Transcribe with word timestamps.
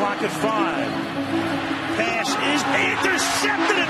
clock 0.00 0.22
at 0.22 0.32
five. 0.32 0.88
Pass 2.00 2.32
is 2.32 2.62
intercepted 2.88 3.89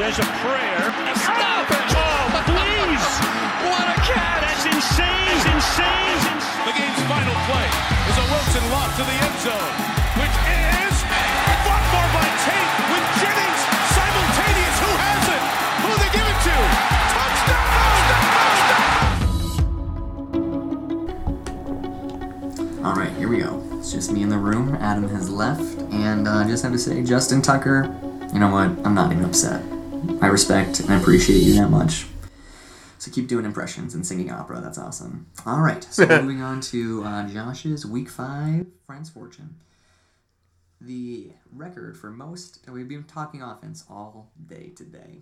Says 0.00 0.16
a 0.16 0.24
prayer. 0.40 0.80
Stop 1.12 1.68
it! 1.68 1.92
Oh, 1.92 2.32
please. 2.48 3.04
What 3.68 3.84
a 3.84 4.00
catch! 4.00 4.40
That's 4.40 4.64
insane. 4.64 5.28
That's 5.28 5.44
insane. 5.44 6.40
The 6.64 6.72
game's 6.72 7.04
final 7.04 7.36
play 7.44 7.68
is 8.08 8.16
a 8.16 8.24
Wilson 8.32 8.64
lob 8.72 8.88
to 8.96 9.04
the 9.04 9.12
end 9.12 9.36
zone, 9.44 9.76
which 10.16 10.32
is 10.48 10.96
fought 11.68 11.84
for 11.92 12.06
by 12.16 12.24
Tate 12.48 12.72
with 12.88 13.04
Jennings 13.20 13.60
simultaneous. 13.92 14.76
Who 14.80 14.88
has 15.04 15.36
it? 15.36 15.44
Who 15.84 15.92
they 16.00 16.08
give 16.16 16.24
it 16.32 16.40
to? 16.48 16.56
Touchdown! 22.72 22.86
All 22.86 22.96
right, 22.96 23.12
here 23.18 23.28
we 23.28 23.40
go. 23.40 23.62
It's 23.78 23.92
just 23.92 24.10
me 24.12 24.22
in 24.22 24.30
the 24.30 24.38
room. 24.38 24.76
Adam 24.76 25.06
has 25.10 25.28
left, 25.28 25.60
and 25.92 26.26
uh, 26.26 26.36
I 26.36 26.48
just 26.48 26.62
have 26.62 26.72
to 26.72 26.78
say, 26.78 27.02
Justin 27.02 27.42
Tucker, 27.42 27.94
you 28.32 28.38
know 28.38 28.50
what? 28.50 28.70
I'm 28.86 28.94
not 28.94 29.12
even 29.12 29.26
upset. 29.26 29.62
I 30.30 30.32
respect 30.32 30.78
and 30.78 30.92
appreciate 30.92 31.42
you 31.42 31.54
that 31.54 31.70
much. 31.70 32.06
So 32.98 33.10
keep 33.10 33.26
doing 33.26 33.44
impressions 33.44 33.96
and 33.96 34.06
singing 34.06 34.30
opera. 34.30 34.60
That's 34.60 34.78
awesome. 34.78 35.26
All 35.44 35.60
right, 35.60 35.82
so 35.82 36.06
moving 36.22 36.40
on 36.40 36.60
to 36.60 37.02
uh, 37.02 37.26
Josh's 37.26 37.84
Week 37.84 38.08
Five 38.08 38.68
Friends 38.86 39.10
Fortune. 39.10 39.56
The 40.80 41.32
record 41.52 41.96
for 41.96 42.10
most. 42.12 42.60
We've 42.70 42.86
been 42.86 43.02
talking 43.02 43.42
offense 43.42 43.84
all 43.90 44.30
day 44.46 44.68
today. 44.76 45.18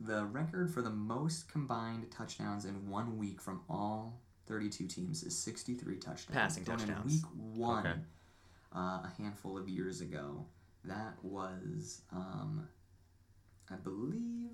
The 0.00 0.24
record 0.24 0.72
for 0.72 0.80
the 0.80 0.88
most 0.88 1.52
combined 1.52 2.10
touchdowns 2.10 2.64
in 2.64 2.88
one 2.88 3.18
week 3.18 3.42
from 3.42 3.60
all 3.68 4.18
32 4.46 4.86
teams 4.86 5.24
is 5.24 5.36
63 5.38 5.96
touchdowns. 5.96 6.24
Passing 6.32 6.64
Done 6.64 6.78
touchdowns. 6.78 7.22
In 7.22 7.50
week 7.52 7.58
one, 7.58 7.86
Okay. 7.86 7.98
uh, 8.74 8.78
a 9.04 9.12
handful 9.18 9.58
of 9.58 9.68
years 9.68 10.00
ago. 10.00 10.46
That 10.86 11.22
was, 11.22 12.00
um, 12.14 12.66
I 13.70 13.76
believe, 13.76 14.50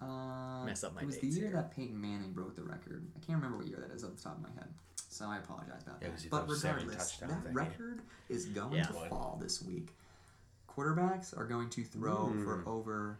uh, 0.00 0.64
Mess 0.64 0.84
up 0.84 0.94
my 0.94 1.02
it 1.02 1.06
was 1.06 1.16
the 1.16 1.22
dates 1.22 1.36
year 1.36 1.46
here. 1.48 1.56
that 1.56 1.74
Peyton 1.74 2.00
Manning 2.00 2.32
broke 2.32 2.54
the 2.54 2.62
record. 2.62 3.06
I 3.16 3.18
can't 3.20 3.36
remember 3.36 3.58
what 3.58 3.66
year 3.66 3.78
that 3.86 3.94
is 3.94 4.04
off 4.04 4.14
the 4.16 4.22
top 4.22 4.36
of 4.36 4.42
my 4.42 4.50
head, 4.50 4.68
so 5.08 5.26
I 5.26 5.38
apologize 5.38 5.82
about 5.82 5.98
Yeah, 6.02 6.10
'cause 6.10 6.22
that. 6.24 6.30
But 6.30 6.50
seven 6.56 6.82
regardless, 6.86 7.10
touchdowns 7.18 7.32
that 7.32 7.42
that 7.44 7.48
game. 7.48 7.54
record 7.54 8.02
is 8.28 8.46
going 8.46 8.74
Yeah. 8.74 8.84
to 8.86 8.92
fall 9.08 9.38
this 9.40 9.62
week. 9.62 9.94
Quarterbacks 10.68 11.36
are 11.36 11.46
going 11.46 11.70
to 11.70 11.84
throw 11.84 12.28
for 12.44 12.58
Hmm. 12.58 12.68
over 12.68 13.18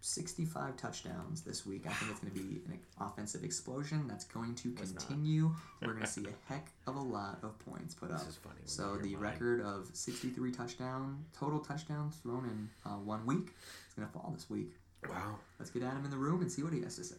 65 0.00 0.76
touchdowns 0.76 1.42
this 1.42 1.66
week. 1.66 1.84
I 1.86 1.92
think 1.92 2.10
it's 2.12 2.20
going 2.20 2.32
to 2.32 2.38
be 2.40 2.62
an 2.72 2.78
offensive 3.00 3.42
explosion 3.42 4.06
that's 4.06 4.24
going 4.26 4.54
to 4.56 4.72
continue. 4.72 5.54
We're 5.82 5.88
going 5.94 6.00
to 6.04 6.06
see 6.06 6.26
a 6.26 6.34
heck 6.52 6.70
of 6.86 6.94
a 6.96 7.00
lot 7.00 7.42
of 7.42 7.58
points 7.60 7.94
put 7.94 8.10
up. 8.12 8.26
is 8.28 8.36
funny 8.36 8.56
when 8.60 8.68
So 8.68 8.96
the 8.98 9.14
mine. 9.14 9.20
record 9.22 9.60
of 9.60 9.90
63 9.94 10.52
touchdown 10.52 11.24
total 11.32 11.58
touchdowns 11.60 12.16
thrown 12.18 12.44
in 12.44 12.70
uh, 12.84 12.96
one 12.98 13.26
week 13.26 13.54
is 13.88 13.94
going 13.94 14.06
to 14.06 14.12
fall 14.12 14.30
this 14.34 14.48
week. 14.48 14.76
Wow. 15.08 15.36
Let's 15.58 15.70
get 15.70 15.82
Adam 15.82 16.04
in 16.04 16.10
the 16.10 16.16
room 16.16 16.40
and 16.40 16.50
see 16.50 16.62
what 16.62 16.72
he 16.72 16.80
has 16.82 16.96
to 16.96 17.04
say. 17.04 17.16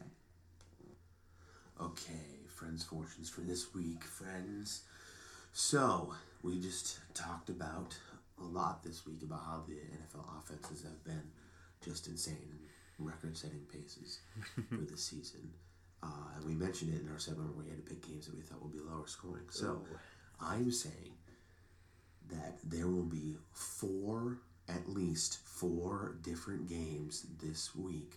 Okay, 1.82 2.46
friends' 2.48 2.84
fortunes 2.84 3.30
for 3.30 3.42
this 3.42 3.74
week, 3.74 4.04
friends. 4.04 4.82
So, 5.54 6.14
we 6.44 6.60
just 6.60 7.00
talked 7.14 7.50
about 7.50 7.98
a 8.40 8.44
lot 8.44 8.84
this 8.84 9.06
week 9.06 9.22
about 9.24 9.40
how 9.46 9.64
the 9.68 9.76
NFL 9.76 10.26
offenses 10.40 10.84
have 10.84 11.04
been 11.06 11.24
just 11.84 12.08
insane 12.08 12.38
and 12.98 13.08
record 13.08 13.38
setting 13.38 13.66
paces 13.72 14.20
for 14.70 14.76
the 14.92 14.98
season. 14.98 15.50
Uh, 16.04 16.08
and 16.36 16.46
we 16.46 16.54
mentioned 16.54 16.94
it 16.94 17.02
in 17.02 17.10
our 17.12 17.20
segment 17.20 17.56
where 17.56 17.64
we 17.66 17.70
had 17.70 17.86
to 17.86 17.90
pick 17.90 18.06
games 18.08 18.26
that 18.28 18.36
we 18.36 18.42
thought 18.42 18.62
would 18.62 18.74
be 18.74 18.80
lower 18.80 19.08
scoring. 19.08 19.46
So, 19.50 19.82
I'm 20.42 20.72
saying 20.72 21.14
that 22.30 22.58
there 22.64 22.88
will 22.88 23.04
be 23.04 23.38
four, 23.54 24.38
at 24.70 24.88
least 24.90 25.40
four 25.46 26.16
different 26.22 26.68
games 26.70 27.26
this 27.42 27.76
week 27.76 28.14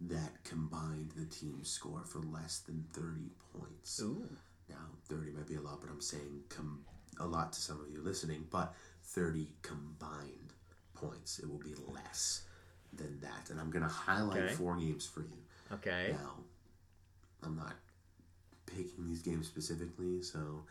that 0.00 0.42
combined 0.44 1.12
the 1.16 1.24
team 1.26 1.60
score 1.64 2.02
for 2.04 2.18
less 2.20 2.58
than 2.60 2.84
30 2.92 3.30
points. 3.56 4.00
Ooh. 4.02 4.28
Now, 4.68 4.76
30 5.08 5.32
might 5.32 5.46
be 5.46 5.54
a 5.56 5.60
lot, 5.60 5.80
but 5.80 5.90
I'm 5.90 6.00
saying 6.00 6.42
com- 6.48 6.84
a 7.20 7.26
lot 7.26 7.52
to 7.52 7.60
some 7.60 7.80
of 7.80 7.88
you 7.90 8.00
listening, 8.02 8.46
but 8.50 8.74
30 9.04 9.48
combined 9.62 10.52
points. 10.94 11.38
It 11.38 11.48
will 11.48 11.58
be 11.58 11.74
less 11.88 12.42
than 12.92 13.18
that. 13.20 13.50
And 13.50 13.60
I'm 13.60 13.70
going 13.70 13.82
to 13.84 13.88
highlight 13.88 14.42
Okay. 14.42 14.54
four 14.54 14.76
games 14.76 15.06
for 15.06 15.20
you. 15.20 15.38
Okay. 15.72 16.14
Now, 16.18 16.34
I'm 17.42 17.56
not 17.56 17.74
picking 18.66 19.06
these 19.06 19.22
games 19.22 19.46
specifically, 19.46 20.22
so 20.22 20.64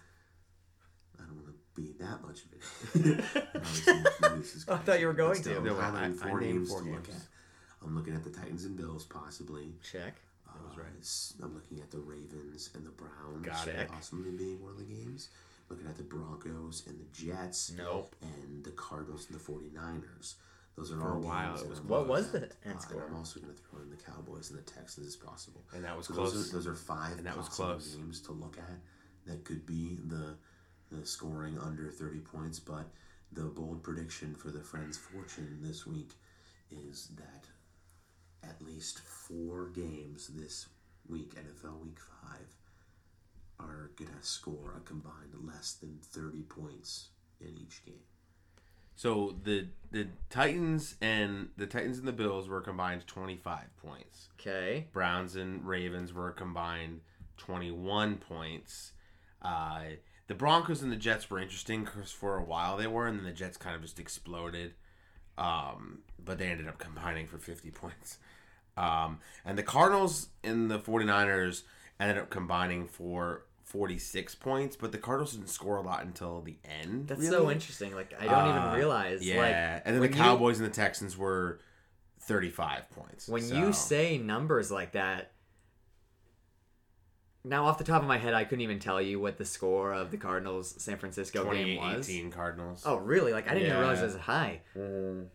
I 1.20 1.26
don't 1.26 1.36
want 1.36 1.48
to 1.48 1.82
be 1.82 1.94
that 2.00 2.22
much 2.22 2.44
of 2.44 2.54
it. 2.54 3.26
Obviously, 4.24 4.74
I 4.74 4.78
thought 4.78 5.00
you 5.00 5.08
were 5.08 5.14
going 5.14 5.42
to. 5.44 5.58
I'm 5.58 5.64
No, 5.64 5.78
I- 5.80 5.84
highlighting 5.84 6.24
I 6.24 6.30
four 6.30 6.40
named 6.40 6.54
games 6.54 6.70
four 6.70 6.82
to 6.82 6.90
look 6.90 7.04
games. 7.08 7.18
at. 7.18 7.86
I'm 7.88 7.96
looking 7.96 8.16
at 8.16 8.24
the 8.24 8.30
Titans 8.30 8.66
and 8.66 8.78
Bills, 8.78 9.06
possibly. 9.06 9.74
Check. 9.84 10.16
That 10.46 10.64
was 10.70 10.78
right. 10.78 11.44
I'm 11.44 11.54
looking 11.56 11.80
at 11.82 11.90
the 11.92 11.98
Ravens 12.00 12.70
and 12.76 12.86
the 12.86 12.92
Browns. 12.92 13.46
Got 13.46 13.68
it. 13.68 13.88
Possibly 13.90 14.32
being 14.32 14.62
one 14.62 14.72
of 14.74 14.78
the 14.78 14.84
games. 14.86 15.30
Looking 15.70 15.88
at 15.88 15.98
the 15.98 16.04
Broncos 16.04 16.84
and 16.88 17.00
the 17.00 17.06
Jets. 17.12 17.72
Nope. 17.76 18.16
And 18.22 18.64
the 18.64 18.72
Cardinals 18.72 19.28
and 19.30 19.40
the 19.40 19.44
49ers. 19.44 20.36
Those 20.78 20.92
are 20.92 20.98
For 21.00 21.10
all 21.12 21.18
a 21.18 21.20
while, 21.20 21.50
games 21.50 21.62
it 21.64 21.70
was 21.70 21.80
I'm 21.80 21.88
What 21.88 22.08
was 22.08 22.26
at. 22.28 22.32
the 22.34 22.40
end 22.42 22.52
Uh, 22.66 22.70
and 22.70 22.82
score? 22.82 23.04
I'm 23.08 23.16
also 23.16 23.40
going 23.40 23.54
to 23.54 23.60
throw 23.62 23.82
in 23.82 23.90
the 23.90 23.96
Cowboys 23.96 24.50
and 24.52 24.60
the 24.60 24.64
Texans 24.72 25.08
as 25.08 25.16
possible. 25.16 25.64
And 25.74 25.84
that 25.84 25.96
was 25.98 26.08
So 26.08 26.14
close. 26.14 26.34
Those 26.34 26.50
are, 26.50 26.54
those 26.54 26.68
are 26.68 26.76
five 26.76 27.18
And 27.18 27.26
that 27.28 27.36
was 27.38 27.48
possible 27.48 27.68
close. 27.70 27.96
games 27.96 28.22
to 28.22 28.32
look 28.32 28.58
at 28.58 28.80
that 29.26 29.44
could 29.46 29.66
be 29.66 29.98
the 30.08 30.36
the 30.94 31.06
scoring 31.06 31.58
under 31.60 31.90
30 31.90 32.20
points. 32.20 32.60
But 32.60 32.86
the 33.32 33.44
bold 33.44 33.84
prediction 33.84 34.36
for 34.36 34.50
the 34.50 34.62
Friends 34.62 34.98
Fortune 34.98 35.60
this 35.62 35.86
week 35.88 36.12
is 36.72 37.10
that 37.16 37.46
at 38.48 38.62
least 38.62 39.00
four 39.00 39.70
games 39.70 40.30
this 40.36 40.68
week, 41.08 41.34
NFL 41.36 41.84
Week 41.84 42.00
5, 42.30 42.40
are 43.60 43.92
going 43.96 44.12
to 44.12 44.26
score 44.26 44.76
a 44.78 44.82
combined 44.82 45.34
less 45.42 45.74
than 45.74 46.00
30 46.02 46.42
points 46.44 47.10
in 47.40 47.58
each 47.58 47.86
game. 47.86 47.96
So 48.96 49.36
the 49.44 49.68
the 49.92 50.08
Titans 50.30 50.96
and 51.02 51.50
the 51.58 51.66
Titans 51.66 51.98
and 51.98 52.08
the 52.08 52.14
Bills 52.14 52.48
were 52.48 52.62
combined 52.62 53.08
25 53.08 53.76
points. 53.78 54.30
Okay. 54.40 54.88
Browns 54.94 55.36
and 55.36 55.66
Ravens 55.66 56.14
were 56.14 56.32
combined 56.32 57.02
21 57.38 58.18
points. 58.18 58.92
Uh, 59.42 59.84
the 60.28 60.36
Broncos 60.36 60.82
and 60.82 60.92
the 60.92 60.96
Jets 60.98 61.30
were 61.30 61.40
interesting 61.40 61.84
because 61.84 62.12
for 62.12 62.38
a 62.38 62.44
while 62.44 62.78
they 62.78 62.88
were, 62.88 63.08
and 63.08 63.18
then 63.20 63.26
the 63.26 63.32
Jets 63.34 63.58
kind 63.58 63.76
of 63.76 63.82
just 63.82 64.00
exploded. 64.00 64.74
Um, 65.38 66.00
but 66.24 66.38
they 66.38 66.48
ended 66.48 66.68
up 66.68 66.78
combining 66.78 67.28
for 67.28 67.38
50 67.38 67.72
points. 67.72 68.20
Um, 68.78 69.20
and 69.46 69.58
the 69.58 69.64
Cardinals 69.64 70.30
and 70.44 70.70
the 70.70 70.80
49ers 70.80 71.64
ended 72.00 72.18
up 72.18 72.30
combining 72.30 72.88
for 72.88 73.46
46 73.64 74.36
points, 74.36 74.76
but 74.76 74.92
the 74.92 74.98
Cardinals 74.98 75.34
didn't 75.34 75.50
score 75.50 75.78
a 75.78 75.82
lot 75.82 76.04
until 76.04 76.42
the 76.42 76.58
end. 76.82 77.08
That's 77.08 77.22
really. 77.22 77.32
so 77.32 77.52
interesting. 77.52 77.96
Like 77.96 78.14
I 78.20 78.26
don't 78.26 78.34
Uh, 78.56 78.66
even 78.66 78.78
realize. 78.78 79.26
Yeah, 79.26 79.38
Like, 79.38 79.54
and 79.54 79.82
then 79.86 79.94
the 79.96 80.00
when 80.02 80.12
you- 80.12 80.18
Cowboys 80.18 80.60
and 80.60 80.70
the 80.70 80.74
Texans 80.74 81.18
were 81.18 81.60
35 82.22 82.90
points. 82.92 83.28
when 83.28 83.42
So- 83.42 83.56
you 83.56 83.74
say 83.74 84.18
numbers 84.18 84.72
like 84.72 84.92
that, 84.94 85.32
now 87.46 87.66
off 87.66 87.78
the 87.78 87.84
top 87.84 88.02
of 88.02 88.08
my 88.08 88.18
head, 88.18 88.34
I 88.34 88.46
couldn't 88.46 88.62
even 88.62 88.80
tell 88.80 89.02
you 89.02 89.20
what 89.20 89.38
the 89.38 89.44
score 89.46 89.94
of 89.94 90.12
the 90.12 90.18
Cardinals 90.18 90.76
San 90.82 90.98
Francisco 90.98 91.44
game 91.52 91.78
was. 91.78 92.08
2018 92.08 92.32
Cardinals. 92.32 92.84
Oh, 92.86 92.96
really? 92.96 93.34
Like 93.34 93.50
I 93.50 93.54
didn't 93.54 93.68
even 93.68 93.80
realize 93.80 94.02
it 94.02 94.06
was 94.06 94.16
high. 94.16 94.62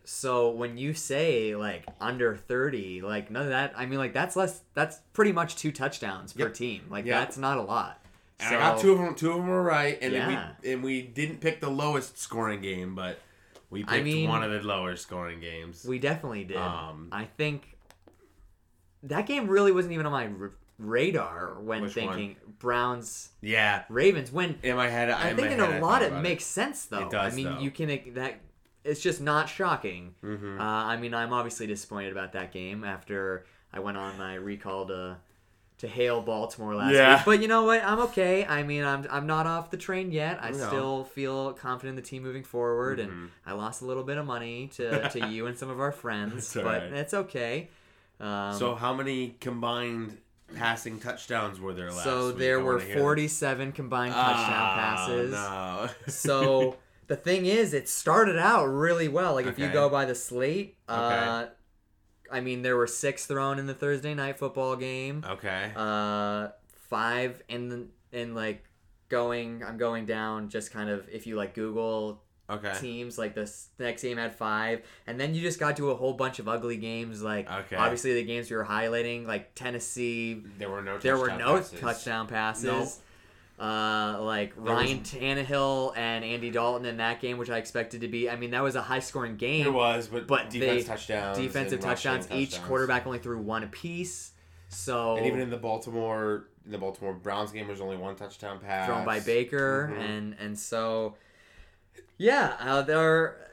So 0.05 0.49
when 0.49 0.77
you 0.77 0.93
say 0.93 1.55
like 1.55 1.85
under 2.01 2.35
thirty, 2.35 3.01
like 3.01 3.29
none 3.29 3.43
of 3.43 3.49
that. 3.49 3.73
I 3.77 3.85
mean, 3.85 3.99
like 3.99 4.13
that's 4.13 4.35
less. 4.35 4.61
That's 4.73 4.99
pretty 5.13 5.31
much 5.31 5.55
two 5.55 5.71
touchdowns 5.71 6.33
per 6.33 6.49
team. 6.49 6.83
Like 6.89 7.05
Yep. 7.05 7.19
that's 7.19 7.37
not 7.37 7.57
a 7.57 7.61
lot. 7.61 8.03
And 8.39 8.55
I 8.55 8.59
got 8.59 8.79
two 8.79 8.93
of 8.93 8.99
them. 8.99 9.15
Two 9.15 9.31
of 9.31 9.37
them 9.37 9.47
were 9.47 9.61
right, 9.61 9.97
and 10.01 10.13
then 10.13 10.31
Yeah. 10.31 10.51
we 10.63 10.71
and 10.73 10.83
we 10.83 11.01
didn't 11.01 11.41
pick 11.41 11.59
the 11.61 11.69
lowest 11.69 12.17
scoring 12.17 12.61
game, 12.61 12.95
but 12.95 13.19
we 13.69 13.81
picked 13.81 13.91
I 13.91 14.01
mean- 14.01 14.29
one 14.29 14.41
of 14.43 14.51
the 14.51 14.65
lower 14.67 14.95
scoring 14.95 15.41
games. 15.41 15.85
We 15.87 15.99
definitely 15.99 16.45
did. 16.45 16.57
Um, 16.57 17.09
I 17.11 17.25
think 17.25 17.77
that 19.03 19.25
game 19.27 19.47
really 19.47 19.71
wasn't 19.71 19.93
even 19.93 20.05
on 20.05 20.11
my 20.11 20.27
radar 20.79 21.55
when 21.61 21.81
Which 21.83 21.95
one? 21.95 22.07
thinking 22.07 22.35
Browns 22.59 23.29
yeah, 23.41 23.83
Ravens. 23.89 24.31
When 24.31 24.57
in 24.63 24.75
my 24.75 24.89
head, 24.89 25.09
I 25.09 25.29
in 25.29 25.35
think 25.35 25.51
in 25.51 25.59
head, 25.59 25.69
a 25.69 25.75
I 25.75 25.79
lot 25.79 26.01
it 26.01 26.13
makes 26.13 26.45
sense 26.45 26.85
though. 26.85 27.05
It 27.05 27.11
does, 27.11 27.33
I 27.33 27.35
mean, 27.35 27.45
though. 27.45 27.59
you 27.59 27.71
can 27.71 28.13
that. 28.15 28.39
It's 28.85 29.01
just 29.01 29.19
not 29.21 29.49
shocking. 29.49 30.15
Mm-hmm. 30.23 30.59
Uh, 30.59 30.63
I 30.63 30.95
mean, 30.97 31.13
I'm 31.13 31.33
obviously 31.33 31.67
disappointed 31.67 32.13
about 32.13 32.31
that 32.33 32.51
game 32.53 32.83
after 32.85 33.45
I 33.73 33.79
went 33.81 33.97
on 33.97 34.17
my 34.17 34.35
recall 34.35 34.85
to 34.87 35.17
to 35.79 35.87
hail 35.87 36.21
Baltimore 36.21 36.75
last 36.75 36.93
Yeah. 36.93 37.15
week. 37.17 37.25
But 37.25 37.41
you 37.41 37.47
know 37.47 37.63
what? 37.63 37.81
I'm 37.83 37.99
okay. 37.99 38.45
I 38.45 38.63
mean, 38.63 38.83
I'm 38.83 39.05
I'm 39.11 39.27
not 39.27 39.47
off 39.47 39.69
the 39.69 39.77
train 39.77 40.11
yet. 40.11 40.39
I 40.41 40.51
No. 40.51 40.67
still 40.67 41.03
feel 41.03 41.53
confident 41.53 41.97
in 41.97 42.03
the 42.03 42.07
team 42.09 42.23
moving 42.23 42.43
forward, 42.43 42.99
Mm-hmm. 42.99 43.11
and 43.11 43.31
I 43.45 43.51
lost 43.53 43.81
a 43.81 43.85
little 43.85 44.03
bit 44.03 44.17
of 44.17 44.25
money 44.25 44.67
to 44.75 45.09
to 45.09 45.27
you 45.29 45.45
and 45.47 45.57
some 45.57 45.69
of 45.69 45.79
our 45.79 45.91
friends, 45.91 46.53
but 46.53 46.65
alright. 46.65 46.83
it's 46.93 47.13
okay. 47.13 47.69
Um, 48.19 48.53
So 48.53 48.75
how 48.75 48.93
many 48.93 49.35
combined 49.41 50.17
passing 50.55 50.99
touchdowns 50.99 51.59
were 51.59 51.73
there 51.73 51.91
last 51.91 52.03
so 52.03 52.27
week? 52.27 52.37
there 52.37 52.59
I 52.59 52.63
were 52.63 52.73
wanna 52.75 52.85
hear 52.85 52.97
47 52.99 53.71
combined 53.71 54.13
touchdown 54.13 54.35
Ah, 54.55 54.75
passes. 54.75 55.31
No. 55.31 55.89
So 56.11 56.77
the 57.07 57.15
thing 57.15 57.45
is, 57.45 57.73
it 57.73 57.87
started 57.89 58.37
out 58.37 58.65
really 58.65 59.07
well. 59.07 59.33
Like 59.35 59.45
if 59.47 59.57
you 59.59 59.65
Okay. 59.65 59.73
go 59.73 59.89
by 59.89 60.05
the 60.05 60.15
slate, 60.15 60.77
uh, 60.87 61.47
I 62.31 62.41
mean, 62.41 62.61
there 62.61 62.75
were 62.77 62.87
six 62.87 63.25
thrown 63.25 63.57
in 63.59 63.65
the 63.65 63.73
Thursday 63.73 64.13
night 64.13 64.37
football 64.37 64.75
game. 64.75 65.23
okay. 65.27 65.71
Uh, 65.75 66.49
five 66.89 67.41
in 67.49 67.69
the 67.69 67.87
in 68.11 68.35
like 68.35 68.63
going. 69.09 69.63
I'm 69.63 69.77
going 69.77 70.05
down. 70.05 70.49
Just 70.49 70.71
kind 70.71 70.89
of 70.89 71.07
if 71.11 71.25
you 71.25 71.35
like 71.35 71.53
Google 71.55 72.21
okay. 72.49 72.73
teams, 72.79 73.17
like 73.17 73.35
this 73.35 73.69
next 73.79 74.01
game 74.01 74.17
had 74.17 74.33
five, 74.35 74.81
and 75.07 75.19
then 75.19 75.33
you 75.35 75.41
just 75.41 75.59
got 75.59 75.77
to 75.77 75.91
a 75.91 75.95
whole 75.95 76.13
bunch 76.13 76.39
of 76.39 76.47
ugly 76.47 76.77
games. 76.77 77.21
Like 77.21 77.49
Okay. 77.51 77.75
obviously 77.75 78.13
the 78.13 78.23
games 78.23 78.49
we 78.49 78.57
were 78.57 78.65
highlighting, 78.65 79.25
like 79.27 79.53
Tennessee. 79.55 80.41
There 80.57 80.69
were 80.69 80.81
no. 80.81 80.97
There 80.97 81.17
were 81.17 81.27
touchdown 81.29 81.47
no 81.47 81.57
passes. 81.57 81.79
touchdown 81.79 82.27
passes. 82.27 82.63
Nope. 82.63 82.87
Uh, 83.59 84.21
like 84.21 84.55
There 84.55 84.63
Ryan 84.73 84.99
Tannehill 85.01 85.97
and 85.97 86.23
Andy 86.23 86.49
Dalton 86.49 86.85
in 86.85 86.95
that 86.97 87.19
game, 87.19 87.37
which 87.37 87.49
I 87.49 87.57
expected 87.57 88.01
to 88.01 88.07
be. 88.07 88.29
I 88.29 88.37
mean, 88.37 88.51
that 88.51 88.63
was 88.63 88.75
a 88.75 88.81
high 88.81 88.99
scoring 88.99 89.35
game. 89.35 89.65
It 89.67 89.73
was, 89.73 90.07
but, 90.07 90.27
but 90.27 90.49
defense 90.49 90.83
they, 90.83 90.87
touchdowns, 90.89 91.37
defensive 91.37 91.81
touchdowns. 91.81 92.25
Each 92.31 92.51
touchdowns. 92.51 92.67
quarterback 92.67 93.05
only 93.05 93.19
threw 93.19 93.37
one 93.39 93.63
apiece. 93.63 94.31
So 94.69 95.17
And 95.17 95.25
even 95.25 95.41
in 95.41 95.49
the 95.49 95.57
Baltimore, 95.57 96.45
the 96.65 96.77
Baltimore 96.77 97.13
Browns 97.13 97.51
game, 97.51 97.67
was 97.67 97.81
only 97.81 97.97
one 97.97 98.15
touchdown 98.15 98.59
pass 98.59 98.85
thrown 98.87 99.03
by 99.03 99.19
Baker, 99.19 99.91
Mhm. 99.93 99.99
and 100.09 100.35
and 100.39 100.57
so 100.57 101.15
yeah, 102.17 102.55
uh, 102.59 102.81
there. 102.81 103.45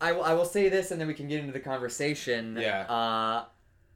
I 0.00 0.12
will, 0.12 0.24
I 0.24 0.34
will 0.34 0.44
say 0.44 0.68
this, 0.68 0.90
and 0.90 1.00
then 1.00 1.06
we 1.08 1.14
can 1.14 1.28
get 1.28 1.40
into 1.40 1.52
the 1.52 1.60
conversation. 1.60 2.58
Yeah. 2.60 2.80
Uh, 2.82 3.44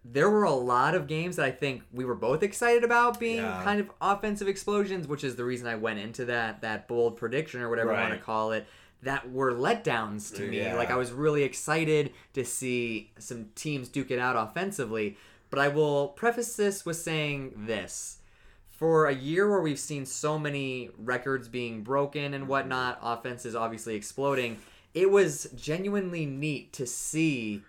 there 0.05 0.31
were 0.31 0.45
a 0.45 0.53
lot 0.53 0.95
of 0.95 1.09
games 1.09 1.35
that 1.37 1.45
I 1.47 1.51
think 1.51 1.83
we 1.93 2.05
were 2.05 2.15
both 2.15 2.45
excited 2.45 2.85
about 2.85 3.19
being 3.19 3.39
Yeah. 3.39 3.61
kind 3.65 3.81
of 3.81 3.91
offensive 4.01 4.47
explosions, 4.47 5.09
which 5.09 5.25
is 5.25 5.35
the 5.35 5.45
reason 5.45 5.67
I 5.67 5.75
went 5.75 5.99
into 5.99 6.25
that 6.27 6.61
that 6.61 6.87
bold 6.87 7.17
prediction 7.17 7.61
or 7.61 7.69
whatever 7.69 7.91
you 7.93 7.99
want 7.99 8.13
to 8.15 8.21
call 8.21 8.53
it. 8.53 8.67
That 9.03 9.31
were 9.33 9.53
letdowns 9.53 10.35
to 10.37 10.43
me. 10.49 10.59
Yeah. 10.59 10.77
Like 10.77 10.91
I 10.91 10.97
was 10.97 11.11
really 11.13 11.43
excited 11.43 12.13
to 12.35 12.45
see 12.45 13.11
some 13.19 13.47
teams 13.57 13.89
duke 13.89 14.11
it 14.13 14.19
out 14.21 14.37
offensively. 14.37 15.17
But 15.51 15.59
I 15.59 15.69
will 15.69 16.09
preface 16.09 16.55
this 16.57 16.85
with 16.87 16.97
saying 16.97 17.53
this 17.67 18.16
for 18.77 19.07
a 19.07 19.15
year 19.15 19.51
where 19.51 19.61
we've 19.61 19.79
seen 19.79 20.05
so 20.05 20.39
many 20.39 20.91
records 20.99 21.49
being 21.49 21.83
broken 21.83 22.35
and 22.35 22.47
whatnot, 22.47 22.99
offenses 23.03 23.55
obviously 23.55 23.95
exploding, 23.95 24.59
it 24.93 25.11
was 25.11 25.49
genuinely 25.55 26.27
neat 26.27 26.73
to 26.75 26.87
see 26.87 27.63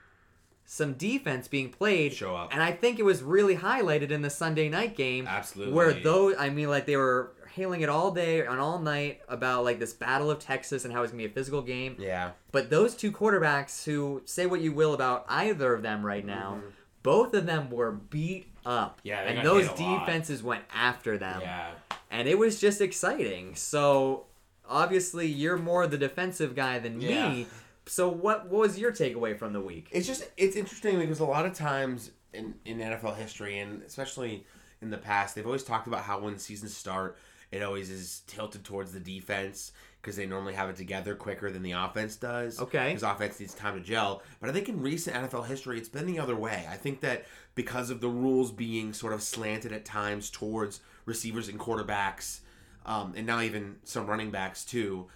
some 0.65 0.93
defense 0.93 1.47
being 1.47 1.69
played 1.69 2.13
Show 2.13 2.35
up. 2.35 2.53
And 2.53 2.61
I 2.61 2.73
think 2.73 2.99
it 2.99 3.03
was 3.03 3.23
really 3.23 3.55
highlighted 3.55 4.11
in 4.11 4.21
the 4.21 4.29
Sunday 4.29 4.67
night 4.67 4.97
game. 4.97 5.25
Absolutely. 5.25 5.73
Where 5.73 5.93
those 5.93 6.35
I 6.37 6.49
mean 6.49 6.69
like 6.69 6.85
they 6.85 6.97
were 6.97 7.31
hailing 7.53 7.81
it 7.81 7.89
all 7.89 8.11
day 8.11 8.45
and 8.45 8.59
all 8.59 8.77
night 8.77 9.21
about 9.29 9.63
like 9.63 9.79
this 9.79 9.93
battle 9.93 10.29
of 10.29 10.39
Texas 10.39 10.83
and 10.83 10.93
how 10.93 11.03
it's 11.03 11.11
gonna 11.11 11.23
be 11.23 11.29
a 11.29 11.33
physical 11.33 11.61
game. 11.61 11.95
Yeah. 11.97 12.31
But 12.51 12.69
those 12.69 12.95
two 12.95 13.13
quarterbacks 13.13 13.85
who 13.85 14.21
say 14.25 14.45
what 14.45 14.59
you 14.59 14.73
will 14.73 14.93
about 14.93 15.25
either 15.29 15.73
of 15.73 15.81
them 15.83 16.05
right 16.05 16.25
now, 16.25 16.57
mm-hmm. 16.57 16.67
Both 17.03 17.33
of 17.33 17.45
them 17.45 17.69
were 17.69 17.91
beat 17.91 18.47
up. 18.65 18.99
Yeah, 19.03 19.23
they 19.23 19.29
and 19.31 19.37
got 19.37 19.43
those 19.45 19.67
hit 19.67 19.79
a 19.79 19.83
lot. 19.83 19.99
defenses 20.05 20.43
went 20.43 20.63
after 20.73 21.17
them. 21.17 21.41
Yeah. 21.41 21.71
And 22.11 22.27
it 22.27 22.37
was 22.37 22.59
just 22.59 22.81
exciting. 22.81 23.55
So 23.55 24.25
obviously 24.67 25.27
you're 25.27 25.57
more 25.57 25.87
the 25.87 25.97
defensive 25.97 26.55
guy 26.55 26.79
than 26.79 26.99
Yeah. 27.01 27.29
me. 27.29 27.47
So 27.85 28.09
what, 28.09 28.47
what 28.49 28.59
was 28.61 28.77
your 28.79 28.91
takeaway 28.91 29.37
from 29.37 29.53
the 29.53 29.61
week? 29.61 29.87
It's 29.91 30.07
just 30.07 30.29
it's 30.35 30.55
interesting 30.55 30.99
because 30.99 31.19
a 31.21 31.25
lot 31.25 31.45
of 31.45 31.53
times 31.53 32.11
in 32.33 32.55
in 32.65 32.79
NFL 32.79 33.15
history 33.15 33.59
and 33.59 33.81
especially 33.83 34.45
in 34.81 34.89
the 34.89 34.97
past, 34.97 35.35
they've 35.35 35.45
always 35.45 35.63
talked 35.63 35.87
about 35.87 36.01
how 36.01 36.19
when 36.19 36.37
seasons 36.37 36.75
start, 36.75 37.17
it 37.51 37.63
always 37.63 37.89
is 37.89 38.21
tilted 38.27 38.63
towards 38.65 38.91
the 38.91 38.99
defense 38.99 39.71
because 40.07 40.15
they 40.15 40.25
normally 40.25 40.53
have 40.53 40.69
it 40.69 40.77
together 40.77 41.15
quicker 41.15 41.51
than 41.51 41.61
the 41.61 41.73
offense 41.73 42.15
does. 42.15 42.61
Okay. 42.61 42.87
Because 42.87 43.03
offense 43.03 43.41
needs 43.41 43.53
time 43.53 43.73
to 43.73 43.81
gel. 43.81 44.23
But 44.39 44.49
I 44.49 44.53
think 44.53 44.69
in 44.69 44.81
recent 44.81 45.17
NFL 45.17 45.47
history, 45.47 45.77
it's 45.77 45.89
been 45.89 46.05
the 46.05 46.17
other 46.17 46.33
way. 46.33 46.65
I 46.71 46.77
think 46.77 47.01
that 47.01 47.25
because 47.55 47.89
of 47.89 47.99
the 47.99 48.07
rules 48.07 48.53
being 48.53 48.93
sort 48.93 49.11
of 49.11 49.21
slanted 49.21 49.73
at 49.73 49.83
times 49.83 50.29
towards 50.29 50.79
receivers 51.03 51.49
and 51.49 51.59
quarterbacks, 51.59 52.39
um, 52.85 53.15
and 53.17 53.27
now 53.27 53.41
even 53.41 53.75
some 53.83 54.07
running 54.07 54.31
backs 54.31 54.63
too. 54.63 55.07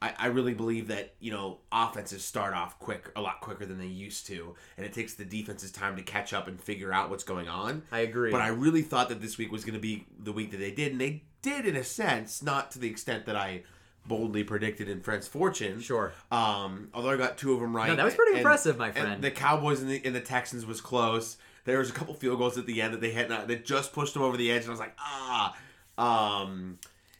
I, 0.00 0.14
I 0.16 0.26
really 0.26 0.54
believe 0.54 0.86
that 0.88 1.14
you 1.18 1.32
know 1.32 1.58
offenses 1.72 2.22
start 2.22 2.54
off 2.54 2.78
quick 2.78 3.10
a 3.16 3.20
lot 3.20 3.40
quicker 3.40 3.66
than 3.66 3.78
they 3.78 3.86
used 3.86 4.26
to 4.26 4.54
and 4.76 4.84
it 4.84 4.92
takes 4.92 5.14
the 5.14 5.24
defenses 5.24 5.72
time 5.72 5.96
to 5.96 6.02
catch 6.02 6.34
up 6.34 6.48
and 6.48 6.60
figure 6.60 6.92
out 6.92 7.08
what's 7.08 7.24
going 7.24 7.48
on 7.48 7.82
I 7.90 8.00
agree. 8.00 8.30
but 8.30 8.42
i 8.42 8.48
really 8.48 8.82
thought 8.82 9.08
that 9.08 9.22
this 9.22 9.38
week 9.38 9.50
was 9.50 9.64
going 9.64 9.72
to 9.72 9.80
be 9.80 10.04
the 10.18 10.32
week 10.32 10.50
that 10.50 10.58
they 10.58 10.70
did 10.70 10.92
and 10.92 11.00
they 11.00 11.22
did 11.40 11.64
in 11.64 11.76
a 11.76 11.82
sense 11.82 12.42
not 12.42 12.70
to 12.72 12.78
the 12.78 12.90
extent 12.90 13.24
that 13.24 13.36
i 13.36 13.62
boldly 14.08 14.44
predicted 14.44 14.88
in 14.88 15.00
Fred's 15.00 15.26
fortune 15.28 15.80
Sure. 15.80 16.12
um 16.30 16.88
although 16.94 17.10
i 17.10 17.16
got 17.16 17.36
two 17.38 17.52
of 17.54 17.60
them 17.60 17.74
right 17.74 17.88
No, 17.88 17.96
that 17.96 18.04
was 18.04 18.14
pretty 18.14 18.32
And- 18.32 18.38
impressive, 18.40 18.76
my 18.78 18.86
and 18.88 18.96
friend. 18.96 19.22
the 19.22 19.30
cowboys 19.30 19.80
and 19.80 19.90
the, 19.90 20.00
and 20.04 20.14
the 20.14 20.20
texans 20.20 20.64
was 20.66 20.80
close 20.80 21.36
there 21.64 21.78
was 21.78 21.90
a 21.90 21.92
couple 21.92 22.14
field 22.14 22.38
goals 22.38 22.56
at 22.58 22.66
the 22.66 22.80
end 22.80 22.94
that 22.94 23.00
they 23.00 23.10
had 23.10 23.28
not 23.28 23.48
that 23.48 23.64
just 23.64 23.92
pushed 23.92 24.14
them 24.14 24.22
over 24.22 24.36
the 24.36 24.50
edge 24.52 24.62
and 24.62 24.68
i 24.68 24.70
was 24.70 24.80
like 24.80 24.96
ah 24.98 25.56
um 25.98 26.78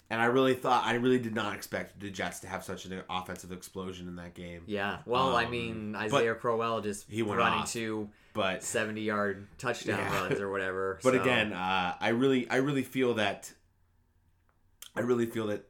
and 0.08 0.20
I 0.20 0.26
really 0.26 0.54
thought 0.54 0.84
I 0.84 0.94
really 0.94 1.18
did 1.18 1.34
not 1.34 1.52
expect 1.56 1.99
the 1.99 2.10
Jets 2.10 2.38
to 2.40 2.46
have 2.46 2.62
such 2.62 2.84
an 2.84 3.02
offensive 3.10 3.50
explosion 3.50 4.06
in 4.06 4.14
that 4.14 4.34
game. 4.34 4.62
Yeah. 4.66 4.99
Well, 5.04 5.34
I 5.34 5.46
Um, 5.46 5.50
mean, 5.50 5.96
Isaiah 5.96 6.37
Crowell 6.37 6.80
just 6.80 7.10
he 7.10 7.22
went 7.25 7.38
running 7.40 7.62
off. 7.62 7.72
two 7.72 8.08
But 8.32 8.62
70 8.62 9.00
yard 9.00 9.49
touchdown 9.58 9.99
Yeah. 9.99 10.20
runs 10.20 10.40
or 10.40 10.49
whatever. 10.49 11.00
but 11.02 11.14
so- 11.14 11.20
again, 11.20 11.52
uh, 11.52 11.96
I 11.99 12.10
really 12.10 12.49
I 12.49 12.58
really 12.58 12.84
feel 12.84 13.14
that 13.14 13.52
I 14.94 15.00
really 15.00 15.26
feel 15.26 15.49
that 15.49 15.64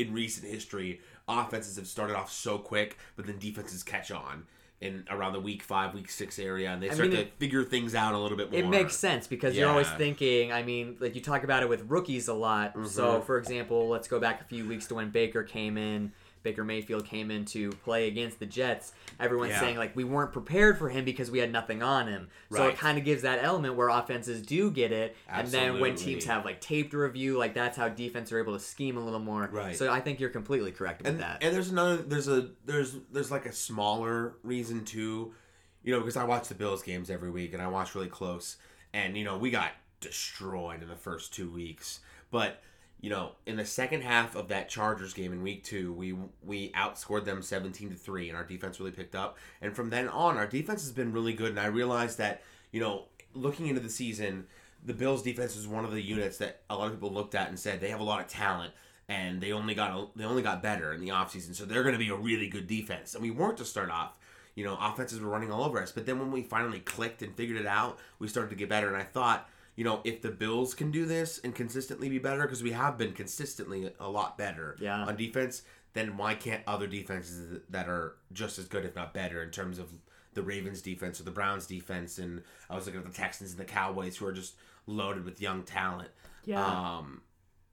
in 0.00 0.12
recent 0.12 0.46
history, 0.46 1.00
offenses 1.28 1.76
have 1.76 1.86
started 1.86 2.16
off 2.16 2.32
so 2.32 2.58
quick, 2.58 2.98
but 3.16 3.26
then 3.26 3.38
defenses 3.38 3.82
catch 3.82 4.10
on 4.10 4.44
in 4.80 5.04
around 5.10 5.34
the 5.34 5.40
week 5.40 5.62
five, 5.62 5.92
week 5.92 6.10
six 6.10 6.38
area, 6.38 6.70
and 6.70 6.82
they 6.82 6.88
I 6.88 6.94
start 6.94 7.08
mean, 7.10 7.16
to 7.18 7.22
it- 7.24 7.32
figure 7.38 7.62
things 7.64 7.94
out 7.94 8.14
a 8.14 8.18
little 8.18 8.36
bit 8.38 8.50
more. 8.50 8.58
It 8.60 8.66
makes 8.66 8.96
sense 8.96 9.26
because 9.26 9.54
you're 9.56 9.68
always 9.68 9.90
thinking. 9.90 10.52
I 10.52 10.62
mean, 10.62 10.96
like 11.00 11.14
you 11.14 11.20
talk 11.20 11.44
about 11.44 11.62
it 11.62 11.68
with 11.68 11.82
rookies 11.90 12.28
a 12.28 12.34
lot. 12.34 12.72
So, 12.88 13.20
Mhm. 13.20 13.24
for 13.26 13.36
example, 13.36 13.88
let's 13.88 14.08
go 14.08 14.18
back 14.18 14.40
a 14.40 14.44
few 14.44 14.66
weeks 14.66 14.86
to 14.86 14.94
when 14.94 15.10
Baker 15.10 15.42
came 15.42 15.76
in. 15.76 16.12
Baker 16.42 16.64
Mayfield 16.64 17.04
came 17.04 17.30
in 17.30 17.44
to 17.46 17.70
play 17.70 18.08
against 18.08 18.38
the 18.38 18.46
Jets. 18.46 18.92
Everyone's 19.18 19.50
Yeah. 19.52 19.60
saying 19.60 19.76
like 19.76 19.94
we 19.94 20.04
weren't 20.04 20.32
prepared 20.32 20.78
for 20.78 20.88
him 20.88 21.04
because 21.04 21.30
we 21.30 21.38
had 21.38 21.52
nothing 21.52 21.82
on 21.82 22.08
him. 22.08 22.28
So 22.50 22.66
it 22.68 22.76
kind 22.76 22.98
of 22.98 23.04
gives 23.04 23.22
that 23.22 23.42
element 23.42 23.74
where 23.74 23.88
offenses 23.88 24.42
do 24.42 24.70
get 24.70 24.92
it, 24.92 25.16
and 25.28 25.46
then 25.48 25.80
when 25.80 25.94
teams 25.96 26.24
have 26.24 26.44
like 26.44 26.60
taped 26.60 26.94
review, 26.94 27.36
like 27.38 27.54
that's 27.54 27.76
how 27.76 27.88
defense 27.88 28.32
are 28.32 28.38
able 28.40 28.54
to 28.54 28.60
scheme 28.60 28.96
a 28.96 29.04
little 29.04 29.20
more. 29.20 29.48
Right. 29.52 29.76
So 29.76 29.90
I 29.92 30.00
think 30.00 30.20
you're 30.20 30.30
completely 30.30 30.72
correct 30.72 31.02
with 31.02 31.08
and, 31.12 31.20
that. 31.20 31.42
and 31.42 31.54
there's 31.54 31.70
another 31.70 31.98
there's 31.98 32.28
a 32.28 32.50
there's 32.64 32.96
there's 33.12 33.30
like 33.30 33.46
a 33.46 33.52
smaller 33.52 34.36
reason 34.42 34.84
too 34.84 35.34
you 35.82 35.92
know 35.92 36.00
because 36.00 36.16
i 36.16 36.24
watch 36.24 36.48
the 36.48 36.54
bills 36.54 36.82
games 36.82 37.08
every 37.10 37.30
week 37.30 37.52
and 37.54 37.62
i 37.62 37.66
watch 37.66 37.94
really 37.94 38.06
close 38.08 38.56
and 38.92 39.16
you 39.16 39.24
know 39.24 39.38
we 39.38 39.50
got 39.50 39.70
destroyed 40.00 40.82
in 40.82 40.88
the 40.88 40.96
first 40.96 41.32
two 41.32 41.50
weeks 41.50 42.00
but 42.30 42.62
you 43.00 43.10
know 43.10 43.32
in 43.46 43.56
the 43.56 43.64
second 43.64 44.02
half 44.02 44.34
of 44.36 44.48
that 44.48 44.68
chargers 44.68 45.14
game 45.14 45.32
in 45.32 45.42
week 45.42 45.64
two 45.64 45.92
we 45.92 46.14
we 46.42 46.70
outscored 46.72 47.24
them 47.24 47.42
17 47.42 47.90
to 47.90 47.96
3 47.96 48.28
and 48.28 48.36
our 48.36 48.44
defense 48.44 48.78
really 48.78 48.92
picked 48.92 49.14
up 49.14 49.38
and 49.62 49.74
from 49.74 49.90
then 49.90 50.08
on 50.08 50.36
our 50.36 50.46
defense 50.46 50.82
has 50.82 50.92
been 50.92 51.12
really 51.12 51.32
good 51.32 51.50
and 51.50 51.60
i 51.60 51.66
realized 51.66 52.18
that 52.18 52.42
you 52.72 52.80
know 52.80 53.04
looking 53.34 53.66
into 53.68 53.80
the 53.80 53.88
season 53.88 54.46
the 54.84 54.94
Bills 54.94 55.22
defense 55.22 55.56
was 55.56 55.66
one 55.66 55.84
of 55.84 55.92
the 55.92 56.00
units 56.00 56.38
that 56.38 56.62
a 56.70 56.76
lot 56.76 56.86
of 56.86 56.92
people 56.92 57.12
looked 57.12 57.34
at 57.34 57.48
and 57.48 57.58
said 57.58 57.80
they 57.80 57.90
have 57.90 58.00
a 58.00 58.04
lot 58.04 58.20
of 58.20 58.28
talent 58.28 58.72
and 59.08 59.40
they 59.40 59.52
only 59.52 59.74
got 59.74 59.90
a, 59.90 60.06
they 60.16 60.24
only 60.24 60.42
got 60.42 60.62
better 60.62 60.92
in 60.92 61.00
the 61.00 61.08
offseason, 61.08 61.54
so 61.54 61.64
they're 61.64 61.82
going 61.82 61.94
to 61.94 61.98
be 61.98 62.10
a 62.10 62.14
really 62.14 62.48
good 62.48 62.68
defense. 62.68 63.14
And 63.14 63.22
we 63.22 63.30
weren't 63.32 63.58
to 63.58 63.64
start 63.64 63.90
off. 63.90 64.16
You 64.54 64.64
know, 64.64 64.78
offenses 64.80 65.20
were 65.20 65.28
running 65.28 65.50
all 65.50 65.64
over 65.64 65.82
us, 65.82 65.90
but 65.90 66.06
then 66.06 66.18
when 66.18 66.30
we 66.30 66.42
finally 66.42 66.80
clicked 66.80 67.22
and 67.22 67.34
figured 67.34 67.58
it 67.58 67.66
out, 67.66 67.98
we 68.18 68.28
started 68.28 68.50
to 68.50 68.56
get 68.56 68.68
better. 68.68 68.86
And 68.86 68.96
I 68.96 69.02
thought, 69.02 69.48
you 69.80 69.84
know, 69.84 70.02
if 70.04 70.20
the 70.20 70.30
Bills 70.30 70.74
can 70.74 70.90
do 70.90 71.06
this 71.06 71.38
and 71.42 71.54
consistently 71.54 72.10
be 72.10 72.18
better, 72.18 72.42
because 72.42 72.62
we 72.62 72.72
have 72.72 72.98
been 72.98 73.14
consistently 73.14 73.90
a 73.98 74.10
lot 74.10 74.36
better 74.36 74.76
Yeah. 74.78 75.06
on 75.06 75.16
defense, 75.16 75.62
then 75.94 76.18
why 76.18 76.34
can't 76.34 76.62
other 76.66 76.86
defenses 76.86 77.62
that 77.70 77.88
are 77.88 78.16
just 78.30 78.58
as 78.58 78.66
good, 78.66 78.84
if 78.84 78.94
not 78.94 79.14
better, 79.14 79.42
in 79.42 79.50
terms 79.50 79.78
of 79.78 79.90
the 80.34 80.42
Ravens 80.42 80.82
defense 80.82 81.18
or 81.18 81.22
the 81.24 81.30
Browns 81.30 81.64
defense? 81.66 82.18
And 82.18 82.42
I 82.68 82.74
was 82.74 82.84
looking 82.84 83.00
at 83.00 83.06
the 83.06 83.12
Texans 83.12 83.52
and 83.52 83.58
the 83.58 83.64
Cowboys, 83.64 84.18
who 84.18 84.26
are 84.26 84.34
just 84.34 84.54
loaded 84.86 85.24
with 85.24 85.40
young 85.40 85.62
talent. 85.62 86.10
Yeah. 86.44 86.62
Um, 86.62 87.22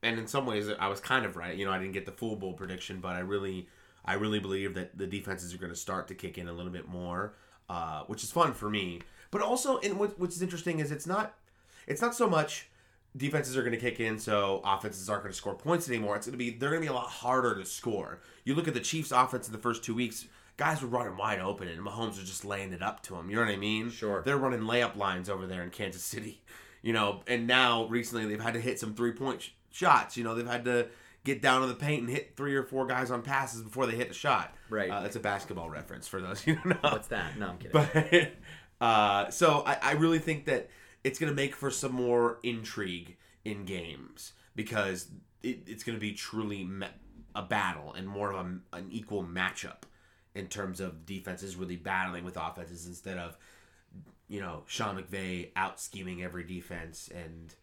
and 0.01 0.17
in 0.17 0.27
some 0.27 0.45
ways, 0.45 0.69
I 0.79 0.87
was 0.87 1.01
kind 1.01 1.25
of 1.25 1.35
right. 1.35 1.57
You 1.57 1.65
know, 1.65 1.73
I 1.73 1.77
didn't 1.77 1.91
get 1.91 2.05
the 2.05 2.13
full 2.13 2.37
bowl 2.37 2.53
prediction, 2.53 3.01
but 3.01 3.17
I 3.17 3.19
really, 3.19 3.67
I 4.05 4.13
really 4.13 4.39
believe 4.39 4.75
that 4.75 4.97
the 4.97 5.07
defenses 5.07 5.53
are 5.53 5.57
going 5.57 5.73
to 5.73 5.77
start 5.77 6.07
to 6.07 6.15
kick 6.15 6.37
in 6.37 6.47
a 6.47 6.53
little 6.53 6.71
bit 6.71 6.87
more, 6.87 7.33
uh, 7.67 8.03
which 8.05 8.23
is 8.23 8.31
fun 8.31 8.53
for 8.53 8.69
me. 8.69 9.01
But 9.29 9.41
also, 9.41 9.77
and 9.79 9.99
what, 9.99 10.17
what's 10.17 10.41
interesting 10.41 10.79
is 10.79 10.89
it's 10.89 11.05
not, 11.05 11.35
it's 11.87 12.01
not 12.01 12.15
so 12.15 12.29
much 12.29 12.69
defenses 13.15 13.57
are 13.57 13.61
going 13.61 13.73
to 13.73 13.79
kick 13.79 13.99
in, 13.99 14.19
so 14.19 14.61
offenses 14.63 15.09
aren't 15.09 15.23
going 15.23 15.31
to 15.31 15.37
score 15.37 15.55
points 15.55 15.89
anymore. 15.89 16.15
It's 16.15 16.27
going 16.27 16.33
to 16.33 16.37
be 16.37 16.51
they're 16.51 16.69
going 16.69 16.81
to 16.81 16.87
be 16.87 16.91
a 16.91 16.95
lot 16.95 17.07
harder 17.07 17.55
to 17.55 17.65
score. 17.65 18.19
You 18.43 18.55
look 18.55 18.67
at 18.67 18.73
the 18.73 18.79
Chiefs' 18.79 19.11
offense 19.11 19.47
in 19.47 19.53
the 19.53 19.59
first 19.59 19.83
two 19.83 19.95
weeks. 19.95 20.27
Guys 20.57 20.81
were 20.81 20.87
running 20.87 21.15
wide 21.17 21.39
open, 21.39 21.67
and 21.67 21.79
Mahomes 21.79 22.17
was 22.17 22.25
just 22.25 22.43
laying 22.43 22.73
it 22.73 22.81
up 22.81 23.03
to 23.03 23.13
them. 23.13 23.29
You 23.29 23.35
know 23.35 23.43
what 23.43 23.51
I 23.51 23.57
mean? 23.57 23.91
Sure. 23.91 24.23
They're 24.23 24.37
running 24.37 24.61
layup 24.61 24.95
lines 24.95 25.29
over 25.29 25.45
there 25.45 25.61
in 25.63 25.69
Kansas 25.69 26.03
City. 26.03 26.41
You 26.83 26.93
know, 26.93 27.21
and 27.27 27.47
now 27.47 27.85
recently 27.87 28.27
they've 28.27 28.39
had 28.39 28.53
to 28.53 28.61
hit 28.61 28.79
some 28.79 28.93
three 28.93 29.11
point 29.11 29.41
sh- 29.41 29.49
shots. 29.71 30.15
You 30.15 30.23
know, 30.23 30.35
they've 30.35 30.47
had 30.47 30.63
to 30.65 30.87
get 31.25 31.41
down 31.41 31.63
in 31.63 31.69
the 31.69 31.75
paint 31.75 32.03
and 32.03 32.09
hit 32.09 32.37
three 32.37 32.55
or 32.55 32.63
four 32.63 32.85
guys 32.85 33.11
on 33.11 33.23
passes 33.23 33.61
before 33.61 33.87
they 33.87 33.95
hit 33.95 34.09
a 34.09 34.13
shot. 34.13 34.55
Right. 34.69 34.89
Uh, 34.89 35.01
that's 35.01 35.17
a 35.17 35.19
basketball 35.19 35.69
reference 35.69 36.07
for 36.07 36.21
those 36.21 36.45
you 36.47 36.55
don't 36.55 36.67
know. 36.67 36.89
What's 36.91 37.09
that? 37.09 37.37
No, 37.37 37.47
I'm 37.47 37.57
kidding. 37.57 37.71
But 37.73 38.31
uh, 38.85 39.29
so 39.31 39.63
I, 39.65 39.77
I 39.81 39.91
really 39.93 40.19
think 40.19 40.45
that 40.45 40.69
it's 41.07 41.19
going 41.19 41.31
to 41.31 41.35
make 41.35 41.55
for 41.55 41.71
some 41.71 41.93
more 41.93 42.39
intrigue 42.43 43.15
in 43.45 43.63
games 43.63 44.33
because 44.55 45.09
it, 45.41 45.59
it's 45.65 45.83
going 45.83 45.95
to 45.95 46.01
be 46.01 46.11
truly 46.11 46.65
ma- 46.65 46.87
a 47.33 47.41
battle 47.41 47.93
and 47.93 48.07
more 48.07 48.31
of 48.31 48.45
a, 48.45 48.77
an 48.77 48.87
equal 48.91 49.23
matchup 49.23 49.83
in 50.35 50.47
terms 50.47 50.81
of 50.81 51.05
defenses 51.05 51.55
really 51.55 51.77
battling 51.77 52.25
with 52.25 52.35
offenses 52.35 52.85
instead 52.85 53.17
of 53.17 53.37
you 54.27 54.41
know 54.41 54.63
Sean 54.67 55.01
McVay 55.01 55.51
out 55.55 55.79
scheming 55.79 56.23
every 56.23 56.43
defense 56.43 57.09
and 57.15 57.55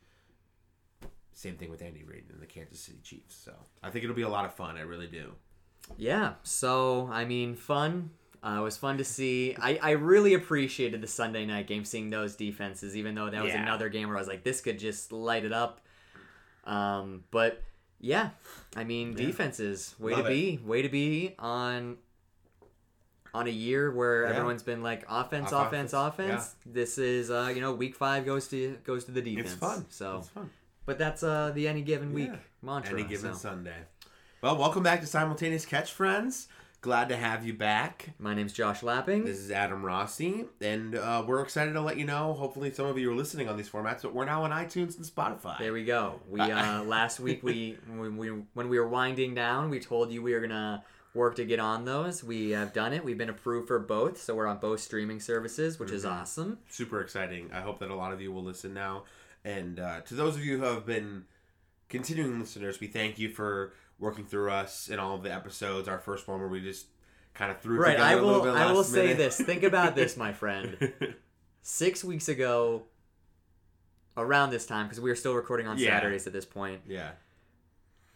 same 1.35 1.57
thing 1.57 1.71
with 1.71 1.83
Andy 1.83 2.03
Reid 2.03 2.25
and 2.33 2.41
the 2.41 2.47
Kansas 2.47 2.81
City 2.81 3.01
Chiefs. 3.03 3.37
So 3.37 3.53
I 3.83 3.91
think 3.91 4.05
it'll 4.05 4.17
be 4.17 4.23
a 4.23 4.29
lot 4.29 4.45
of 4.45 4.55
fun. 4.55 4.77
I 4.77 4.83
really 4.83 5.09
do. 5.09 5.33
Yeah. 5.99 6.35
So 6.45 7.11
I 7.13 7.27
mean, 7.27 7.57
fun. 7.57 8.11
Uh, 8.45 8.59
it 8.59 8.63
was 8.63 8.77
fun 8.77 8.99
to 8.99 9.05
see. 9.05 9.57
I, 9.59 9.79
I 9.83 9.91
really 9.93 10.35
appreciated 10.35 11.01
the 11.01 11.07
Sunday 11.07 11.47
night 11.47 11.67
game, 11.67 11.85
seeing 11.87 12.11
those 12.11 12.37
defenses, 12.37 12.95
even 12.95 13.15
though 13.15 13.31
that 13.31 13.43
was 13.43 13.55
Yeah. 13.55 13.63
another 13.63 13.89
game 13.89 14.09
where 14.09 14.19
I 14.19 14.21
was 14.21 14.29
like, 14.29 14.45
this 14.45 14.61
could 14.61 14.79
just 14.79 15.13
light 15.13 15.45
it 15.47 15.53
up. 15.53 15.81
Um, 16.65 17.25
but 17.31 17.63
yeah, 18.01 18.31
I 18.77 18.85
mean, 18.85 19.15
defenses, 19.15 19.95
way 19.99 20.13
Love 20.13 20.27
to 20.27 20.31
it. 20.31 20.35
be, 20.35 20.59
way 20.65 20.83
to 20.83 20.89
be 20.91 21.35
on 21.39 21.97
on 23.33 23.47
a 23.49 23.51
year 23.51 23.91
where 23.91 24.25
Yeah. 24.25 24.31
everyone's 24.31 24.63
been 24.63 24.83
like 24.83 25.05
offense, 25.09 25.53
Off- 25.53 25.69
offense, 25.69 25.93
offense, 25.93 26.33
offense. 26.33 26.55
This 26.67 26.99
is 26.99 27.31
uh, 27.31 27.51
you 27.55 27.61
know, 27.61 27.73
week 27.73 27.97
five 27.97 28.25
goes 28.27 28.47
to 28.49 28.77
goes 28.85 29.05
to 29.07 29.11
the 29.13 29.23
defense. 29.23 29.53
It's 29.53 29.59
fun. 29.61 29.87
So, 29.89 30.19
it's 30.19 30.29
fun. 30.29 30.51
but 30.87 30.99
that's 30.99 31.23
uh 31.23 31.51
the 31.55 31.67
any 31.67 31.81
given 31.83 32.13
week 32.13 32.29
Yeah. 32.31 32.39
mantra. 32.63 32.99
Any 32.99 33.09
given 33.09 33.33
so. 33.33 33.39
Sunday. 33.39 33.77
Well, 34.43 34.57
welcome 34.59 34.83
back 34.83 35.01
to 35.01 35.07
Simultaneous 35.07 35.65
Catch, 35.65 35.93
friends. 35.93 36.49
Glad 36.85 37.09
to 37.09 37.17
have 37.17 37.47
you 37.47 37.55
back. 37.55 38.11
My 38.19 38.35
name's 38.35 38.53
Josh 38.53 38.83
Lapping. 38.83 39.25
This 39.25 39.39
is 39.39 39.51
Adam 39.51 39.83
Rossi, 39.83 40.45
and 40.61 40.95
uh, 40.95 41.25
we're 41.27 41.41
excited 41.41 41.73
to 41.73 41.81
let 41.81 41.97
you 41.97 42.05
know. 42.05 42.35
Hopefully, 42.35 42.71
some 42.75 42.85
of 42.85 42.99
you 42.99 43.11
are 43.11 43.15
listening 43.15 43.49
on 43.49 43.57
these 43.57 43.71
formats, 43.71 44.03
but 44.03 44.13
we're 44.13 44.27
now 44.27 44.45
on 44.45 44.51
iTunes 44.51 44.99
and 44.99 45.07
Spotify. 45.07 45.59
There 45.59 45.73
we 45.73 45.87
go. 45.87 46.21
We 46.29 46.43
uh, 46.43 46.83
last 46.85 47.21
week 47.21 47.43
we 47.43 47.79
when 47.97 48.19
we 48.19 48.29
when 48.53 48.69
we 48.69 48.79
were 48.79 48.87
winding 48.87 49.35
down, 49.35 49.71
we 49.71 49.81
told 49.81 50.13
you 50.13 50.21
we 50.21 50.35
were 50.35 50.41
gonna 50.41 50.85
work 51.15 51.37
to 51.37 51.47
get 51.47 51.59
on 51.59 51.87
those. 51.87 52.23
We 52.23 52.51
have 52.51 52.75
done 52.75 52.93
it. 52.93 53.03
We've 53.03 53.17
been 53.17 53.31
approved 53.31 53.67
for 53.67 53.79
both, 53.79 54.21
so 54.21 54.35
we're 54.35 54.47
on 54.47 54.59
both 54.59 54.81
streaming 54.81 55.21
services, 55.21 55.79
which 55.79 55.91
is 55.91 56.05
awesome. 56.05 56.59
Super 56.69 57.01
exciting. 57.01 57.49
I 57.51 57.63
hope 57.63 57.79
that 57.79 57.89
a 57.89 57.95
lot 57.95 58.13
of 58.13 58.21
you 58.21 58.31
will 58.31 58.45
listen 58.45 58.75
now. 58.75 59.05
And 59.43 59.81
uh, 59.81 60.03
to 60.03 60.15
those 60.15 60.37
of 60.37 60.45
you 60.45 60.59
who 60.59 60.65
have 60.65 60.85
been 60.85 61.25
continuing 61.89 62.41
listeners, 62.41 62.79
we 62.79 62.89
thank 62.89 63.19
you 63.19 63.31
for 63.31 63.73
working 63.99 64.25
through 64.27 64.51
us 64.51 64.89
in 64.89 64.99
all 64.99 65.15
of 65.15 65.23
the 65.23 65.33
episodes. 65.33 65.89
Our 65.89 65.99
first 65.99 66.27
one 66.29 66.41
where 66.41 66.49
we 66.49 66.61
just 66.61 66.87
kind 67.35 67.51
of 67.51 67.61
threw 67.61 67.79
Right. 67.79 67.93
together 67.93 68.09
I 68.09 68.13
a 68.13 68.23
little 68.23 68.41
will. 68.43 68.55
I 68.57 68.73
will 68.73 68.85
say 68.85 69.03
minute. 69.03 69.17
this. 69.19 69.41
Think 69.41 69.63
about 69.63 69.95
this, 69.95 70.17
my 70.17 70.33
friend. 70.43 70.93
Six 71.63 72.05
weeks 72.05 72.29
ago, 72.29 72.85
around 74.17 74.51
this 74.51 74.67
time, 74.67 74.87
because 74.87 75.01
we 75.01 75.11
were 75.11 75.17
still 75.17 75.35
recording 75.35 75.67
on 75.67 75.79
Yeah. 75.79 75.91
Saturdays 75.91 76.27
at 76.27 76.33
this 76.33 76.45
point, 76.45 76.83
yeah. 76.87 77.13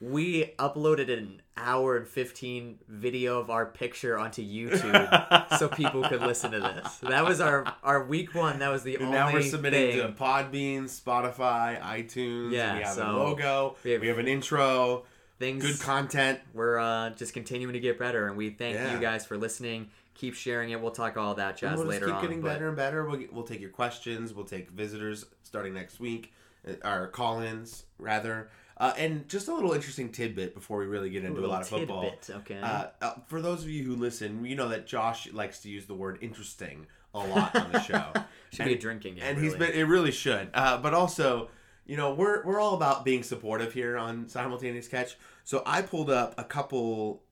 we 0.01 0.53
uploaded 0.59 1.11
an 1.13 1.43
hour 1.57 1.97
and 1.97 2.07
15 2.07 2.79
video 2.87 3.41
of 3.41 3.51
our 3.51 3.67
picture 3.67 4.17
onto 4.17 4.41
YouTube 4.43 5.49
so 5.59 5.69
people 5.69 6.09
could 6.09 6.21
listen 6.21 6.53
to 6.53 6.61
this. 6.61 6.99
That 6.99 7.25
was 7.25 7.41
our 7.41 7.65
our 7.83 8.05
week 8.05 8.33
one. 8.35 8.61
That 8.61 8.69
was 8.69 8.85
the 8.85 8.95
And 8.95 9.07
only 9.07 9.17
now 9.19 9.33
we're 9.33 9.43
submitting 9.43 9.99
thing. 9.99 10.15
to 10.15 10.23
Podbean, 10.23 10.85
Spotify, 10.85 11.81
iTunes. 11.83 12.53
Yeah, 12.53 12.77
we 12.77 12.83
have 12.85 12.99
a 12.99 13.13
logo. 13.13 13.77
we 13.83 13.91
We 13.99 14.07
have- 14.07 14.17
have, 14.17 14.19
an 14.19 14.29
intro. 14.29 15.05
Things 15.39 15.63
Good 15.65 15.81
content. 15.81 16.41
we're 16.55 16.79
uh, 16.79 17.11
just 17.11 17.33
continuing 17.35 17.73
to 17.75 17.81
get 17.81 17.99
better 17.99 18.27
and 18.27 18.37
we 18.37 18.51
thank 18.51 18.75
Yeah. 18.75 18.95
you 18.95 19.01
guys 19.01 19.25
for 19.27 19.37
listening 19.37 19.91
keep 20.15 20.35
sharing 20.35 20.71
it 20.71 20.81
we'll 20.81 20.91
talk 20.91 21.17
all 21.17 21.35
that 21.37 21.51
And 21.51 21.59
jazz 21.59 21.77
we'll 21.79 21.87
just 21.87 21.91
later 22.01 22.07
keep 22.07 22.15
on 22.17 22.23
getting 22.23 22.41
but- 22.41 22.49
better 22.49 22.69
and 22.69 22.77
better. 22.77 23.05
We'll, 23.07 23.19
get, 23.19 23.33
we'll 23.33 23.45
take 23.45 23.61
your 23.61 23.71
questions. 23.71 24.35
We'll 24.35 24.45
take 24.47 24.69
visitors 24.71 25.25
starting 25.45 25.75
next 25.75 26.01
week, 26.01 26.33
uh, 26.67 26.73
or 26.89 27.07
call-ins 27.07 27.85
rather. 27.99 28.51
Uh, 28.77 28.93
and 28.97 29.29
just 29.29 29.49
a 29.49 29.55
little 29.55 29.73
interesting 29.73 30.11
tidbit 30.11 30.55
before 30.55 30.79
we 30.79 30.87
really 30.87 31.11
get 31.11 31.25
into 31.25 31.45
a, 31.45 31.47
lot 31.47 31.63
of 31.63 31.69
football. 31.69 32.13
okay. 32.31 32.59
Uh, 32.61 32.87
uh, 33.03 33.15
for 33.27 33.41
those 33.41 33.63
of 33.63 33.71
you 33.71 33.83
who 33.85 33.97
listen, 33.97 34.45
you 34.45 34.55
know 34.57 34.69
that 34.69 34.87
Josh 34.87 35.33
likes 35.33 35.61
to 35.61 35.69
use 35.69 35.87
the 35.87 35.95
word 35.95 36.19
"interesting" 36.21 36.87
a 37.15 37.19
lot 37.19 37.57
on 37.57 37.73
the 37.73 37.81
show. 37.81 38.13
Should 38.53 38.67
be 38.67 38.75
a 38.75 38.79
drinking 38.79 39.17
game, 39.17 39.25
and 39.25 39.39
he's 39.43 39.55
been. 39.57 39.73
It 39.73 39.83
really 39.83 40.13
should. 40.13 40.51
Uh, 40.55 40.79
but 40.79 40.95
also, 40.95 41.49
you 41.89 41.97
know, 41.97 42.15
we're 42.15 42.45
we're 42.45 42.61
all 42.61 42.75
about 42.75 43.05
being 43.05 43.25
supportive 43.25 43.73
here 43.73 43.97
on 43.97 44.29
simultaneous 44.29 44.87
catch. 44.87 45.17
So 45.43 45.63
I 45.67 45.83
pulled 45.83 46.11
up 46.11 46.35
a 46.39 46.45
couple 46.45 47.23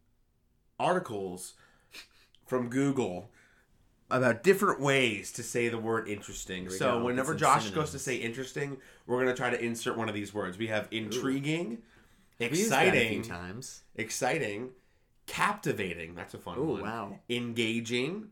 articles 0.80 1.54
from 2.46 2.68
Google 2.68 3.30
about 4.10 4.42
different 4.42 4.80
ways 4.80 5.32
to 5.32 5.42
say 5.42 5.68
the 5.68 5.78
word 5.78 6.08
interesting. 6.08 6.70
So 6.70 6.98
go. 6.98 7.04
whenever 7.04 7.34
Josh 7.34 7.66
some 7.66 7.74
goes 7.74 7.90
to 7.92 7.98
say 7.98 8.16
interesting, 8.16 8.78
we're 9.06 9.18
gonna 9.18 9.36
try 9.36 9.50
to 9.50 9.62
insert 9.62 9.96
one 9.96 10.08
of 10.08 10.14
these 10.14 10.32
words. 10.32 10.56
We 10.58 10.68
have 10.68 10.88
intriguing, 10.90 11.82
We've 12.40 12.50
used 12.50 12.70
that 12.70 12.84
a 12.84 12.88
exciting, 12.88 13.22
times 13.22 13.82
exciting, 13.94 14.70
captivating. 15.26 16.14
That's 16.14 16.34
a 16.34 16.38
fun 16.38 16.58
Ooh, 16.58 16.64
one. 16.64 16.82
wow. 16.82 17.18
Engaging, 17.28 18.28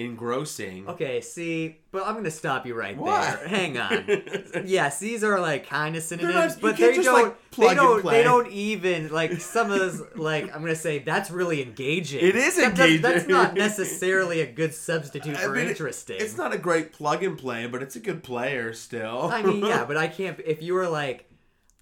engrossing. 0.00 0.88
okay 0.88 1.20
see 1.20 1.76
but 1.92 2.06
i'm 2.06 2.14
gonna 2.14 2.30
stop 2.30 2.66
you 2.66 2.74
right 2.74 2.96
What? 2.96 3.38
there 3.40 3.48
hang 3.48 3.76
on 3.78 4.06
yes 4.64 4.98
these 4.98 5.22
are 5.22 5.38
like 5.38 5.66
kind 5.66 5.94
of 5.96 6.02
synonyms 6.02 6.34
not- 6.54 6.60
but 6.60 6.76
they 6.78 7.02
don't 7.02 7.22
like, 7.24 7.36
they 7.56 7.74
don't 7.74 8.00
play. 8.00 8.16
they 8.18 8.22
don't 8.22 8.50
even 8.50 9.08
like 9.12 9.40
some 9.40 9.70
of 9.70 9.78
those 9.78 10.02
like 10.16 10.44
i'm 10.54 10.62
gonna 10.62 10.74
say 10.74 11.00
that's 11.00 11.30
really 11.30 11.62
engaging 11.62 12.24
It 12.24 12.34
is 12.34 12.56
That 12.56 12.70
engaging. 12.70 13.02
that's 13.02 13.28
not 13.28 13.54
necessarily 13.54 14.40
a 14.40 14.50
good 14.50 14.72
substitute 14.74 15.36
I 15.36 15.42
for 15.44 15.50
mean, 15.50 15.66
it- 15.66 15.70
interesting 15.70 16.16
It's 16.18 16.36
not 16.36 16.54
a 16.54 16.58
great 16.58 16.92
plug 16.92 17.22
and 17.22 17.36
play, 17.38 17.66
but 17.66 17.82
it's 17.82 17.96
a 17.96 18.00
good 18.00 18.22
player 18.22 18.72
still. 18.72 19.28
I 19.30 19.42
mean, 19.42 19.64
yeah, 19.64 19.84
but 19.88 19.96
I 19.96 20.08
can't. 20.08 20.38
If 20.44 20.62
you 20.62 20.74
were 20.74 20.88
like, 20.88 21.26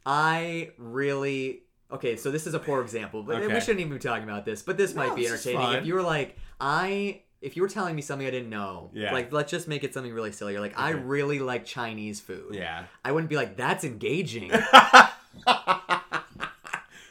I 0.05 0.71
really. 0.79 1.63
Okay, 1.91 2.17
so 2.17 2.31
this 2.31 2.47
is 2.47 2.55
a 2.55 2.59
poor 2.59 2.83
example, 2.83 3.23
but 3.23 3.41
we 3.41 3.61
shouldn't 3.61 3.81
even 3.81 3.93
be 3.95 3.99
talking 3.99 4.25
about 4.25 4.45
this. 4.45 4.63
But 4.63 4.77
this 4.77 4.95
might 4.95 5.15
be 5.17 5.27
entertaining. 5.27 5.73
If 5.75 5.87
you 5.87 5.95
were 5.95 6.03
like, 6.03 6.37
I. 6.61 7.23
If 7.41 7.55
you 7.57 7.63
were 7.63 7.69
telling 7.69 7.95
me 7.95 8.03
something 8.03 8.27
I 8.27 8.31
didn't 8.31 8.51
know, 8.51 8.91
Yeah. 8.93 9.13
like 9.13 9.33
let's 9.33 9.51
just 9.51 9.69
make 9.69 9.85
it 9.85 9.95
something 9.95 10.13
really 10.13 10.33
silly. 10.33 10.53
You're 10.55 10.61
like, 10.61 10.79
I 10.79 10.91
really 10.91 11.39
like 11.39 11.65
Chinese 11.65 12.19
food. 12.21 12.55
yeah. 12.55 12.85
I 13.05 13.13
wouldn't 13.13 13.31
be 13.31 13.37
like, 13.37 13.57
that's 13.57 13.85
engaging. 13.85 14.51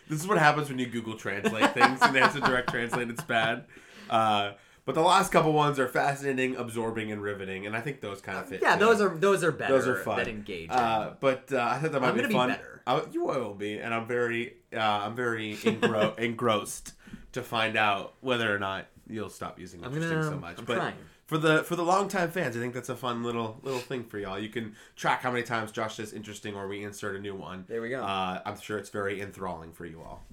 This 0.10 0.22
is 0.22 0.28
what 0.28 0.38
happens 0.38 0.70
when 0.70 0.80
you 0.80 0.86
Google 0.86 1.16
Translate 1.18 1.74
things 1.74 2.00
and 2.02 2.16
they 2.16 2.22
have 2.22 2.34
to 2.34 2.40
direct 2.40 2.70
translate. 2.70 3.10
It's 3.10 3.24
bad. 3.24 3.66
Uh, 4.10 4.54
but 4.86 4.96
the 4.96 5.02
last 5.02 5.34
couple 5.34 5.52
ones 5.52 5.80
are 5.80 5.88
fascinating, 5.90 6.56
absorbing, 6.56 7.12
and 7.12 7.22
riveting, 7.22 7.66
and 7.66 7.76
I 7.76 7.82
think 7.82 8.00
those 8.00 8.22
kind 8.22 8.38
of 8.38 8.48
fit. 8.48 8.62
yeah, 8.62 8.76
too. 8.78 8.86
those 8.86 9.02
are 9.02 9.10
those 9.18 9.44
are 9.44 9.52
better 9.52 9.74
those 9.74 9.86
are 9.86 9.98
fun. 9.98 10.20
than 10.20 10.30
engaging. 10.30 10.72
Uh, 10.72 11.16
but 11.20 11.52
uh, 11.52 11.58
I 11.58 11.80
thought 11.80 11.92
that 11.92 12.02
might 12.02 12.08
I'm 12.10 12.14
be 12.16 12.22
gonna 12.22 12.28
be 12.30 12.34
fun. 12.36 12.50
better. 12.52 12.82
I- 12.88 13.04
you 13.12 13.26
will 13.26 13.54
be, 13.54 13.80
and 13.80 13.94
I'm 13.94 14.08
very, 14.08 14.54
uh, 14.74 14.80
I'm 14.80 15.14
very 15.14 15.56
engro- 15.58 16.18
engrossed 16.20 16.94
to 17.34 17.42
find 17.42 17.76
out 17.76 18.14
whether 18.22 18.54
or 18.56 18.60
not 18.60 18.86
you'll 19.10 19.30
stop 19.30 19.60
using 19.60 19.84
I'm 19.84 19.92
interesting 19.94 20.18
gonna- 20.20 20.30
so 20.32 20.38
much. 20.40 20.60
I'm 20.60 20.66
but 20.66 20.76
trying. 20.76 20.96
for 21.26 21.38
the 21.38 21.64
for 21.64 21.76
the 21.76 21.84
longtime 21.84 22.32
fans, 22.32 22.56
I 22.58 22.60
think 22.60 22.74
that's 22.74 22.90
a 22.90 22.96
fun 22.96 23.24
little 23.24 23.60
little 23.64 23.80
thing 23.80 24.04
for 24.04 24.18
y'all. 24.20 24.38
You 24.40 24.50
can 24.50 24.76
track 24.96 25.22
how 25.22 25.32
many 25.32 25.44
times 25.44 25.72
Josh 25.72 25.96
says 25.96 26.14
interesting, 26.14 26.56
or 26.56 26.68
we 26.68 26.84
insert 26.84 27.16
a 27.16 27.20
new 27.20 27.36
one. 27.36 27.66
There 27.68 27.82
we 27.82 27.90
go. 27.90 28.04
Uh, 28.04 28.42
I'm 28.46 28.60
sure 28.60 28.78
it's 28.78 28.90
very 28.90 29.22
enthralling 29.22 29.72
for 29.74 29.86
you 29.86 30.02
all. 30.02 30.24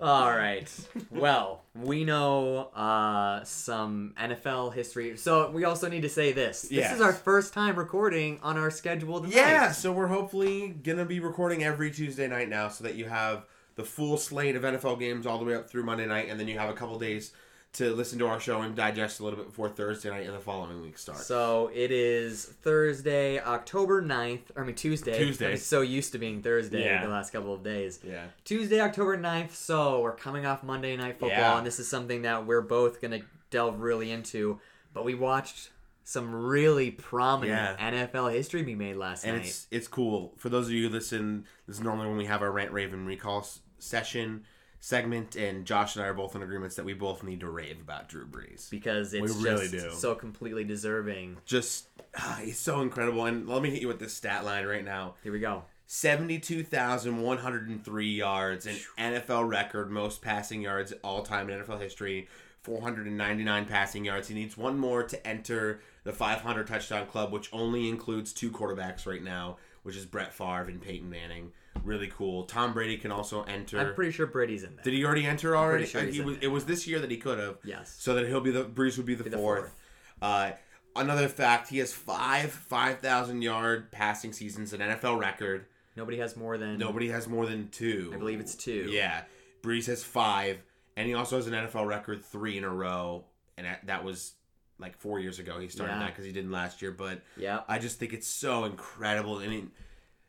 All 0.00 0.36
right. 0.36 0.68
Well, 1.12 1.62
we 1.76 2.02
know 2.04 2.70
uh, 2.74 3.44
some 3.44 4.14
NFL 4.20 4.74
history, 4.74 5.16
so 5.16 5.48
we 5.52 5.62
also 5.64 5.88
need 5.88 6.00
to 6.02 6.08
say 6.08 6.32
this. 6.32 6.62
This 6.62 6.72
Yes. 6.72 6.94
is 6.96 7.00
our 7.00 7.12
first 7.12 7.54
time 7.54 7.76
recording 7.76 8.40
on 8.42 8.58
our 8.58 8.68
scheduled 8.70 9.28
Yeah, 9.28 9.66
night. 9.66 9.72
so 9.76 9.92
we're 9.92 10.08
hopefully 10.08 10.70
gonna 10.82 11.04
be 11.04 11.20
recording 11.20 11.62
every 11.62 11.92
Tuesday 11.92 12.26
night 12.26 12.48
now, 12.48 12.66
so 12.68 12.82
that 12.82 12.96
you 12.96 13.04
have 13.04 13.46
the 13.82 13.88
full 13.88 14.16
slate 14.16 14.54
of 14.56 14.62
NFL 14.62 14.98
games 15.00 15.26
all 15.26 15.38
the 15.38 15.44
way 15.44 15.54
up 15.54 15.68
through 15.68 15.82
Monday 15.82 16.06
night, 16.06 16.28
and 16.28 16.38
then 16.38 16.46
you 16.48 16.58
have 16.58 16.70
a 16.70 16.72
couple 16.74 16.98
days 16.98 17.32
to 17.74 17.92
listen 17.94 18.18
to 18.18 18.26
our 18.26 18.38
show 18.38 18.60
and 18.60 18.76
digest 18.76 19.18
a 19.18 19.24
little 19.24 19.38
bit 19.38 19.46
before 19.48 19.68
Thursday 19.68 20.10
night 20.10 20.26
and 20.26 20.34
the 20.34 20.38
following 20.38 20.82
week 20.82 20.98
starts. 20.98 21.24
So 21.26 21.70
it 21.74 21.90
is 21.90 22.44
Thursday, 22.44 23.40
October 23.40 24.02
9th. 24.02 24.42
I 24.56 24.62
mean, 24.62 24.74
Tuesday. 24.74 25.16
Tuesday. 25.18 25.52
I'm 25.52 25.56
so 25.56 25.80
used 25.80 26.12
to 26.12 26.18
being 26.18 26.42
Thursday 26.42 26.84
Yeah. 26.84 27.02
the 27.02 27.08
last 27.10 27.32
couple 27.32 27.54
of 27.54 27.62
days. 27.64 27.98
Yeah. 28.06 28.26
Tuesday, 28.44 28.78
October 28.80 29.16
9th. 29.16 29.54
So 29.54 30.00
we're 30.00 30.14
coming 30.14 30.44
off 30.44 30.62
Monday 30.62 30.94
Night 30.98 31.18
Football, 31.18 31.30
Yeah. 31.38 31.58
and 31.58 31.66
this 31.66 31.80
is 31.80 31.88
something 31.88 32.22
that 32.22 32.44
we're 32.46 32.60
both 32.60 33.00
going 33.00 33.18
to 33.18 33.26
delve 33.50 33.80
really 33.80 34.10
into. 34.10 34.60
But 34.92 35.04
we 35.06 35.14
watched 35.14 35.70
some 36.04 36.34
really 36.34 36.90
prominent 36.90 37.78
Yeah. 37.80 37.90
NFL 38.08 38.28
history 38.34 38.62
be 38.62 38.74
made 38.74 38.96
last 38.96 39.24
and 39.24 39.36
night. 39.38 39.46
it's 39.46 39.66
it's 39.70 39.88
cool 39.88 40.34
for 40.36 40.48
those 40.50 40.66
of 40.66 40.72
you 40.72 40.88
who 40.88 40.92
listen. 40.92 41.46
This 41.66 41.76
is 41.76 41.82
normally 41.82 42.08
when 42.08 42.16
we 42.18 42.24
have 42.26 42.42
our 42.42 42.50
rant, 42.50 42.72
Raven 42.72 43.06
recall 43.06 43.46
session 43.82 44.44
segment, 44.80 45.36
and 45.36 45.64
Josh 45.64 45.94
and 45.94 46.04
I 46.04 46.08
are 46.08 46.14
both 46.14 46.34
in 46.34 46.42
agreements 46.42 46.74
that 46.76 46.84
we 46.84 46.92
both 46.92 47.22
need 47.22 47.38
to 47.40 47.48
rave 47.48 47.80
about 47.80 48.08
Drew 48.08 48.26
Brees. 48.26 48.68
because 48.68 49.14
it's 49.14 49.36
we 49.36 49.44
really 49.44 49.68
just 49.68 49.84
do. 49.84 49.92
so 49.92 50.16
completely 50.16 50.64
deserving. 50.64 51.36
Just 51.44 51.86
ah, 52.18 52.40
he's 52.42 52.58
so 52.58 52.80
incredible. 52.80 53.24
And 53.24 53.48
let 53.48 53.62
me 53.62 53.70
hit 53.70 53.80
you 53.80 53.86
with 53.88 54.00
this 54.00 54.12
stat 54.12 54.44
line 54.44 54.66
right 54.66 54.84
now. 54.84 55.14
Here 55.22 55.32
we 55.32 55.38
go. 55.38 55.62
72,103 55.86 58.06
yards, 58.08 58.66
an 58.66 58.76
NFL 58.98 59.48
record, 59.48 59.90
most 59.90 60.22
passing 60.22 60.62
yards 60.62 60.92
all 61.04 61.22
time 61.22 61.50
in 61.50 61.60
NFL 61.60 61.80
history. 61.80 62.28
499 62.62 63.66
passing 63.66 64.04
yards. 64.04 64.28
He 64.28 64.34
needs 64.34 64.56
one 64.56 64.78
more 64.78 65.02
to 65.02 65.26
enter 65.26 65.80
the 66.04 66.12
500 66.12 66.66
touchdown 66.66 67.06
club, 67.06 67.32
which 67.32 67.48
only 67.52 67.88
includes 67.88 68.32
two 68.32 68.50
quarterbacks 68.50 69.06
right 69.06 69.22
now, 69.22 69.56
which 69.82 69.96
is 69.96 70.06
Brett 70.06 70.32
Favre 70.32 70.68
and 70.68 70.80
Peyton 70.80 71.10
Manning. 71.10 71.52
Really 71.84 72.08
cool. 72.08 72.44
Tom 72.44 72.72
Brady 72.72 72.96
can 72.96 73.10
also 73.10 73.42
enter. 73.44 73.78
I'm 73.78 73.94
pretty 73.94 74.12
sure 74.12 74.26
Brady's 74.26 74.62
in 74.62 74.76
there. 74.76 74.84
Did 74.84 74.94
he 74.94 75.04
already 75.04 75.26
enter 75.26 75.56
already? 75.56 75.86
sure 75.86 76.02
he 76.02 76.20
was, 76.20 76.36
it 76.40 76.48
was 76.48 76.64
this 76.64 76.86
year 76.86 77.00
that 77.00 77.10
he 77.10 77.16
could 77.16 77.38
have. 77.38 77.58
Yes. 77.64 77.96
So 77.98 78.14
that 78.14 78.26
he'll 78.28 78.40
be 78.40 78.50
the 78.50 78.64
Brees 78.64 78.96
would 78.96 79.06
be 79.06 79.14
the, 79.14 79.24
the 79.24 79.36
fourth. 79.36 79.60
fourth. 79.60 79.74
Uh, 80.20 80.52
another 80.94 81.28
fact: 81.28 81.68
he 81.68 81.78
has 81.78 81.92
five 81.92 82.52
five 82.52 83.00
thousand 83.00 83.42
yard 83.42 83.90
passing 83.90 84.32
seasons, 84.32 84.72
an 84.72 84.80
NFL 84.80 85.18
record. 85.18 85.66
Nobody 85.96 86.18
has 86.18 86.36
more 86.36 86.56
than 86.56 86.78
Nobody 86.78 87.08
has 87.08 87.28
more 87.28 87.46
than 87.46 87.68
two. 87.68 88.12
I 88.14 88.16
believe 88.16 88.40
it's 88.40 88.54
two. 88.54 88.88
Yeah, 88.90 89.22
Brees 89.62 89.86
has 89.86 90.02
five, 90.04 90.58
and 90.96 91.06
he 91.08 91.14
also 91.14 91.36
has 91.36 91.46
an 91.46 91.52
NFL 91.52 91.86
record 91.86 92.24
three 92.24 92.56
in 92.56 92.64
a 92.64 92.70
row, 92.70 93.24
and 93.58 93.66
that- 93.66 93.86
that 93.86 94.04
was 94.04 94.32
like 94.78 94.96
four 94.98 95.20
years 95.20 95.38
ago. 95.38 95.60
He 95.60 95.68
started 95.68 95.92
Yeah. 95.94 95.98
that 96.00 96.08
because 96.10 96.24
he 96.24 96.32
didn't 96.32 96.50
last 96.50 96.80
year. 96.82 96.90
But 96.92 97.22
Yeah. 97.36 97.60
I 97.68 97.78
just 97.78 97.98
think 98.00 98.12
it's 98.12 98.26
so 98.26 98.64
incredible. 98.64 99.36
I 99.38 99.46
mean, 99.46 99.70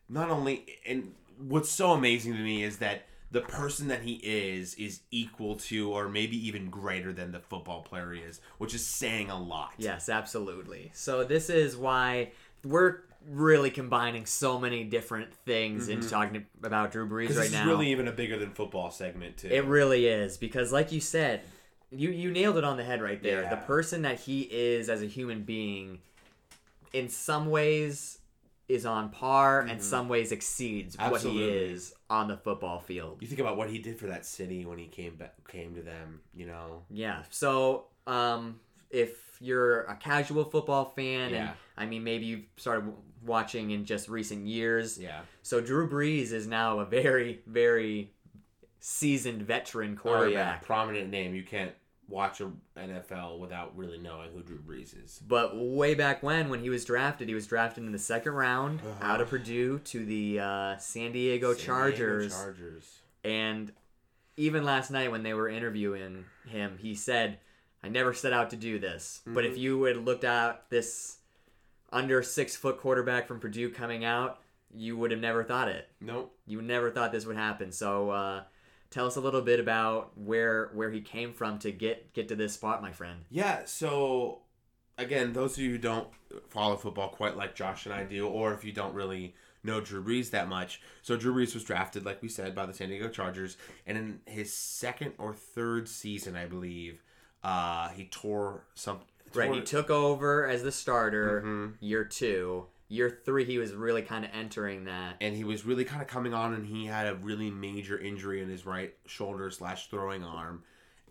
not 0.08 0.30
only 0.30 0.66
and 0.86 1.14
what's 1.48 1.70
so 1.70 1.92
amazing 1.92 2.32
to 2.32 2.38
me 2.38 2.62
is 2.62 2.78
that 2.78 3.06
the 3.30 3.40
person 3.40 3.88
that 3.88 4.02
he 4.02 4.14
is 4.22 4.74
is 4.74 5.00
equal 5.10 5.56
to 5.56 5.90
or 5.90 6.08
maybe 6.08 6.36
even 6.46 6.70
greater 6.70 7.12
than 7.12 7.32
the 7.32 7.40
football 7.40 7.82
player 7.82 8.12
he 8.12 8.20
is, 8.20 8.40
which 8.58 8.74
is 8.74 8.86
saying 8.86 9.30
a 9.30 9.40
lot. 9.40 9.72
Yes, 9.76 10.08
absolutely. 10.08 10.90
So 10.94 11.24
this 11.24 11.50
is 11.50 11.76
why 11.76 12.30
we're 12.64 13.00
really 13.28 13.70
combining 13.70 14.26
so 14.26 14.58
many 14.58 14.84
different 14.84 15.34
things 15.34 15.84
mm-hmm. 15.84 15.92
into 15.92 16.08
talking 16.08 16.46
about 16.62 16.92
Drew 16.92 17.08
Brees 17.08 17.28
right 17.28 17.36
this 17.36 17.52
now. 17.52 17.62
is 17.62 17.66
really 17.66 17.90
even 17.90 18.06
a 18.06 18.12
bigger 18.12 18.38
than 18.38 18.50
football 18.50 18.90
segment 18.90 19.38
too. 19.38 19.48
It 19.48 19.64
really 19.64 20.06
is 20.06 20.36
because, 20.36 20.72
like 20.72 20.92
you 20.92 21.00
said, 21.00 21.40
you 21.90 22.10
you 22.10 22.30
nailed 22.30 22.56
it 22.56 22.64
on 22.64 22.76
the 22.76 22.84
head 22.84 23.02
right 23.02 23.22
there. 23.22 23.42
Yeah. 23.42 23.50
The 23.50 23.62
person 23.62 24.02
that 24.02 24.20
he 24.20 24.42
is 24.42 24.88
as 24.88 25.02
a 25.02 25.06
human 25.06 25.42
being, 25.42 25.98
in 26.92 27.08
some 27.08 27.46
ways, 27.46 28.18
is 28.68 28.86
on 28.86 29.10
par, 29.10 29.60
and 29.60 29.82
some 29.82 30.08
ways 30.08 30.32
exceeds 30.32 30.96
what 30.98 31.20
he 31.22 31.28
Mm-hmm. 31.28 31.72
Is 31.74 31.94
on 32.08 32.28
the 32.28 32.36
football 32.36 32.80
field. 32.80 33.18
you 33.20 33.26
think 33.28 33.40
about 33.40 33.56
what 33.56 33.68
he 33.70 33.78
did 33.78 33.98
for 33.98 34.06
that 34.06 34.24
city 34.24 34.64
when 34.64 34.78
he 34.78 34.86
came 34.86 35.16
back, 35.16 35.34
came 35.48 35.74
to 35.74 35.82
them. 35.82 36.20
You 36.34 36.46
know, 36.46 36.82
Yeah. 36.90 37.22
So, 37.30 37.86
um, 38.06 38.60
if 38.90 39.36
you're 39.40 39.82
a 39.82 39.96
casual 39.96 40.44
football 40.44 40.84
fan, 40.86 41.34
and 41.34 41.50
I 41.76 41.84
mean, 41.86 42.04
maybe 42.04 42.24
you've 42.26 42.44
started 42.56 42.92
watching 43.26 43.70
in 43.72 43.84
just 43.84 44.08
recent 44.08 44.46
years. 44.46 44.96
Yeah. 44.98 45.20
So 45.42 45.60
Drew 45.60 45.88
Brees 45.90 46.32
is 46.32 46.46
now 46.46 46.78
a 46.78 46.84
very, 46.84 47.40
very 47.46 48.12
seasoned 48.80 49.42
veteran 49.42 49.90
Oh, 49.90 49.92
yeah, 49.92 49.96
quarterback. 50.18 50.62
prominent 50.64 51.10
name. 51.10 51.34
You 51.34 51.42
can't 51.42 51.72
watch 52.08 52.40
a 52.40 52.50
NFL 52.78 53.38
without 53.38 53.76
really 53.76 53.98
knowing 53.98 54.30
who 54.32 54.42
Drew 54.42 54.58
Brees 54.58 54.94
is. 55.04 55.20
But 55.26 55.56
way 55.56 55.94
back 55.94 56.22
when, 56.22 56.48
when 56.50 56.60
he 56.60 56.68
was 56.70 56.84
drafted, 56.84 57.28
he 57.28 57.34
was 57.34 57.46
drafted 57.46 57.84
in 57.84 57.92
the 57.92 57.98
second 57.98 58.32
round 58.32 58.80
Uh-huh. 58.80 59.04
out 59.12 59.20
of 59.20 59.28
Purdue 59.28 59.78
to 59.80 60.04
the 60.04 60.40
uh, 60.40 60.76
San 60.78 61.12
Diego 61.12 61.52
San 61.52 61.54
Diego 61.54 61.54
Chargers. 61.54 62.32
Chargers. 62.34 62.98
And 63.24 63.72
even 64.36 64.64
last 64.64 64.90
night 64.90 65.10
when 65.10 65.22
they 65.22 65.32
were 65.34 65.48
interviewing 65.48 66.24
him, 66.46 66.78
he 66.80 66.94
said, 66.94 67.38
I 67.82 67.88
never 67.88 68.12
set 68.12 68.32
out 68.32 68.50
to 68.50 68.56
do 68.56 68.78
this. 68.78 69.22
But 69.26 69.44
Mm-hmm. 69.44 69.52
if 69.52 69.58
you 69.58 69.82
had 69.84 69.96
looked 70.04 70.24
at 70.24 70.68
this 70.70 71.18
under 71.92 72.22
six 72.22 72.56
foot 72.56 72.78
quarterback 72.78 73.26
from 73.28 73.40
Purdue 73.40 73.70
coming 73.70 74.04
out, 74.04 74.40
you 74.74 74.96
would 74.96 75.10
have 75.12 75.20
never 75.20 75.44
thought 75.44 75.68
it. 75.68 75.88
Nope. 76.00 76.34
You 76.46 76.60
never 76.60 76.90
thought 76.90 77.12
this 77.12 77.24
would 77.26 77.36
happen. 77.36 77.70
So 77.72 78.10
uh, 78.10 78.42
tell 78.94 79.06
us 79.08 79.16
a 79.16 79.20
little 79.20 79.42
bit 79.42 79.58
about 79.58 80.16
where 80.16 80.70
where 80.72 80.90
he 80.90 81.00
came 81.00 81.32
from 81.32 81.58
to 81.58 81.72
get 81.72 82.12
get 82.14 82.28
to 82.28 82.36
this 82.36 82.54
spot, 82.54 82.80
my 82.80 82.92
friend. 82.92 83.24
Yeah, 83.28 83.62
so 83.64 84.42
again, 84.96 85.32
those 85.32 85.58
of 85.58 85.64
you 85.64 85.70
who 85.72 85.78
don't 85.78 86.08
follow 86.48 86.76
football 86.76 87.08
quite 87.08 87.36
like 87.36 87.54
Josh 87.56 87.84
and 87.86 87.94
I 87.94 88.04
do, 88.04 88.26
or 88.28 88.54
if 88.54 88.64
you 88.64 88.72
don't 88.72 88.94
really 88.94 89.34
know 89.64 89.80
Drew 89.80 90.02
Brees 90.04 90.30
that 90.30 90.46
much, 90.48 90.80
so 91.02 91.16
Drew 91.16 91.34
Brees 91.34 91.54
was 91.54 91.64
drafted, 91.64 92.04
like 92.04 92.22
we 92.22 92.28
said, 92.28 92.54
by 92.54 92.66
the 92.66 92.72
San 92.74 92.88
Diego 92.90 93.08
Chargers, 93.08 93.56
and 93.86 93.98
in 93.98 94.20
his 94.26 94.52
second 94.52 95.14
or 95.18 95.34
third 95.34 95.88
season, 95.88 96.36
I 96.36 96.44
believe, 96.46 97.02
uh, 97.42 97.88
he 97.88 98.04
tore 98.06 98.64
some. 98.74 99.00
Right, 99.34 99.46
tore- 99.46 99.54
he 99.56 99.60
took 99.62 99.90
over 99.90 100.46
as 100.46 100.62
the 100.62 100.70
starter 100.70 101.42
Mhm. 101.42 101.72
year 101.80 102.04
two. 102.04 102.66
Year 102.94 103.10
three, 103.24 103.44
he 103.44 103.58
was 103.58 103.72
really 103.72 104.02
kind 104.02 104.24
of 104.24 104.30
entering 104.32 104.84
that. 104.84 105.16
and 105.20 105.34
he 105.34 105.42
was 105.42 105.64
really 105.64 105.84
kind 105.84 106.00
of 106.00 106.06
coming 106.06 106.32
on, 106.32 106.54
and 106.54 106.64
he 106.64 106.86
had 106.86 107.08
a 107.08 107.16
really 107.16 107.50
major 107.50 107.98
injury 107.98 108.40
in 108.40 108.48
his 108.48 108.64
right 108.64 108.94
shoulder 109.06 109.50
slash 109.50 109.90
throwing 109.90 110.22
arm. 110.22 110.62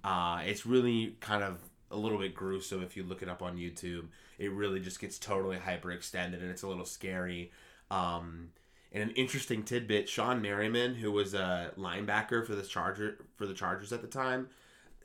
Uh, 0.01 0.41
it's 0.45 0.65
really 0.65 1.17
kind 1.19 1.43
of 1.43 1.59
a 1.91 1.97
little 1.97 2.17
bit 2.17 2.33
gruesome 2.35 2.81
if 2.81 2.95
you 2.95 3.03
look 3.03 3.21
it 3.21 3.27
up 3.27 3.41
on 3.41 3.57
YouTube. 3.57 4.07
It 4.39 4.51
really 4.51 4.79
just 4.79 4.99
gets 4.99 5.19
totally 5.19 5.57
hyperextended, 5.57 6.41
and 6.41 6.49
it's 6.49 6.63
a 6.63 6.67
little 6.67 6.85
scary. 6.85 7.51
Um, 7.91 8.51
and 8.93 9.03
an 9.03 9.11
interesting 9.17 9.63
tidbit: 9.63 10.07
Shawne 10.07 10.41
Merriman, 10.41 10.95
who 10.95 11.11
was 11.11 11.33
a 11.33 11.71
linebacker 11.77 12.45
for 12.47 12.55
the 12.55 12.63
Charger 12.63 13.17
for 13.35 13.45
the 13.45 13.53
Chargers 13.53 13.91
at 13.91 14.01
the 14.01 14.07
time, 14.07 14.47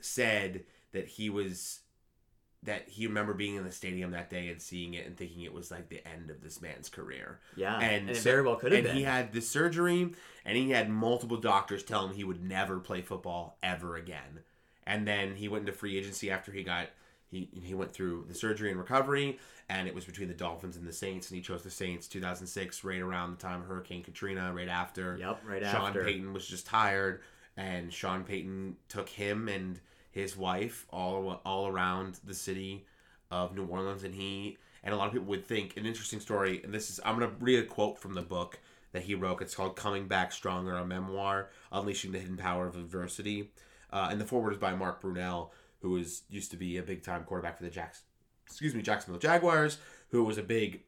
said 0.01 0.63
that 0.93 1.09
he 1.09 1.29
was 1.29 1.81
that 2.69 2.89
he 2.89 3.07
remember 3.07 3.35
being 3.35 3.57
in 3.57 3.65
the 3.65 3.73
stadium 3.73 4.11
that 4.13 4.31
day 4.31 4.49
and 4.49 4.61
seeing 4.61 4.95
it 4.95 5.07
and 5.07 5.17
thinking 5.17 5.43
it 5.43 5.53
was 5.53 5.71
like 5.71 5.89
the 5.89 6.07
end 6.07 6.31
of 6.31 6.43
this 6.43 6.61
man's 6.61 6.89
career. 6.89 7.41
Yeah, 7.57 7.79
and, 7.79 8.09
and 8.09 8.17
so- 8.17 8.23
very 8.23 8.43
well 8.43 8.57
could 8.57 8.73
have 8.73 8.83
been. 8.83 8.91
and 8.91 8.95
been. 8.95 8.97
he 8.97 9.03
had 9.03 9.33
the 9.33 9.41
surgery, 9.41 10.13
and 10.45 10.57
he 10.57 10.71
had 10.71 10.89
multiple 10.89 11.39
doctors 11.39 11.83
tell 11.83 12.07
him 12.07 12.15
he 12.15 12.25
would 12.25 12.45
never 12.45 12.79
play 12.79 13.03
football 13.03 13.59
ever 13.63 13.97
again. 13.97 14.41
And 14.87 15.07
then 15.07 15.35
he 15.35 15.49
went 15.49 15.63
into 15.63 15.73
free 15.73 15.99
agency 15.99 16.31
after 16.31 16.53
he 16.53 16.63
got 16.63 16.89
he 17.31 17.49
he 17.63 17.75
went 17.75 17.93
through 17.93 18.27
the 18.29 18.35
surgery 18.35 18.71
and 18.71 18.79
recovery, 18.79 19.39
and 19.69 19.89
it 19.89 19.95
was 19.95 20.05
between 20.05 20.29
the 20.29 20.35
Dolphins 20.35 20.77
and 20.77 20.87
the 20.87 20.93
Saints, 20.93 21.31
and 21.31 21.37
he 21.37 21.43
chose 21.43 21.63
the 21.63 21.71
Saints 21.71 22.07
2006, 22.07 22.85
right 22.85 23.01
around 23.01 23.33
the 23.33 23.43
time 23.43 23.61
of 23.61 23.67
Hurricane 23.67 24.03
Katrina, 24.03 24.53
right 24.53 24.69
after. 24.69 25.17
Yep, 25.19 25.41
right 25.47 25.63
Sean 25.63 25.87
after. 25.89 26.01
Sean 26.01 26.05
Payton 26.07 26.33
was 26.33 26.47
just 26.47 26.67
tired, 26.67 27.21
and 27.57 27.93
Sean 27.93 28.25
Payton 28.25 28.77
took 28.89 29.09
him 29.09 29.49
and 29.49 29.81
his 30.19 30.37
wife 30.37 30.85
all 30.91 31.41
all 31.45 31.69
around 31.69 32.19
the 32.25 32.35
city 32.35 32.85
of 33.31 33.55
New 33.55 33.65
Orleans, 33.67 34.03
and 34.03 34.15
he 34.15 34.59
and 34.83 34.93
a 34.93 34.97
lot 34.97 35.07
of 35.07 35.13
people 35.13 35.29
would 35.29 35.47
think 35.47 35.77
an 35.77 35.87
interesting 35.87 36.19
story. 36.19 36.61
And 36.65 36.75
this 36.75 36.91
is 36.91 37.01
I'm 37.05 37.19
gonna 37.19 37.33
read 37.39 37.61
a 37.61 37.67
quote 37.67 37.99
from 37.99 38.15
the 38.15 38.23
book 38.23 38.59
that 38.93 39.03
he 39.03 39.15
wrote. 39.15 39.41
It's 39.41 39.55
called 39.55 39.77
"Coming 39.77 40.09
Back 40.09 40.33
Stronger: 40.33 40.77
A 40.77 40.85
Memoir, 40.85 41.51
Unleashing 41.71 42.11
the 42.13 42.19
Hidden 42.19 42.37
Power 42.37 42.67
of 42.67 42.75
Adversity." 42.77 43.53
Uh, 43.91 44.09
and 44.11 44.21
the 44.21 44.25
foreword 44.25 44.53
is 44.53 44.59
by 44.59 44.75
Mark 44.75 45.01
Brunell, 45.01 45.51
who 45.81 45.97
is 45.97 46.23
used 46.29 46.51
to 46.51 46.57
be 46.57 46.77
a 46.77 46.83
big 46.83 47.03
time 47.03 47.25
quarterback 47.25 47.57
for 47.57 47.63
the 47.63 47.71
Jacks, 47.71 48.03
excuse 48.45 48.75
me, 48.75 48.83
Jacksonville 48.83 49.21
Jaguars, 49.21 49.79
who 50.11 50.25
was 50.25 50.37
a 50.37 50.43
big 50.43 50.83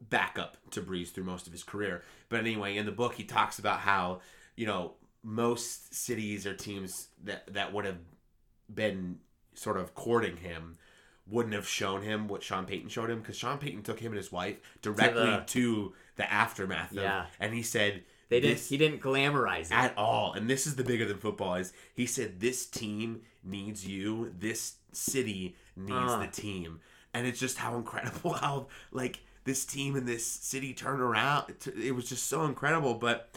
backup 0.00 0.56
to 0.70 0.80
Brees 0.80 1.10
through 1.10 1.24
most 1.24 1.46
of 1.46 1.52
his 1.52 1.62
career. 1.62 2.02
But 2.28 2.40
anyway, 2.40 2.76
in 2.76 2.86
the 2.86 2.92
book, 2.92 3.14
he 3.14 3.24
talks 3.24 3.58
about 3.58 3.80
how 3.80 4.20
you 4.56 4.66
know 4.66 4.94
most 5.28 5.92
cities 5.92 6.46
or 6.46 6.54
teams 6.54 7.08
that 7.24 7.52
that 7.52 7.72
would 7.72 7.84
have 7.84 7.98
been 8.72 9.18
sort 9.54 9.76
of 9.76 9.92
courting 9.94 10.36
him 10.36 10.76
wouldn't 11.28 11.54
have 11.54 11.66
shown 11.66 12.02
him 12.02 12.28
what 12.28 12.44
Sean 12.44 12.64
Payton 12.66 12.88
showed 12.88 13.10
him 13.10 13.18
because 13.20 13.36
Sean 13.36 13.58
Payton 13.58 13.82
took 13.82 13.98
him 13.98 14.12
and 14.12 14.16
his 14.16 14.30
wife 14.30 14.56
directly 14.82 15.24
the- 15.24 15.42
to 15.48 15.92
the 16.14 16.32
aftermath 16.32 16.92
of, 16.92 16.98
Yeah. 16.98 17.26
and 17.40 17.52
he 17.52 17.62
said 17.62 18.04
They 18.28 18.38
didn't. 18.40 18.60
He 18.60 18.76
didn't 18.76 19.00
glamorize 19.00 19.66
it. 19.66 19.72
at 19.72 19.96
all. 19.98 20.32
And 20.32 20.48
this 20.48 20.66
is 20.66 20.76
the 20.76 20.84
bigger 20.84 21.04
than 21.04 21.18
football 21.18 21.54
is. 21.56 21.72
He 21.94 22.06
said 22.06 22.38
this 22.40 22.64
team 22.66 23.22
needs 23.42 23.84
you. 23.86 24.32
This 24.38 24.76
city 24.92 25.56
needs 25.76 26.12
Uh. 26.12 26.18
the 26.20 26.28
team. 26.28 26.80
And 27.12 27.26
it's 27.26 27.40
just 27.40 27.58
how 27.58 27.76
incredible 27.76 28.32
how 28.44 28.68
like 28.92 29.20
this 29.44 29.64
team 29.64 29.96
and 29.96 30.06
this 30.06 30.24
city 30.24 30.72
turned 30.74 31.00
around. 31.00 31.54
It 31.80 31.94
was 31.96 32.08
just 32.08 32.26
so 32.28 32.44
incredible. 32.44 32.94
But 32.94 33.30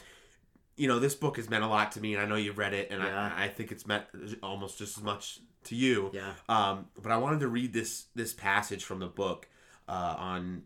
you 0.79 0.87
know, 0.87 0.97
this 0.99 1.13
book 1.15 1.37
has 1.37 1.49
meant 1.49 1.63
a 1.63 1.67
lot 1.67 1.91
to 1.93 2.01
me, 2.01 2.13
and 2.13 2.23
I 2.23 2.25
know 2.25 2.35
you've 2.35 2.57
read 2.57 2.73
it, 2.73 2.89
and 2.89 3.03
Yeah. 3.03 3.33
I, 3.35 3.45
I 3.45 3.47
think 3.49 3.71
it's 3.71 3.85
meant 3.85 4.05
almost 4.41 4.77
just 4.77 4.97
as 4.97 5.03
much 5.03 5.39
to 5.65 5.75
you. 5.75 6.09
Yeah. 6.13 6.33
Um, 6.47 6.87
but 7.01 7.11
I 7.11 7.17
wanted 7.17 7.41
to 7.41 7.47
read 7.49 7.73
this 7.73 8.05
this 8.15 8.33
passage 8.33 8.83
from 8.85 8.99
the 8.99 9.07
book 9.07 9.47
uh, 9.87 10.15
on 10.17 10.63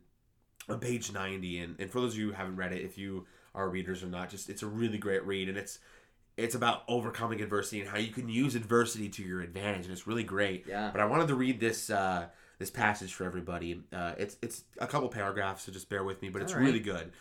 on 0.70 0.80
page 0.80 1.12
90 1.12 1.60
and, 1.60 1.76
and 1.80 1.92
for 1.92 2.00
those 2.00 2.14
of 2.14 2.20
you 2.20 2.28
who 2.28 2.32
haven't 2.34 2.56
read 2.56 2.72
it 2.72 2.82
if 2.86 2.98
you 2.98 3.26
are 3.54 3.68
readers 3.68 4.02
or 4.02 4.08
not 4.08 4.30
just 4.30 4.50
it's 4.50 4.64
a 4.64 4.68
really 4.68 4.98
great 4.98 5.26
read 5.26 5.50
and 5.50 5.58
it's 5.58 5.80
it's 6.38 6.56
about 6.56 6.84
overcoming 6.88 7.42
adversity 7.42 7.82
and 7.82 7.90
how 7.90 7.98
you 7.98 8.12
can 8.14 8.30
use 8.30 8.56
adversity 8.56 9.10
to 9.10 9.24
your 9.24 9.42
advantage 9.42 9.84
and 9.84 9.92
it's 9.92 10.08
really 10.08 10.24
great 10.24 10.66
Yeah. 10.66 10.90
but 10.90 11.02
i 11.02 11.06
wanted 11.06 11.28
to 11.28 11.36
read 11.36 11.60
this 11.60 11.90
uh 11.90 12.28
this 12.60 12.70
passage 12.70 13.14
for 13.14 13.26
everybody 13.26 13.82
uh 13.92 14.14
it's 14.18 14.38
it's 14.42 14.64
a 14.80 14.88
couple 14.88 15.10
paragraphs 15.10 15.64
so 15.64 15.72
just 15.74 15.90
bear 15.90 16.06
with 16.06 16.22
me 16.22 16.30
but 16.30 16.42
it's 16.42 16.54
right. 16.54 16.64
really 16.64 16.80
good 16.80 17.12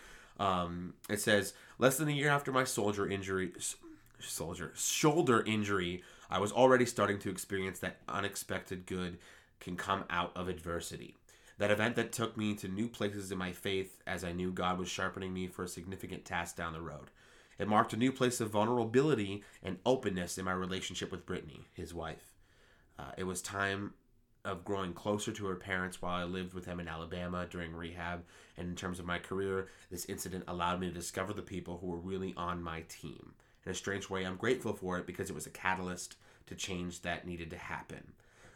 um 0.42 0.94
it 1.08 1.20
says 1.20 1.54
less 1.78 1.96
than 1.96 2.08
a 2.08 2.12
year 2.12 2.28
after 2.28 2.52
my 2.52 2.64
soldier 2.64 3.08
injury 3.08 3.52
soldier 4.18 4.72
shoulder 4.74 5.42
injury 5.44 6.02
i 6.30 6.38
was 6.38 6.52
already 6.52 6.86
starting 6.86 7.18
to 7.18 7.30
experience 7.30 7.78
that 7.78 7.98
unexpected 8.08 8.86
good 8.86 9.18
can 9.60 9.76
come 9.76 10.04
out 10.10 10.32
of 10.36 10.48
adversity 10.48 11.14
that 11.58 11.70
event 11.70 11.94
that 11.94 12.10
took 12.10 12.36
me 12.36 12.54
to 12.54 12.66
new 12.66 12.88
places 12.88 13.30
in 13.30 13.38
my 13.38 13.52
faith 13.52 14.02
as 14.04 14.24
I 14.24 14.32
knew 14.32 14.50
God 14.50 14.78
was 14.78 14.88
sharpening 14.88 15.32
me 15.32 15.46
for 15.46 15.62
a 15.62 15.68
significant 15.68 16.24
task 16.24 16.56
down 16.56 16.72
the 16.72 16.80
road. 16.80 17.10
It 17.56 17.68
marked 17.68 17.92
a 17.92 17.96
new 17.96 18.10
place 18.10 18.40
of 18.40 18.50
vulnerability 18.50 19.44
and 19.62 19.78
openness 19.86 20.38
in 20.38 20.44
my 20.44 20.52
relationship 20.52 21.12
with 21.12 21.24
Brittany, 21.24 21.68
his 21.72 21.94
wife. 21.94 22.32
Uh, 22.98 23.12
it 23.16 23.24
was 23.24 23.40
time 23.40 23.94
of 24.44 24.64
growing 24.64 24.92
closer 24.92 25.32
to 25.32 25.46
her 25.46 25.54
parents 25.54 26.02
while 26.02 26.14
I 26.14 26.24
lived 26.24 26.52
with 26.52 26.64
them 26.64 26.80
in 26.80 26.88
Alabama 26.88 27.46
during 27.48 27.74
rehab. 27.74 28.24
And 28.56 28.68
in 28.68 28.76
terms 28.76 28.98
of 28.98 29.06
my 29.06 29.18
career, 29.18 29.68
this 29.90 30.04
incident 30.06 30.44
allowed 30.48 30.80
me 30.80 30.88
to 30.88 30.94
discover 30.94 31.32
the 31.32 31.42
people 31.42 31.78
who 31.78 31.86
were 31.86 31.96
really 31.96 32.34
on 32.36 32.62
my 32.62 32.82
team. 32.88 33.34
In 33.64 33.72
a 33.72 33.74
strange 33.74 34.10
way, 34.10 34.24
I'm 34.24 34.36
grateful 34.36 34.72
for 34.72 34.98
it 34.98 35.06
because 35.06 35.30
it 35.30 35.34
was 35.34 35.46
a 35.46 35.50
catalyst 35.50 36.16
to 36.46 36.54
change 36.54 37.02
that 37.02 37.26
needed 37.26 37.50
to 37.50 37.56
happen. 37.56 38.12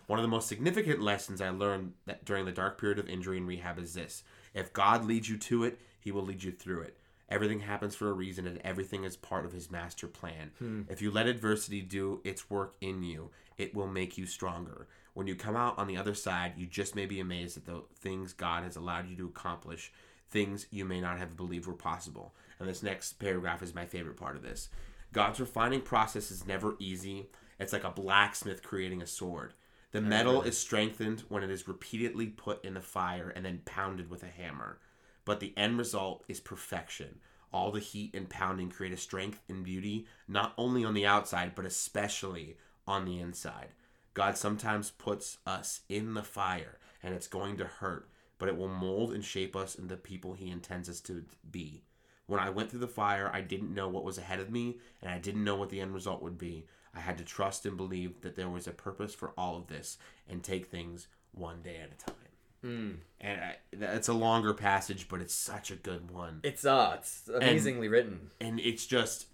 One 0.07 0.19
of 0.19 0.23
the 0.25 0.29
most 0.29 0.49
significant 0.49 1.01
lessons 1.01 1.41
I 1.41 1.51
learned 1.51 1.93
that 2.07 2.25
during 2.25 2.45
the 2.45 2.53
dark 2.53 2.81
period 2.81 2.99
of 2.99 3.09
injury 3.09 3.39
and 3.39 3.47
rehab 3.47 3.79
is 3.79 3.95
this 3.95 4.23
if 4.55 4.73
God 4.73 5.05
leads 5.05 5.29
you 5.29 5.37
to 5.39 5.65
it, 5.65 5.81
he 6.01 6.11
will 6.11 6.23
lead 6.23 6.43
you 6.43 6.53
through 6.53 6.83
it. 6.83 6.99
Everything 7.29 7.61
happens 7.61 7.97
for 7.97 8.09
a 8.09 8.13
reason 8.13 8.47
and 8.47 8.61
everything 8.63 9.03
is 9.03 9.17
part 9.17 9.45
of 9.45 9.53
his 9.53 9.71
master 9.71 10.07
plan. 10.07 10.53
Hmm. 10.59 10.83
If 10.89 11.03
you 11.03 11.11
let 11.11 11.27
adversity 11.27 11.81
do 11.81 12.21
its 12.23 12.49
work 12.49 12.75
in 12.81 13.03
you, 13.03 13.31
it 13.59 13.75
will 13.75 13.89
make 13.89 14.17
you 14.17 14.27
stronger. 14.27 14.87
When 15.17 15.27
you 15.27 15.35
come 15.35 15.57
out 15.57 15.79
on 15.79 15.87
the 15.87 15.97
other 15.97 16.13
side, 16.13 16.53
you 16.59 16.67
just 16.67 16.95
may 16.95 17.07
be 17.07 17.21
amazed 17.21 17.57
at 17.57 17.65
the 17.65 17.85
things 17.99 18.35
God 18.35 18.65
has 18.65 18.77
allowed 18.77 19.09
you 19.09 19.17
to 19.17 19.25
accomplish, 19.25 19.91
things 20.29 20.67
you 20.71 20.85
may 20.85 21.01
not 21.01 21.17
have 21.17 21.39
believed 21.39 21.67
were 21.67 21.73
possible. 21.73 22.35
And 22.59 22.69
this 22.69 22.83
next 22.83 23.15
paragraph 23.15 23.63
is 23.63 23.75
my 23.75 23.87
favorite 23.87 24.19
part 24.19 24.37
of 24.37 24.43
this. 24.43 24.69
God's 25.15 25.41
refining 25.41 25.81
process 25.81 26.31
is 26.31 26.47
never 26.47 26.77
easy. 26.79 27.31
It's 27.59 27.73
like 27.73 27.85
a 27.85 27.91
blacksmith 27.91 28.63
creating 28.63 29.01
a 29.01 29.07
sword. 29.07 29.55
The 29.93 30.03
metal 30.03 30.43
is 30.43 30.59
strengthened 30.59 31.25
when 31.31 31.43
it 31.43 31.49
is 31.49 31.67
repeatedly 31.67 32.27
put 32.27 32.63
in 32.63 32.75
the 32.75 32.83
fire 32.83 33.33
and 33.35 33.43
then 33.43 33.63
pounded 33.65 34.11
with 34.11 34.23
a 34.23 34.27
hammer. 34.27 34.81
But 35.25 35.41
the 35.41 35.55
end 35.57 35.79
result 35.79 36.25
is 36.29 36.41
perfection. 36.41 37.21
All 37.55 37.71
the 37.71 37.81
heat 37.81 38.15
and 38.15 38.29
pounding 38.29 38.69
create 38.69 38.93
a 38.93 38.99
strength 38.99 39.41
and 39.49 39.65
beauty, 39.65 40.09
not 40.29 40.53
only 40.59 40.85
on 40.85 40.93
the 40.93 41.07
outside, 41.07 41.55
but 41.55 41.65
especially 41.65 42.59
on 42.87 43.07
the 43.07 43.19
inside. 43.19 43.69
God 44.17 44.39
sometimes 44.39 44.91
puts 44.91 45.37
us 45.47 45.83
in 45.91 46.15
the 46.15 46.23
fire, 46.23 46.79
and 47.03 47.15
it's 47.15 47.29
going 47.29 47.59
to 47.59 47.67
hurt, 47.67 48.09
but 48.39 48.49
it 48.49 48.57
will 48.57 48.67
mold 48.67 49.13
and 49.13 49.23
shape 49.23 49.55
us 49.55 49.75
into 49.75 49.95
the 49.95 50.01
people 50.01 50.33
He 50.33 50.49
intends 50.49 50.89
us 50.89 51.01
to 51.03 51.23
be. 51.51 51.83
When 52.27 52.41
I 52.41 52.49
went 52.49 52.71
through 52.71 52.81
the 52.81 52.89
fire, 52.89 53.31
I 53.31 53.43
didn't 53.43 53.75
know 53.75 53.89
what 53.89 54.05
was 54.05 54.17
ahead 54.17 54.41
of 54.41 54.51
me, 54.51 54.79
and 55.03 55.11
I 55.11 55.19
didn't 55.19 55.45
know 55.45 55.57
what 55.57 55.69
the 55.69 55.83
end 55.83 55.93
result 55.93 56.23
would 56.23 56.39
be. 56.39 56.65
I 56.95 57.01
had 57.01 57.19
to 57.19 57.25
trust 57.25 57.67
and 57.67 57.77
believe 57.77 58.23
that 58.23 58.37
there 58.37 58.49
was 58.49 58.67
a 58.67 58.71
purpose 58.71 59.15
for 59.15 59.35
all 59.37 59.55
of 59.55 59.67
this 59.67 59.99
and 60.27 60.43
take 60.43 60.65
things 60.65 61.09
one 61.33 61.61
day 61.61 61.77
at 61.77 61.93
a 61.93 62.11
time. 62.11 63.01
And 63.21 63.41
I, 63.43 63.57
it's 63.97 64.09
a 64.09 64.15
longer 64.15 64.55
passage, 64.55 65.09
but 65.11 65.21
it's 65.21 65.35
such 65.35 65.71
a 65.71 65.77
good 65.77 66.11
one. 66.11 66.41
It's 66.43 66.65
uh, 66.65 66.97
it's 66.99 67.29
amazingly 67.29 67.89
written. 67.89 68.31
And 68.41 68.61
it's 68.61 68.87
just, 68.87 69.27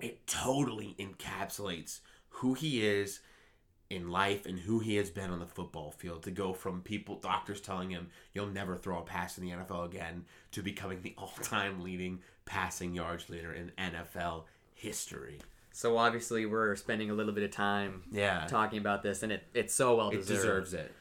it 0.00 0.26
totally 0.26 0.96
encapsulates 0.98 2.00
who 2.30 2.54
he 2.54 2.84
is 2.86 3.20
in 3.94 4.10
life 4.10 4.46
and 4.46 4.58
who 4.58 4.78
he 4.80 4.96
has 4.96 5.10
been 5.10 5.30
on 5.30 5.38
the 5.38 5.46
football 5.46 5.90
field 5.90 6.22
to 6.24 6.30
go 6.30 6.52
from 6.52 6.80
people 6.82 7.16
doctors 7.16 7.60
telling 7.60 7.90
him 7.90 8.08
you'll 8.32 8.46
never 8.46 8.76
throw 8.76 8.98
a 8.98 9.02
pass 9.02 9.38
in 9.38 9.44
the 9.44 9.50
NFL 9.50 9.86
again 9.86 10.24
to 10.52 10.62
becoming 10.62 11.02
the 11.02 11.14
all-time 11.18 11.82
leading 11.82 12.20
passing 12.44 12.94
yards 12.94 13.28
leader 13.30 13.52
in 13.52 13.72
NFL 13.78 14.44
history. 14.74 15.38
So 15.72 15.96
obviously 15.96 16.46
we're 16.46 16.76
spending 16.76 17.10
a 17.10 17.14
little 17.14 17.32
bit 17.32 17.42
of 17.44 17.50
time 17.50 18.02
Yeah. 18.10 18.46
talking 18.48 18.78
about 18.78 19.02
this, 19.02 19.22
and 19.22 19.32
it 19.32 19.44
it's 19.54 19.74
so 19.74 19.96
well 19.96 20.10
It 20.10 20.16
deserved. 20.16 20.28
deserves 20.70 20.74
it. 20.74 20.92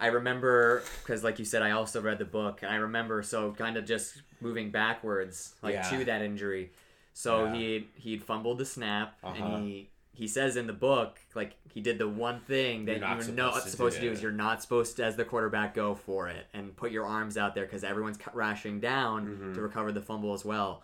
I 0.00 0.08
remember 0.08 0.82
because, 1.02 1.24
like 1.24 1.38
you 1.38 1.44
said, 1.44 1.62
I 1.62 1.72
also 1.72 2.00
read 2.00 2.18
the 2.18 2.24
book, 2.24 2.62
and 2.62 2.70
I 2.70 2.76
remember 2.76 3.22
so 3.22 3.52
kind 3.52 3.76
of 3.76 3.84
just 3.84 4.22
moving 4.40 4.70
backwards, 4.70 5.54
like 5.62 5.74
Yeah. 5.74 5.90
to 5.90 6.04
that 6.04 6.22
injury. 6.22 6.70
So 7.14 7.46
Yeah. 7.46 7.54
he 7.54 7.88
he'd 7.96 8.22
fumbled 8.22 8.58
the 8.58 8.64
snap, 8.64 9.16
Uh-huh. 9.24 9.34
and 9.44 9.64
he 9.64 9.90
he 10.18 10.28
says 10.28 10.56
in 10.56 10.66
the 10.66 10.72
book 10.72 11.18
like 11.34 11.54
he 11.72 11.80
did 11.80 11.96
the 11.98 12.08
one 12.08 12.40
thing 12.40 12.84
that 12.86 12.98
You're 12.98 13.00
not 13.00 13.24
you're 13.26 13.34
not 13.34 13.52
supposed 13.54 13.64
to 13.64 13.70
supposed 13.70 13.94
do 13.96 14.00
to 14.02 14.06
do 14.08 14.12
is 14.12 14.22
you're 14.22 14.32
not 14.32 14.60
supposed 14.62 14.96
to 14.96 15.04
as 15.04 15.16
the 15.16 15.24
quarterback 15.24 15.74
go 15.74 15.94
for 15.94 16.28
it 16.28 16.46
and 16.52 16.76
put 16.76 16.90
your 16.92 17.06
arms 17.06 17.36
out 17.38 17.54
there 17.54 17.64
because 17.64 17.84
everyone's 17.84 18.18
crashing 18.18 18.80
down 18.80 19.26
Mm-hmm. 19.26 19.54
to 19.54 19.60
recover 19.62 19.92
the 19.92 20.02
fumble 20.02 20.34
as 20.34 20.44
well. 20.44 20.82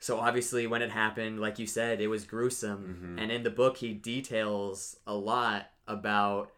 So 0.00 0.18
obviously, 0.18 0.66
when 0.66 0.82
it 0.82 0.90
happened, 0.90 1.40
like 1.40 1.58
you 1.58 1.66
said, 1.66 2.00
it 2.00 2.08
was 2.08 2.24
gruesome. 2.26 2.78
Mm-hmm. 3.00 3.18
And 3.20 3.32
in 3.32 3.42
the 3.42 3.50
book, 3.50 3.78
he 3.78 3.94
details 3.94 4.96
a 5.06 5.14
lot 5.14 5.70
about 5.86 6.50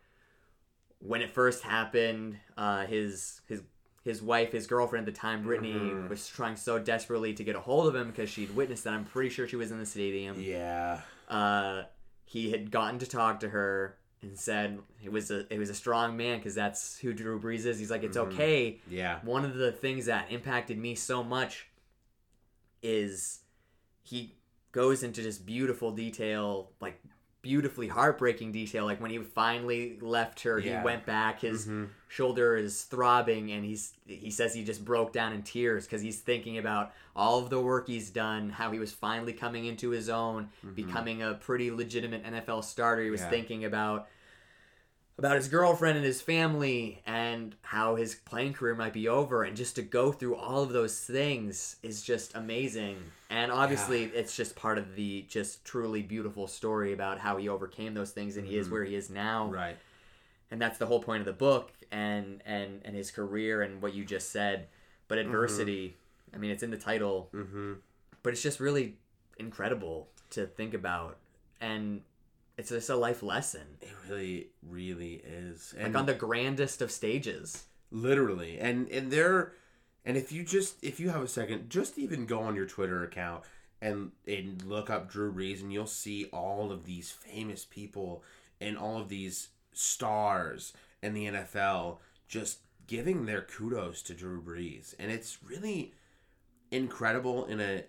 when 0.98 1.20
it 1.22 1.30
first 1.30 1.62
happened. 1.62 2.38
Uh, 2.56 2.86
his 2.86 3.40
his 3.46 3.62
his 4.02 4.22
wife, 4.22 4.52
his 4.52 4.66
girlfriend 4.66 5.06
at 5.06 5.14
the 5.14 5.20
time, 5.20 5.42
Brittany, 5.42 5.72
Mm-hmm. 5.74 6.08
was 6.08 6.26
trying 6.28 6.56
so 6.56 6.78
desperately 6.78 7.34
to 7.34 7.44
get 7.44 7.54
a 7.56 7.60
hold 7.60 7.86
of 7.86 7.94
him 7.94 8.08
because 8.10 8.30
she'd 8.30 8.54
witnessed 8.56 8.84
that. 8.84 8.94
I'm 8.94 9.04
pretty 9.04 9.30
sure 9.30 9.46
she 9.46 9.56
was 9.56 9.70
in 9.70 9.78
the 9.78 9.86
stadium. 9.86 10.40
Yeah. 10.40 11.00
Uh, 11.28 11.82
he 12.24 12.50
had 12.50 12.70
gotten 12.70 12.98
to 13.00 13.06
talk 13.06 13.40
to 13.40 13.48
her 13.48 13.96
and 14.22 14.38
said 14.38 14.78
it 15.04 15.12
was 15.12 15.30
a 15.30 15.52
it 15.52 15.58
was 15.58 15.70
a 15.70 15.74
strong 15.74 16.16
man 16.16 16.38
because 16.38 16.54
that's 16.54 16.98
who 16.98 17.12
Drew 17.12 17.40
Brees 17.40 17.66
is. 17.66 17.78
He's 17.78 17.90
like, 17.90 18.02
it's 18.02 18.16
okay 18.16 18.80
Mm-hmm. 18.86 18.94
Yeah. 18.94 19.18
one 19.22 19.44
of 19.44 19.54
the 19.54 19.70
things 19.72 20.06
that 20.06 20.30
impacted 20.32 20.78
me 20.78 20.94
so 20.94 21.22
much 21.22 21.66
is 22.82 23.40
he 24.02 24.34
goes 24.72 25.02
into 25.02 25.22
just 25.22 25.46
beautiful 25.46 25.90
detail 25.92 26.70
like 26.80 27.00
beautifully 27.46 27.86
heartbreaking 27.86 28.50
detail 28.50 28.84
like 28.84 29.00
when 29.00 29.12
he 29.12 29.18
finally 29.18 29.96
left 30.00 30.40
her 30.42 30.58
Yeah. 30.58 30.80
he 30.80 30.84
went 30.84 31.06
back 31.06 31.42
his 31.42 31.62
mm-hmm. 31.62 31.84
shoulder 32.08 32.56
is 32.56 32.82
throbbing 32.82 33.52
and 33.52 33.64
he's 33.64 33.92
he 34.04 34.32
says 34.32 34.52
he 34.52 34.64
just 34.64 34.84
broke 34.84 35.12
down 35.12 35.32
in 35.32 35.42
tears 35.42 35.86
because 35.86 36.02
he's 36.02 36.18
thinking 36.18 36.58
about 36.58 36.92
all 37.14 37.38
of 37.38 37.48
the 37.48 37.60
work 37.60 37.86
he's 37.86 38.10
done 38.10 38.50
how 38.50 38.72
he 38.72 38.80
was 38.80 38.90
finally 38.92 39.32
coming 39.32 39.66
into 39.66 39.90
his 39.90 40.08
own 40.08 40.48
mm-hmm. 40.64 40.74
becoming 40.74 41.22
a 41.22 41.34
pretty 41.34 41.70
legitimate 41.70 42.24
nfl 42.24 42.64
starter 42.64 43.04
he 43.04 43.10
was 43.10 43.20
Yeah. 43.20 43.30
thinking 43.30 43.64
about 43.64 44.08
about 45.18 45.36
his 45.36 45.48
girlfriend 45.48 45.96
and 45.96 46.04
his 46.04 46.20
family 46.20 47.02
and 47.06 47.54
how 47.62 47.96
his 47.96 48.14
playing 48.14 48.52
career 48.52 48.74
might 48.74 48.92
be 48.92 49.08
over. 49.08 49.44
And 49.44 49.56
just 49.56 49.76
to 49.76 49.82
go 49.82 50.12
through 50.12 50.36
all 50.36 50.62
of 50.62 50.70
those 50.72 51.00
things 51.00 51.76
is 51.82 52.02
just 52.02 52.34
amazing. 52.34 52.98
And 53.30 53.50
obviously 53.50 54.04
it's 54.04 54.36
just 54.36 54.54
part 54.56 54.76
of 54.76 54.94
the 54.94 55.24
just 55.28 55.64
truly 55.64 56.02
beautiful 56.02 56.46
story 56.46 56.92
about 56.92 57.18
how 57.18 57.38
he 57.38 57.48
overcame 57.48 57.94
those 57.94 58.10
things 58.10 58.36
and 58.36 58.46
he 58.46 58.58
is 58.58 58.68
where 58.68 58.84
he 58.84 58.94
is 58.94 59.08
now. 59.08 59.46
Right. 59.48 59.76
and 60.50 60.60
that's 60.60 60.78
the 60.78 60.86
whole 60.86 61.00
point 61.00 61.20
of 61.20 61.26
the 61.26 61.32
book 61.32 61.72
and 61.90 62.42
and 62.44 62.82
and 62.84 62.94
his 62.94 63.10
career 63.10 63.62
and 63.62 63.80
what 63.80 63.94
you 63.94 64.04
just 64.04 64.30
said. 64.30 64.66
But 65.08 65.18
adversity 65.18 65.96
i 66.34 66.38
mean 66.38 66.50
it's 66.50 66.62
in 66.62 66.70
the 66.70 66.76
title. 66.76 67.30
Mm-hmm. 67.32 67.74
but 68.22 68.32
it's 68.34 68.42
just 68.42 68.60
really 68.60 68.96
incredible 69.38 70.08
to 70.30 70.46
think 70.46 70.74
about. 70.74 71.16
And 71.60 72.02
it's 72.56 72.70
just 72.70 72.90
a 72.90 72.96
life 72.96 73.22
lesson. 73.22 73.66
It 73.80 73.90
really, 74.08 74.48
really 74.66 75.22
is. 75.24 75.74
like 75.80 75.94
on 75.94 76.06
the 76.06 76.14
grandest 76.14 76.82
of 76.82 76.90
stages. 76.90 77.64
Literally. 77.90 78.58
And 78.58 78.88
and 78.88 79.10
there 79.10 79.52
and 80.04 80.16
if 80.16 80.32
you 80.32 80.42
just 80.42 80.82
if 80.82 80.98
you 81.00 81.10
have 81.10 81.22
a 81.22 81.28
second 81.28 81.70
just 81.70 81.98
even 81.98 82.26
go 82.26 82.40
on 82.40 82.56
your 82.56 82.66
twitter 82.66 83.04
account 83.04 83.44
and 83.80 84.12
and 84.26 84.62
look 84.64 84.90
up 84.90 85.10
drew 85.10 85.32
brees 85.32 85.60
and 85.60 85.72
you'll 85.72 85.86
see 85.86 86.26
all 86.26 86.72
of 86.72 86.84
these 86.84 87.10
famous 87.10 87.64
people 87.64 88.22
and 88.60 88.76
all 88.76 88.98
of 88.98 89.08
these 89.08 89.48
stars 89.72 90.72
in 91.02 91.14
the 91.14 91.26
NFL 91.26 91.98
just 92.28 92.58
giving 92.86 93.26
their 93.26 93.42
kudos 93.42 94.02
to 94.02 94.14
Drew 94.14 94.42
Brees, 94.42 94.94
and 94.98 95.10
it's 95.10 95.38
really 95.42 95.92
incredible 96.70 97.44
in 97.46 97.60
a 97.60 97.84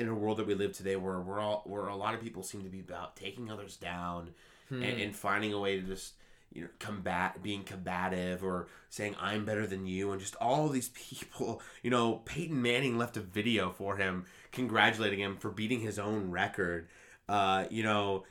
in 0.00 0.08
a 0.08 0.14
world 0.14 0.38
that 0.38 0.46
we 0.46 0.54
live 0.54 0.72
today 0.72 0.96
where 0.96 1.20
we're 1.20 1.38
all 1.38 1.62
where 1.66 1.86
a 1.86 1.94
lot 1.96 2.14
of 2.14 2.20
people 2.22 2.42
seem 2.42 2.62
to 2.62 2.68
be 2.70 2.80
about 2.80 3.14
taking 3.16 3.50
others 3.50 3.76
down 3.76 4.30
Hmm. 4.70 4.82
and, 4.84 5.00
and 5.00 5.16
finding 5.16 5.52
a 5.52 5.58
way 5.58 5.80
to 5.80 5.82
just 5.82 6.14
you 6.52 6.62
know 6.62 6.68
combat 6.78 7.42
being 7.42 7.64
combative 7.64 8.44
or 8.44 8.68
saying 8.88 9.16
I'm 9.20 9.44
better 9.44 9.66
than 9.66 9.84
you. 9.84 10.12
And 10.12 10.20
just 10.20 10.36
all 10.36 10.66
of 10.66 10.72
these 10.72 10.90
people 10.90 11.60
you 11.82 11.90
know 11.90 12.22
Peyton 12.24 12.60
Manning 12.62 12.96
left 12.96 13.16
a 13.16 13.20
video 13.20 13.70
for 13.70 13.96
him 13.96 14.26
congratulating 14.52 15.18
him 15.18 15.36
for 15.36 15.50
beating 15.50 15.80
his 15.80 15.98
own 15.98 16.30
record. 16.30 16.88
Uh 17.28 17.64
you 17.68 17.82
know 17.82 18.24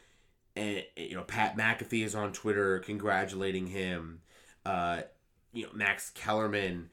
and 0.55 0.84
you 0.95 1.15
know 1.15 1.23
Pat 1.23 1.58
McAfee 1.58 2.05
is 2.05 2.15
on 2.15 2.32
Twitter 2.32 2.79
congratulating 2.79 3.67
him. 3.67 4.21
Uh 4.65 5.01
you 5.51 5.63
know 5.63 5.69
Max 5.73 6.10
Kellerman 6.10 6.89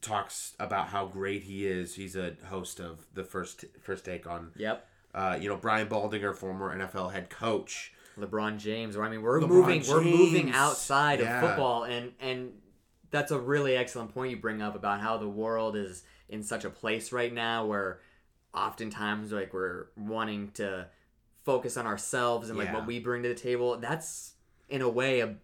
talks 0.00 0.54
about 0.60 0.88
how 0.88 1.06
great 1.06 1.42
he 1.42 1.66
is 1.66 1.94
he's 1.96 2.14
a 2.16 2.34
host 2.48 2.78
of 2.80 3.06
the 3.14 3.24
first 3.24 3.64
first 3.80 4.04
take 4.04 4.26
on 4.26 4.52
Yep. 4.56 4.86
uh 5.14 5.38
you 5.40 5.48
know 5.48 5.56
Brian 5.56 5.88
Baldinger 5.88 6.34
former 6.34 6.76
NFL 6.76 7.12
head 7.12 7.30
coach 7.30 7.92
LeBron 8.18 8.58
James. 8.58 8.96
Or 8.96 9.04
I 9.04 9.10
mean, 9.10 9.22
we're 9.22 9.40
LeBron 9.40 9.48
moving. 9.48 9.84
We're 9.88 10.00
moving 10.02 10.50
outside 10.50 11.20
Yeah. 11.20 11.40
of 11.40 11.48
football, 11.48 11.84
and 11.84 12.12
and 12.20 12.52
that's 13.10 13.30
a 13.30 13.38
really 13.38 13.76
excellent 13.76 14.12
point 14.12 14.32
you 14.32 14.36
bring 14.36 14.60
up 14.60 14.74
about 14.74 15.00
how 15.00 15.16
the 15.18 15.28
world 15.28 15.76
is 15.76 16.02
in 16.28 16.42
such 16.42 16.64
a 16.64 16.70
place 16.70 17.12
right 17.12 17.32
now 17.32 17.64
where 17.64 18.00
oftentimes 18.54 19.30
like 19.32 19.52
we're 19.54 19.86
wanting 19.96 20.50
to 20.52 20.86
focus 21.44 21.76
on 21.76 21.86
ourselves 21.86 22.48
and 22.50 22.58
like 22.58 22.68
Yeah. 22.68 22.74
what 22.74 22.86
we 22.86 22.98
bring 22.98 23.22
to 23.22 23.28
the 23.28 23.34
table. 23.34 23.76
That's 23.78 24.34
in 24.68 24.82
a 24.82 24.88
way 24.88 25.20
a 25.20 25.36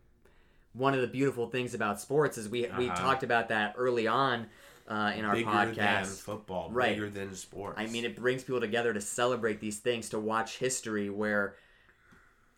one 0.75 0.93
of 0.95 1.01
the 1.01 1.07
beautiful 1.07 1.49
things 1.49 1.73
about 1.75 2.01
sports 2.01 2.37
is 2.37 2.49
we 2.49 2.63
we 2.79 2.89
Uh-huh. 2.89 2.95
talked 2.95 3.23
about 3.23 3.49
that 3.49 3.75
early 3.79 4.07
on 4.07 4.49
uh, 4.87 5.13
in 5.17 5.25
our 5.25 5.35
bigger 5.35 5.49
podcast. 5.51 5.75
than 5.75 6.05
football, 6.05 6.71
Right. 6.71 6.91
bigger 6.95 7.09
than 7.09 7.35
sports. 7.35 7.77
I 7.81 7.87
mean, 7.87 8.05
it 8.05 8.15
brings 8.17 8.45
people 8.45 8.61
together 8.61 8.93
to 8.93 9.01
celebrate 9.01 9.59
these 9.61 9.79
things, 9.79 10.11
to 10.11 10.19
watch 10.19 10.59
history 10.59 11.09
where 11.09 11.57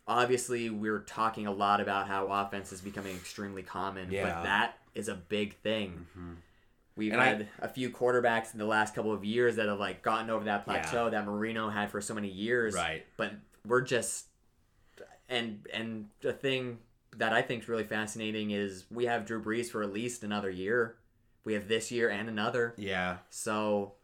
obviously 0.09 0.71
we're 0.71 1.01
talking 1.01 1.47
a 1.47 1.53
lot 1.53 1.81
about 1.81 2.07
how 2.09 2.27
offense 2.27 2.73
is 2.73 2.81
becoming 2.81 3.15
extremely 3.17 3.63
common, 3.63 4.11
Yeah. 4.11 4.25
but 4.25 4.43
that 4.45 4.79
is 4.95 5.09
a 5.09 5.15
big 5.15 5.57
thing. 5.59 6.07
We've 6.97 7.13
And 7.13 7.21
had 7.21 7.49
a 7.59 7.69
few 7.69 7.91
quarterbacks 7.91 8.53
in 8.55 8.59
the 8.59 8.65
last 8.65 8.95
couple 8.95 9.13
of 9.13 9.25
years 9.25 9.57
that 9.57 9.69
have 9.69 9.79
like 9.79 10.03
gotten 10.03 10.31
over 10.31 10.45
that 10.47 10.65
plateau 10.65 11.11
that 11.11 11.27
Marino 11.27 11.69
had 11.69 11.91
for 11.91 12.01
so 12.01 12.15
many 12.15 12.29
years. 12.29 12.75
Right. 12.75 13.05
But 13.17 13.35
we're 13.67 13.83
just 13.83 14.27
and 15.29 15.67
and 15.73 16.09
the 16.23 16.33
thing 16.33 16.79
that 17.17 17.33
I 17.33 17.43
think 17.43 17.63
is 17.63 17.69
really 17.69 17.85
fascinating 17.85 18.51
is 18.51 18.85
we 18.91 19.07
have 19.07 19.25
Drew 19.25 19.43
Brees 19.43 19.71
for 19.71 19.83
at 19.83 19.93
least 19.93 20.23
another 20.23 20.51
year. 20.51 20.97
We 21.45 21.55
have 21.55 21.69
this 21.69 21.91
year 21.91 22.09
and 22.11 22.29
another. 22.29 22.75
yeah, 22.77 23.19
So 23.31 23.95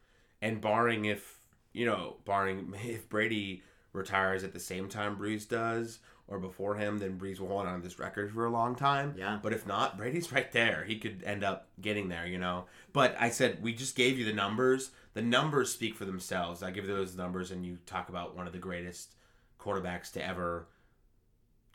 and 0.41 0.61
barring 0.61 1.05
if 1.07 1.39
you 1.73 1.87
know, 1.87 2.17
barring 2.25 2.75
if 2.85 3.09
Brady 3.09 3.63
retires 3.93 4.45
at 4.45 4.53
the 4.53 4.61
same 4.61 4.89
time 4.89 5.17
Brees 5.17 5.49
does 5.49 5.99
or 6.29 6.39
before 6.39 6.77
him, 6.77 6.99
then 6.99 7.19
Brees 7.19 7.41
will 7.41 7.49
hold 7.49 7.67
on 7.67 7.77
to 7.77 7.83
this 7.83 7.99
record 7.99 8.33
for 8.33 8.47
a 8.47 8.51
long 8.51 8.75
time. 8.75 9.15
Yeah. 9.19 9.39
But 9.43 9.53
if 9.53 9.67
not, 9.67 9.99
Brady's 9.99 10.33
right 10.33 10.51
there. 10.53 10.85
He 10.87 10.99
could 10.99 11.23
end 11.25 11.45
up 11.45 11.69
getting 11.81 12.09
there, 12.09 12.27
you 12.27 12.39
know. 12.39 12.67
But 12.93 13.17
I 13.19 13.29
said 13.29 13.63
we 13.63 13.75
just 13.75 13.97
gave 13.97 14.19
you 14.19 14.25
the 14.25 14.33
numbers. 14.33 14.93
The 15.15 15.23
numbers 15.23 15.73
speak 15.73 15.95
for 15.95 16.05
themselves. 16.07 16.63
I 16.63 16.71
give 16.71 16.87
you 16.87 16.95
those 16.95 17.17
numbers, 17.17 17.51
and 17.51 17.67
you 17.67 17.79
talk 17.85 18.09
about 18.09 18.35
one 18.35 18.47
of 18.47 18.53
the 18.53 18.59
greatest 18.59 19.15
quarterbacks 19.61 20.11
to 20.13 20.27
ever 20.27 20.69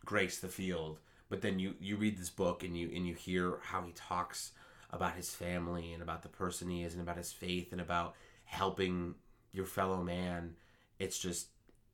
grace 0.05 0.39
the 0.39 0.47
field. 0.47 0.99
But 1.29 1.41
then 1.41 1.59
you 1.59 1.75
you 1.79 1.97
read 1.97 2.17
this 2.17 2.29
book 2.29 2.63
and 2.63 2.77
you 2.77 2.89
and 2.95 3.05
you 3.07 3.13
hear 3.13 3.59
how 3.63 3.81
he 3.83 3.91
talks 3.93 4.51
about 4.91 5.15
his 5.15 5.29
family 5.29 5.91
and 5.93 6.01
about 6.01 6.23
the 6.23 6.29
person 6.29 6.69
he 6.69 6.83
is 6.83 6.93
and 6.93 7.01
about 7.01 7.17
his 7.17 7.33
faith 7.33 7.71
and 7.73 7.81
about 7.81 8.15
helping 8.45 9.15
your 9.51 9.65
fellow 9.65 10.01
man. 10.01 10.55
It's 10.99 11.19
just 11.19 11.47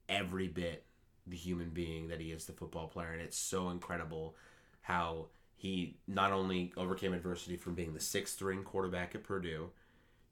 every 0.07 0.47
bit 0.47 0.85
the 1.25 1.35
human 1.37 1.69
being 1.69 2.09
that 2.09 2.19
he 2.19 2.31
is, 2.31 2.45
the 2.45 2.53
football 2.53 2.87
player, 2.87 3.11
and 3.13 3.21
it's 3.21 3.37
so 3.37 3.69
incredible 3.69 4.35
how 4.81 5.27
he 5.55 5.95
not 6.07 6.31
only 6.33 6.71
overcame 6.77 7.13
adversity 7.13 7.55
from 7.55 7.73
being 7.73 7.93
the 7.93 7.99
sixth 7.99 8.35
string 8.35 8.63
quarterback 8.63 9.15
at 9.15 9.23
Purdue 9.23 9.69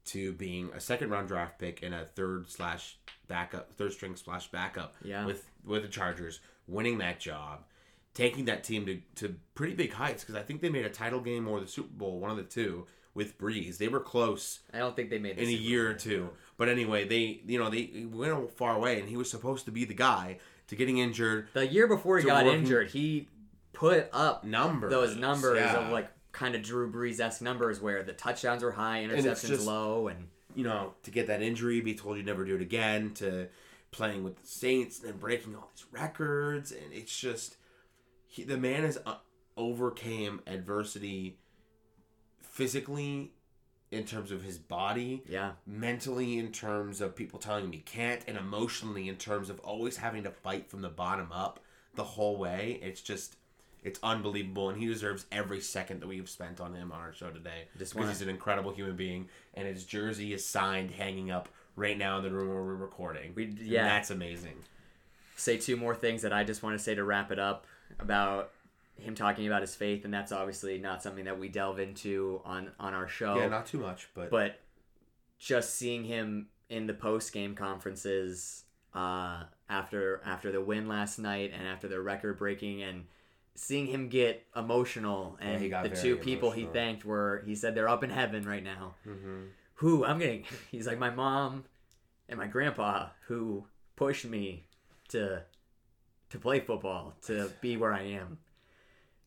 to 0.04 0.32
being 0.34 0.70
a 0.74 0.80
second 0.80 1.10
round 1.10 1.28
draft 1.28 1.58
pick 1.58 1.82
and 1.82 1.94
a 1.94 2.04
third 2.14 2.50
slash 2.50 2.98
backup, 3.28 3.72
third 3.76 3.92
string 3.92 4.14
slash 4.16 4.48
backup 4.50 4.94
Yeah. 5.02 5.24
with 5.26 5.48
with 5.64 5.82
the 5.82 5.88
Chargers, 5.88 6.40
winning 6.66 6.98
that 6.98 7.18
job, 7.18 7.64
taking 8.14 8.44
that 8.46 8.64
team 8.64 8.86
to, 8.86 9.00
to 9.16 9.34
pretty 9.54 9.74
big 9.74 9.92
heights 9.92 10.22
because 10.22 10.34
I 10.34 10.42
think 10.42 10.60
they 10.60 10.68
made 10.68 10.84
a 10.84 10.90
title 10.90 11.20
game 11.20 11.48
or 11.48 11.60
the 11.60 11.66
Super 11.66 11.92
Bowl, 11.92 12.20
one 12.20 12.30
of 12.30 12.36
the 12.36 12.42
two, 12.42 12.86
with 13.14 13.38
Brees. 13.38 13.78
They 13.78 13.88
were 13.88 14.00
close 14.00 14.60
I 14.72 14.78
don't 14.78 14.96
think 14.96 15.10
they 15.10 15.18
made 15.18 15.36
the 15.36 15.42
in 15.42 15.48
a 15.48 15.52
year 15.52 15.84
Bowl. 15.84 15.92
or 15.92 15.98
two. 15.98 16.30
But 16.56 16.68
anyway, 16.68 17.06
they 17.06 17.40
you 17.46 17.58
know 17.58 17.70
they 17.70 18.06
went 18.10 18.56
far 18.56 18.76
away, 18.76 19.00
and 19.00 19.08
he 19.08 19.16
was 19.16 19.30
supposed 19.30 19.64
to 19.66 19.70
be 19.70 19.84
the 19.84 19.94
guy 19.94 20.38
to 20.68 20.76
getting 20.76 20.98
injured. 20.98 21.48
The 21.52 21.66
year 21.66 21.86
before 21.86 22.18
he 22.18 22.24
got 22.24 22.46
injured, 22.46 22.90
he 22.90 23.28
put 23.72 24.08
up 24.12 24.44
Numbers, 24.44 24.90
those 24.90 25.16
numbers 25.16 25.58
yeah. 25.58 25.76
of 25.76 25.92
like 25.92 26.08
kind 26.32 26.54
of 26.54 26.62
Drew 26.62 26.90
Brees 26.90 27.20
esque 27.20 27.42
numbers 27.42 27.80
where 27.80 28.02
the 28.02 28.12
touchdowns 28.12 28.62
were 28.62 28.72
high, 28.72 29.04
interceptions 29.06 29.48
just- 29.48 29.66
low, 29.66 30.08
and 30.08 30.28
You 30.54 30.64
know, 30.64 30.94
to 31.04 31.10
get 31.10 31.26
that 31.28 31.42
injury, 31.42 31.80
be 31.80 31.94
told 31.94 32.16
you 32.18 32.22
never 32.22 32.44
do 32.44 32.54
it 32.56 32.62
again, 32.62 33.12
to 33.14 33.48
playing 33.90 34.24
with 34.24 34.36
the 34.40 34.46
Saints 34.46 34.98
and 35.00 35.08
then 35.08 35.18
breaking 35.18 35.54
all 35.54 35.70
these 35.74 35.86
records, 35.90 36.72
and 36.72 36.92
it's 36.92 37.14
just 37.18 37.56
he, 38.32 38.44
the 38.44 38.56
man 38.56 38.82
has 38.84 38.98
uh, 39.04 39.16
overcame 39.58 40.40
adversity 40.46 41.36
physically 42.40 43.32
in 43.90 44.04
terms 44.04 44.30
of 44.30 44.42
his 44.42 44.56
body 44.56 45.22
yeah, 45.28 45.52
mentally 45.66 46.38
in 46.38 46.50
terms 46.50 47.02
of 47.02 47.14
people 47.14 47.38
telling 47.38 47.64
him 47.66 47.72
he 47.72 47.80
can't 47.80 48.22
and 48.26 48.38
emotionally 48.38 49.06
in 49.06 49.16
terms 49.16 49.50
of 49.50 49.60
always 49.60 49.98
having 49.98 50.22
to 50.22 50.30
fight 50.30 50.70
from 50.70 50.80
the 50.80 50.88
bottom 50.88 51.28
up 51.30 51.60
the 51.94 52.02
whole 52.04 52.38
way. 52.38 52.80
It's 52.82 53.02
just 53.02 53.36
it's 53.84 54.00
unbelievable 54.02 54.70
and 54.70 54.80
he 54.80 54.86
deserves 54.86 55.26
every 55.30 55.60
second 55.60 56.00
that 56.00 56.06
we 56.06 56.16
have 56.16 56.30
spent 56.30 56.58
on 56.58 56.72
him 56.72 56.90
on 56.90 57.00
our 57.00 57.12
show 57.12 57.28
today 57.30 57.64
Just 57.76 57.92
because 57.92 58.04
wanna- 58.06 58.12
he's 58.12 58.22
an 58.22 58.30
incredible 58.30 58.72
human 58.72 58.96
being 58.96 59.28
and 59.52 59.66
his 59.68 59.84
jersey 59.84 60.32
is 60.32 60.46
signed 60.46 60.90
hanging 60.92 61.30
up 61.30 61.50
right 61.76 61.98
now 61.98 62.16
in 62.16 62.22
the 62.24 62.30
room 62.30 62.48
where 62.48 62.62
we're 62.62 62.74
recording. 62.76 63.32
We- 63.34 63.44
And 63.44 63.58
yeah. 63.58 63.84
that's 63.84 64.10
amazing. 64.10 64.54
Say 65.36 65.58
two 65.58 65.76
more 65.76 65.94
things 65.94 66.22
that 66.22 66.32
I 66.32 66.44
just 66.44 66.62
want 66.62 66.78
to 66.78 66.82
say 66.82 66.94
to 66.94 67.04
wrap 67.04 67.30
it 67.30 67.38
up 67.38 67.66
about 67.98 68.50
him 68.98 69.14
talking 69.14 69.46
about 69.46 69.60
his 69.62 69.74
faith, 69.74 70.04
and 70.04 70.12
that's 70.14 70.32
obviously 70.32 70.78
not 70.78 71.02
something 71.02 71.24
that 71.24 71.38
we 71.38 71.48
delve 71.48 71.78
into 71.80 72.40
on 72.44 72.70
on 72.78 72.94
our 72.94 73.08
show. 73.08 73.36
yeah 73.36 73.48
not 73.48 73.66
too 73.66 73.78
much 73.78 74.08
but, 74.14 74.30
but 74.30 74.60
just 75.38 75.74
seeing 75.74 76.04
him 76.04 76.48
in 76.68 76.86
the 76.86 76.94
post 76.94 77.32
game 77.32 77.54
conferences 77.54 78.64
uh, 78.94 79.44
after 79.68 80.20
after 80.24 80.52
the 80.52 80.60
win 80.60 80.86
last 80.88 81.18
night 81.18 81.52
and 81.56 81.66
after 81.66 81.88
the 81.88 82.00
record 82.00 82.38
breaking 82.38 82.82
and 82.82 83.04
seeing 83.54 83.86
him 83.86 84.08
get 84.08 84.46
emotional 84.56 85.36
and 85.40 85.60
he 85.62 85.68
got 85.68 85.82
the 85.82 85.90
two 85.90 86.16
people 86.16 86.50
he 86.50 86.64
thanked 86.66 87.04
were 87.04 87.42
he 87.46 87.54
said 87.54 87.74
they're 87.74 87.88
up 87.88 88.02
in 88.04 88.08
heaven 88.10 88.44
right 88.44 88.62
now 88.64 88.94
Mhm. 89.06 89.48
who 89.76 90.04
i'm 90.04 90.18
getting 90.18 90.44
he's 90.70 90.86
like 90.86 90.98
my 90.98 91.10
mom 91.10 91.64
and 92.28 92.38
my 92.38 92.46
grandpa 92.46 93.08
who 93.26 93.64
pushed 93.96 94.24
me 94.24 94.64
to 95.08 95.42
to 96.32 96.38
play 96.38 96.60
football 96.60 97.14
to 97.22 97.50
be 97.60 97.76
where 97.76 97.92
i 97.92 98.02
am. 98.02 98.38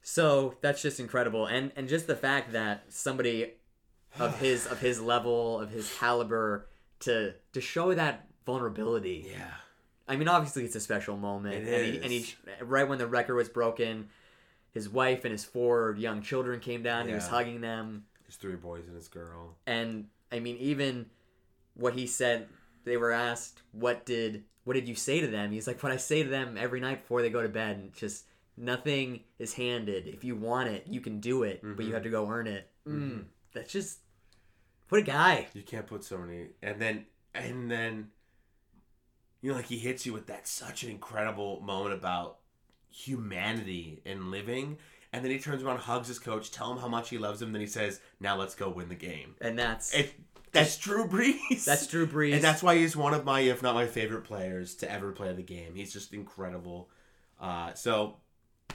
So 0.01 0.55
that's 0.61 0.81
just 0.81 0.99
incredible. 0.99 1.45
And 1.45 1.71
and 1.75 1.87
just 1.87 2.07
the 2.07 2.15
fact 2.15 2.51
that 2.51 2.85
somebody 2.89 3.53
of 4.19 4.39
his 4.39 4.65
of 4.67 4.79
his 4.79 4.99
level 4.99 5.59
of 5.59 5.69
his 5.69 5.91
caliber 5.97 6.67
to 7.01 7.33
to 7.53 7.61
show 7.61 7.93
that 7.93 8.27
vulnerability. 8.45 9.27
Yeah. 9.31 9.51
I 10.07 10.17
mean, 10.17 10.27
obviously, 10.27 10.65
it's 10.65 10.75
a 10.75 10.79
special 10.79 11.17
moment. 11.17 11.55
It 11.55 11.67
and, 11.67 11.93
he, 11.93 12.01
and 12.01 12.11
he, 12.11 12.35
right 12.61 12.87
when 12.87 12.99
the 12.99 13.07
record 13.07 13.33
was 13.33 13.49
broken, 13.49 14.09
his 14.71 14.87
wife 14.87 15.25
and 15.25 15.31
his 15.31 15.43
four 15.43 15.95
young 15.97 16.21
children 16.21 16.59
came 16.59 16.83
down. 16.83 17.01
and 17.01 17.09
He 17.09 17.15
was 17.15 17.27
hugging 17.27 17.61
them, 17.61 18.05
his 18.27 18.35
three 18.35 18.55
boys 18.55 18.85
and 18.85 18.95
his 18.95 19.07
girl. 19.07 19.55
And 19.65 20.05
I 20.31 20.39
mean, 20.39 20.57
even 20.57 21.07
what 21.73 21.95
he 21.95 22.05
said, 22.05 22.47
they 22.85 22.97
were 22.97 23.11
asked, 23.11 23.61
"What 23.71 24.05
did 24.05 24.45
what 24.63 24.73
did 24.73 24.87
you 24.87 24.95
say 24.95 25.19
to 25.19 25.27
them?" 25.27 25.51
He's 25.51 25.67
like, 25.67 25.81
"What 25.83 25.91
I 25.91 25.97
say 25.97 26.23
to 26.23 26.29
them 26.29 26.57
every 26.57 26.79
night 26.79 27.01
before 27.01 27.21
they 27.21 27.29
go 27.29 27.41
to 27.41 27.49
bed. 27.49 27.77
And 27.77 27.93
just 27.93 28.25
nothing 28.55 29.21
is 29.37 29.53
handed. 29.53 30.07
If 30.07 30.23
you 30.23 30.35
want 30.35 30.69
it, 30.69 30.87
you 30.87 31.01
can 31.01 31.19
do 31.19 31.43
it, 31.43 31.61
but 31.61 31.85
you 31.85 31.93
have 31.93 32.03
to 32.03 32.09
go 32.09 32.27
earn 32.29 32.47
it." 32.47 32.71
Mm, 32.87 33.25
that's 33.53 33.71
just 33.73 33.99
what 34.89 34.99
a 34.99 35.03
guy. 35.03 35.47
You 35.53 35.63
can't 35.63 35.87
put 35.87 36.03
so 36.03 36.17
many, 36.17 36.47
and 36.61 36.79
then 36.81 37.05
and 37.33 37.69
then, 37.69 38.11
you 39.41 39.49
know, 39.51 39.57
like 39.57 39.65
he 39.65 39.77
hits 39.77 40.05
you 40.05 40.13
with 40.13 40.27
that 40.27 40.47
such 40.47 40.83
an 40.83 40.89
incredible 40.89 41.59
moment 41.61 41.93
about 41.93 42.37
humanity 42.89 44.01
and 44.05 44.31
living, 44.31 44.77
and 45.11 45.23
then 45.23 45.31
he 45.31 45.39
turns 45.39 45.63
around, 45.63 45.79
hugs 45.79 46.07
his 46.07 46.19
coach, 46.19 46.51
tell 46.51 46.71
him 46.71 46.77
how 46.77 46.87
much 46.87 47.09
he 47.09 47.17
loves 47.17 47.41
him, 47.41 47.51
then 47.51 47.61
he 47.61 47.67
says, 47.67 47.99
"Now 48.19 48.37
let's 48.37 48.55
go 48.55 48.69
win 48.69 48.89
the 48.89 48.95
game." 48.95 49.35
And 49.41 49.57
that's 49.59 49.93
It, 49.93 50.13
that's 50.55 50.77
Drew 50.77 51.07
Brees. 51.07 51.65
that's 51.65 51.87
Drew 51.87 52.07
Brees. 52.11 52.33
and 52.33 52.43
that's 52.43 52.63
why 52.63 52.75
he's 52.75 52.95
one 52.95 53.13
of 53.13 53.23
my, 53.25 53.41
if 53.41 53.61
not 53.61 53.75
my 53.75 53.85
favorite 53.85 54.23
players 54.23 54.75
to 54.75 54.91
ever 54.91 55.11
play 55.11 55.31
the 55.33 55.43
game. 55.43 55.75
He's 55.75 55.93
just 55.93 56.13
incredible. 56.13 56.89
Uh, 57.39 57.73
so, 57.73 58.17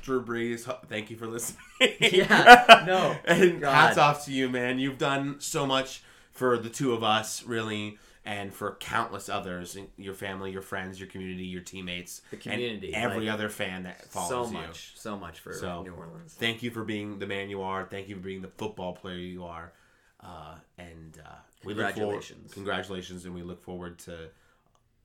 Drew 0.03 0.25
Brees, 0.25 0.63
thank 0.89 1.11
you 1.11 1.17
for 1.17 1.27
listening. 1.27 1.59
Yeah, 2.01 2.85
no, 2.87 3.17
and 3.25 3.61
God. 3.61 3.73
hats 3.73 3.99
off 3.99 4.25
to 4.27 4.33
you, 4.33 4.49
man. 4.49 4.79
You've 4.79 4.99
done 4.99 5.37
so 5.41 5.67
much 5.67 6.03
for 6.33 6.57
the 6.59 6.69
two 6.71 6.93
of 6.93 7.03
us, 7.03 7.43
really, 7.45 7.99
and 8.25 8.53
for 8.53 8.77
countless 8.81 9.29
others 9.29 9.77
your 9.97 10.15
family, 10.15 10.53
your 10.53 10.63
friends, 10.63 11.01
your 11.01 11.09
community, 11.09 11.45
your 11.45 11.63
teammates, 11.63 12.21
The 12.31 12.37
community, 12.37 12.95
and 12.95 13.03
every 13.05 13.27
like, 13.27 13.35
other 13.35 13.49
fan 13.49 13.85
that 13.85 14.05
follows 14.07 14.51
you. 14.53 14.59
So 14.59 14.67
much, 14.67 14.93
so 14.97 15.17
much 15.17 15.41
for 15.41 15.53
So, 15.55 15.83
New 15.83 15.93
Orleans. 15.95 16.35
Thank 16.39 16.63
you 16.63 16.71
for 16.71 16.85
being 16.85 17.19
the 17.19 17.27
man 17.27 17.49
you 17.51 17.63
are. 17.63 17.85
Thank 17.85 18.09
you 18.09 18.15
for 18.17 18.21
being 18.23 18.43
the 18.43 18.49
football 18.49 18.93
player 18.95 19.17
you 19.17 19.45
are. 19.45 19.73
Uh, 20.23 20.55
and 20.79 21.21
uh, 21.25 21.31
we 21.65 21.75
forward, 21.75 21.95
Congratulations. 21.95 22.53
congratulations, 22.53 23.25
and 23.25 23.35
we 23.35 23.43
look 23.43 23.63
forward 23.63 23.99
to 24.01 24.29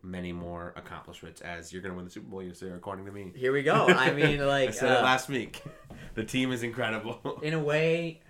many 0.04 0.32
more 0.32 0.73
accomplishments 0.75 1.41
as 1.41 1.73
you're 1.73 1.82
going 1.82 1.91
to 1.91 1.95
win 1.95 2.06
the 2.06 2.12
Super 2.12 2.28
Bowl 2.28 2.39
this 2.41 2.62
year, 2.62 2.75
according 2.75 3.06
to 3.06 3.12
me. 3.12 3.32
Here 3.36 3.51
we 3.51 3.63
go. 3.63 3.88
I 3.88 4.12
mean, 4.13 4.39
like. 4.45 4.69
I 4.69 4.71
said 4.71 4.91
it 4.91 4.97
uh, 4.99 5.04
last 5.04 5.30
week. 5.30 5.63
The 6.15 6.23
team 6.23 6.51
is 6.51 6.63
incredible. 6.63 7.39
in 7.41 7.54
a 7.54 7.60
way, 7.60 8.21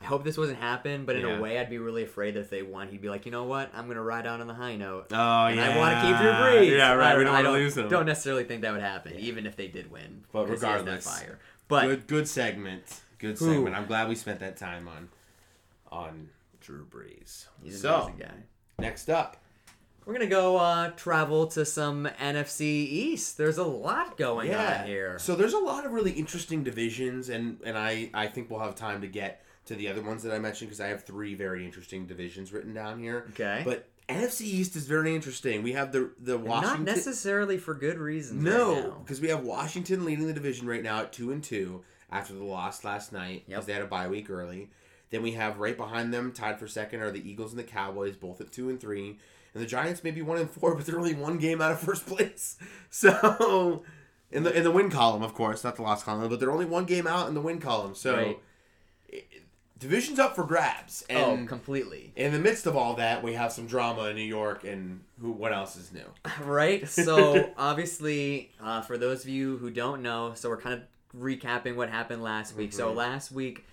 I 0.00 0.04
hope 0.06 0.24
this 0.24 0.36
wasn't 0.36 0.58
happen, 0.58 1.04
but 1.04 1.16
in 1.16 1.26
Yeah. 1.26 1.38
a 1.38 1.40
way, 1.40 1.58
I'd 1.58 1.70
be 1.70 1.78
really 1.78 2.04
afraid 2.04 2.34
that 2.34 2.40
if 2.40 2.50
they 2.50 2.62
won, 2.62 2.88
he'd 2.88 3.00
be 3.00 3.08
like, 3.08 3.24
you 3.26 3.32
know 3.32 3.44
what, 3.44 3.70
I'm 3.74 3.88
gonna 3.88 4.02
ride 4.02 4.26
out 4.26 4.40
on 4.40 4.46
the 4.46 4.54
high 4.54 4.76
note. 4.76 5.06
Oh 5.10 5.46
and 5.46 5.56
yeah, 5.56 5.70
I 5.70 5.78
want 5.78 5.94
to 5.94 6.06
keep 6.06 6.16
Drew 6.18 6.30
Brees. 6.30 6.76
Yeah, 6.76 6.92
right. 6.92 7.14
I, 7.14 7.18
we 7.18 7.24
don't 7.24 7.32
want 7.32 7.46
to 7.46 7.52
lose 7.52 7.76
him. 7.76 7.88
Don't 7.88 8.06
necessarily 8.06 8.44
think 8.44 8.62
that 8.62 8.72
would 8.72 8.82
happen, 8.82 9.14
even 9.18 9.46
if 9.46 9.56
they 9.56 9.68
did 9.68 9.90
win. 9.90 10.24
But 10.32 10.48
regardless, 10.48 11.06
fire. 11.06 11.38
But 11.68 11.86
good, 11.86 12.06
good 12.06 12.28
segment. 12.28 13.00
Good 13.18 13.38
segment. 13.38 13.74
I'm 13.74 13.86
glad 13.86 14.08
we 14.08 14.14
spent 14.14 14.40
that 14.40 14.56
time 14.58 14.88
on 14.88 15.08
on 15.94 16.28
Drew 16.60 16.84
Brees. 16.86 17.46
he's 17.62 17.80
so 17.80 17.94
amazing 18.02 18.16
guy. 18.18 18.34
next 18.78 19.08
up, 19.10 19.36
We're 20.04 20.12
gonna 20.14 20.26
go 20.26 20.56
uh, 20.56 20.90
travel 20.90 21.46
to 21.48 21.64
some 21.64 22.08
NFC 22.20 22.62
East. 22.62 23.38
There's 23.38 23.58
a 23.58 23.64
lot 23.64 24.16
going 24.16 24.52
on 24.54 24.86
here. 24.86 25.18
So 25.18 25.34
there's 25.36 25.54
a 25.54 25.58
lot 25.58 25.86
of 25.86 25.92
really 25.92 26.12
interesting 26.12 26.62
divisions, 26.64 27.28
and 27.28 27.58
and 27.64 27.76
I 27.78 28.10
I 28.12 28.26
think 28.26 28.50
we'll 28.50 28.60
have 28.60 28.74
time 28.74 29.00
to 29.02 29.06
get 29.08 29.42
to 29.66 29.74
the 29.74 29.88
other 29.88 30.02
ones 30.02 30.22
that 30.24 30.32
I 30.34 30.38
mentioned 30.38 30.68
because 30.68 30.80
I 30.80 30.88
have 30.88 31.04
three 31.04 31.34
very 31.34 31.64
interesting 31.64 32.06
divisions 32.06 32.52
written 32.52 32.74
down 32.74 32.98
here. 32.98 33.24
Okay. 33.30 33.62
But 33.64 33.88
NFC 34.10 34.42
East 34.42 34.76
is 34.76 34.86
very 34.86 35.14
interesting. 35.14 35.62
We 35.62 35.72
have 35.72 35.90
the 35.92 36.10
the 36.20 36.36
Washington. 36.36 36.84
Not 36.84 36.96
necessarily 36.96 37.56
for 37.56 37.72
good 37.74 37.98
reasons. 37.98 38.42
No, 38.42 38.74
now. 38.74 38.98
because 39.02 39.20
we 39.22 39.28
have 39.28 39.40
Washington 39.42 40.04
leading 40.04 40.26
the 40.26 40.34
division 40.34 40.66
right 40.66 40.82
now 40.82 41.00
at 41.00 41.12
two 41.12 41.32
and 41.32 41.42
two 41.42 41.82
after 42.10 42.34
the 42.34 42.44
loss 42.44 42.84
last 42.84 43.12
night 43.12 43.44
because 43.46 43.62
Yep. 43.62 43.66
they 43.66 43.72
had 43.72 43.82
a 43.82 43.86
bye 43.86 44.08
week 44.08 44.28
early. 44.28 44.70
Then 45.14 45.22
we 45.22 45.30
have 45.32 45.60
right 45.60 45.76
behind 45.76 46.12
them, 46.12 46.32
tied 46.32 46.58
for 46.58 46.66
second, 46.66 47.00
are 47.00 47.12
the 47.12 47.26
Eagles 47.30 47.52
and 47.52 47.58
the 47.60 47.62
Cowboys, 47.64 48.16
both 48.16 48.40
at 48.40 48.50
two 48.50 48.68
and 48.68 48.80
three, 48.80 49.16
and 49.54 49.62
the 49.62 49.66
Giants 49.66 50.02
may 50.02 50.10
be 50.10 50.22
one 50.22 50.38
and 50.38 50.50
four, 50.50 50.74
but 50.76 50.84
they're 50.86 50.98
only 50.98 51.14
one 51.14 51.38
game 51.38 51.60
out 51.62 51.70
of 51.70 51.78
first 51.78 52.04
place. 52.06 52.56
So 52.90 53.84
in 54.32 54.42
the 54.42 54.52
in 54.56 54.64
the 54.64 54.72
win 54.72 54.90
column, 54.90 55.22
of 55.22 55.32
course, 55.34 55.62
not 55.62 55.76
the 55.76 55.82
loss 55.82 56.02
column, 56.02 56.28
but 56.28 56.40
they're 56.40 56.50
only 56.50 56.64
one 56.64 56.84
game 56.84 57.06
out 57.06 57.28
in 57.28 57.34
the 57.34 57.40
win 57.40 57.60
column. 57.60 57.94
So 57.94 58.16
Right. 58.16 58.38
it- 59.08 59.28
division's 59.78 60.18
up 60.18 60.34
for 60.34 60.44
grabs, 60.44 61.04
oh, 61.10 61.34
and 61.34 61.48
completely. 61.48 62.12
in 62.16 62.32
the 62.32 62.38
midst 62.40 62.66
of 62.66 62.74
all 62.76 62.94
that, 62.94 63.22
we 63.22 63.34
have 63.34 63.52
some 63.52 63.66
drama 63.68 64.04
in 64.06 64.16
New 64.16 64.22
York, 64.22 64.64
and 64.64 65.00
who? 65.20 65.30
What 65.30 65.52
else 65.52 65.76
is 65.76 65.92
new? 65.92 66.06
Right? 66.44 66.88
So, 66.88 67.52
obviously, 67.56 68.50
uh, 68.60 68.80
for 68.82 68.96
those 68.98 69.22
of 69.22 69.28
you 69.28 69.58
who 69.58 69.70
don't 69.70 70.02
know, 70.02 70.32
so 70.34 70.48
we're 70.48 70.60
kind 70.60 70.74
of 70.80 70.82
recapping 71.20 71.76
what 71.76 71.88
happened 71.90 72.22
last 72.22 72.56
week. 72.56 72.72
So, 72.72 72.92
last 72.92 73.30
week, 73.30 73.64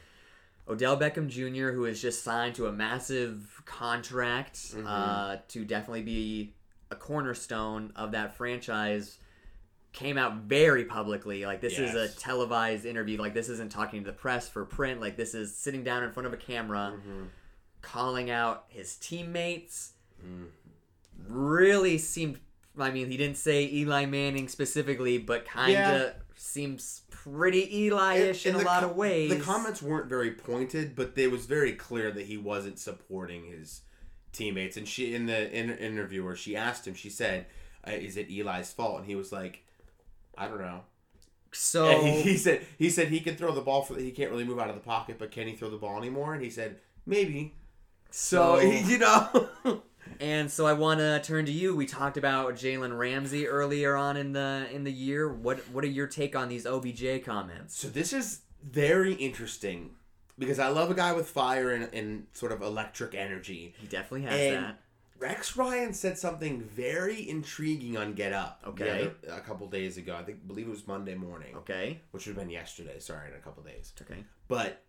Odell 0.67 0.97
Beckham 0.97 1.27
Jr., 1.27 1.71
who 1.71 1.85
is 1.85 2.01
just 2.01 2.23
signed 2.23 2.55
to 2.55 2.67
a 2.67 2.71
massive 2.71 3.61
contract 3.65 4.55
mm-hmm. 4.55 4.87
uh, 4.87 5.37
to 5.49 5.65
definitely 5.65 6.03
be 6.03 6.53
a 6.91 6.95
cornerstone 6.95 7.91
of 7.95 8.11
that 8.11 8.35
franchise, 8.35 9.17
came 9.93 10.17
out 10.17 10.35
very 10.35 10.85
publicly. 10.85 11.45
Like, 11.45 11.61
this 11.61 11.77
is 11.77 11.95
a 11.95 12.07
televised 12.07 12.85
interview. 12.85 13.17
Like, 13.17 13.33
this 13.33 13.49
isn't 13.49 13.71
talking 13.71 14.03
to 14.03 14.11
the 14.11 14.15
press 14.15 14.47
for 14.47 14.65
print. 14.65 15.01
Like, 15.01 15.17
this 15.17 15.33
is 15.33 15.55
sitting 15.55 15.83
down 15.83 16.03
in 16.03 16.11
front 16.11 16.27
of 16.27 16.33
a 16.33 16.37
camera, 16.37 16.93
mm-hmm. 16.95 17.23
calling 17.81 18.29
out 18.29 18.65
his 18.69 18.95
teammates 18.95 19.93
mm. 20.25 20.47
really 21.27 21.97
seemed. 21.97 22.39
I 22.79 22.89
mean, 22.89 23.09
he 23.09 23.17
didn't 23.17 23.35
say 23.35 23.69
Eli 23.69 24.05
Manning 24.05 24.47
specifically, 24.47 25.17
but 25.17 25.45
kind 25.45 25.75
of 25.75 26.01
Yeah. 26.01 26.11
Seems 26.41 27.01
pretty 27.11 27.83
Eli-ish 27.85 28.45
in 28.47 28.55
And 28.55 28.63
a 28.63 28.65
lot 28.65 28.81
co- 28.81 28.89
of 28.89 28.95
ways. 28.95 29.29
The 29.29 29.39
comments 29.39 29.81
weren't 29.81 30.07
very 30.09 30.31
pointed, 30.31 30.95
but 30.95 31.13
it 31.15 31.29
was 31.31 31.45
very 31.45 31.73
clear 31.73 32.11
that 32.11 32.25
he 32.25 32.37
wasn't 32.37 32.79
supporting 32.79 33.45
his 33.45 33.81
teammates. 34.33 34.75
And 34.75 34.87
she, 34.87 35.13
in 35.13 35.27
the 35.27 35.51
in, 35.51 35.69
interviewer, 35.69 36.35
she 36.35 36.55
asked 36.55 36.87
him. 36.87 36.95
She 36.95 37.09
said, 37.09 37.45
uh, 37.87 37.91
"Is 37.91 38.17
it 38.17 38.29
Eli's 38.31 38.71
fault?" 38.73 38.97
And 38.97 39.05
he 39.05 39.15
was 39.15 39.31
like, 39.31 39.63
"I 40.37 40.47
don't 40.47 40.61
know." 40.61 40.81
So 41.53 41.99
he, 42.01 42.21
he 42.21 42.37
said 42.37 42.65
he 42.77 42.89
said 42.89 43.09
he 43.09 43.19
can 43.19 43.35
throw 43.35 43.53
the 43.53 43.61
ball 43.61 43.83
for 43.83 43.99
he 43.99 44.11
can't 44.11 44.31
really 44.31 44.45
move 44.45 44.59
out 44.59 44.69
of 44.69 44.75
the 44.75 44.81
pocket, 44.81 45.17
but 45.19 45.31
can 45.31 45.47
he 45.47 45.55
throw 45.55 45.69
the 45.69 45.77
ball 45.77 45.97
anymore? 45.97 46.33
And 46.33 46.43
he 46.43 46.49
said 46.49 46.77
maybe. 47.05 47.53
So, 48.09 48.59
So- 48.59 48.61
you 48.89 48.97
know, 48.97 49.81
and 50.19 50.51
so 50.51 50.65
I 50.65 50.73
want 50.73 50.99
to 50.99 51.21
turn 51.23 51.45
to 51.45 51.51
you. 51.51 51.75
We 51.75 51.85
talked 51.85 52.17
about 52.17 52.55
Jalen 52.55 52.97
Ramsey 52.97 53.47
earlier 53.47 53.95
on 53.95 54.17
in 54.17 54.33
the 54.33 54.67
in 54.71 54.83
the 54.83 54.91
year. 54.91 55.31
What 55.31 55.59
what 55.69 55.83
are 55.83 55.87
your 55.87 56.07
take 56.07 56.35
on 56.35 56.49
these 56.49 56.65
OBJ 56.65 57.23
comments? 57.25 57.77
So 57.77 57.87
this 57.87 58.13
is 58.13 58.41
very 58.63 59.13
interesting 59.13 59.91
because 60.37 60.59
I 60.59 60.67
love 60.69 60.89
a 60.91 60.93
guy 60.93 61.13
with 61.13 61.27
fire 61.29 61.71
and, 61.71 61.93
and 61.93 62.27
sort 62.33 62.51
of 62.51 62.61
electric 62.61 63.15
energy. 63.15 63.73
He 63.79 63.87
definitely 63.87 64.23
has 64.23 64.33
And 64.39 64.65
that. 64.65 64.79
Rex 65.19 65.55
Ryan 65.55 65.93
said 65.93 66.17
something 66.17 66.61
very 66.61 67.29
intriguing 67.29 67.95
on 67.95 68.13
Get 68.13 68.33
Up. 68.33 68.59
Okay. 68.67 69.11
other- 69.23 69.35
a 69.35 69.39
couple 69.41 69.67
days 69.67 69.97
ago. 69.97 70.15
I 70.15 70.23
think 70.23 70.47
believe 70.47 70.65
it 70.67 70.71
was 70.71 70.87
Monday 70.87 71.13
morning, 71.13 71.55
Okay. 71.57 72.01
which 72.09 72.25
would 72.25 72.35
have 72.35 72.43
been 72.43 72.49
yesterday. 72.51 72.97
Sorry, 72.99 73.29
in 73.29 73.35
a 73.35 73.39
couple 73.39 73.61
days. 73.61 73.93
Okay. 74.01 74.23
But 74.47 74.83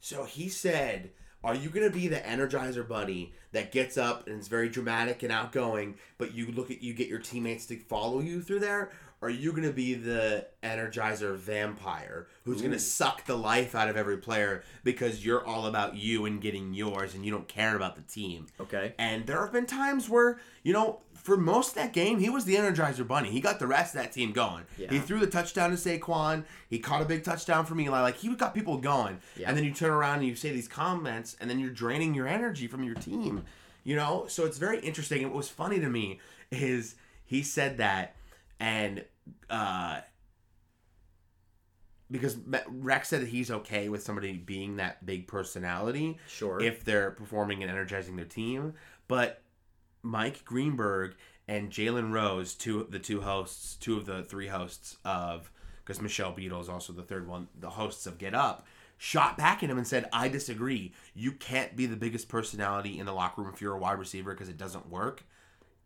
so 0.00 0.24
he 0.24 0.48
said, 0.48 1.10
"Are 1.44 1.54
you 1.54 1.68
going 1.70 1.86
to 1.86 1.96
be 1.96 2.08
the 2.08 2.16
Energizer 2.16 2.86
Bunny 2.86 3.32
that 3.52 3.72
gets 3.72 3.98
up 3.98 4.26
and 4.26 4.40
is 4.40 4.48
very 4.48 4.68
dramatic 4.68 5.22
and 5.22 5.32
outgoing, 5.32 5.96
but 6.18 6.34
you 6.34 6.52
look 6.52 6.70
at 6.70 6.82
you 6.82 6.94
get 6.94 7.08
your 7.08 7.18
teammates 7.18 7.66
to 7.66 7.78
follow 7.78 8.20
you 8.20 8.42
through 8.42 8.60
there?" 8.60 8.90
Or 9.22 9.28
are 9.28 9.30
you 9.30 9.52
going 9.52 9.62
to 9.62 9.72
be 9.72 9.94
the 9.94 10.48
Energizer 10.64 11.36
vampire 11.36 12.26
who's 12.44 12.60
going 12.60 12.72
to 12.72 12.78
suck 12.80 13.24
the 13.24 13.36
life 13.36 13.72
out 13.76 13.88
of 13.88 13.96
every 13.96 14.16
player 14.16 14.64
because 14.82 15.24
you're 15.24 15.46
all 15.46 15.66
about 15.66 15.94
you 15.94 16.26
and 16.26 16.40
getting 16.40 16.74
yours 16.74 17.14
and 17.14 17.24
you 17.24 17.30
don't 17.30 17.46
care 17.46 17.76
about 17.76 17.94
the 17.94 18.02
team? 18.02 18.48
Okay. 18.60 18.94
And 18.98 19.24
there 19.24 19.40
have 19.40 19.52
been 19.52 19.66
times 19.66 20.08
where, 20.10 20.40
you 20.64 20.72
know, 20.72 21.02
for 21.22 21.36
most 21.36 21.70
of 21.70 21.74
that 21.76 21.92
game, 21.92 22.18
he 22.18 22.28
was 22.28 22.44
the 22.44 22.56
Energizer 22.56 23.06
Bunny. 23.06 23.30
He 23.30 23.40
got 23.40 23.58
the 23.58 23.66
rest 23.66 23.94
of 23.94 24.02
that 24.02 24.12
team 24.12 24.32
going. 24.32 24.64
Yeah. 24.76 24.90
He 24.90 24.98
threw 24.98 25.20
the 25.20 25.26
touchdown 25.26 25.70
to 25.70 25.76
Saquon. 25.76 26.44
He 26.68 26.78
caught 26.78 27.00
a 27.00 27.04
big 27.04 27.22
touchdown 27.22 27.64
from 27.64 27.80
Eli. 27.80 28.00
Like, 28.00 28.16
he 28.16 28.34
got 28.34 28.54
people 28.54 28.78
going. 28.78 29.18
Yeah. 29.36 29.48
And 29.48 29.56
then 29.56 29.64
you 29.64 29.72
turn 29.72 29.90
around 29.90 30.18
and 30.18 30.26
you 30.26 30.34
say 30.34 30.50
these 30.50 30.68
comments, 30.68 31.36
and 31.40 31.48
then 31.48 31.58
you're 31.60 31.70
draining 31.70 32.14
your 32.14 32.26
energy 32.26 32.66
from 32.66 32.82
your 32.82 32.96
team. 32.96 33.44
You 33.84 33.96
know? 33.96 34.26
So 34.28 34.44
it's 34.44 34.58
very 34.58 34.80
interesting. 34.80 35.22
And 35.22 35.30
what 35.30 35.36
was 35.38 35.48
funny 35.48 35.78
to 35.80 35.88
me 35.88 36.18
is 36.50 36.96
he 37.24 37.42
said 37.42 37.78
that, 37.78 38.16
and 38.58 39.04
uh, 39.48 40.00
because 42.10 42.36
Rex 42.68 43.08
said 43.08 43.22
that 43.22 43.28
he's 43.28 43.50
okay 43.50 43.88
with 43.88 44.02
somebody 44.02 44.32
being 44.32 44.76
that 44.76 45.04
big 45.06 45.26
personality 45.26 46.18
Sure. 46.28 46.60
if 46.60 46.84
they're 46.84 47.10
performing 47.12 47.62
and 47.62 47.70
energizing 47.70 48.16
their 48.16 48.26
team. 48.26 48.74
But 49.08 49.41
Mike 50.02 50.44
Greenberg 50.44 51.14
and 51.48 51.70
Jalen 51.70 52.12
Rose, 52.12 52.54
two 52.54 52.86
the 52.90 52.98
two 52.98 53.20
hosts, 53.20 53.76
two 53.76 53.96
of 53.96 54.06
the 54.06 54.22
three 54.22 54.48
hosts 54.48 54.96
of 55.04 55.50
because 55.84 56.00
Michelle 56.00 56.32
Beadle 56.32 56.60
is 56.60 56.68
also 56.68 56.92
the 56.92 57.02
third 57.02 57.26
one, 57.26 57.48
the 57.58 57.70
hosts 57.70 58.06
of 58.06 58.18
Get 58.18 58.34
Up, 58.34 58.66
shot 58.96 59.36
back 59.36 59.62
at 59.62 59.70
him 59.70 59.78
and 59.78 59.86
said, 59.86 60.08
"I 60.12 60.28
disagree. 60.28 60.92
You 61.14 61.32
can't 61.32 61.76
be 61.76 61.86
the 61.86 61.96
biggest 61.96 62.28
personality 62.28 62.98
in 62.98 63.06
the 63.06 63.12
locker 63.12 63.42
room 63.42 63.52
if 63.52 63.60
you're 63.60 63.74
a 63.74 63.78
wide 63.78 63.98
receiver 63.98 64.32
because 64.32 64.48
it 64.48 64.58
doesn't 64.58 64.88
work." 64.88 65.24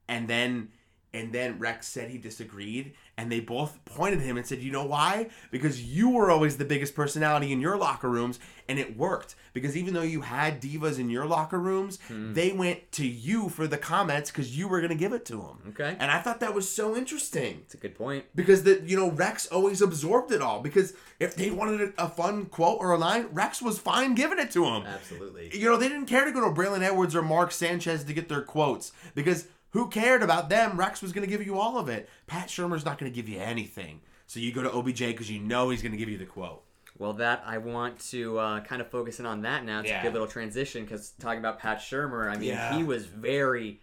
And 0.08 0.28
then 0.28 0.70
and 1.16 1.32
then 1.32 1.58
Rex 1.58 1.88
said 1.88 2.10
he 2.10 2.18
disagreed, 2.18 2.92
and 3.16 3.32
they 3.32 3.40
both 3.40 3.82
pointed 3.86 4.20
at 4.20 4.26
him 4.26 4.36
and 4.36 4.46
said, 4.46 4.58
"You 4.58 4.70
know 4.70 4.84
why? 4.84 5.30
Because 5.50 5.82
you 5.82 6.10
were 6.10 6.30
always 6.30 6.58
the 6.58 6.64
biggest 6.66 6.94
personality 6.94 7.52
in 7.52 7.60
your 7.60 7.78
locker 7.78 8.10
rooms, 8.10 8.38
and 8.68 8.78
it 8.78 8.96
worked. 8.96 9.34
Because 9.52 9.76
even 9.76 9.94
though 9.94 10.02
you 10.02 10.20
had 10.20 10.60
divas 10.60 10.98
in 10.98 11.08
your 11.08 11.24
locker 11.24 11.58
rooms, 11.58 11.98
hmm. 12.08 12.34
they 12.34 12.52
went 12.52 12.92
to 12.92 13.06
you 13.06 13.48
for 13.48 13.66
the 13.66 13.78
comments 13.78 14.30
because 14.30 14.56
you 14.56 14.68
were 14.68 14.80
going 14.80 14.90
to 14.90 14.96
give 14.96 15.14
it 15.14 15.24
to 15.26 15.36
them. 15.36 15.62
Okay. 15.70 15.96
And 15.98 16.10
I 16.10 16.20
thought 16.20 16.40
that 16.40 16.54
was 16.54 16.68
so 16.68 16.94
interesting 16.94 17.62
It's 17.64 17.72
a 17.72 17.78
good 17.78 17.94
point. 17.94 18.26
because 18.34 18.64
the 18.64 18.82
you 18.84 18.96
know 18.96 19.10
Rex 19.10 19.46
always 19.46 19.80
absorbed 19.80 20.32
it 20.32 20.42
all. 20.42 20.60
Because 20.60 20.92
if 21.18 21.34
they 21.34 21.50
wanted 21.50 21.94
a, 21.96 22.04
a 22.04 22.08
fun 22.08 22.46
quote 22.46 22.78
or 22.80 22.92
a 22.92 22.98
line, 22.98 23.28
Rex 23.32 23.62
was 23.62 23.78
fine 23.78 24.14
giving 24.14 24.38
it 24.38 24.50
to 24.50 24.64
him. 24.64 24.82
Absolutely. 24.84 25.56
You 25.56 25.70
know, 25.70 25.76
they 25.78 25.88
didn't 25.88 26.06
care 26.06 26.26
to 26.26 26.32
go 26.32 26.40
to 26.42 26.54
Braylon 26.54 26.82
Edwards 26.82 27.16
or 27.16 27.22
Mark 27.22 27.52
Sanchez 27.52 28.04
to 28.04 28.12
get 28.12 28.28
their 28.28 28.42
quotes 28.42 28.92
because 29.14 29.46
who 29.76 29.88
cared 29.88 30.22
about 30.22 30.48
them? 30.48 30.78
Rex 30.78 31.02
was 31.02 31.12
going 31.12 31.26
to 31.26 31.30
give 31.30 31.44
you 31.46 31.58
all 31.58 31.78
of 31.78 31.88
it. 31.88 32.08
Pat 32.26 32.48
Shurmur's 32.48 32.84
not 32.84 32.98
going 32.98 33.10
to 33.10 33.14
give 33.14 33.28
you 33.28 33.38
anything. 33.38 34.00
So 34.26 34.40
you 34.40 34.52
go 34.52 34.62
to 34.62 34.72
OBJ 34.72 34.98
because 35.00 35.30
you 35.30 35.38
know 35.38 35.70
he's 35.70 35.82
going 35.82 35.92
to 35.92 35.98
give 35.98 36.08
you 36.08 36.18
the 36.18 36.24
quote. 36.26 36.62
Well, 36.98 37.12
that 37.14 37.42
I 37.46 37.58
want 37.58 38.00
to 38.10 38.38
uh, 38.38 38.60
kind 38.60 38.80
of 38.80 38.88
focus 38.90 39.20
in 39.20 39.26
on 39.26 39.42
that 39.42 39.64
now. 39.64 39.80
It's 39.80 39.88
Yeah. 39.90 40.00
a 40.00 40.02
good 40.02 40.12
little 40.14 40.26
transition 40.28 40.84
because 40.84 41.10
talking 41.20 41.38
about 41.38 41.58
Pat 41.58 41.78
Shurmur, 41.78 42.30
I 42.30 42.36
mean, 42.38 42.48
Yeah. 42.48 42.76
he 42.76 42.82
was 42.84 43.04
very 43.06 43.80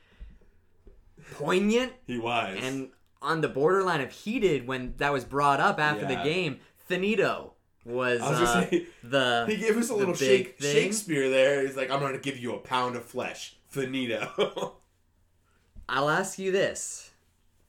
poignant 1.33 1.93
He 2.07 2.17
was. 2.17 2.57
and 2.61 2.89
on 3.21 3.41
the 3.41 3.47
borderline 3.47 4.01
of 4.01 4.11
heated 4.11 4.67
when 4.67 4.95
that 4.97 5.13
was 5.13 5.23
brought 5.23 5.59
up 5.59 5.79
after 5.79 6.05
the 6.05 6.15
game. 6.23 6.59
Finito 6.87 7.53
was, 7.85 8.19
was 8.19 8.41
uh, 8.41 8.69
say, 8.69 8.87
the 9.03 9.45
He 9.47 9.55
gave 9.57 9.77
us 9.77 9.89
a 9.89 9.95
little 9.95 10.13
shake. 10.13 10.55
Shakespeare 10.59 11.29
there. 11.29 11.65
He's 11.65 11.77
like, 11.77 11.89
I'm 11.89 11.99
going 12.01 12.13
to 12.13 12.19
give 12.19 12.37
you 12.37 12.53
a 12.55 12.59
pound 12.59 12.95
of 12.97 13.05
flesh. 13.05 13.55
Finito. 13.69 14.75
I'll 15.89 16.09
ask 16.09 16.39
you 16.39 16.51
this, 16.51 17.11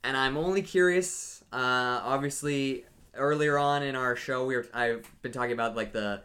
and 0.03 0.17
I'm 0.17 0.37
only 0.37 0.62
curious. 0.62 1.43
Uh, 1.53 2.01
obviously, 2.03 2.85
earlier 3.15 3.59
on 3.59 3.83
in 3.83 3.97
our 3.97 4.17
show, 4.17 4.45
we 4.47 4.57
were 4.57 4.67
I've 4.73 5.07
been 5.23 5.33
talking 5.33 5.53
about 5.53 5.77
like 5.77 5.93
the 5.93 6.23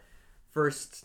first 0.52 1.04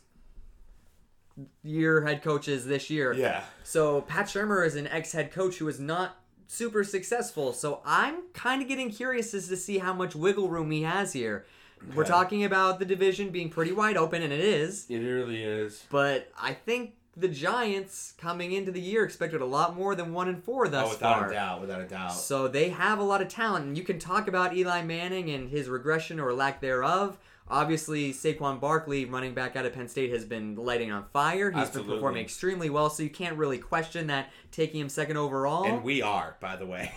year 1.63 2.05
head 2.05 2.23
coaches 2.23 2.65
this 2.65 2.89
year. 2.89 3.13
yeah. 3.13 3.43
So 3.63 4.01
Pat 4.01 4.27
Shurmur 4.27 4.65
is 4.65 4.75
an 4.75 4.88
ex 4.88 5.11
head 5.11 5.31
coach 5.31 5.57
who 5.57 5.67
is 5.67 5.79
not 5.79 6.17
super 6.47 6.83
successful. 6.83 7.53
So 7.53 7.81
I'm 7.86 8.29
kind 8.33 8.61
of 8.61 8.67
getting 8.67 8.89
curious 8.89 9.33
as 9.33 9.47
to 9.49 9.57
see 9.57 9.79
how 9.79 9.93
much 9.93 10.15
wiggle 10.15 10.47
room 10.49 10.71
he 10.71 10.83
has 10.83 11.13
here. 11.13 11.45
We're 11.93 12.05
talking 12.05 12.43
about 12.45 12.79
the 12.79 12.86
division 12.86 13.29
being 13.29 13.49
pretty 13.49 13.71
wide 13.71 13.97
open, 13.97 14.23
and 14.23 14.33
it 14.33 14.39
is. 14.39 14.86
It 14.89 14.99
really 14.99 15.43
is. 15.43 15.83
But 15.89 16.31
I 16.39 16.53
think 16.53 16.93
the 17.18 17.28
Giants 17.28 18.13
coming 18.18 18.51
into 18.51 18.72
the 18.72 18.82
year 18.82 19.03
expected 19.03 19.41
a 19.41 19.45
lot 19.45 19.76
more 19.76 19.95
than 19.95 20.13
one 20.13 20.28
and 20.28 20.43
four 20.43 20.68
oh, 20.68 20.70
thus 20.70 20.88
oh, 20.88 20.89
without 20.91 21.20
far. 21.20 21.30
a 21.30 21.34
doubt. 21.34 21.61
Without 21.61 21.82
a 21.82 21.88
doubt. 21.88 22.09
So 22.09 22.47
they 22.47 22.70
have 22.70 22.99
a 22.99 23.03
lot 23.03 23.22
of 23.22 23.30
talent, 23.30 23.66
and 23.66 23.78
you 23.78 23.84
can 23.84 23.99
talk 23.99 24.28
about 24.28 24.55
Eli 24.55 24.82
Manning 24.82 25.30
and 25.30 25.49
his 25.49 25.70
regression 25.70 26.20
or 26.20 26.34
lack 26.34 26.61
thereof. 26.61 27.18
Obviously, 27.47 28.11
Saquon 28.11 28.59
Barkley, 28.59 29.05
running 29.05 29.36
back 29.36 29.55
out 29.55 29.68
of 29.68 29.74
Penn 29.74 29.88
State, 29.88 30.11
has 30.11 30.26
been 30.26 30.55
lighting 30.55 30.91
on 30.91 31.05
fire. 31.13 31.51
He's 31.51 31.61
Absolutely. 31.61 31.91
been 31.91 31.97
performing 31.97 32.24
extremely 32.24 32.72
well, 32.72 32.89
so 32.89 33.03
you 33.03 33.09
can't 33.09 33.38
really 33.38 33.59
question 33.59 34.07
that 34.07 34.32
taking 34.51 34.82
him 34.82 34.89
second 34.89 35.18
overall. 35.18 35.63
and 35.63 35.84
we 35.84 36.01
are, 36.01 36.38
by 36.39 36.55
the 36.55 36.66
way. 36.66 36.91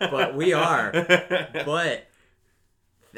But 0.00 0.34
we 0.34 0.52
are. 0.52 0.90
but 1.64 2.08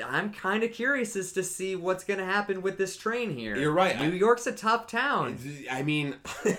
I'm 0.02 0.32
kind 0.32 0.64
of 0.64 0.72
curious 0.72 1.14
as 1.16 1.32
to 1.32 1.42
see 1.44 1.76
what's 1.76 2.02
going 2.04 2.18
to 2.18 2.24
happen 2.26 2.62
with 2.62 2.78
this 2.78 2.96
train 2.96 3.36
here. 3.36 3.56
You're 3.56 3.72
right. 3.72 4.00
New 4.00 4.10
York's 4.10 4.46
a 4.46 4.52
tough 4.52 4.86
town. 4.88 5.38
I 5.70 5.82
mean, 5.82 6.16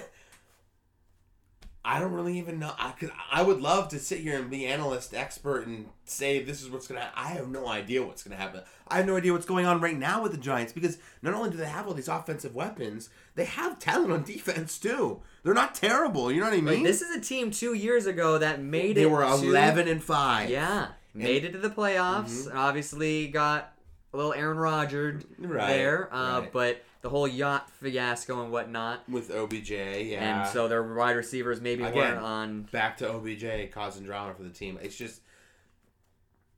I 1.88 2.00
don't 2.00 2.14
really 2.14 2.38
even 2.40 2.58
know. 2.58 2.72
I 2.80 2.92
could. 2.92 3.12
I 3.32 3.44
would 3.44 3.62
love 3.62 3.90
to 3.90 4.00
sit 4.00 4.20
here 4.22 4.40
and 4.40 4.50
be 4.50 4.66
analyst, 4.66 5.14
expert, 5.14 5.68
and 5.68 5.86
say 6.06 6.42
this 6.42 6.64
is 6.64 6.70
what's 6.70 6.88
gonna. 6.88 7.10
I 7.16 7.28
have 7.28 7.48
no 7.48 7.68
idea 7.68 8.02
what's 8.04 8.24
gonna 8.24 8.38
happen. 8.42 8.62
I 8.88 8.98
have 8.98 9.06
no 9.06 9.16
idea 9.18 9.34
what's 9.34 9.46
going 9.46 9.68
on 9.68 9.80
right 9.82 9.96
now 9.98 10.24
with 10.24 10.32
the 10.32 10.40
Giants 10.40 10.74
because 10.74 10.98
not 11.22 11.36
only 11.36 11.52
do 11.52 11.58
they 11.58 11.66
have 11.68 11.86
all 11.88 11.94
these 11.94 12.08
offensive 12.08 12.56
weapons, 12.56 13.10
they 13.36 13.46
have 13.46 13.78
talent 13.78 14.12
on 14.12 14.24
defense 14.24 14.80
too. 14.80 15.22
They're 15.44 15.54
not 15.54 15.76
terrible. 15.76 16.32
You 16.32 16.40
know 16.40 16.48
what 16.48 16.56
I 16.58 16.62
mean? 16.62 16.76
Like, 16.78 16.84
this 16.84 17.04
is 17.04 17.16
a 17.16 17.22
team 17.22 17.52
two 17.52 17.74
years 17.76 18.08
ago 18.08 18.40
that 18.40 18.64
made 18.64 18.98
they 18.98 19.04
it. 19.04 19.12
were 19.12 19.22
to- 19.22 19.48
eleven 19.48 19.88
and 19.88 20.04
five. 20.04 20.50
Yeah, 20.50 20.88
made 21.16 21.44
it 21.46 21.54
to 21.54 21.58
the 21.58 21.70
playoffs. 21.70 22.48
and 22.48 22.58
Obviously, 22.58 23.28
got 23.28 23.74
a 24.14 24.18
little 24.18 24.34
Aaron 24.34 24.58
Rodgers 24.58 25.24
Right, 25.40 25.68
there, 25.68 26.14
uh, 26.14 26.42
right. 26.42 26.52
but 26.54 26.84
the 27.02 27.10
whole 27.10 27.28
yacht 27.28 27.70
fiasco 27.82 28.42
and 28.44 28.52
whatnot. 28.52 29.08
with 29.10 29.30
OBJ. 29.32 29.70
Yeah. 29.72 30.42
And 30.42 30.50
so 30.50 30.68
their 30.68 30.82
wide 30.84 31.16
receivers 31.16 31.62
maybe 31.62 31.84
Again. 31.84 31.96
weren't 31.96 32.18
on. 32.24 32.62
back 32.72 32.98
to 32.98 33.10
OBJ 33.12 33.72
causing 33.72 34.04
drama 34.06 34.34
for 34.34 34.44
the 34.44 34.50
team. 34.50 34.78
It's 34.82 34.96
just 34.96 35.22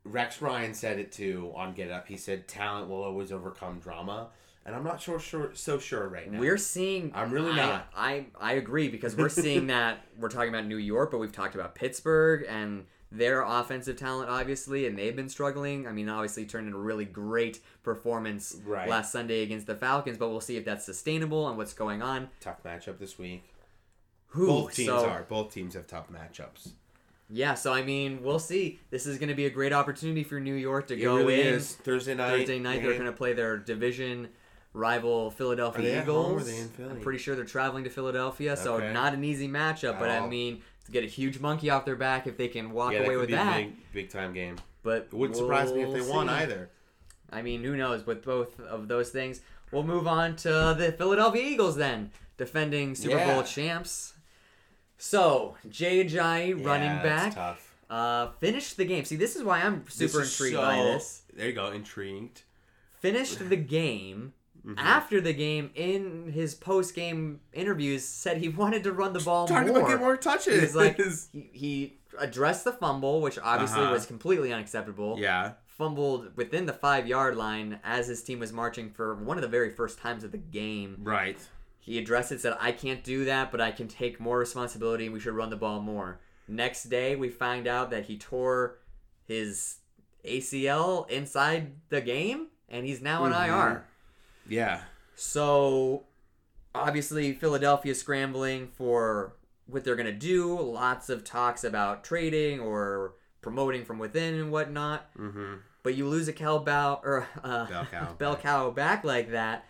Rex 0.04 0.42
Ryan 0.42 0.74
said 0.74 1.00
it 1.00 1.12
too 1.12 1.52
on 1.56 1.74
Get 1.74 1.92
Up. 1.92 2.08
He 2.08 2.16
said 2.18 2.48
talent 2.48 2.90
will 2.90 3.04
always 3.04 3.32
overcome 3.32 3.80
drama, 3.80 4.30
and 4.66 4.74
I'm 4.74 4.84
not 4.84 5.02
sure, 5.02 5.20
sure 5.20 5.52
so 5.54 5.80
sure 5.80 6.08
right 6.08 6.32
now. 6.32 6.40
We're 6.40 6.58
seeing. 6.58 7.12
I'm 7.14 7.32
really 7.32 7.52
I- 7.52 7.56
not. 7.58 7.88
I, 7.96 8.26
I 8.40 8.54
agree 8.54 8.88
because 8.88 9.18
we're 9.18 9.28
seeing 9.30 9.68
that 9.76 10.00
we're 10.18 10.30
talking 10.30 10.50
about 10.50 10.66
New 10.66 10.78
York, 10.78 11.12
but 11.12 11.18
we've 11.18 11.34
talked 11.34 11.56
about 11.56 11.76
Pittsburgh 11.76 12.46
and 12.48 12.86
their 13.12 13.42
offensive 13.42 13.96
talent, 13.98 14.30
obviously, 14.30 14.86
and 14.86 14.98
they've 14.98 15.16
been 15.16 15.30
struggling. 15.30 15.88
I 15.88 15.92
mean, 15.92 16.10
obviously, 16.10 16.46
turned 16.46 16.68
in 16.68 16.74
a 16.74 16.78
really 16.78 17.06
great 17.06 17.60
performance 17.84 18.58
Right. 18.66 18.88
last 18.90 19.12
Sunday 19.12 19.44
against 19.44 19.66
the 19.68 19.76
Falcons, 19.76 20.18
but 20.18 20.30
we'll 20.30 20.42
see 20.42 20.58
if 20.58 20.66
that's 20.66 20.86
sustainable 20.86 21.48
and 21.48 21.58
what's 21.58 21.74
going 21.74 22.02
on. 22.02 22.30
tough 22.42 22.64
matchup 22.64 23.00
this 23.00 23.18
week. 23.18 23.44
Who 24.32 24.48
Both 24.48 24.76
teams 24.76 24.88
so, 24.88 25.06
are. 25.08 25.24
Both 25.24 25.54
teams 25.54 25.74
have 25.76 25.88
tough 25.88 26.08
matchups. 26.12 26.72
Yeah, 27.30 27.56
so 27.56 27.74
I 27.74 27.82
mean, 27.82 28.24
we'll 28.24 28.40
see. 28.40 28.80
This 28.90 29.06
is 29.06 29.18
going 29.18 29.30
to 29.30 29.36
be 29.36 29.46
a 29.46 29.50
great 29.50 29.74
opportunity 29.74 30.24
for 30.24 30.40
New 30.40 30.54
York 30.56 30.88
to 30.88 30.94
It 30.96 31.02
go 31.02 31.18
really 31.18 31.42
in 31.42 31.48
is. 31.56 31.76
Thursday 31.76 32.14
night. 32.14 32.30
Thursday 32.40 32.60
night. 32.60 32.82
They're 32.84 32.94
going 32.94 33.06
to 33.06 33.12
play 33.12 33.34
their 33.34 33.58
division 33.58 34.30
rival 34.74 35.32
Philadelphia 35.32 35.80
Are 35.80 35.84
they 35.92 35.98
at 35.98 36.04
Eagles. 36.04 36.26
home 36.28 36.38
or 36.38 36.42
are 36.42 36.44
they 36.44 36.58
in 36.58 36.68
Philly? 36.70 36.90
I'm 36.92 37.00
pretty 37.02 37.20
sure 37.20 37.36
they're 37.36 37.46
traveling 37.46 37.84
to 37.86 37.90
Philadelphia, 37.90 38.56
so 38.56 38.76
Okay. 38.76 38.94
not 38.94 39.14
an 39.14 39.24
easy 39.24 39.48
matchup. 39.48 40.00
But 40.00 40.10
I 40.10 40.28
mean, 40.28 40.62
to 40.88 40.92
get 40.92 41.04
a 41.04 41.08
huge 41.08 41.40
monkey 41.40 41.70
off 41.70 41.86
their 41.86 41.96
back 41.96 42.26
if 42.28 42.36
they 42.38 42.48
can 42.48 42.72
walk 42.72 42.94
yeah, 42.94 43.00
away 43.00 43.14
that 43.14 43.20
with 43.20 43.28
be 43.28 43.36
that. 43.36 43.56
a 43.56 43.64
big, 43.66 43.94
big 43.94 44.10
time 44.10 44.34
game. 44.34 44.56
But 44.84 45.10
It 45.12 45.14
wouldn't 45.14 45.38
surprise 45.38 45.72
me 45.72 45.82
if 45.84 45.94
they 45.94 46.02
we'll 46.02 46.10
won 46.16 46.30
either. 46.30 46.70
I 47.30 47.42
mean, 47.42 47.64
who 47.64 47.76
knows 47.78 48.06
with 48.06 48.24
both 48.24 48.60
of 48.62 48.88
those 48.88 49.10
things. 49.10 49.42
We'll 49.72 49.84
move 49.84 50.08
on 50.08 50.36
to 50.38 50.76
the 50.78 50.96
Philadelphia 50.98 51.44
Eagles 51.44 51.76
then, 51.76 52.12
defending 52.38 52.96
Super 52.96 53.18
Yeah. 53.18 53.34
Bowl 53.34 53.44
champs. 53.44 54.14
So, 54.98 55.58
Jay 55.70 56.04
Ajayi, 56.04 56.66
running 56.66 57.04
back, 57.04 57.38
uh, 57.90 58.30
finished 58.40 58.78
the 58.78 58.86
game. 58.86 59.04
See, 59.06 59.18
this 59.18 59.36
is 59.36 59.44
why 59.44 59.62
I'm 59.62 59.86
super 59.90 60.20
This 60.20 60.34
intrigued 60.40 60.56
so- 60.56 60.62
by 60.62 60.76
this. 60.78 61.22
There 61.36 61.48
you 61.48 61.54
go. 61.54 61.70
Intrigued. 61.72 62.42
Finished 63.00 63.48
the 63.50 63.58
game. 63.58 64.34
Mm-hmm. 64.68 64.80
After 64.80 65.22
the 65.22 65.32
game, 65.34 65.72
in 65.76 66.30
his 66.32 66.54
post-game 66.54 67.40
interviews, 67.54 68.04
said 68.04 68.38
he 68.38 68.50
wanted 68.64 68.84
to 68.84 68.92
run 68.92 69.14
the 69.14 69.20
ball 69.22 69.48
Talking 69.48 69.70
more. 69.70 69.78
about 69.80 69.90
get 69.90 70.00
more 70.00 70.18
touches. 70.18 70.74
He 70.74 70.78
like, 70.78 70.98
he, 71.34 71.50
he 71.54 71.98
addressed 72.20 72.66
the 72.66 72.74
fumble, 72.74 73.22
which 73.22 73.40
obviously 73.42 73.82
Uh-huh. 73.82 73.94
was 73.94 74.06
completely 74.06 74.52
unacceptable. 74.52 75.18
yeah. 75.20 75.54
Fumbled 75.68 76.36
within 76.36 76.66
the 76.66 76.74
five-yard 76.74 77.38
line 77.38 77.80
as 77.84 78.08
his 78.08 78.24
team 78.24 78.40
was 78.40 78.52
marching 78.52 78.90
for 78.90 79.14
one 79.16 79.38
of 79.38 79.44
the 79.44 79.48
very 79.48 79.70
first 79.70 80.00
times 80.00 80.24
of 80.24 80.32
the 80.32 80.38
game. 80.40 80.98
Right. 81.04 81.38
He 81.80 82.00
addressed 82.00 82.32
it, 82.32 82.42
said, 82.42 82.58
I 82.60 82.72
can't 82.72 83.04
do 83.04 83.26
that, 83.26 83.52
but 83.52 83.62
I 83.62 83.72
can 83.72 83.88
take 83.88 84.20
more 84.20 84.40
responsibility 84.40 85.06
and 85.06 85.14
we 85.14 85.20
should 85.20 85.34
run 85.36 85.52
the 85.52 85.56
ball 85.56 85.80
more. 85.80 86.20
Next 86.48 86.86
day, 86.86 87.16
we 87.16 87.30
find 87.30 87.68
out 87.68 87.92
that 87.92 88.06
he 88.06 88.18
tore 88.18 88.80
his 89.26 89.78
ACL 90.26 91.10
inside 91.10 91.74
the 91.90 92.02
game 92.02 92.48
and 92.70 92.86
he's 92.86 93.02
now 93.02 93.24
on 93.24 93.32
Mm-hmm. 93.32 93.52
IR. 93.54 93.86
Yeah. 94.48 94.82
So, 95.16 96.04
obviously, 96.76 97.34
Philadelphia 97.34 97.96
scrambling 97.96 98.68
for 98.68 99.36
what 99.66 99.84
they're 99.84 99.96
going 99.96 100.06
to 100.06 100.12
do. 100.12 100.60
Lots 100.60 101.10
of 101.10 101.24
talks 101.24 101.64
about 101.64 102.04
trading 102.04 102.60
or 102.60 103.16
promoting 103.42 103.86
from 103.86 104.00
within 104.00 104.36
and 104.36 104.52
whatnot. 104.52 105.14
Mm-hmm. 105.18 105.56
But 105.84 105.96
you 105.96 106.08
lose 106.08 106.28
a 106.28 106.34
Cal 106.34 106.60
Bow 106.60 107.00
or 107.04 107.28
uh, 107.44 107.66
Bell 107.66 107.88
cow 107.90 108.14
Bell 108.18 108.34
back. 108.34 108.44
cow 108.44 108.70
back 108.72 109.04
like 109.04 109.32
that 109.32 109.66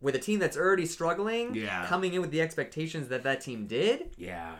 with 0.00 0.14
a 0.14 0.18
team 0.18 0.38
that's 0.38 0.56
already 0.56 0.86
struggling. 0.86 1.54
Yeah. 1.54 1.86
Coming 1.86 2.14
in 2.14 2.20
with 2.20 2.30
the 2.30 2.40
expectations 2.40 3.08
that 3.08 3.22
that 3.22 3.40
team 3.40 3.66
did. 3.66 4.10
Yeah. 4.16 4.56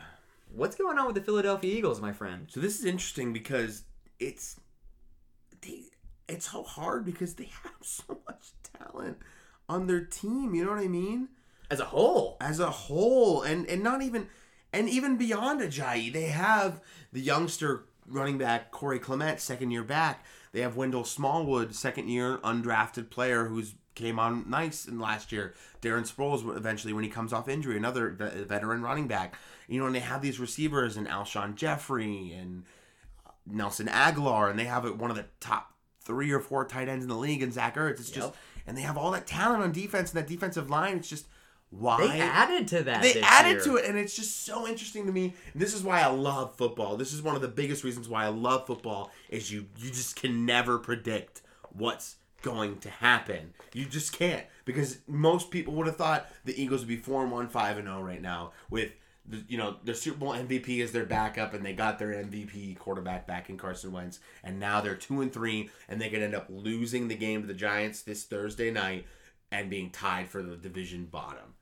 What's 0.55 0.77
going 0.77 0.99
on 0.99 1.07
with 1.07 1.17
the 1.17 1.21
Philadelphia 1.21 1.75
Eagles, 1.77 2.01
my 2.01 2.13
friend? 2.13 2.47
So 2.49 2.61
this 2.61 2.79
is 2.79 2.85
interesting 2.85 3.33
because 3.33 3.83
it's 4.21 4.61
they, 5.61 5.83
it's 6.29 6.51
so 6.51 6.63
hard 6.63 7.05
because 7.05 7.35
they 7.35 7.51
have 7.63 7.73
so 7.83 8.21
much 8.27 8.53
talent 8.79 9.19
on 9.69 9.87
their 9.87 10.05
team. 10.05 10.55
You 10.55 10.65
know 10.65 10.71
what 10.71 10.81
I 10.81 10.89
mean? 10.89 11.29
As 11.71 11.81
a 11.81 11.87
whole, 11.87 12.37
As 12.41 12.61
a 12.61 12.71
whole, 12.71 13.43
and 13.43 13.67
and 13.69 13.83
not 13.83 14.03
even 14.03 14.29
and 14.73 14.89
even 14.89 15.17
beyond 15.17 15.61
Ajayi, 15.61 16.13
they 16.13 16.27
have 16.27 16.81
the 17.13 17.21
youngster 17.21 17.85
running 18.07 18.39
back 18.39 18.71
Corey 18.71 18.99
Clement, 18.99 19.41
second 19.41 19.71
year 19.71 19.83
back. 19.83 20.25
They 20.53 20.61
have 20.61 20.77
Wendell 20.77 21.05
Smallwood, 21.05 21.75
second 21.75 22.09
year 22.09 22.39
undrafted 22.39 23.11
player 23.11 23.47
who's 23.47 23.75
came 23.95 24.19
on 24.19 24.49
nice 24.51 24.87
in 24.87 24.99
last 24.99 25.31
year. 25.33 25.55
Darren 25.81 26.03
Sproles 26.03 26.57
eventually 26.57 26.93
when 26.93 27.05
he 27.05 27.11
comes 27.11 27.33
off 27.33 27.49
injury, 27.49 27.77
another 27.77 28.11
ve- 28.11 28.43
veteran 28.45 28.83
running 28.83 29.07
back. 29.07 29.37
You 29.69 29.81
know, 29.81 29.87
and 29.87 29.95
they 29.95 30.01
have 30.01 30.21
these 30.21 30.39
receivers 30.41 30.97
and 30.97 31.07
Alshon 31.09 31.55
Jeffery 31.55 32.33
and 32.33 32.65
Nelson 33.47 33.87
Agholor, 33.87 34.51
and 34.51 34.59
they 34.59 34.65
have 34.65 34.85
one 34.99 35.11
of 35.11 35.17
the 35.17 35.27
top 35.41 35.73
three 36.03 36.31
or 36.33 36.41
four 36.41 36.65
tight 36.67 36.89
ends 36.89 37.05
in 37.05 37.09
the 37.09 37.17
league, 37.17 37.43
and 37.43 37.53
Zach 37.53 37.77
Ertz. 37.77 38.01
It's 38.01 38.11
just, 38.11 38.29
Yep. 38.29 38.37
And 38.67 38.77
they 38.77 38.83
have 38.83 38.97
all 38.97 39.11
that 39.13 39.27
talent 39.27 39.63
on 39.63 39.73
defense 39.73 40.13
and 40.13 40.23
that 40.23 40.29
defensive 40.29 40.71
line. 40.71 40.97
It's 40.97 41.09
just 41.09 41.27
why 41.71 42.07
they 42.07 42.21
added 42.21 42.69
to 42.69 42.83
that. 42.85 43.03
they 43.03 43.21
added 43.21 43.55
year. 43.55 43.65
to 43.65 43.77
it, 43.77 43.85
and 43.87 43.99
it's 43.99 44.15
just 44.15 44.45
so 44.45 44.67
interesting 44.67 45.07
to 45.07 45.13
me. 45.13 45.35
And 45.53 45.61
this 45.61 45.75
is 45.75 45.83
why 45.83 46.01
I 46.01 46.07
love 46.07 46.57
football. 46.57 46.97
This 46.97 47.13
is 47.13 47.23
one 47.23 47.35
of 47.35 47.43
the 47.43 47.49
biggest 47.49 47.85
reasons 47.85 48.09
why 48.09 48.25
I 48.25 48.29
love 48.29 48.67
football. 48.67 49.11
Is 49.29 49.51
you 49.51 49.67
you 49.79 49.91
just 49.91 50.17
can 50.17 50.47
never 50.47 50.79
predict 50.79 51.43
what's 51.73 52.17
going 52.43 52.79
to 52.79 52.91
happen. 52.91 53.55
You 53.73 53.87
just 53.87 54.13
can't 54.13 54.45
because 54.65 54.99
most 55.09 55.51
people 55.51 55.75
would 55.75 55.87
have 55.87 55.97
thought 55.97 56.29
the 56.45 56.61
Eagles 56.61 56.83
would 56.83 56.89
be 56.89 56.97
four 56.97 57.23
and 57.23 57.33
one, 57.33 57.49
five 57.49 57.77
and 57.79 57.87
zero 57.87 58.03
right 58.03 58.23
now 58.23 58.53
with. 58.71 58.93
The, 59.27 59.43
you 59.49 59.57
know 59.57 59.77
the 59.83 59.95
Super 59.95 60.19
Bowl 60.19 60.33
MVP 60.35 60.81
is 60.81 60.93
their 60.93 61.07
backup, 61.07 61.55
and 61.55 61.65
they 61.65 61.73
got 61.73 61.99
their 61.99 62.11
MVP 62.11 62.79
quarterback 62.79 63.27
back 63.27 63.49
in 63.49 63.57
Carson 63.57 63.93
Wentz, 63.93 64.21
and 64.43 64.61
now 64.61 64.81
they're 64.81 64.95
two 64.97 65.23
and 65.23 65.33
three, 65.33 65.71
and 65.89 66.01
they 66.01 66.11
could 66.11 66.23
end 66.23 66.35
up 66.35 66.47
losing 66.51 67.09
the 67.09 67.15
game 67.17 67.41
to 67.41 67.47
the 67.47 67.55
Giants 67.55 68.03
this 68.03 68.25
Thursday 68.25 68.71
night, 68.71 69.07
and 69.51 69.71
being 69.71 69.91
tied 69.91 70.29
for 70.29 70.43
the 70.43 70.57
division 70.57 71.07
bottom 71.07 71.55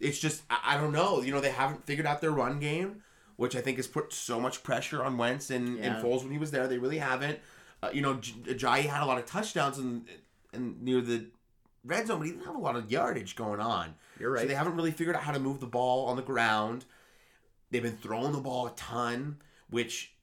it's 0.00 0.18
just 0.18 0.42
I, 0.50 0.74
I 0.74 0.76
don't 0.76 0.92
know. 0.92 1.22
You 1.22 1.32
know, 1.32 1.40
they 1.40 1.50
haven't 1.50 1.86
figured 1.86 2.06
out 2.06 2.20
their 2.20 2.30
run 2.32 2.58
game. 2.60 3.02
which 3.36 3.56
I 3.56 3.60
think 3.60 3.78
has 3.78 3.86
put 3.86 4.12
so 4.12 4.38
much 4.38 4.62
pressure 4.62 5.02
on 5.02 5.16
Wentz 5.16 5.50
and, 5.50 5.78
and 5.78 5.96
Foles 6.04 6.22
when 6.22 6.30
he 6.32 6.38
was 6.38 6.50
there. 6.50 6.68
They 6.68 6.78
really 6.78 6.98
haven't. 6.98 7.38
Uh, 7.82 7.90
you 7.92 8.00
know, 8.00 8.14
J- 8.14 8.54
Ajayi 8.54 8.82
had 8.82 9.02
a 9.02 9.06
lot 9.06 9.18
of 9.18 9.26
touchdowns 9.26 9.78
and 9.78 10.06
and 10.52 10.82
near 10.82 11.00
the 11.00 11.26
red 11.84 12.06
zone, 12.06 12.18
but 12.18 12.26
he 12.26 12.32
didn't 12.32 12.46
have 12.46 12.54
a 12.54 12.60
lot 12.60 12.76
of 12.76 12.90
yardage 12.90 13.34
going 13.36 13.60
on. 13.60 13.94
You're 14.18 14.30
right. 14.30 14.42
So 14.42 14.48
they 14.48 14.54
haven't 14.54 14.76
really 14.76 14.90
figured 14.90 15.16
out 15.16 15.22
how 15.22 15.32
to 15.32 15.40
move 15.40 15.60
the 15.60 15.66
ball 15.66 16.06
on 16.06 16.16
the 16.16 16.22
ground. 16.22 16.84
They've 17.70 17.82
been 17.82 17.96
throwing 17.96 18.32
the 18.32 18.40
ball 18.40 18.66
a 18.66 18.70
ton, 18.72 19.38
which 19.70 20.14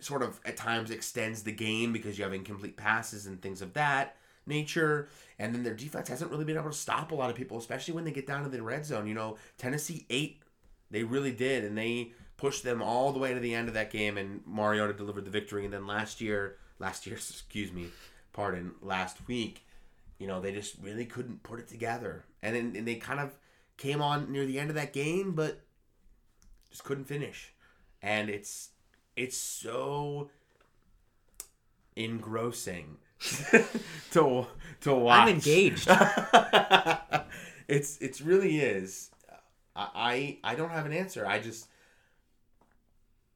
sort 0.00 0.22
of 0.22 0.40
at 0.44 0.56
times 0.56 0.90
extends 0.90 1.42
the 1.42 1.52
game 1.52 1.92
because 1.92 2.18
you 2.18 2.24
have 2.24 2.32
incomplete 2.32 2.76
passes 2.76 3.26
and 3.26 3.40
things 3.40 3.62
of 3.62 3.72
that 3.74 4.16
nature. 4.46 5.08
And 5.38 5.54
then 5.54 5.62
their 5.62 5.74
defense 5.74 6.08
hasn't 6.08 6.30
really 6.30 6.44
been 6.44 6.56
able 6.56 6.70
to 6.70 6.76
stop 6.76 7.12
a 7.12 7.14
lot 7.14 7.30
of 7.30 7.36
people, 7.36 7.58
especially 7.58 7.94
when 7.94 8.04
they 8.04 8.10
get 8.10 8.26
down 8.26 8.42
to 8.42 8.48
the 8.48 8.62
red 8.62 8.84
zone. 8.84 9.06
You 9.06 9.14
know, 9.14 9.36
Tennessee 9.58 10.06
ate, 10.10 10.42
they 10.90 11.04
really 11.04 11.32
did, 11.32 11.64
and 11.64 11.76
they 11.76 12.12
pushed 12.36 12.64
them 12.64 12.82
all 12.82 13.12
the 13.12 13.18
way 13.18 13.34
to 13.34 13.40
the 13.40 13.54
end 13.54 13.68
of 13.68 13.74
that 13.74 13.90
game. 13.90 14.18
And 14.18 14.40
Mariota 14.46 14.92
delivered 14.92 15.24
the 15.24 15.30
victory. 15.30 15.64
And 15.64 15.72
then 15.72 15.86
last 15.86 16.20
year, 16.20 16.56
last 16.78 17.06
year, 17.06 17.16
excuse 17.16 17.72
me, 17.72 17.86
pardon, 18.32 18.72
last 18.82 19.26
week, 19.26 19.64
you 20.22 20.28
know, 20.28 20.40
they 20.40 20.52
just 20.52 20.76
really 20.80 21.04
couldn't 21.04 21.42
put 21.42 21.58
it 21.58 21.66
together. 21.66 22.24
And 22.42 22.54
then 22.54 22.74
and 22.76 22.86
they 22.86 22.94
kind 22.94 23.18
of 23.18 23.36
came 23.76 24.00
on 24.00 24.30
near 24.30 24.46
the 24.46 24.60
end 24.60 24.70
of 24.70 24.76
that 24.76 24.92
game, 24.92 25.32
but 25.32 25.60
just 26.70 26.84
couldn't 26.84 27.06
finish. 27.06 27.52
And 28.00 28.30
it's 28.30 28.68
it's 29.16 29.36
so 29.36 30.30
engrossing 31.96 32.98
to 34.12 34.46
to 34.82 34.94
watch. 34.94 35.22
I'm 35.22 35.28
engaged. 35.28 35.88
it's 37.68 37.98
it's 37.98 38.20
really 38.20 38.60
is. 38.60 39.10
I 39.74 40.38
I 40.44 40.52
I 40.52 40.54
don't 40.54 40.70
have 40.70 40.86
an 40.86 40.92
answer. 40.92 41.26
I 41.26 41.40
just 41.40 41.66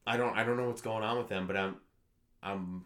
I 0.06 0.16
don't 0.16 0.36
I 0.36 0.44
don't 0.44 0.56
know 0.56 0.68
what's 0.68 0.82
going 0.82 1.02
on 1.02 1.18
with 1.18 1.28
them, 1.28 1.48
but 1.48 1.56
I'm 1.56 1.78
I'm 2.44 2.84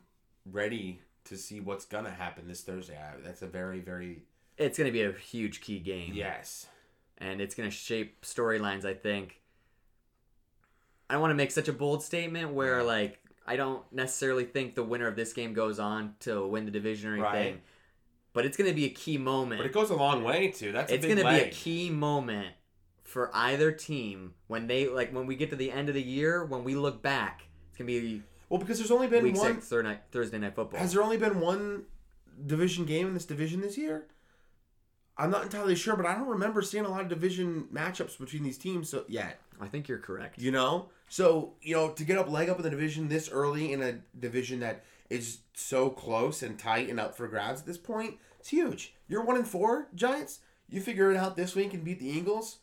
ready 0.50 1.02
to 1.24 1.36
see 1.36 1.60
what's 1.60 1.84
gonna 1.84 2.10
happen 2.10 2.48
this 2.48 2.62
Thursday. 2.62 2.96
I, 2.96 3.20
that's 3.22 3.42
a 3.42 3.46
very 3.46 3.80
very 3.80 4.22
it's 4.60 4.76
going 4.76 4.86
to 4.88 4.92
be 4.92 5.02
a 5.02 5.12
huge 5.12 5.62
key 5.62 5.78
game. 5.78 6.12
yes. 6.14 6.66
and 7.18 7.40
it's 7.40 7.54
going 7.54 7.68
to 7.68 7.74
shape 7.74 8.22
storylines. 8.24 8.84
I 8.84 8.94
think. 8.94 9.40
I 11.08 11.14
don't 11.14 11.22
want 11.22 11.32
to 11.32 11.36
make 11.36 11.50
such 11.50 11.66
a 11.66 11.72
bold 11.72 12.02
statement 12.02 12.52
where 12.52 12.82
like 12.82 13.18
I 13.46 13.56
don't 13.56 13.82
necessarily 13.92 14.44
think 14.44 14.74
the 14.74 14.82
winner 14.84 15.08
of 15.08 15.16
this 15.16 15.32
game 15.32 15.54
goes 15.54 15.80
on 15.80 16.14
to 16.20 16.46
win 16.46 16.66
the 16.66 16.70
division 16.70 17.10
or 17.10 17.14
anything, 17.26 17.54
Right. 17.54 17.62
but 18.32 18.44
it's 18.46 18.56
going 18.56 18.68
to 18.70 18.76
be 18.76 18.84
a 18.84 18.90
key 18.90 19.18
moment. 19.18 19.60
But 19.60 19.66
it 19.66 19.72
goes 19.72 19.90
a 19.90 19.96
long 19.96 20.22
way 20.22 20.48
too. 20.48 20.72
That's 20.72 20.92
it's 20.92 21.04
going 21.04 21.18
to 21.18 21.24
be 21.24 21.40
a 21.40 21.48
key 21.48 21.90
moment 21.90 22.54
for 23.02 23.30
either 23.34 23.72
team 23.72 24.34
when 24.46 24.68
they 24.68 24.86
like 24.88 25.12
when 25.12 25.26
we 25.26 25.34
get 25.34 25.50
to 25.50 25.56
the 25.56 25.72
end 25.72 25.88
of 25.88 25.94
the 25.94 26.02
year 26.02 26.44
when 26.44 26.62
we 26.62 26.74
look 26.76 27.02
back. 27.02 27.42
It's 27.70 27.78
gonna 27.78 27.88
be 27.88 28.22
Well, 28.50 28.58
because 28.58 28.78
there's 28.78 28.90
only 28.90 29.06
been 29.06 29.22
week 29.22 29.36
one. 29.36 29.54
six, 29.54 29.68
third 29.68 29.84
night, 29.86 30.00
Thursday 30.10 30.36
night 30.38 30.54
football. 30.54 30.78
Has 30.78 30.92
there 30.92 31.02
only 31.02 31.16
been 31.16 31.40
one 31.40 31.84
division 32.44 32.84
game 32.84 33.06
in 33.06 33.14
this 33.14 33.24
division 33.24 33.60
this 33.60 33.78
year? 33.78 34.06
I'm 35.16 35.30
not 35.30 35.44
entirely 35.44 35.76
sure, 35.76 35.96
but 35.96 36.06
I 36.06 36.14
don't 36.14 36.28
remember 36.28 36.60
seeing 36.60 36.84
a 36.84 36.88
lot 36.88 37.02
of 37.02 37.08
division 37.08 37.68
matchups 37.72 38.18
between 38.18 38.42
these 38.42 38.58
teams 38.58 38.88
so 38.90 39.04
yet. 39.06 39.38
I 39.60 39.68
think 39.68 39.86
you're 39.86 39.98
correct. 39.98 40.40
You 40.40 40.50
know, 40.50 40.88
so 41.08 41.54
you 41.62 41.76
know 41.76 41.90
to 41.90 42.04
get 42.04 42.18
up 42.18 42.28
leg 42.28 42.48
up 42.48 42.56
in 42.56 42.62
the 42.62 42.70
division 42.70 43.08
this 43.08 43.28
early 43.30 43.72
in 43.72 43.82
a 43.82 44.00
division 44.18 44.60
that 44.60 44.84
is 45.10 45.38
so 45.54 45.90
close 45.90 46.42
and 46.42 46.58
tight 46.58 46.88
and 46.88 46.98
up 46.98 47.16
for 47.16 47.28
grabs 47.28 47.60
at 47.60 47.66
this 47.66 47.78
point, 47.78 48.16
it's 48.40 48.48
huge. 48.48 48.94
You're 49.08 49.24
one 49.24 49.36
and 49.36 49.46
four 49.46 49.88
Giants. 49.94 50.40
You 50.68 50.80
figure 50.80 51.10
it 51.10 51.16
out 51.16 51.36
this 51.36 51.54
week 51.54 51.74
and 51.74 51.84
beat 51.84 52.00
the 52.00 52.08
Eagles. 52.08 52.58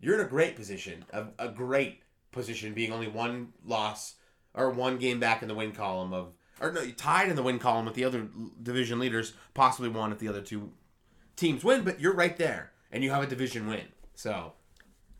You're 0.00 0.18
in 0.20 0.26
a 0.26 0.28
great 0.28 0.56
position, 0.56 1.04
a, 1.12 1.26
a 1.38 1.48
great 1.48 2.00
position, 2.32 2.74
being 2.74 2.92
only 2.92 3.08
one 3.08 3.52
loss 3.64 4.16
or 4.56 4.70
one 4.70 4.98
game 4.98 5.20
back 5.20 5.42
in 5.42 5.48
the 5.48 5.54
win 5.54 5.70
column 5.70 6.12
of, 6.12 6.32
or 6.60 6.72
no, 6.72 6.80
you 6.82 6.92
tied 6.92 7.28
in 7.28 7.36
the 7.36 7.42
win 7.42 7.58
column 7.60 7.84
with 7.86 7.94
the 7.94 8.04
other 8.04 8.26
division 8.62 8.98
leaders, 8.98 9.34
possibly 9.54 9.88
one 9.90 10.10
if 10.10 10.18
the 10.18 10.26
other 10.28 10.40
two 10.40 10.72
teams 11.36 11.62
win, 11.62 11.82
but 11.84 12.00
you're 12.00 12.14
right 12.14 12.36
there 12.38 12.72
and 12.90 13.04
you 13.04 13.10
have 13.10 13.22
a 13.22 13.26
division 13.26 13.68
win. 13.68 13.84
So 14.14 14.54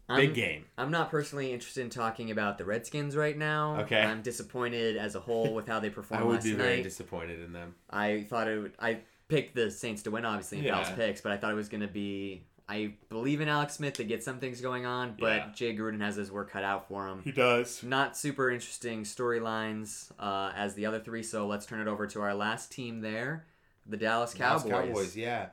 big 0.08 0.28
I'm- 0.30 0.32
game. 0.32 0.64
I'm 0.78 0.90
not 0.90 1.10
personally 1.10 1.52
interested 1.52 1.82
in 1.82 1.90
talking 1.90 2.30
about 2.30 2.56
the 2.58 2.64
Redskins 2.64 3.14
right 3.16 3.36
now. 3.36 3.80
Okay. 3.82 4.00
I'm 4.00 4.22
disappointed 4.22 4.96
as 4.96 5.14
a 5.14 5.20
whole 5.20 5.54
with 5.54 5.66
how 5.68 5.78
they 5.80 5.90
performed 5.98 6.22
I 6.22 6.26
would 6.26 6.34
last 6.36 6.44
be 6.44 6.52
very 6.52 6.76
night. 6.76 6.82
disappointed 6.84 7.40
in 7.42 7.52
them. 7.52 7.74
I 7.90 8.22
thought 8.28 8.48
it 8.48 8.58
would. 8.58 8.72
I 8.78 9.00
picked 9.28 9.54
the 9.56 9.70
Saints 9.70 10.02
to 10.04 10.10
win, 10.10 10.24
obviously, 10.24 10.58
in 10.58 10.64
Yeah. 10.64 10.82
Pals 10.82 10.96
Picks, 10.96 11.20
but 11.20 11.32
I 11.32 11.36
thought 11.36 11.50
it 11.52 11.56
was 11.56 11.68
going 11.68 11.80
to 11.82 11.88
be. 11.88 12.44
I 12.68 12.94
believe 13.08 13.40
in 13.40 13.48
Alex 13.48 13.74
Smith 13.74 13.94
to 13.94 14.04
get 14.04 14.24
some 14.24 14.40
things 14.40 14.60
going 14.60 14.86
on, 14.86 15.16
but 15.18 15.36
Yeah. 15.36 15.48
Jay 15.54 15.76
Gruden 15.76 16.00
has 16.00 16.16
his 16.16 16.32
work 16.32 16.50
cut 16.50 16.64
out 16.64 16.88
for 16.88 17.06
him. 17.06 17.22
He 17.22 17.30
does. 17.30 17.82
Not 17.84 18.16
super 18.16 18.50
interesting 18.50 19.04
storylines 19.04 20.10
uh, 20.18 20.52
as 20.56 20.74
the 20.74 20.86
other 20.86 20.98
three, 20.98 21.22
so 21.22 21.46
let's 21.46 21.64
turn 21.66 21.80
it 21.80 21.86
over 21.88 22.06
to 22.08 22.20
our 22.22 22.34
last 22.34 22.72
team 22.72 23.00
there, 23.02 23.46
the 23.86 23.96
Dallas 23.96 24.34
Cowboys. 24.34 24.68
Dallas 24.68 24.86
Cowboys, 24.88 25.16
yeah. 25.16 25.46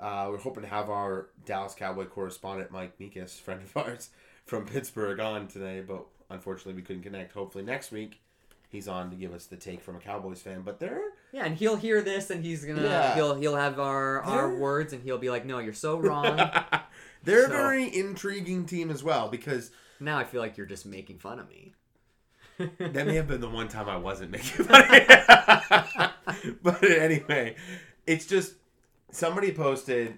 Uh, 0.00 0.26
we're 0.30 0.38
hoping 0.38 0.62
to 0.62 0.68
have 0.68 0.90
our 0.90 1.28
Dallas 1.44 1.74
Cowboy 1.74 2.06
correspondent 2.06 2.70
Mike 2.70 2.98
Mikas, 2.98 3.40
friend 3.40 3.62
of 3.62 3.76
ours 3.76 4.10
from 4.44 4.66
Pittsburgh, 4.66 5.20
on 5.20 5.46
today, 5.46 5.80
but 5.80 6.06
unfortunately 6.30 6.74
we 6.74 6.82
couldn't 6.82 7.02
connect. 7.02 7.32
Hopefully 7.32 7.64
next 7.64 7.92
week 7.92 8.20
he's 8.68 8.88
on 8.88 9.10
to 9.10 9.16
give 9.16 9.32
us 9.32 9.46
the 9.46 9.56
take 9.56 9.80
from 9.82 9.96
a 9.96 10.00
Cowboys 10.00 10.42
fan. 10.42 10.62
But 10.64 10.78
they're 10.80 11.02
Yeah, 11.32 11.44
and 11.44 11.54
he'll 11.56 11.76
hear 11.76 12.00
this, 12.00 12.30
and 12.30 12.42
he's 12.44 12.64
gonna 12.64 12.82
Yeah. 12.82 13.14
he'll 13.14 13.34
he'll 13.34 13.56
have 13.56 13.78
our 13.78 14.22
our 14.22 14.48
They're- 14.48 14.58
words, 14.58 14.92
and 14.92 15.02
he'll 15.02 15.18
be 15.18 15.30
like, 15.30 15.44
"No, 15.44 15.58
you're 15.58 15.72
so 15.74 15.98
wrong." 16.00 16.36
they're 17.22 17.46
a 17.46 17.48
very 17.48 17.94
intriguing 17.94 18.64
team 18.66 18.90
as 18.90 19.02
well 19.02 19.28
because 19.28 19.70
now 20.00 20.16
I 20.18 20.24
feel 20.24 20.40
like 20.40 20.56
you're 20.56 20.66
just 20.66 20.86
making 20.86 21.18
fun 21.18 21.38
of 21.38 21.48
me. 21.48 21.74
that 22.78 23.06
may 23.06 23.14
have 23.16 23.28
been 23.28 23.40
the 23.40 23.48
one 23.48 23.68
time 23.68 23.88
I 23.88 23.96
wasn't 23.98 24.30
making 24.30 24.64
fun 24.66 24.82
of 24.84 24.90
you. 26.44 26.52
but 26.62 26.82
anyway, 26.82 27.56
it's 28.06 28.26
just 28.26 28.54
somebody 29.10 29.52
posted 29.52 30.14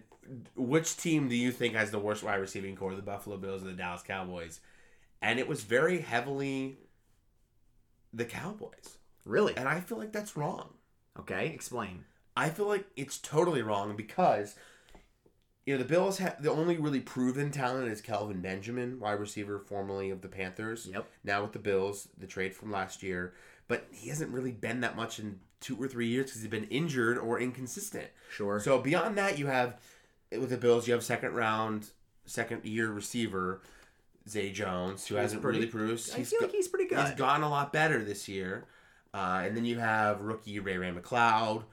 which 0.54 0.96
team 0.96 1.28
do 1.28 1.34
you 1.34 1.50
think 1.50 1.74
has 1.74 1.90
the 1.90 1.98
worst 1.98 2.22
wide 2.22 2.36
receiving 2.36 2.76
corps, 2.76 2.94
the 2.94 3.02
Buffalo 3.02 3.36
Bills 3.36 3.62
or 3.62 3.66
the 3.66 3.72
Dallas 3.72 4.02
Cowboys? 4.02 4.60
And 5.20 5.38
it 5.38 5.48
was 5.48 5.62
very 5.62 6.00
heavily 6.00 6.78
the 8.12 8.24
Cowboys. 8.24 8.98
Really? 9.24 9.56
And 9.56 9.68
I 9.68 9.80
feel 9.80 9.98
like 9.98 10.12
that's 10.12 10.36
wrong. 10.36 10.70
Okay, 11.18 11.48
explain. 11.48 12.04
I 12.36 12.48
feel 12.50 12.66
like 12.66 12.86
it's 12.96 13.18
totally 13.18 13.62
wrong 13.62 13.96
because 13.96 14.54
you 15.66 15.74
know 15.74 15.78
the 15.78 15.88
Bills 15.88 16.18
have 16.18 16.42
the 16.42 16.50
only 16.50 16.76
really 16.78 17.00
proven 17.00 17.50
talent 17.50 17.88
is 17.90 18.00
Kelvin 18.00 18.40
Benjamin, 18.40 18.98
wide 19.00 19.20
receiver 19.20 19.58
formerly 19.58 20.10
of 20.10 20.22
the 20.22 20.28
Panthers. 20.28 20.88
Yep. 20.90 21.06
Now 21.24 21.42
with 21.42 21.52
the 21.52 21.58
Bills, 21.58 22.08
the 22.16 22.26
trade 22.26 22.54
from 22.54 22.70
last 22.70 23.02
year, 23.02 23.34
but 23.68 23.86
he 23.90 24.08
hasn't 24.08 24.32
really 24.32 24.52
been 24.52 24.80
that 24.80 24.96
much 24.96 25.18
in 25.18 25.40
two 25.60 25.76
or 25.80 25.86
three 25.88 26.06
years 26.06 26.26
because 26.26 26.40
he's 26.40 26.50
been 26.50 26.64
injured 26.64 27.18
or 27.18 27.38
inconsistent. 27.38 28.08
Sure. 28.30 28.60
So 28.60 28.78
beyond 28.78 29.18
that, 29.18 29.38
you 29.38 29.46
have 29.48 29.78
with 30.30 30.50
the 30.50 30.56
Bills, 30.56 30.86
you 30.86 30.94
have 30.94 31.04
second 31.04 31.34
round, 31.34 31.90
second 32.24 32.64
year 32.64 32.88
receiver 32.90 33.60
Zay 34.28 34.52
Jones, 34.52 35.06
who 35.06 35.16
hasn't 35.16 35.42
pretty- 35.42 35.58
really 35.58 35.70
proved. 35.70 36.10
I 36.14 36.22
feel 36.22 36.40
like 36.40 36.52
he's 36.52 36.68
pretty 36.68 36.88
good. 36.88 36.98
He's 37.06 37.14
gotten 37.16 37.42
a 37.42 37.50
lot 37.50 37.72
better 37.72 38.02
this 38.02 38.28
year. 38.28 38.64
Uh, 39.12 39.42
and 39.44 39.56
then 39.56 39.64
you 39.64 39.78
have 39.78 40.20
rookie 40.20 40.60
Ray 40.60 40.76
Ray 40.76 40.92
McCloud, 40.92 41.64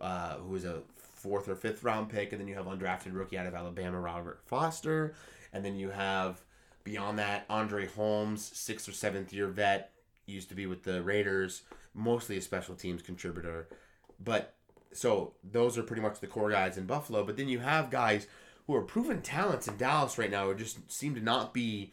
uh, 0.00 0.34
who 0.36 0.54
is 0.54 0.64
a 0.64 0.82
fourth 0.96 1.48
or 1.48 1.56
fifth 1.56 1.82
round 1.82 2.08
pick, 2.08 2.32
and 2.32 2.40
then 2.40 2.48
you 2.48 2.54
have 2.54 2.66
undrafted 2.66 3.14
rookie 3.14 3.38
out 3.38 3.46
of 3.46 3.54
Alabama 3.54 3.98
Robert 3.98 4.40
Foster, 4.44 5.14
and 5.52 5.64
then 5.64 5.76
you 5.76 5.90
have 5.90 6.40
beyond 6.84 7.18
that 7.18 7.46
Andre 7.48 7.86
Holmes, 7.86 8.44
sixth 8.54 8.88
or 8.88 8.92
seventh 8.92 9.32
year 9.32 9.48
vet, 9.48 9.92
used 10.26 10.48
to 10.50 10.54
be 10.54 10.66
with 10.66 10.82
the 10.84 11.02
Raiders, 11.02 11.62
mostly 11.94 12.36
a 12.36 12.40
special 12.40 12.74
teams 12.74 13.02
contributor, 13.02 13.68
but 14.22 14.54
so 14.92 15.34
those 15.42 15.76
are 15.76 15.82
pretty 15.82 16.02
much 16.02 16.20
the 16.20 16.26
core 16.26 16.50
guys 16.50 16.78
in 16.78 16.86
Buffalo. 16.86 17.24
But 17.24 17.36
then 17.36 17.48
you 17.48 17.58
have 17.58 17.90
guys 17.90 18.26
who 18.66 18.74
are 18.74 18.82
proven 18.82 19.20
talents 19.20 19.68
in 19.68 19.76
Dallas 19.76 20.16
right 20.18 20.30
now 20.30 20.46
who 20.46 20.54
just 20.54 20.90
seem 20.90 21.14
to 21.14 21.20
not 21.20 21.52
be 21.52 21.92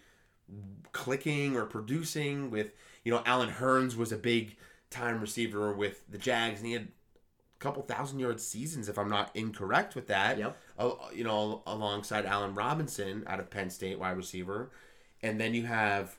clicking 0.91 1.55
or 1.55 1.65
producing 1.65 2.51
with 2.51 2.71
you 3.03 3.11
know 3.11 3.23
Allen 3.25 3.49
Hurns 3.49 3.95
was 3.95 4.11
a 4.11 4.17
big 4.17 4.55
time 4.91 5.19
receiver 5.19 5.73
with 5.73 6.03
the 6.09 6.17
Jags 6.17 6.59
and 6.59 6.67
he 6.67 6.73
had 6.73 6.83
a 6.83 7.59
couple 7.59 7.81
thousand 7.81 8.19
yard 8.19 8.39
seasons 8.39 8.87
if 8.87 8.99
I'm 8.99 9.09
not 9.09 9.31
incorrect 9.33 9.95
with 9.95 10.07
that. 10.07 10.37
Yep. 10.37 10.57
Uh, 10.77 10.91
you 11.13 11.23
know 11.23 11.63
alongside 11.65 12.25
Allen 12.25 12.53
Robinson 12.53 13.23
out 13.25 13.39
of 13.39 13.49
Penn 13.49 13.71
State 13.71 13.97
wide 13.97 14.17
receiver. 14.17 14.69
And 15.23 15.39
then 15.39 15.53
you 15.53 15.63
have 15.63 16.17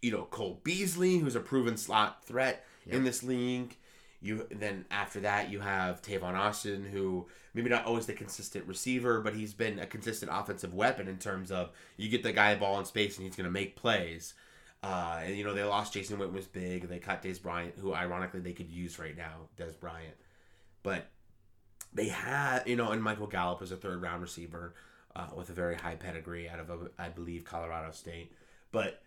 you 0.00 0.10
know 0.10 0.24
Cole 0.24 0.60
Beasley 0.64 1.18
who's 1.18 1.36
a 1.36 1.40
proven 1.40 1.76
slot 1.76 2.24
threat 2.24 2.64
in 2.86 3.04
this 3.04 3.22
league. 3.22 3.76
You 4.20 4.46
then 4.50 4.86
after 4.90 5.20
that 5.20 5.50
you 5.50 5.60
have 5.60 6.02
Tavon 6.02 6.34
Austin 6.34 6.84
who 6.84 7.26
maybe 7.54 7.68
not 7.68 7.84
always 7.84 8.06
the 8.06 8.12
consistent 8.12 8.66
receiver, 8.66 9.20
but 9.20 9.34
he's 9.34 9.52
been 9.52 9.78
a 9.78 9.86
consistent 9.86 10.30
offensive 10.34 10.72
weapon 10.72 11.08
in 11.08 11.18
terms 11.18 11.50
of 11.50 11.70
you 11.96 12.08
get 12.08 12.22
the 12.22 12.32
guy 12.32 12.52
a 12.52 12.56
ball 12.56 12.78
in 12.78 12.84
space 12.84 13.16
and 13.16 13.26
he's 13.26 13.36
going 13.36 13.44
to 13.44 13.50
make 13.50 13.76
plays. 13.76 14.34
Uh, 14.82 15.20
and 15.24 15.36
you 15.36 15.44
know 15.44 15.54
they 15.54 15.62
lost 15.62 15.92
Jason 15.92 16.18
Witten 16.18 16.32
was 16.32 16.46
big. 16.46 16.88
They 16.88 16.98
cut 16.98 17.22
Dez 17.22 17.40
Bryant, 17.40 17.74
who 17.78 17.94
ironically 17.94 18.40
they 18.40 18.52
could 18.52 18.70
use 18.70 18.98
right 18.98 19.16
now, 19.16 19.48
Dez 19.56 19.78
Bryant. 19.78 20.16
But 20.82 21.08
they 21.92 22.08
had 22.08 22.62
you 22.66 22.76
know, 22.76 22.90
and 22.90 23.02
Michael 23.02 23.28
Gallup 23.28 23.62
is 23.62 23.70
a 23.72 23.76
third 23.76 24.02
round 24.02 24.22
receiver 24.22 24.74
uh, 25.14 25.28
with 25.36 25.50
a 25.50 25.52
very 25.52 25.76
high 25.76 25.94
pedigree 25.94 26.48
out 26.48 26.58
of 26.58 26.70
uh, 26.70 26.74
I 26.98 27.08
believe 27.10 27.44
Colorado 27.44 27.92
State. 27.92 28.32
But 28.72 29.02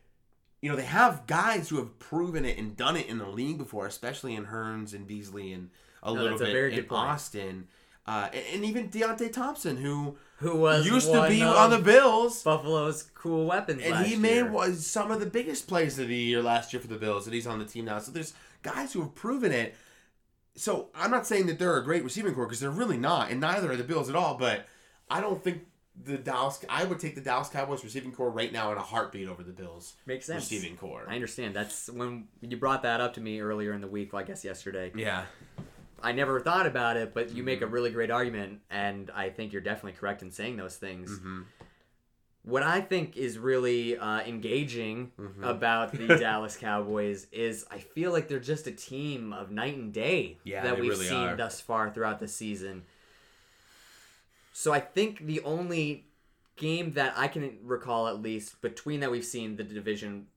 you 0.61 0.69
know, 0.69 0.77
they 0.77 0.85
have 0.85 1.27
guys 1.27 1.69
who 1.69 1.77
have 1.77 1.99
proven 1.99 2.45
it 2.45 2.57
and 2.57 2.77
done 2.77 2.95
it 2.95 3.07
in 3.07 3.17
the 3.17 3.27
league 3.27 3.57
before, 3.57 3.85
especially 3.85 4.33
in 4.35 4.45
Hurns 4.45 4.93
and 4.93 5.05
Beasley 5.05 5.51
and 5.51 5.69
a 6.01 6.13
No, 6.13 6.21
little 6.23 6.37
a 6.37 6.45
bit 6.45 6.51
very 6.53 6.69
in 6.71 6.75
good 6.75 6.87
point. 6.89 7.01
Austin. 7.01 7.67
Uh, 8.07 8.29
and, 8.33 8.45
and 8.53 8.65
even 8.65 8.89
Deonte 8.89 9.31
Thompson, 9.33 9.77
who 9.77 10.17
Who 10.39 10.57
was 10.57 10.85
used 10.85 11.11
to 11.11 11.27
be 11.29 11.41
on 11.41 11.69
the 11.69 11.79
Bills, 11.79 12.43
Buffalo's 12.43 13.03
cool 13.13 13.45
weapons. 13.45 13.81
and 13.83 14.05
he 14.05 14.15
made 14.17 14.35
year. 14.35 14.51
was 14.51 14.85
some 14.85 15.09
of 15.09 15.19
the 15.21 15.25
biggest 15.25 15.67
plays 15.67 15.97
of 15.97 16.09
the 16.09 16.15
year 16.15 16.41
last 16.41 16.73
year 16.73 16.81
for 16.81 16.87
the 16.87 16.97
Bills, 16.97 17.25
and 17.25 17.33
he's 17.33 17.47
on 17.47 17.59
the 17.59 17.65
team 17.65 17.85
now. 17.85 17.99
So 17.99 18.11
there's 18.11 18.33
guys 18.61 18.91
who 18.93 19.01
have 19.01 19.15
proven 19.15 19.51
it. 19.53 19.75
So 20.55 20.89
I'm 20.93 21.11
not 21.11 21.25
saying 21.25 21.47
that 21.47 21.57
they're 21.59 21.77
a 21.77 21.83
great 21.83 22.03
receiving 22.03 22.33
corps 22.33 22.45
because 22.47 22.59
they're 22.59 22.69
really 22.69 22.97
not, 22.97 23.31
and 23.31 23.39
neither 23.39 23.71
are 23.71 23.75
the 23.77 23.83
Bills 23.83 24.09
at 24.09 24.15
all. 24.15 24.35
But 24.37 24.65
I 25.09 25.21
don't 25.21 25.41
think 25.43 25.61
the 26.03 26.17
Dallas. 26.17 26.59
I 26.69 26.83
would 26.83 26.99
take 26.99 27.15
the 27.15 27.21
Dallas 27.21 27.47
Cowboys 27.47 27.83
receiving 27.83 28.11
corps 28.11 28.29
right 28.29 28.51
now 28.51 28.71
in 28.73 28.77
a 28.77 28.81
heartbeat 28.81 29.29
over 29.29 29.41
the 29.43 29.53
Bills 29.53 29.93
Makes 30.05 30.25
sense. 30.25 30.51
receiving 30.51 30.75
corps. 30.75 31.05
I 31.07 31.15
understand. 31.15 31.55
That's 31.55 31.89
when 31.89 32.27
you 32.41 32.57
brought 32.57 32.83
that 32.83 32.99
up 32.99 33.13
to 33.13 33.21
me 33.21 33.39
earlier 33.39 33.71
in 33.73 33.79
the 33.79 33.87
week. 33.87 34.11
Well, 34.11 34.21
I 34.21 34.25
guess 34.25 34.43
yesterday. 34.43 34.91
Yeah, 34.95 35.25
I 36.03 36.11
never 36.11 36.39
thought 36.39 36.65
about 36.67 36.97
it, 36.97 37.13
but 37.13 37.31
you 37.33 37.43
make 37.43 37.59
Mm-hmm. 37.59 37.63
a 37.65 37.71
really 37.71 37.91
great 37.91 38.11
argument, 38.11 38.59
and 38.69 39.09
I 39.15 39.29
think 39.29 39.53
you're 39.53 39.61
definitely 39.61 39.93
correct 39.93 40.21
in 40.21 40.31
saying 40.31 40.57
those 40.57 40.75
things. 40.75 41.09
Mm-hmm. 41.11 41.41
What 42.43 42.61
I 42.61 42.79
think 42.81 43.17
is 43.17 43.39
really 43.39 43.97
uh, 43.97 44.19
engaging 44.21 45.11
Mm-hmm. 45.19 45.43
about 45.43 45.91
the 45.93 46.07
Dallas 46.19 46.57
Cowboys 46.57 47.25
is 47.31 47.65
I 47.71 47.79
feel 47.79 48.11
like 48.11 48.27
they're 48.27 48.39
just 48.39 48.67
a 48.67 48.71
team 48.71 49.33
of 49.33 49.49
night 49.51 49.75
and 49.77 49.91
day 49.93 50.37
Yeah, 50.43 50.63
that 50.63 50.79
we've 50.79 50.91
really 50.91 51.05
seen 51.07 51.17
are. 51.29 51.35
thus 51.35 51.59
far 51.59 51.89
throughout 51.89 52.19
the 52.19 52.27
season. 52.27 52.83
So 54.53 54.71
I 54.73 54.79
think 54.79 55.25
the 55.25 55.41
only 55.41 56.05
game 56.55 56.93
that 56.93 57.13
I 57.17 57.27
can 57.27 57.57
recall, 57.63 58.07
at 58.07 58.21
least 58.21 58.61
between 58.61 58.99
that 59.01 59.11
we've 59.11 59.25
seen 59.25 59.55
the 59.57 59.63
division 59.63 60.27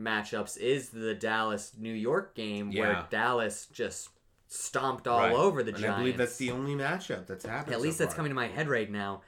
matchups, 0.00 0.56
is 0.56 0.90
the 0.90 1.14
Dallas 1.14 1.72
New 1.78 1.92
York 1.92 2.34
game 2.34 2.72
where 2.72 3.06
Dallas 3.10 3.66
just 3.72 4.08
stomped 4.56 5.06
all 5.06 5.20
Right. 5.20 5.32
over 5.32 5.62
the 5.62 5.70
and 5.72 5.78
Giants. 5.80 5.96
I 5.96 6.00
believe 6.00 6.16
that's 6.16 6.36
the 6.36 6.50
only 6.50 6.74
matchup 6.74 7.26
that's 7.26 7.44
happened. 7.44 7.74
At 7.74 7.78
so 7.80 7.84
least 7.84 7.98
that's 7.98 8.14
far. 8.14 8.16
coming 8.16 8.30
to 8.30 8.34
my 8.36 8.48
head 8.48 8.68
right 8.68 8.90
now. 8.90 9.22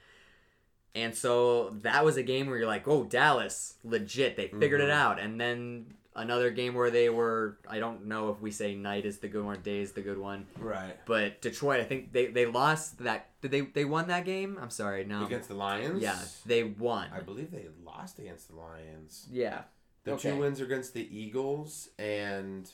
And 0.94 1.14
so 1.14 1.70
that 1.82 2.04
was 2.04 2.16
a 2.16 2.22
game 2.22 2.46
where 2.48 2.56
you're 2.58 2.66
like, 2.66 2.88
oh, 2.88 3.04
Dallas, 3.04 3.74
legit, 3.84 4.36
they 4.36 4.48
figured 4.48 4.80
Mm-hmm. 4.80 4.90
it 4.90 4.92
out. 4.92 5.20
And 5.20 5.40
then 5.40 5.94
another 6.16 6.50
game 6.50 6.74
where 6.74 6.90
they 6.90 7.08
were, 7.08 7.58
I 7.68 7.78
don't 7.78 8.06
know 8.06 8.30
if 8.30 8.40
we 8.40 8.50
say 8.50 8.74
night 8.74 9.04
is 9.04 9.18
the 9.18 9.28
good 9.28 9.44
one 9.44 9.56
or 9.56 9.60
day 9.60 9.78
is 9.80 9.92
the 9.92 10.00
good 10.00 10.18
one. 10.18 10.46
right 10.58 10.96
But 11.06 11.40
Detroit, 11.40 11.78
I 11.80 11.84
think 11.84 12.12
they, 12.12 12.26
they 12.26 12.46
lost 12.46 12.98
that. 13.04 13.26
Did 13.42 13.52
they 13.52 13.60
they 13.60 13.84
won 13.84 14.08
that 14.08 14.24
game? 14.24 14.58
I'm 14.60 14.70
sorry, 14.70 15.04
no. 15.04 15.24
against 15.24 15.48
the 15.48 15.54
Lions. 15.54 16.02
yeah, 16.02 16.18
they 16.46 16.64
won. 16.64 17.08
I 17.12 17.20
believe 17.20 17.52
they 17.52 17.66
lost 17.84 18.18
against 18.18 18.48
the 18.48 18.56
Lions. 18.56 19.28
yeah. 19.30 19.62
The 20.04 20.12
Okay. 20.14 20.30
two 20.30 20.38
wins 20.38 20.60
are 20.60 20.64
against 20.64 20.94
the 20.94 21.06
Eagles 21.16 21.90
and. 21.98 22.68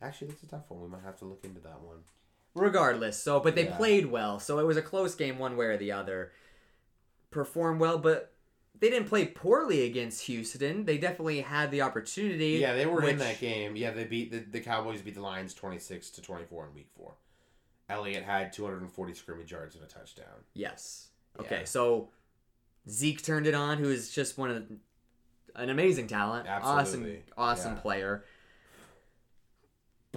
Actually, 0.00 0.28
that's 0.28 0.42
a 0.42 0.46
tough 0.46 0.64
one. 0.68 0.80
We 0.80 0.88
might 0.88 1.02
have 1.04 1.18
to 1.18 1.24
look 1.24 1.44
into 1.44 1.60
that 1.60 1.80
one. 1.80 1.98
Regardless, 2.54 3.20
so 3.20 3.40
but 3.40 3.54
they 3.54 3.66
Yeah. 3.66 3.76
played 3.76 4.06
well, 4.06 4.38
so 4.40 4.58
it 4.58 4.64
was 4.64 4.76
a 4.76 4.82
close 4.82 5.14
game 5.14 5.38
one 5.38 5.56
way 5.56 5.66
or 5.66 5.76
the 5.76 5.92
other. 5.92 6.32
Performed 7.30 7.80
well, 7.80 7.98
but 7.98 8.32
they 8.78 8.88
didn't 8.90 9.08
play 9.08 9.26
poorly 9.26 9.82
against 9.84 10.22
Houston. 10.26 10.84
They 10.86 10.96
definitely 10.98 11.40
had 11.42 11.70
the 11.70 11.82
opportunity. 11.82 12.52
Yeah, 12.52 12.74
they 12.74 12.86
were 12.86 13.04
in 13.06 13.18
that 13.18 13.38
game. 13.40 13.76
Yeah, 13.76 13.90
they 13.90 14.04
beat 14.04 14.30
the, 14.32 14.38
the 14.38 14.60
Cowboys 14.60 15.02
beat 15.02 15.14
the 15.14 15.20
Lions 15.20 15.52
twenty 15.52 15.78
six 15.78 16.10
to 16.10 16.22
twenty 16.22 16.44
four 16.46 16.66
in 16.66 16.74
Week 16.74 16.88
Four. 16.96 17.14
Elliott 17.88 18.22
had 18.24 18.52
two 18.52 18.64
hundred 18.64 18.80
and 18.82 18.90
forty 18.90 19.14
scrimmage 19.14 19.50
yards 19.52 19.74
and 19.74 19.84
a 19.84 19.86
touchdown. 19.88 20.44
Yes. 20.54 21.08
Okay, 21.38 21.58
Yeah. 21.60 21.64
so 21.64 22.08
Zeke 22.88 23.22
turned 23.22 23.46
it 23.46 23.54
on, 23.54 23.78
who 23.78 23.90
is 23.90 24.10
just 24.10 24.38
one 24.38 24.50
of 24.50 24.68
the, 24.68 24.76
an 25.54 25.68
amazing 25.70 26.06
talent, 26.06 26.48
Absolutely. 26.48 27.18
awesome, 27.18 27.22
awesome 27.36 27.74
Yeah. 27.74 27.80
player. 27.80 28.24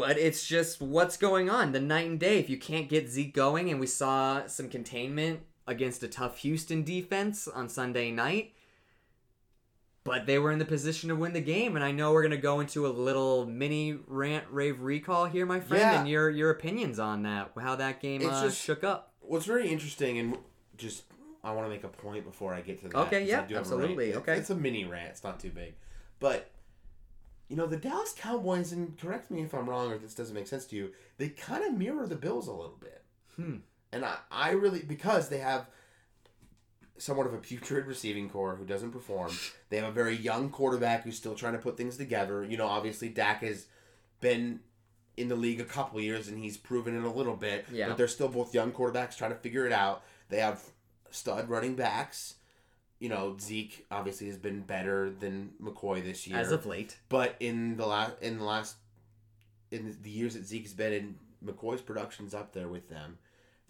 But 0.02 0.18
it's 0.18 0.48
just 0.48 0.82
what's 0.82 1.16
going 1.18 1.50
on 1.50 1.72
the 1.74 1.80
night 1.80 2.08
and 2.08 2.20
day. 2.20 2.40
If 2.40 2.50
you 2.50 2.58
can't 2.58 2.90
get 2.90 3.10
Zeke 3.10 3.34
going, 3.34 3.70
and 3.70 3.80
we 3.80 3.88
saw 3.88 4.48
some 4.48 4.68
containment 4.70 5.42
against 5.68 6.02
a 6.04 6.08
tough 6.08 6.40
Houston 6.40 6.84
defense 6.84 7.48
on 7.48 7.70
Sunday 7.70 8.12
night, 8.12 8.54
but 10.04 10.26
they 10.26 10.40
were 10.40 10.52
in 10.52 10.60
the 10.60 10.66
position 10.66 11.10
to 11.10 11.16
win 11.16 11.34
the 11.34 11.42
game. 11.42 11.76
And 11.76 11.86
I 11.86 11.92
know 11.92 12.12
we're 12.12 12.24
gonna 12.24 12.38
go 12.38 12.60
into 12.60 12.88
a 12.88 12.90
little 12.90 13.46
mini 13.46 13.98
rant, 14.08 14.46
rave, 14.50 14.82
recall 14.82 15.26
here, 15.26 15.46
my 15.46 15.60
friend, 15.60 15.82
Yeah. 15.82 16.00
and 16.00 16.10
your 16.10 16.30
your 16.30 16.50
opinions 16.50 17.00
on 17.00 17.24
that, 17.24 17.52
how 17.60 17.76
that 17.76 18.02
game 18.02 18.22
It's 18.22 18.32
uh, 18.32 18.44
just- 18.46 18.62
shook 18.62 18.84
up. 18.84 19.14
What's 19.22 19.46
very 19.46 19.70
interesting, 19.70 20.18
and 20.18 20.38
just 20.78 21.04
I 21.44 21.52
want 21.54 21.66
to 21.66 21.70
make 21.70 21.84
a 21.84 21.88
point 21.88 22.26
before 22.26 22.54
I 22.54 22.62
get 22.62 22.80
to 22.82 22.90
that. 22.90 22.98
Okay, 23.08 23.26
yeah, 23.26 23.46
absolutely, 23.56 24.16
okay. 24.16 24.38
it's 24.38 24.50
a 24.50 24.56
mini 24.56 24.84
rant. 24.86 25.10
It's 25.12 25.24
not 25.24 25.40
too 25.40 25.50
big, 25.52 25.74
but 26.20 26.51
you 27.52 27.58
know 27.58 27.68
the 27.68 27.78
Dallas 27.78 28.14
Cowboys, 28.18 28.72
and 28.72 28.98
correct 28.98 29.30
me 29.30 29.42
if 29.44 29.54
I'm 29.54 29.70
wrong 29.70 29.92
or 29.92 29.96
if 29.96 30.02
this 30.02 30.16
doesn't 30.16 30.34
make 30.34 30.48
sense 30.48 30.66
to 30.68 30.76
you. 30.76 30.92
They 31.18 31.30
kind 31.30 31.64
of 31.64 31.74
mirror 31.78 32.08
the 32.08 32.16
Bills 32.16 32.48
a 32.48 32.52
little 32.54 32.78
bit, 32.80 33.04
Hmm. 33.36 33.58
and 33.92 34.04
I, 34.06 34.16
I 34.32 34.52
really 34.52 34.82
because 34.82 35.30
they 35.30 35.40
have 35.40 35.68
somewhat 36.98 37.28
of 37.28 37.34
a 37.34 37.38
putrid 37.40 37.88
receiving 37.88 38.30
corps 38.30 38.56
who 38.56 38.66
doesn't 38.66 38.92
perform. 38.92 39.32
They 39.70 39.78
have 39.78 39.88
a 39.90 39.92
very 39.92 40.16
young 40.16 40.50
quarterback 40.50 41.04
who's 41.04 41.16
still 41.18 41.36
trying 41.36 41.54
to 41.54 41.60
put 41.60 41.78
things 41.78 41.96
together. 41.98 42.44
You 42.44 42.58
know, 42.58 42.68
obviously 42.68 43.08
Dak 43.10 43.42
has 43.42 43.68
been 44.20 44.60
in 45.18 45.30
the 45.30 45.36
league 45.36 45.62
a 45.62 45.66
couple 45.66 46.00
years 46.02 46.28
and 46.28 46.38
he's 46.38 46.58
proven 46.58 46.96
it 46.98 47.04
a 47.06 47.10
little 47.10 47.36
bit. 47.38 47.66
Yeah. 47.72 47.88
But 47.88 47.98
they're 47.98 48.08
still 48.10 48.28
both 48.28 48.54
young 48.54 48.72
quarterbacks 48.74 49.18
trying 49.18 49.32
to 49.32 49.38
figure 49.38 49.66
it 49.66 49.72
out. 49.72 50.04
They 50.30 50.40
have 50.40 50.62
stud 51.10 51.50
running 51.50 51.76
backs. 51.76 52.36
You 53.02 53.10
know, 53.10 53.36
Zeke 53.42 53.86
obviously 53.90 54.28
has 54.28 54.38
been 54.38 54.62
better 54.62 55.10
than 55.10 55.54
McCoy 55.62 56.04
this 56.04 56.28
year. 56.28 56.38
As 56.38 56.52
of 56.52 56.68
late. 56.68 56.98
But 57.10 57.36
in 57.40 57.76
the 57.76 57.88
last 57.88 58.14
in 58.22 58.38
the 58.38 58.44
last 58.44 58.76
in 59.72 59.98
the 60.02 60.10
years 60.10 60.36
that 60.36 60.46
Zeke's 60.46 60.72
been 60.72 60.94
in, 60.94 61.16
McCoy's 61.44 61.82
production's 61.82 62.36
up 62.36 62.54
there 62.54 62.68
with 62.68 62.90
them. 62.90 63.18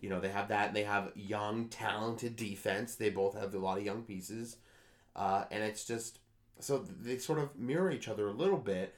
You 0.02 0.10
know, 0.10 0.20
they 0.20 0.30
have 0.30 0.50
that 0.50 0.68
and 0.68 0.76
they 0.76 0.84
have 0.84 1.12
young, 1.16 1.70
talented 1.70 2.36
defense. 2.36 2.96
They 2.96 3.10
both 3.10 3.40
have 3.40 3.56
a 3.56 3.60
lot 3.60 3.78
of 3.78 3.86
young 3.86 4.02
pieces. 4.04 4.58
Uh, 5.16 5.46
and 5.50 5.64
it's 5.64 5.86
just 5.86 6.20
so 6.60 6.80
they 6.80 7.18
sort 7.18 7.40
of 7.40 7.58
mirror 7.58 7.90
each 7.90 8.10
other 8.10 8.28
a 8.28 8.34
little 8.34 8.58
bit. 8.58 8.94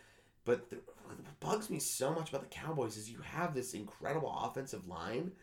But 0.45 0.69
the, 0.71 0.77
what 1.03 1.17
bugs 1.39 1.69
me 1.69 1.77
so 1.77 2.11
much 2.11 2.29
about 2.29 2.41
the 2.41 2.55
Cowboys 2.55 2.97
is 2.97 3.09
you 3.09 3.19
have 3.21 3.53
this 3.53 3.73
incredible 3.73 4.35
offensive 4.43 4.87
line, 4.87 5.33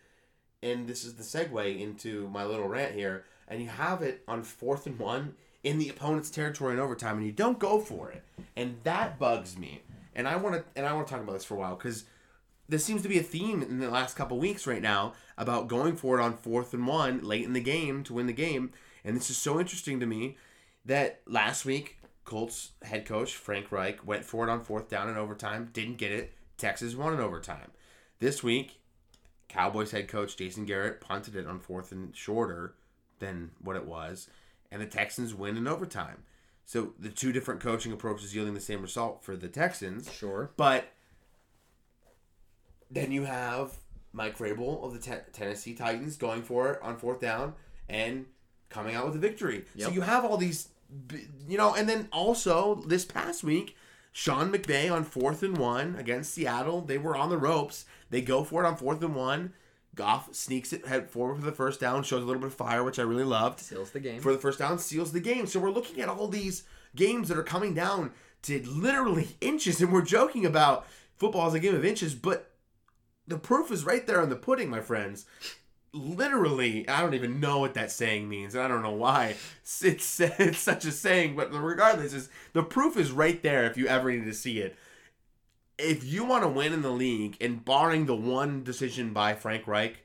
and 0.62 0.88
this 0.88 1.04
is 1.04 1.14
the 1.14 1.22
segue 1.22 1.80
into 1.80 2.28
my 2.28 2.44
little 2.44 2.68
rant 2.68 2.94
here. 2.94 3.24
And 3.50 3.60
you 3.60 3.68
have 3.68 4.00
it 4.00 4.22
on 4.26 4.42
fourth 4.42 4.86
and 4.86 4.98
one 4.98 5.34
in 5.62 5.78
the 5.78 5.90
opponent's 5.90 6.30
territory 6.30 6.72
in 6.72 6.80
overtime, 6.80 7.18
and 7.18 7.26
you 7.26 7.32
don't 7.32 7.58
go 7.58 7.80
for 7.80 8.10
it, 8.10 8.22
and 8.56 8.76
that 8.84 9.18
bugs 9.18 9.58
me. 9.58 9.82
And 10.14 10.26
I 10.26 10.36
want 10.36 10.54
to 10.56 10.64
and 10.74 10.86
I 10.86 10.92
want 10.92 11.06
to 11.06 11.12
talk 11.12 11.22
about 11.22 11.32
this 11.32 11.44
for 11.44 11.54
a 11.54 11.58
while 11.58 11.76
because 11.76 12.04
this 12.68 12.84
seems 12.84 13.02
to 13.02 13.08
be 13.08 13.18
a 13.18 13.22
theme 13.22 13.62
in 13.62 13.80
the 13.80 13.90
last 13.90 14.16
couple 14.16 14.38
weeks 14.38 14.66
right 14.66 14.80
now 14.80 15.14
about 15.36 15.68
going 15.68 15.96
for 15.96 16.18
it 16.18 16.22
on 16.22 16.36
fourth 16.36 16.72
and 16.72 16.86
one 16.86 17.22
late 17.22 17.44
in 17.44 17.52
the 17.52 17.60
game 17.60 18.04
to 18.04 18.14
win 18.14 18.26
the 18.26 18.32
game. 18.32 18.70
And 19.04 19.16
this 19.16 19.28
is 19.28 19.36
so 19.36 19.58
interesting 19.58 20.00
to 20.00 20.06
me 20.06 20.36
that 20.84 21.20
last 21.26 21.64
week 21.64 21.98
Colts 22.24 22.72
head 22.82 23.06
coach 23.06 23.34
Frank 23.34 23.72
Reich 23.72 24.06
went 24.06 24.24
for 24.24 24.46
it 24.46 24.50
on 24.50 24.62
fourth 24.62 24.88
down 24.88 25.08
in 25.08 25.16
overtime, 25.16 25.70
didn't 25.72 25.96
get 25.96 26.12
it. 26.12 26.32
Texas 26.56 26.94
won 26.94 27.12
in 27.12 27.20
overtime. 27.20 27.72
This 28.20 28.42
week, 28.42 28.78
Cowboys 29.48 29.90
head 29.90 30.06
coach 30.06 30.36
Jason 30.36 30.64
Garrett 30.64 31.00
punted 31.00 31.34
it 31.34 31.46
on 31.46 31.58
fourth 31.58 31.90
and 31.90 32.14
shorter 32.14 32.74
than 33.20 33.52
what 33.62 33.76
it 33.76 33.86
was, 33.86 34.28
and 34.70 34.82
the 34.82 34.86
Texans 34.86 35.34
win 35.34 35.56
in 35.56 35.68
overtime. 35.68 36.24
So 36.66 36.92
the 36.98 37.08
two 37.08 37.32
different 37.32 37.60
coaching 37.60 37.92
approaches 37.92 38.34
yielding 38.34 38.54
the 38.54 38.60
same 38.60 38.82
result 38.82 39.24
for 39.24 39.36
the 39.36 39.48
Texans. 39.48 40.12
Sure. 40.12 40.50
But 40.56 40.88
then 42.90 43.12
you 43.12 43.24
have 43.24 43.78
Mike 44.12 44.38
Vrabel 44.38 44.84
of 44.84 44.92
the 44.92 44.98
Te- 44.98 45.24
Tennessee 45.32 45.74
Titans 45.74 46.16
going 46.16 46.42
for 46.42 46.72
it 46.72 46.82
on 46.82 46.96
fourth 46.96 47.20
down 47.20 47.54
and 47.88 48.26
coming 48.68 48.94
out 48.94 49.06
with 49.06 49.16
a 49.16 49.18
victory. 49.18 49.64
So 49.78 49.90
you 49.90 50.02
have 50.02 50.24
all 50.24 50.36
these, 50.36 50.68
you 51.48 51.58
know, 51.58 51.74
and 51.74 51.88
then 51.88 52.08
also 52.12 52.76
this 52.86 53.04
past 53.04 53.42
week, 53.42 53.76
Sean 54.12 54.52
McVay 54.52 54.92
on 54.92 55.04
fourth 55.04 55.42
and 55.42 55.56
one 55.56 55.96
against 55.96 56.34
Seattle. 56.34 56.80
They 56.80 56.98
were 56.98 57.16
on 57.16 57.30
the 57.30 57.38
ropes. 57.38 57.84
They 58.10 58.20
go 58.20 58.44
for 58.44 58.64
it 58.64 58.66
on 58.66 58.76
fourth 58.76 59.02
and 59.02 59.14
one. 59.14 59.52
Goff 59.94 60.34
sneaks 60.34 60.72
it 60.72 60.86
head 60.86 61.10
forward 61.10 61.36
for 61.40 61.44
the 61.44 61.52
first 61.52 61.80
down, 61.80 62.02
shows 62.02 62.22
a 62.22 62.26
little 62.26 62.40
bit 62.40 62.48
of 62.48 62.54
fire, 62.54 62.84
which 62.84 62.98
I 62.98 63.02
really 63.02 63.24
loved 63.24 63.60
Seals 63.60 63.90
the 63.90 64.00
game. 64.00 64.20
for 64.20 64.32
the 64.32 64.38
first 64.38 64.58
down, 64.58 64.78
seals 64.78 65.12
the 65.12 65.20
game. 65.20 65.46
So 65.46 65.58
we're 65.58 65.70
looking 65.70 66.00
at 66.00 66.08
all 66.08 66.28
these 66.28 66.62
games 66.94 67.28
that 67.28 67.38
are 67.38 67.42
coming 67.42 67.74
down 67.74 68.12
to 68.42 68.62
literally 68.66 69.36
inches, 69.40 69.80
and 69.80 69.92
we're 69.92 70.02
joking 70.02 70.46
about 70.46 70.86
football 71.16 71.46
as 71.46 71.54
a 71.54 71.60
game 71.60 71.74
of 71.74 71.84
inches, 71.84 72.14
but 72.14 72.52
the 73.26 73.38
proof 73.38 73.70
is 73.70 73.84
right 73.84 74.06
there 74.06 74.22
on 74.22 74.28
the 74.28 74.36
pudding, 74.36 74.70
my 74.70 74.80
friends. 74.80 75.26
Literally, 75.92 76.88
I 76.88 77.00
don't 77.00 77.14
even 77.14 77.40
know 77.40 77.58
what 77.58 77.74
that 77.74 77.90
saying 77.90 78.28
means, 78.28 78.54
and 78.54 78.62
I 78.62 78.68
don't 78.68 78.82
know 78.82 78.92
why 78.92 79.34
it's 79.62 80.20
it's 80.20 80.58
such 80.58 80.84
a 80.84 80.92
saying. 80.92 81.34
But 81.34 81.52
regardless, 81.52 82.12
is 82.12 82.28
the 82.52 82.62
proof 82.62 82.96
is 82.96 83.10
right 83.10 83.42
there 83.42 83.64
if 83.64 83.76
you 83.76 83.88
ever 83.88 84.12
need 84.12 84.24
to 84.24 84.34
see 84.34 84.60
it. 84.60 84.76
If 85.82 86.04
you 86.04 86.24
want 86.24 86.42
to 86.44 86.48
win 86.48 86.72
in 86.72 86.82
the 86.82 86.90
league, 86.90 87.36
and 87.40 87.64
barring 87.64 88.06
the 88.06 88.14
one 88.14 88.62
decision 88.62 89.12
by 89.12 89.34
Frank 89.34 89.66
Reich, 89.66 90.02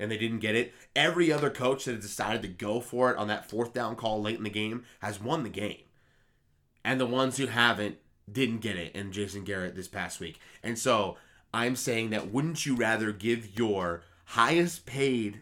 and 0.00 0.10
they 0.10 0.16
didn't 0.16 0.38
get 0.38 0.54
it, 0.54 0.72
every 0.96 1.30
other 1.32 1.50
coach 1.50 1.84
that 1.84 1.94
has 1.96 2.02
decided 2.04 2.42
to 2.42 2.48
go 2.48 2.80
for 2.80 3.10
it 3.10 3.16
on 3.18 3.28
that 3.28 3.48
fourth 3.48 3.72
down 3.74 3.96
call 3.96 4.22
late 4.22 4.38
in 4.38 4.44
the 4.44 4.50
game 4.50 4.84
has 5.00 5.20
won 5.20 5.42
the 5.42 5.48
game. 5.50 5.82
and 6.84 7.00
the 7.00 7.06
ones 7.06 7.36
who 7.36 7.46
haven't 7.46 7.98
didn't 8.30 8.60
get 8.60 8.76
it 8.76 8.94
in 8.94 9.12
Jason 9.12 9.44
Garrett 9.44 9.74
this 9.74 9.88
past 9.88 10.20
week. 10.20 10.38
And 10.62 10.78
so 10.78 11.16
I'm 11.52 11.76
saying 11.76 12.10
that 12.10 12.30
wouldn't 12.32 12.64
you 12.66 12.74
rather 12.76 13.12
give 13.12 13.58
your 13.58 14.02
highest 14.26 14.86
paid 14.86 15.40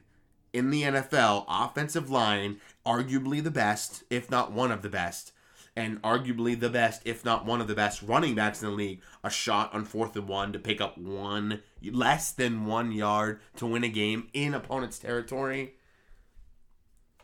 in 0.52 0.70
the 0.70 0.82
NFL 0.82 1.44
offensive 1.48 2.10
line, 2.10 2.60
arguably 2.86 3.42
the 3.42 3.50
best, 3.50 4.04
if 4.10 4.30
not 4.30 4.52
one 4.52 4.72
of 4.72 4.82
the 4.82 4.88
best, 4.88 5.32
and 5.76 6.00
arguably 6.02 6.58
the 6.58 6.70
best, 6.70 7.02
if 7.04 7.24
not 7.24 7.44
one 7.44 7.60
of 7.60 7.68
the 7.68 7.74
best 7.74 8.02
running 8.02 8.34
backs 8.34 8.62
in 8.62 8.68
the 8.68 8.74
league, 8.74 9.02
a 9.22 9.30
shot 9.30 9.72
on 9.74 9.84
fourth 9.84 10.16
and 10.16 10.26
one 10.26 10.52
to 10.52 10.58
pick 10.58 10.80
up 10.80 10.96
one 10.96 11.62
less 11.82 12.32
than 12.32 12.64
one 12.64 12.90
yard 12.92 13.40
to 13.56 13.66
win 13.66 13.84
a 13.84 13.88
game 13.88 14.28
in 14.32 14.54
opponent's 14.54 14.98
territory? 14.98 15.74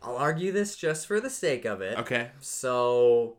I'll 0.03 0.17
argue 0.17 0.53
this 0.53 0.77
just 0.77 1.07
for 1.07 1.21
the 1.21 1.31
sake 1.31 1.65
of 1.65 1.81
it. 1.81 1.97
Okay. 1.99 2.31
So 2.41 3.39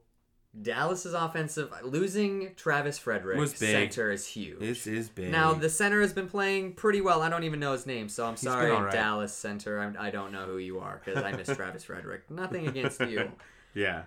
Dallas's 0.59 1.13
offensive 1.13 1.73
losing 1.83 2.53
Travis 2.55 2.97
Frederick 2.97 3.47
center 3.47 4.11
is 4.11 4.27
huge. 4.27 4.59
This 4.59 4.87
is 4.87 5.09
big. 5.09 5.31
Now 5.31 5.53
the 5.53 5.69
center 5.69 6.01
has 6.01 6.13
been 6.13 6.29
playing 6.29 6.73
pretty 6.73 7.01
well. 7.01 7.21
I 7.21 7.29
don't 7.29 7.43
even 7.43 7.59
know 7.59 7.73
his 7.73 7.85
name, 7.85 8.07
so 8.07 8.25
I'm 8.25 8.33
been 8.33 8.37
sorry, 8.37 8.71
right. 8.71 8.91
Dallas 8.91 9.33
center. 9.33 9.79
I'm, 9.79 9.97
I 9.99 10.11
don't 10.11 10.31
know 10.31 10.45
who 10.45 10.57
you 10.57 10.79
are 10.79 11.01
because 11.03 11.23
I 11.23 11.31
miss 11.31 11.47
Travis 11.55 11.83
Frederick. 11.83 12.29
Nothing 12.29 12.67
against 12.67 13.01
you, 13.01 13.31
yeah. 13.73 14.03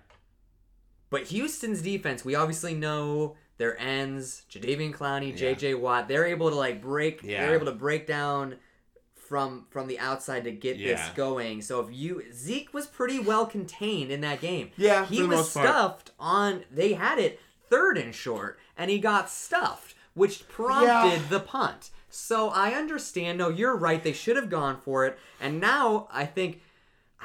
But 1.11 1.25
Houston's 1.25 1.83
defense. 1.83 2.25
We 2.25 2.35
obviously 2.35 2.75
know 2.75 3.37
their 3.59 3.79
ends. 3.81 4.43
Jadeveon 4.51 4.93
Clowney, 4.95 5.31
Yeah. 5.31 5.37
J.J. 5.37 5.75
Watt. 5.75 6.09
They're 6.09 6.27
able 6.27 6.51
to 6.51 6.57
like 6.57 6.83
break. 6.83 7.23
Yeah. 7.23 7.47
They're 7.47 7.55
able 7.55 7.67
to 7.67 7.73
break 7.73 8.07
down 8.07 8.57
from 9.15 9.67
from 9.71 9.89
the 9.89 9.99
outside 9.99 10.45
to 10.45 10.53
get 10.53 10.79
this 10.79 11.01
going. 11.17 11.61
So 11.63 11.81
if 11.81 11.93
you 11.95 12.23
Zeke 12.33 12.73
was 12.73 12.87
pretty 12.87 13.19
well 13.19 13.47
contained 13.47 14.11
in 14.13 14.21
that 14.21 14.41
game. 14.41 14.71
Yeah, 14.77 15.05
he 15.07 15.23
was 15.23 15.51
stuffed 15.51 16.13
on. 16.19 16.65
They 16.71 16.93
had 16.93 17.19
it 17.19 17.41
third 17.69 17.99
and 17.99 18.15
short, 18.15 18.59
and 18.77 18.91
he 18.91 18.99
got 18.99 19.29
stuffed, 19.29 19.95
which 20.15 20.47
prompted 20.49 21.21
Yeah. 21.23 21.29
the 21.29 21.41
punt. 21.41 21.91
So 22.09 22.51
I 22.51 22.71
understand. 22.75 23.39
No, 23.39 23.49
you're 23.49 23.77
right. 23.77 24.03
They 24.03 24.13
should 24.13 24.37
have 24.37 24.49
gone 24.49 24.81
for 24.85 25.05
it. 25.07 25.19
And 25.41 25.61
now 25.61 26.09
I 26.13 26.25
think 26.25 26.63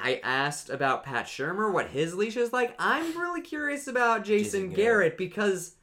I 0.01 0.19
asked 0.23 0.69
about 0.69 1.03
Pat 1.03 1.25
Shurmur, 1.25 1.71
what 1.71 1.87
his 1.89 2.15
leash 2.15 2.37
is 2.37 2.51
like. 2.51 2.75
I'm 2.79 3.17
really 3.17 3.41
curious 3.41 3.87
about 3.87 4.23
Jason, 4.23 4.69
Jason 4.69 4.69
Garrett. 4.69 5.17
Garrett. 5.17 5.17
because 5.17 5.75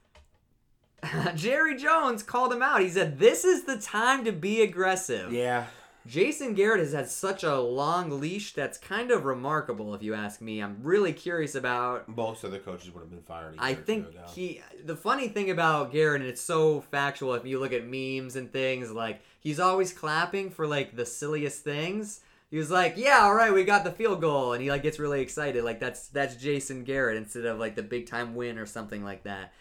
Jerry 1.34 1.76
Jones 1.76 2.22
called 2.22 2.52
him 2.52 2.62
out. 2.62 2.80
He 2.80 2.88
said, 2.88 3.18
This 3.18 3.44
is 3.44 3.64
the 3.64 3.78
time 3.78 4.24
to 4.24 4.32
be 4.32 4.62
aggressive. 4.62 5.32
Yeah. 5.32 5.66
Jason 6.06 6.54
Garrett 6.54 6.80
has 6.80 6.94
had 6.94 7.10
such 7.10 7.44
a 7.44 7.60
long 7.60 8.18
leash 8.18 8.54
that's 8.54 8.78
kind 8.78 9.10
of 9.10 9.26
remarkable, 9.26 9.94
if 9.94 10.02
you 10.02 10.14
ask 10.14 10.40
me. 10.40 10.62
I'm 10.62 10.78
really 10.82 11.12
curious 11.12 11.54
about 11.54 12.08
Most 12.08 12.44
other 12.46 12.58
coaches 12.58 12.94
would 12.94 13.00
have 13.00 13.10
been 13.10 13.20
fired. 13.20 13.56
I 13.58 13.74
think 13.74 14.06
he. 14.34 14.62
The 14.82 14.96
funny 14.96 15.28
thing 15.28 15.50
about 15.50 15.92
Garrett, 15.92 16.22
and 16.22 16.30
it's 16.30 16.40
so 16.40 16.80
factual 16.80 17.34
if 17.34 17.44
you 17.44 17.60
look 17.60 17.72
at 17.74 17.86
memes 17.86 18.36
and 18.36 18.50
things, 18.50 18.90
like 18.90 19.20
he's 19.38 19.60
always 19.60 19.92
clapping 19.92 20.50
for 20.50 20.66
like 20.66 20.96
the 20.96 21.04
silliest 21.04 21.62
things. 21.62 22.20
He 22.50 22.56
was 22.56 22.70
like, 22.70 22.94
"Yeah, 22.96 23.20
all 23.22 23.34
right, 23.34 23.52
we 23.52 23.64
got 23.64 23.84
the 23.84 23.90
field 23.92 24.20
goal," 24.20 24.52
and 24.54 24.62
he 24.62 24.70
like 24.70 24.82
gets 24.82 24.98
really 24.98 25.20
excited. 25.20 25.64
Like 25.64 25.80
that's 25.80 26.08
that's 26.08 26.36
Jason 26.36 26.84
Garrett 26.84 27.16
instead 27.16 27.44
of 27.44 27.58
like 27.58 27.76
the 27.76 27.82
big 27.82 28.06
time 28.06 28.34
win 28.34 28.58
or 28.58 28.66
something 28.66 29.04
like 29.04 29.24
that. 29.24 29.52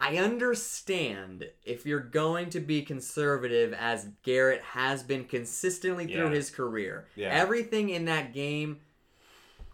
I 0.00 0.16
understand 0.16 1.46
if 1.64 1.86
you're 1.86 2.00
going 2.00 2.50
to 2.50 2.60
be 2.60 2.82
conservative, 2.82 3.72
as 3.72 4.08
Garrett 4.24 4.60
has 4.62 5.02
been 5.02 5.24
consistently 5.24 6.06
through 6.06 6.28
Yeah. 6.28 6.34
his 6.34 6.50
career. 6.50 7.06
Yeah. 7.14 7.28
Everything 7.30 7.88
in 7.90 8.04
that 8.06 8.32
game 8.32 8.80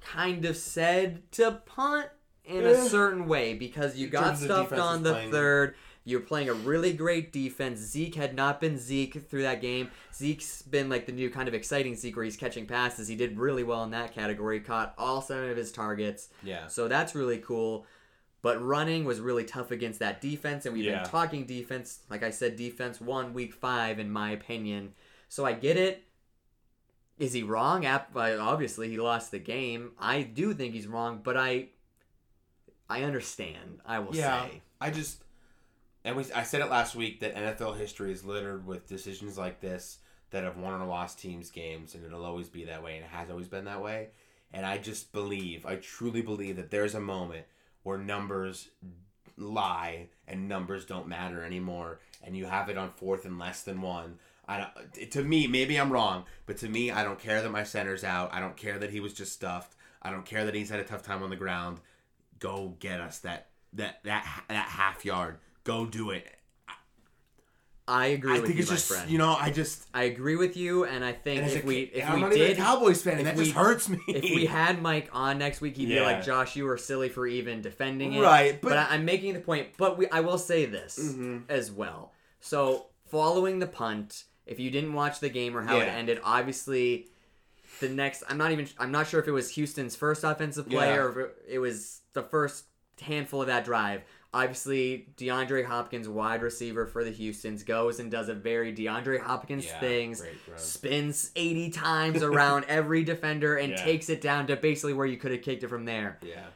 kind 0.02 0.44
of 0.44 0.56
said 0.56 1.30
to 1.32 1.52
punt 1.66 2.08
in 2.44 2.64
a 2.64 2.70
Eh. 2.72 2.88
certain 2.88 3.26
way 3.26 3.54
because 3.54 3.96
you 3.96 4.06
In 4.06 4.12
got 4.12 4.38
stuffed 4.38 4.72
on 4.72 5.02
the 5.02 5.12
playing- 5.12 5.30
third. 5.30 5.74
You're 6.08 6.20
playing 6.20 6.48
a 6.48 6.54
really 6.54 6.94
great 6.94 7.32
defense. 7.32 7.78
Zeke 7.80 8.14
had 8.14 8.34
not 8.34 8.62
been 8.62 8.78
Zeke 8.78 9.28
through 9.28 9.42
that 9.42 9.60
game. 9.60 9.90
Zeke's 10.14 10.62
been 10.62 10.88
like 10.88 11.04
the 11.04 11.12
new 11.12 11.28
kind 11.28 11.48
of 11.48 11.52
exciting 11.52 11.94
Zeke 11.96 12.16
where 12.16 12.24
he's 12.24 12.34
catching 12.36 12.64
passes. 12.66 13.08
He 13.08 13.14
did 13.14 13.36
really 13.38 13.62
well 13.62 13.84
in 13.84 13.90
that 13.90 14.14
category. 14.14 14.58
Caught 14.60 14.94
all 14.96 15.20
seven 15.20 15.50
of 15.50 15.56
his 15.58 15.70
targets. 15.70 16.28
Yeah. 16.42 16.66
So 16.68 16.88
that's 16.88 17.14
really 17.14 17.36
cool. 17.36 17.84
But 18.40 18.64
running 18.64 19.04
was 19.04 19.20
really 19.20 19.44
tough 19.44 19.70
against 19.70 19.98
that 19.98 20.22
defense, 20.22 20.64
and 20.64 20.74
we've 20.74 20.86
Yeah. 20.86 21.02
been 21.02 21.10
talking 21.10 21.44
defense. 21.44 21.98
Like 22.08 22.22
I 22.22 22.30
said, 22.30 22.56
defense 22.56 23.02
won 23.02 23.34
week 23.34 23.52
five, 23.52 23.98
in 23.98 24.10
my 24.10 24.30
opinion. 24.30 24.94
So 25.28 25.44
I 25.44 25.52
get 25.52 25.76
it. 25.76 26.04
Is 27.18 27.34
he 27.34 27.42
wrong? 27.42 27.84
Obviously, 27.84 28.88
he 28.88 28.96
lost 28.96 29.30
the 29.30 29.38
game. 29.40 29.90
I 29.98 30.22
do 30.22 30.54
think 30.54 30.72
he's 30.72 30.86
wrong, 30.86 31.20
but 31.22 31.36
I, 31.36 31.68
I 32.88 33.02
understand. 33.02 33.80
I 33.84 33.98
will 33.98 34.14
Yeah, 34.16 34.46
say. 34.46 34.62
I 34.80 34.90
just 34.90 35.22
and 36.04 36.16
we 36.16 36.24
I 36.32 36.42
said 36.42 36.60
it 36.60 36.70
last 36.70 36.94
week 36.94 37.20
that 37.20 37.34
NFL 37.34 37.78
history 37.78 38.12
is 38.12 38.24
littered 38.24 38.66
with 38.66 38.88
decisions 38.88 39.36
like 39.38 39.60
this 39.60 39.98
that 40.30 40.44
have 40.44 40.56
won 40.56 40.80
or 40.80 40.86
lost 40.86 41.18
teams 41.18 41.50
games, 41.50 41.94
and 41.94 42.04
it'll 42.04 42.24
always 42.24 42.48
be 42.48 42.64
that 42.64 42.82
way, 42.82 42.96
and 42.96 43.04
it 43.04 43.10
has 43.10 43.30
always 43.30 43.48
been 43.48 43.64
that 43.64 43.82
way. 43.82 44.08
And 44.52 44.64
I 44.64 44.78
just 44.78 45.12
believe, 45.12 45.66
I 45.66 45.76
truly 45.76 46.22
believe 46.22 46.56
that 46.56 46.70
there's 46.70 46.94
a 46.94 47.00
moment 47.00 47.46
where 47.82 47.98
numbers 47.98 48.68
lie 49.36 50.08
and 50.26 50.48
numbers 50.48 50.84
don't 50.84 51.08
matter 51.08 51.42
anymore, 51.42 52.00
and 52.22 52.36
you 52.36 52.46
have 52.46 52.68
it 52.68 52.78
on 52.78 52.90
fourth 52.90 53.24
and 53.24 53.38
less 53.38 53.62
than 53.62 53.80
one. 53.80 54.18
I 54.48 54.68
to 55.10 55.22
me, 55.22 55.46
maybe 55.46 55.78
I'm 55.78 55.92
wrong, 55.92 56.24
but 56.46 56.58
to 56.58 56.68
me, 56.68 56.90
I 56.90 57.04
don't 57.04 57.18
care 57.18 57.42
that 57.42 57.50
my 57.50 57.64
center's 57.64 58.04
out. 58.04 58.32
I 58.32 58.40
don't 58.40 58.56
care 58.56 58.78
that 58.78 58.90
he 58.90 59.00
was 59.00 59.12
just 59.12 59.32
stuffed. 59.32 59.74
I 60.00 60.10
don't 60.10 60.24
care 60.24 60.44
that 60.46 60.54
he's 60.54 60.70
had 60.70 60.80
a 60.80 60.84
tough 60.84 61.02
time 61.02 61.22
on 61.22 61.30
the 61.30 61.36
ground. 61.36 61.80
Go 62.38 62.76
get 62.78 63.00
us 63.00 63.18
that 63.20 63.48
that 63.74 64.02
that 64.04 64.44
that 64.48 64.68
half 64.68 65.04
yard. 65.04 65.38
Go 65.68 65.84
do 65.84 66.08
it. 66.12 66.26
I 67.86 68.06
agree 68.06 68.30
I 68.32 68.34
with 68.40 68.44
think 68.44 68.54
you, 68.56 68.62
it's 68.62 68.70
my 68.70 68.76
just 68.76 68.88
friend. 68.90 69.10
you 69.10 69.18
know 69.18 69.36
I 69.38 69.50
just 69.50 69.86
I 69.92 70.04
agree 70.04 70.36
with 70.36 70.56
you, 70.56 70.84
and 70.84 71.04
I 71.04 71.12
think 71.12 71.42
and 71.42 71.50
if 71.50 71.62
a 71.62 71.66
we 71.66 71.80
if 71.80 72.08
I'm 72.08 72.14
we 72.16 72.20
not 72.22 72.32
even 72.32 72.46
did 72.48 72.58
a 72.58 72.60
Cowboys 72.60 73.02
fan, 73.02 73.18
and 73.18 73.26
that 73.26 73.36
just 73.36 73.48
we- 73.48 73.52
hurts 73.52 73.88
me. 73.90 73.98
if 74.08 74.22
we 74.24 74.46
had 74.46 74.80
Mike 74.80 75.10
on 75.12 75.36
next 75.38 75.60
week, 75.60 75.76
he'd 75.76 75.86
be 75.90 76.00
like, 76.00 76.22
"Josh, 76.24 76.56
you 76.56 76.64
were 76.64 76.78
silly 76.78 77.10
for 77.10 77.26
even 77.26 77.60
defending 77.60 78.14
it." 78.14 78.20
Right, 78.22 78.58
but, 78.62 78.68
but- 78.70 78.78
I, 78.78 78.94
I'm 78.94 79.04
making 79.04 79.34
the 79.34 79.40
point. 79.40 79.68
But 79.76 79.98
we, 79.98 80.08
I 80.08 80.20
will 80.20 80.38
say 80.38 80.64
this 80.64 80.98
Mhm. 80.98 81.42
as 81.50 81.70
well. 81.70 82.12
So 82.40 82.86
following 83.10 83.58
the 83.58 83.66
punt, 83.66 84.24
if 84.46 84.58
you 84.58 84.70
didn't 84.70 84.94
watch 84.94 85.20
the 85.20 85.28
game 85.30 85.54
or 85.54 85.62
how 85.62 85.76
it 85.78 85.84
ended, 85.88 86.18
obviously 86.24 87.08
the 87.80 87.88
next. 87.90 88.22
I'm 88.28 88.38
not 88.38 88.52
even. 88.52 88.68
I'm 88.78 88.90
not 88.92 89.06
sure 89.06 89.20
if 89.20 89.28
it 89.28 89.32
was 89.32 89.50
Houston's 89.50 89.96
first 89.96 90.24
offensive 90.24 90.68
play 90.68 90.88
Yeah. 90.94 91.02
or 91.02 91.30
it 91.46 91.58
was 91.58 92.00
the 92.14 92.22
first 92.22 92.64
handful 93.00 93.40
of 93.42 93.46
that 93.46 93.64
drive. 93.64 94.02
Obviously, 94.34 95.08
DeAndre 95.16 95.64
Hopkins, 95.64 96.06
wide 96.08 96.42
receiver 96.42 96.86
for 96.86 97.02
the 97.02 97.10
Houston's, 97.10 97.62
goes 97.62 97.98
and 97.98 98.10
does 98.10 98.28
a 98.28 98.34
very 98.34 98.74
DeAndre 98.74 99.20
Hopkins 99.20 99.64
Yeah, 99.66 99.80
things, 99.80 100.22
spins 100.56 101.30
80 101.34 101.70
times 101.86 102.22
around 102.22 102.64
every 102.68 103.04
defender 103.04 103.56
and 103.56 103.72
Yeah. 103.72 103.82
takes 103.82 104.10
it 104.10 104.20
down 104.20 104.46
to 104.48 104.56
basically 104.56 104.92
where 104.92 105.06
you 105.06 105.16
could 105.16 105.32
have 105.32 105.40
kicked 105.42 105.62
it 105.64 105.68
from 105.68 105.86
there. 105.86 106.18
yeah 106.22 106.48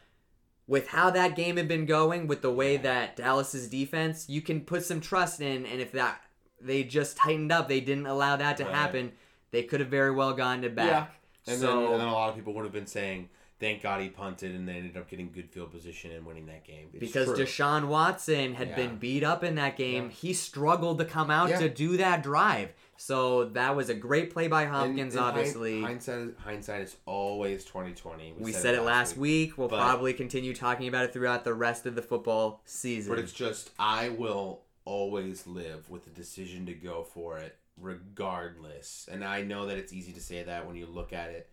With 0.66 0.88
how 0.88 1.10
that 1.10 1.34
game 1.34 1.56
had 1.56 1.66
been 1.66 1.86
going, 1.86 2.26
with 2.26 2.42
the 2.42 2.52
way 2.52 2.76
that 2.76 3.16
Dallas's 3.16 3.68
defense, 3.68 4.28
you 4.28 4.42
can 4.42 4.60
put 4.60 4.84
some 4.84 5.00
trust 5.00 5.40
in, 5.40 5.64
and 5.66 5.80
if 5.80 5.92
that 5.92 6.20
they 6.60 6.84
just 6.84 7.16
tightened 7.16 7.50
up, 7.50 7.68
they 7.68 7.80
didn't 7.80 8.06
allow 8.06 8.36
that 8.36 8.58
to 8.58 8.64
Right. 8.64 8.74
happen, 8.74 9.12
they 9.50 9.62
could 9.62 9.80
have 9.80 9.88
very 9.88 10.10
well 10.12 10.34
gotten 10.34 10.62
it 10.62 10.74
back. 10.74 11.14
And, 11.46 11.58
so 11.58 11.66
then, 11.66 11.92
and 11.92 12.00
then 12.02 12.08
a 12.08 12.12
lot 12.12 12.28
of 12.28 12.36
people 12.36 12.52
would 12.54 12.64
have 12.64 12.72
been 12.72 12.86
saying, 12.86 13.28
"Thank 13.62 13.82
God 13.82 14.02
he 14.02 14.08
punted," 14.10 14.54
and 14.54 14.68
they 14.68 14.74
ended 14.74 14.96
up 14.98 15.08
getting 15.08 15.30
good 15.32 15.48
field 15.48 15.70
position 15.70 16.10
and 16.10 16.26
winning 16.26 16.46
that 16.46 16.64
game 16.64 16.88
It's 16.92 16.98
because 17.00 17.28
true. 17.28 17.36
Deshaun 17.46 17.86
Watson 17.86 18.54
had 18.54 18.68
Yeah. 18.70 18.76
been 18.76 18.96
beat 18.98 19.22
up 19.24 19.42
in 19.42 19.54
that 19.54 19.76
game, 19.78 20.04
Yeah. 20.04 20.10
he 20.10 20.32
struggled 20.34 20.98
to 20.98 21.04
come 21.06 21.30
out 21.30 21.48
Yeah. 21.48 21.60
to 21.60 21.68
do 21.70 21.96
that 21.96 22.22
drive. 22.22 22.74
So 22.96 23.44
that 23.46 23.74
was 23.74 23.88
a 23.88 23.94
great 23.94 24.30
play 24.32 24.46
by 24.48 24.66
Hopkins, 24.66 25.14
and 25.14 25.24
hind- 25.24 25.36
obviously. 25.38 25.80
hindsight 25.80 26.18
is, 26.18 26.34
hindsight 26.38 26.82
is 26.82 26.96
always 27.06 27.64
twenty 27.64 27.94
twenty. 27.94 28.34
we 28.38 28.52
said, 28.52 28.74
it 28.74 28.82
last 28.82 29.16
week. 29.16 29.56
We'll 29.56 29.68
But- 29.68 29.78
probably 29.80 30.12
continue 30.12 30.54
talking 30.54 30.86
about 30.88 31.04
it 31.06 31.12
throughout 31.12 31.44
the 31.44 31.54
rest 31.54 31.86
of 31.86 31.94
the 31.94 32.02
football 32.02 32.60
season. 32.64 33.12
But 33.14 33.18
it's 33.20 33.32
just 33.32 33.70
I 33.78 34.08
will 34.10 34.62
always 34.84 35.46
live 35.46 35.88
with 35.88 36.04
the 36.04 36.10
decision 36.10 36.66
to 36.66 36.74
go 36.74 37.04
for 37.04 37.38
it 37.38 37.56
regardless. 37.80 39.08
And 39.10 39.24
I 39.24 39.42
know 39.42 39.66
that 39.66 39.76
it's 39.78 39.92
easy 39.92 40.12
to 40.12 40.20
say 40.20 40.42
that 40.42 40.66
when 40.66 40.76
you 40.76 40.86
look 40.86 41.12
at 41.12 41.30
it 41.30 41.48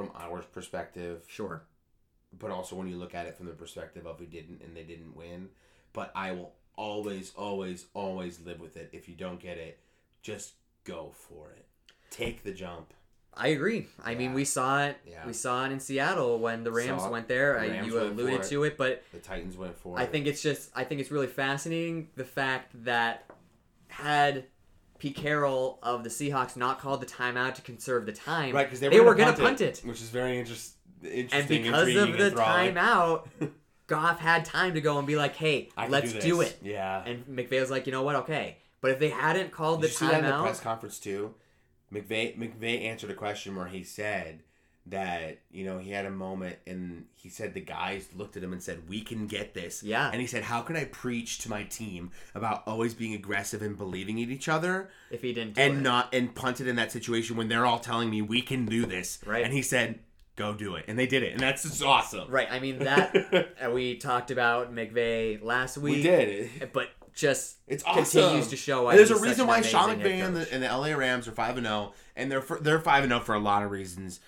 from 0.00 0.10
our 0.20 0.42
perspective, 0.42 1.24
sure. 1.28 1.62
but 2.38 2.50
also 2.50 2.76
when 2.76 2.88
you 2.88 2.96
look 2.96 3.14
at 3.14 3.26
it 3.26 3.36
from 3.36 3.46
the 3.46 3.52
perspective 3.52 4.06
of 4.06 4.20
we 4.20 4.26
didn't 4.26 4.62
and 4.62 4.76
they 4.76 4.84
didn't 4.84 5.16
win. 5.16 5.48
But 5.92 6.12
I 6.14 6.32
will 6.32 6.52
always, 6.76 7.32
always, 7.36 7.86
always 7.94 8.40
live 8.40 8.60
with 8.60 8.76
it. 8.76 8.90
If 8.92 9.08
you 9.08 9.14
don't 9.14 9.40
get 9.40 9.58
it, 9.58 9.80
just 10.22 10.52
go 10.84 11.12
for 11.12 11.50
it. 11.50 11.66
Take 12.10 12.42
the 12.42 12.52
jump. 12.52 12.92
I 13.34 13.48
agree. 13.48 13.86
I 14.04 14.16
mean, 14.16 14.34
we 14.34 14.44
saw 14.44 14.84
it. 14.84 14.98
Yeah. 15.06 15.24
We 15.24 15.32
saw 15.32 15.64
it 15.64 15.72
in 15.72 15.78
Seattle 15.78 16.38
when 16.40 16.64
the 16.64 16.72
Rams 16.72 17.02
Saw 17.02 17.10
went 17.10 17.28
there. 17.28 17.54
The 17.54 17.60
I, 17.60 17.68
Rams 17.68 17.86
you 17.86 17.94
went 17.94 18.06
alluded 18.10 18.40
for 18.40 18.42
it. 18.42 18.48
to 18.48 18.64
it, 18.64 18.76
but 18.76 19.04
The 19.12 19.18
Titans 19.18 19.56
went 19.56 19.76
for 19.78 19.98
I 19.98 20.02
it. 20.02 20.12
think 20.12 20.26
it's 20.26 20.42
just 20.42 20.70
I 20.74 20.82
think 20.84 21.00
it's 21.00 21.12
really 21.12 21.28
fascinating 21.28 22.08
the 22.16 22.24
fact 22.24 22.72
that 22.84 23.30
had 23.88 24.44
Pete 25.00 25.16
Carroll 25.16 25.78
of 25.82 26.04
the 26.04 26.10
Seahawks 26.10 26.56
not 26.56 26.78
called 26.78 27.00
the 27.00 27.06
timeout 27.06 27.54
to 27.54 27.62
conserve 27.62 28.04
the 28.06 28.12
time, 28.12 28.54
right 28.54 28.66
because 28.66 28.80
they, 28.80 28.88
they 28.88 29.00
were 29.00 29.14
going 29.14 29.34
to 29.34 29.42
punt 29.42 29.60
it, 29.62 29.80
which 29.84 30.00
is 30.00 30.10
very 30.10 30.38
interest, 30.38 30.74
interesting. 31.02 31.64
and 31.64 31.64
because 31.64 31.96
of 31.96 32.18
the 32.18 32.30
timeout, 32.30 33.26
Goff 33.86 34.20
had 34.20 34.44
time 34.44 34.74
to 34.74 34.80
go 34.82 34.98
and 34.98 35.06
be 35.06 35.16
like, 35.16 35.34
"Hey, 35.34 35.70
I 35.76 35.88
let's 35.88 36.12
do 36.12 36.20
do, 36.20 36.40
it." 36.42 36.58
Yeah. 36.62 37.02
And 37.04 37.24
McVay 37.26 37.60
was 37.60 37.70
like, 37.70 37.86
"You 37.86 37.92
know 37.92 38.02
what? 38.02 38.14
Okay." 38.16 38.58
But 38.82 38.92
if 38.92 38.98
they 38.98 39.08
hadn't 39.08 39.50
called 39.50 39.80
Did 39.80 39.88
the 39.88 39.92
you 39.92 39.96
see 39.96 40.06
that 40.06 40.20
in 40.20 40.24
the 40.26 40.30
timeout, 40.30 40.42
press 40.42 40.60
conference 40.60 40.98
too? 40.98 41.34
McVay 41.92 42.38
McVay 42.38 42.84
answered 42.84 43.10
a 43.10 43.14
question 43.14 43.56
where 43.56 43.66
he 43.66 43.82
said 43.82 44.42
that 44.86 45.38
you 45.50 45.64
know 45.64 45.78
he 45.78 45.90
had 45.90 46.06
a 46.06 46.10
moment 46.10 46.56
and 46.66 47.04
he 47.14 47.28
said 47.28 47.52
the 47.54 47.60
guys 47.60 48.08
looked 48.16 48.36
at 48.36 48.42
him 48.42 48.52
and 48.52 48.62
said 48.62 48.88
we 48.88 49.02
can 49.02 49.26
get 49.26 49.52
this 49.52 49.82
Yeah. 49.82 50.10
and 50.10 50.20
he 50.20 50.26
said 50.26 50.42
how 50.42 50.62
can 50.62 50.74
I 50.74 50.84
preach 50.86 51.38
to 51.40 51.50
my 51.50 51.64
team 51.64 52.10
about 52.34 52.62
always 52.66 52.94
being 52.94 53.12
aggressive 53.14 53.60
and 53.60 53.76
believing 53.76 54.18
in 54.18 54.30
each 54.30 54.48
other 54.48 54.88
if 55.10 55.20
he 55.22 55.32
didn't 55.34 55.54
do 55.54 55.60
and 55.60 55.78
it. 55.78 55.80
not 55.82 56.14
and 56.14 56.34
punted 56.34 56.66
in 56.66 56.76
that 56.76 56.90
situation 56.92 57.36
when 57.36 57.48
they're 57.48 57.66
all 57.66 57.78
telling 57.78 58.08
me 58.10 58.22
we 58.22 58.40
can 58.40 58.64
do 58.64 58.86
this 58.86 59.18
Right. 59.26 59.44
and 59.44 59.52
he 59.52 59.60
said 59.62 60.00
go 60.36 60.54
do 60.54 60.76
it 60.76 60.86
and 60.88 60.98
they 60.98 61.06
did 61.06 61.22
it 61.22 61.32
and 61.32 61.40
that's 61.40 61.62
just 61.62 61.82
awesome 61.84 62.30
Right. 62.30 62.48
I 62.50 62.58
mean 62.58 62.78
that 62.80 63.54
uh, 63.62 63.70
we 63.70 63.96
talked 63.96 64.30
about 64.30 64.74
McVay 64.74 65.42
last 65.42 65.76
week. 65.76 65.96
we 65.96 66.02
did 66.02 66.70
but 66.72 66.88
just 67.14 67.56
It's 67.66 67.82
continues 67.82 68.48
to 68.48 68.56
show 68.56 68.84
why 68.84 68.92
And 68.92 68.98
there's 68.98 69.10
a 69.10 69.20
reason 69.20 69.46
why 69.46 69.60
Sean 69.60 69.90
McVay 69.90 70.24
and 70.24 70.34
the, 70.34 70.50
and 70.52 70.62
the 70.62 70.68
LA 70.68 70.94
Rams 70.94 71.28
are 71.28 71.32
five 71.32 71.58
and 71.58 71.66
zero, 71.66 71.92
and 72.16 72.30
they're 72.32 72.40
for, 72.40 72.58
they're 72.60 72.80
five 72.80 73.02
and 73.04 73.10
zero 73.10 73.20
for 73.20 73.34
a 73.34 73.38
lot 73.40 73.62
of 73.62 73.70
reasons 73.70 74.20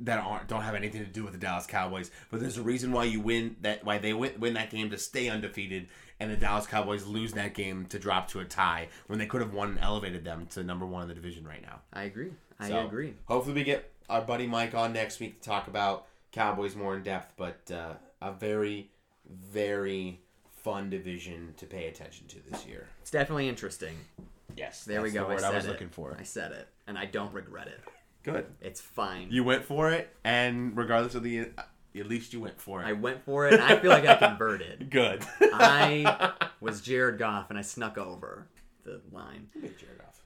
that 0.00 0.18
aren't 0.18 0.46
don't 0.48 0.62
have 0.62 0.74
anything 0.74 1.04
to 1.04 1.10
do 1.10 1.24
with 1.24 1.32
the 1.32 1.38
Dallas 1.38 1.66
Cowboys. 1.66 2.10
But 2.30 2.40
there's 2.40 2.56
a 2.58 2.62
reason 2.62 2.92
why 2.92 3.04
you 3.04 3.20
win 3.20 3.56
that 3.62 3.84
why 3.84 3.98
they 3.98 4.12
win, 4.12 4.32
win 4.38 4.54
that 4.54 4.70
game 4.70 4.90
to 4.90 4.98
stay 4.98 5.28
undefeated, 5.28 5.88
and 6.20 6.30
the 6.30 6.36
Dallas 6.36 6.66
Cowboys 6.66 7.06
lose 7.06 7.32
that 7.34 7.54
game 7.54 7.86
to 7.86 7.98
drop 7.98 8.28
to 8.28 8.40
a 8.40 8.44
tie 8.44 8.88
when 9.08 9.18
they 9.18 9.26
could 9.26 9.40
have 9.40 9.52
won 9.52 9.70
and 9.70 9.78
elevated 9.80 10.24
them 10.24 10.46
to 10.50 10.62
number 10.62 10.86
one 10.86 11.02
in 11.02 11.08
the 11.08 11.14
division 11.14 11.46
right 11.46 11.62
now. 11.62 11.80
I 11.92 12.04
agree. 12.04 12.30
I 12.60 12.68
So, 12.68 12.86
agree. 12.86 13.14
Hopefully, 13.26 13.54
we 13.54 13.64
get 13.64 13.92
our 14.08 14.22
buddy 14.22 14.46
Mike 14.46 14.74
on 14.74 14.92
next 14.92 15.20
week 15.20 15.40
to 15.40 15.48
talk 15.48 15.68
about 15.68 16.06
Cowboys 16.32 16.74
more 16.76 16.96
in 16.96 17.02
depth, 17.02 17.34
but 17.36 17.70
uh, 17.72 17.94
a 18.20 18.32
very, 18.32 18.90
very 19.28 20.20
fun 20.62 20.90
division 20.90 21.54
to 21.56 21.66
pay 21.66 21.86
attention 21.86 22.26
to 22.28 22.36
this 22.50 22.66
year. 22.66 22.86
It's 23.00 23.10
definitely 23.10 23.48
interesting. 23.48 23.96
Yes, 24.56 24.84
There 24.84 25.02
we 25.02 25.10
go. 25.10 25.28
The 25.28 25.44
I, 25.44 25.50
I, 25.50 25.54
was 25.54 25.66
it. 25.66 25.68
looking 25.68 25.88
for. 25.88 26.16
I 26.18 26.24
said 26.24 26.52
it, 26.52 26.68
and 26.86 26.98
I 26.98 27.04
don't 27.04 27.32
regret 27.32 27.68
it. 27.68 27.80
Good. 28.32 28.46
It's 28.60 28.80
fine. 28.80 29.28
You 29.30 29.44
went 29.44 29.64
for 29.64 29.90
it, 29.90 30.14
and 30.24 30.76
regardless 30.76 31.14
of 31.14 31.22
the, 31.22 31.50
at 31.96 32.06
least 32.06 32.32
you 32.32 32.40
went 32.40 32.60
for 32.60 32.82
it. 32.82 32.86
I 32.86 32.92
went 32.92 33.24
for 33.24 33.46
it, 33.46 33.54
and 33.54 33.62
I 33.62 33.78
feel 33.78 33.90
like 33.90 34.06
I 34.06 34.14
converted. 34.16 34.90
Good. 34.90 35.24
I 35.40 36.32
was 36.60 36.80
Jared 36.80 37.18
Goff, 37.18 37.50
and 37.50 37.58
I 37.58 37.62
snuck 37.62 37.98
over 37.98 38.46
the 38.84 39.00
line. 39.12 39.48
Big 39.54 39.78
Jared 39.78 39.98
Goff. 39.98 40.22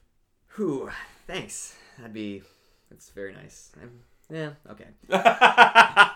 Whew, 0.55 0.89
thanks. 1.27 1.75
That'd 1.97 2.13
be. 2.13 2.43
That's 2.89 3.09
very 3.09 3.33
nice. 3.33 3.71
I'm- 3.79 3.99
yeah. 4.29 4.51
Okay. 4.69 4.87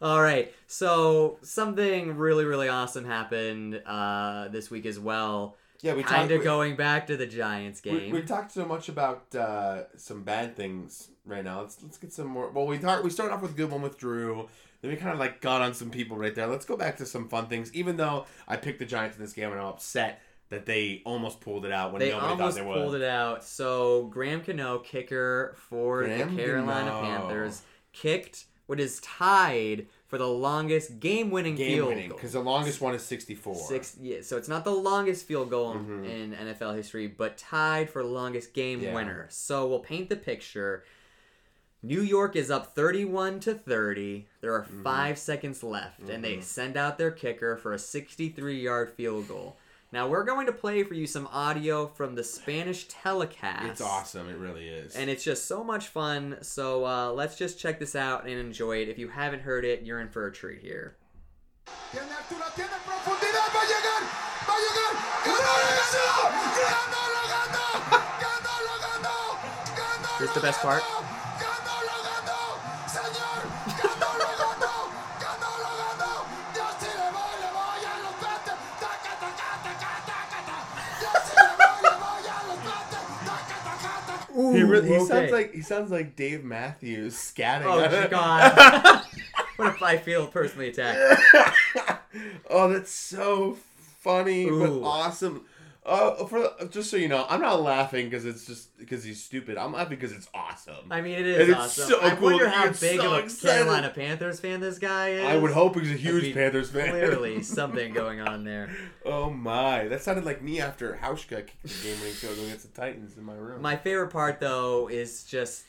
All 0.00 0.20
right. 0.22 0.52
So 0.66 1.38
something 1.42 2.16
really, 2.16 2.44
really 2.44 2.68
awesome 2.68 3.04
happened 3.04 3.80
uh, 3.86 4.48
this 4.48 4.70
week 4.70 4.86
as 4.86 4.98
well. 4.98 5.56
Yeah, 5.80 5.94
we 5.94 6.02
kind 6.02 6.30
of 6.30 6.42
going 6.42 6.74
back 6.74 7.06
to 7.06 7.16
the 7.16 7.26
Giants 7.26 7.80
game. 7.80 8.12
we 8.12 8.22
talked 8.22 8.52
so 8.52 8.64
much 8.64 8.88
about 8.88 9.34
uh, 9.34 9.84
some 9.96 10.24
bad 10.24 10.56
things 10.56 11.08
right 11.24 11.44
now. 11.44 11.60
Let's 11.60 11.82
let's 11.82 11.98
get 11.98 12.12
some 12.12 12.26
more. 12.26 12.50
Well, 12.50 12.66
we 12.66 12.78
talked. 12.78 13.04
We 13.04 13.10
started 13.10 13.34
off 13.34 13.42
with 13.42 13.52
a 13.52 13.54
good 13.54 13.70
one 13.70 13.82
with 13.82 13.96
Drew. 13.96 14.48
Then 14.80 14.90
we 14.90 14.96
kind 14.96 15.12
of 15.12 15.18
like 15.18 15.40
got 15.40 15.62
on 15.62 15.74
some 15.74 15.90
people 15.90 16.16
right 16.16 16.34
there. 16.34 16.46
Let's 16.46 16.64
go 16.64 16.76
back 16.76 16.96
to 16.98 17.06
some 17.06 17.28
fun 17.28 17.46
things. 17.46 17.72
Even 17.74 17.96
though 17.96 18.26
I 18.46 18.56
picked 18.56 18.80
the 18.80 18.86
Giants 18.86 19.16
in 19.16 19.22
this 19.22 19.32
game, 19.32 19.50
and 19.50 19.60
I'm 19.60 19.66
upset 19.66 20.20
that 20.50 20.66
they 20.66 21.02
almost 21.04 21.40
pulled 21.40 21.64
it 21.64 21.72
out 21.72 21.92
when 21.92 22.00
they 22.00 22.10
nobody 22.10 22.32
almost 22.32 22.56
thought 22.58 22.64
they 22.64 22.72
pulled 22.80 22.94
it 22.94 23.02
out. 23.02 23.44
So 23.44 24.04
Graham 24.06 24.40
Gano, 24.40 24.78
kicker 24.78 25.54
for 25.68 26.04
Graham 26.04 26.34
the 26.34 26.42
Carolina 26.42 26.90
Gano. 26.90 27.02
Panthers, 27.02 27.62
kicked 27.92 28.46
what 28.66 28.80
is 28.80 29.00
tied 29.00 29.86
for 30.08 30.18
the 30.18 30.26
longest 30.26 30.98
game-winning 31.00 31.54
Game 31.54 31.76
field 31.76 31.88
winning 31.90 32.08
goal. 32.08 32.16
because 32.18 32.32
the 32.32 32.40
longest 32.40 32.80
one 32.80 32.94
is 32.94 33.02
64. 33.02 33.54
Six, 33.54 33.96
yeah, 34.00 34.22
so 34.22 34.36
it's 34.38 34.48
not 34.48 34.64
the 34.64 34.72
longest 34.72 35.26
field 35.26 35.50
goal 35.50 35.74
Mhm. 35.74 36.08
in 36.08 36.34
NFL 36.34 36.72
history, 36.74 37.06
but 37.06 37.36
tied 37.36 37.90
for 37.90 38.02
longest 38.02 38.54
game 38.54 38.80
Yeah. 38.80 38.94
winner. 38.94 39.26
So 39.30 39.66
we'll 39.66 39.80
paint 39.80 40.08
the 40.08 40.16
picture. 40.16 40.82
New 41.82 42.00
York 42.00 42.34
is 42.34 42.50
up 42.50 42.74
31 42.74 43.38
to 43.40 43.54
30. 43.54 44.26
There 44.40 44.52
are 44.54 44.62
Mm-hmm. 44.64 44.82
5 44.82 45.18
seconds 45.18 45.62
left 45.62 46.00
and 46.08 46.24
they 46.24 46.40
send 46.40 46.76
out 46.76 46.98
their 46.98 47.10
kicker 47.12 47.56
for 47.56 47.72
a 47.72 47.78
63-yard 47.78 48.90
field 48.90 49.28
goal. 49.28 49.56
Now 49.90 50.06
we're 50.06 50.24
going 50.24 50.46
to 50.46 50.52
play 50.52 50.82
for 50.82 50.92
you 50.92 51.06
some 51.06 51.26
audio 51.32 51.86
from 51.86 52.14
the 52.14 52.22
Spanish 52.22 52.86
telecast. 52.88 53.66
It's 53.68 53.80
awesome. 53.80 54.28
It 54.28 54.36
really 54.36 54.68
is. 54.68 54.94
And 54.94 55.08
it's 55.08 55.24
just 55.24 55.46
so 55.46 55.64
much 55.64 55.88
fun. 55.88 56.36
So 56.42 56.84
uh, 56.84 57.12
let's 57.12 57.36
just 57.36 57.58
check 57.58 57.78
this 57.78 57.96
out 57.96 58.24
and 58.24 58.34
enjoy 58.34 58.82
it. 58.82 58.90
If 58.90 58.98
you 58.98 59.08
haven't 59.08 59.40
heard 59.40 59.64
it, 59.64 59.82
you're 59.82 60.00
in 60.00 60.10
for 60.10 60.26
a 60.26 60.32
treat 60.32 60.60
here. 60.60 60.96
Tiene 61.90 62.04
altura, 62.04 62.54
tiene 62.54 62.68
profundidad, 62.86 63.48
taca! 84.52 84.56
he 84.56 84.62
really 84.62 84.88
he 84.88 84.94
okay. 84.94 85.04
sounds 85.04 85.32
like 85.32 85.54
he 85.54 85.62
sounds 85.62 85.90
like 85.90 86.16
Dave 86.16 86.44
Matthews 86.44 87.14
scatting. 87.14 87.64
Oh 87.64 88.08
god. 88.10 89.04
what 89.56 89.68
if 89.74 89.82
I 89.82 89.96
feel 89.96 90.26
personally 90.26 90.68
attacked? 90.68 90.98
oh, 92.50 92.72
that's 92.72 92.90
so 92.90 93.56
funny 93.98 94.48
but 94.48 94.82
awesome. 94.82 95.44
Uh, 95.88 96.26
for 96.26 96.50
just 96.70 96.90
so 96.90 96.96
you 96.98 97.08
know, 97.08 97.24
I'm 97.28 97.40
not 97.40 97.62
laughing 97.62 98.10
because 98.10 98.26
it's 98.26 98.44
just 98.46 98.76
because 98.78 99.02
he's 99.02 99.22
stupid. 99.24 99.56
I'm 99.56 99.72
laughing 99.72 99.96
because 99.98 100.12
it's 100.12 100.28
awesome. 100.34 100.90
I 100.90 101.00
mean, 101.00 101.14
it 101.14 101.20
And 101.20 101.28
is 101.42 101.48
it's 101.48 101.58
awesome. 101.58 101.88
so 101.88 102.02
I 102.02 102.10
cool 102.14 102.24
wonder 102.30 102.48
how 102.48 102.66
big 102.66 103.00
so 103.00 103.06
of 103.06 103.12
a 103.12 103.24
excited. 103.24 103.54
Carolina 103.64 103.90
Panthers 103.94 104.38
fan 104.40 104.60
this 104.60 104.78
guy 104.78 105.08
is. 105.10 105.24
I 105.24 105.36
would 105.36 105.52
hope 105.52 105.78
he's 105.78 105.90
a 105.90 105.94
huge 105.94 106.22
be 106.22 106.32
Panthers 106.34 106.70
fan. 106.70 106.90
Clearly, 106.90 107.42
something 107.42 107.94
going 107.94 108.20
on 108.20 108.44
there. 108.44 108.70
Oh 109.06 109.30
my, 109.30 109.88
that 109.88 110.02
sounded 110.02 110.24
like 110.24 110.42
me 110.42 110.60
after 110.60 110.98
Hauschka 111.02 111.46
kicked 111.46 111.62
the 111.62 111.68
game-winning 111.88 112.14
field 112.14 112.38
against 112.38 112.72
the 112.74 112.80
Titans 112.80 113.16
in 113.16 113.24
my 113.24 113.34
room. 113.34 113.62
My 113.62 113.76
favorite 113.76 114.08
part, 114.10 114.40
though, 114.40 114.88
is 114.88 115.24
just 115.24 115.64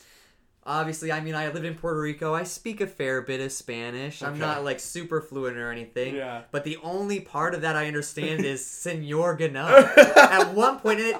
obviously. 0.69 1.11
I 1.11 1.19
mean, 1.19 1.35
I 1.35 1.49
lived 1.49 1.65
in 1.65 1.75
Puerto 1.75 1.99
Rico. 1.99 2.33
I 2.33 2.43
speak 2.43 2.79
a 2.79 2.87
fair 2.87 3.21
bit 3.21 3.41
of 3.41 3.51
Spanish. 3.51 4.21
I'm 4.21 4.39
not 4.39 4.63
like 4.63 4.79
super 4.79 5.19
fluent 5.19 5.57
or 5.57 5.71
anything. 5.71 6.15
Yeah. 6.15 6.43
But 6.51 6.63
the 6.63 6.77
only 6.77 7.19
part 7.19 7.55
of 7.55 7.61
that 7.61 7.75
I 7.75 7.87
understand 7.87 8.45
is 8.45 8.65
Senor 8.65 9.35
Gano. 9.35 9.65
At 10.15 10.53
one 10.53 10.79
point, 10.79 10.99
it. 10.99 11.17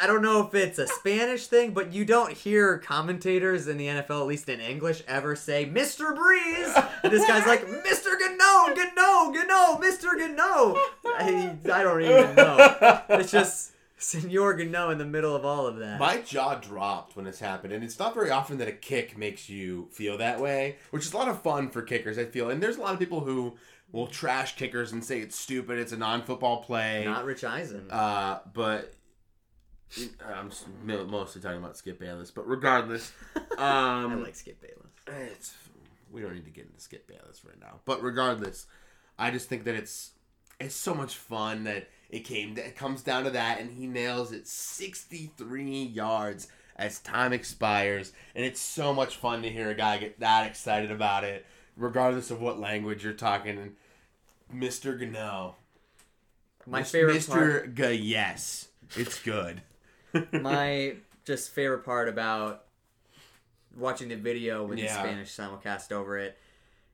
I 0.00 0.06
don't 0.06 0.22
know 0.22 0.44
if 0.44 0.54
it's 0.54 0.78
a 0.78 0.86
Spanish 0.88 1.46
thing, 1.46 1.72
but 1.72 1.92
you 1.92 2.04
don't 2.04 2.32
hear 2.32 2.78
commentators 2.78 3.68
in 3.68 3.76
the 3.76 3.86
NFL, 3.86 4.22
at 4.22 4.26
least 4.26 4.48
in 4.48 4.58
English, 4.58 5.04
ever 5.06 5.36
say 5.36 5.66
"Mr. 5.66 6.16
Brees." 6.16 6.90
And 7.04 7.12
this 7.12 7.24
guy's 7.28 7.46
like 7.46 7.64
"Mr. 7.66 8.18
Gano, 8.18 8.74
Gano, 8.74 9.30
Gano, 9.32 9.80
Mr. 9.80 10.18
Gano." 10.18 10.76
I, 11.06 11.56
I 11.72 11.82
don't 11.82 12.02
even 12.02 12.34
know. 12.34 13.02
It's 13.10 13.30
just 13.30 13.73
Senor 14.04 14.54
Gano 14.54 14.90
in 14.90 14.98
the 14.98 15.04
middle 15.04 15.34
of 15.34 15.44
all 15.44 15.66
of 15.66 15.76
that. 15.78 15.98
My 15.98 16.18
jaw 16.20 16.56
dropped 16.56 17.16
when 17.16 17.24
this 17.24 17.40
happened, 17.40 17.72
and 17.72 17.82
it's 17.82 17.98
not 17.98 18.12
very 18.12 18.30
often 18.30 18.58
that 18.58 18.68
a 18.68 18.72
kick 18.72 19.16
makes 19.16 19.48
you 19.48 19.88
feel 19.92 20.18
that 20.18 20.40
way, 20.40 20.76
which 20.90 21.06
is 21.06 21.12
a 21.12 21.16
lot 21.16 21.28
of 21.28 21.40
fun 21.42 21.70
for 21.70 21.80
kickers, 21.82 22.18
I 22.18 22.26
feel. 22.26 22.50
And 22.50 22.62
there's 22.62 22.76
a 22.76 22.80
lot 22.80 22.92
of 22.92 22.98
people 22.98 23.20
who 23.20 23.54
will 23.92 24.06
trash 24.06 24.56
kickers 24.56 24.92
and 24.92 25.02
say 25.02 25.20
it's 25.20 25.38
stupid, 25.38 25.78
it's 25.78 25.92
a 25.92 25.96
non-football 25.96 26.62
play. 26.62 27.04
Not 27.06 27.24
Rich 27.24 27.44
Eisen. 27.44 27.90
Uh, 27.90 28.40
but 28.52 28.94
I'm 30.24 30.50
mostly 30.84 31.40
talking 31.40 31.58
about 31.58 31.76
Skip 31.76 31.98
Bayless. 31.98 32.30
But 32.30 32.46
regardless, 32.46 33.12
um, 33.36 33.46
I 33.58 34.14
like 34.16 34.36
Skip 34.36 34.60
Bayless. 34.60 35.30
it's 35.30 35.54
we 36.10 36.20
don't 36.20 36.34
need 36.34 36.44
to 36.44 36.50
get 36.50 36.66
into 36.66 36.80
Skip 36.80 37.08
Bayless 37.08 37.42
right 37.44 37.58
now. 37.58 37.80
But 37.86 38.02
regardless, 38.02 38.66
I 39.18 39.30
just 39.30 39.48
think 39.48 39.64
that 39.64 39.74
it's 39.74 40.10
it's 40.60 40.76
so 40.76 40.94
much 40.94 41.16
fun 41.16 41.64
that 41.64 41.88
it 42.14 42.20
came 42.24 42.56
it 42.56 42.76
comes 42.76 43.02
down 43.02 43.24
to 43.24 43.30
that, 43.30 43.60
and 43.60 43.72
he 43.72 43.86
nails 43.86 44.30
it 44.32 44.46
63 44.46 45.82
yards 45.82 46.48
as 46.76 47.00
time 47.00 47.32
expires, 47.32 48.12
and 48.34 48.44
it's 48.44 48.60
so 48.60 48.92
much 48.94 49.16
fun 49.16 49.42
to 49.42 49.50
hear 49.50 49.70
a 49.70 49.74
guy 49.74 49.98
get 49.98 50.20
that 50.20 50.46
excited 50.46 50.90
about 50.90 51.24
it, 51.24 51.44
regardless 51.76 52.30
of 52.30 52.40
what 52.40 52.58
language 52.58 53.04
you're 53.04 53.12
talking. 53.12 53.58
And 53.58 53.76
Mr. 54.54 54.98
Gano, 54.98 55.56
My 56.66 56.80
Mis- 56.80 56.90
favorite 56.90 57.26
part. 57.26 57.74
Mr. 57.74 57.90
G- 57.90 58.02
yes, 58.02 58.68
it's 58.96 59.20
good. 59.20 59.62
my 60.32 60.94
just 61.24 61.50
favorite 61.50 61.84
part 61.84 62.08
about 62.08 62.64
watching 63.76 64.08
the 64.08 64.16
video 64.16 64.64
with 64.64 64.78
Yeah. 64.78 64.94
the 65.02 65.08
Spanish 65.08 65.32
simulcast 65.36 65.90
over 65.90 66.16
it 66.18 66.38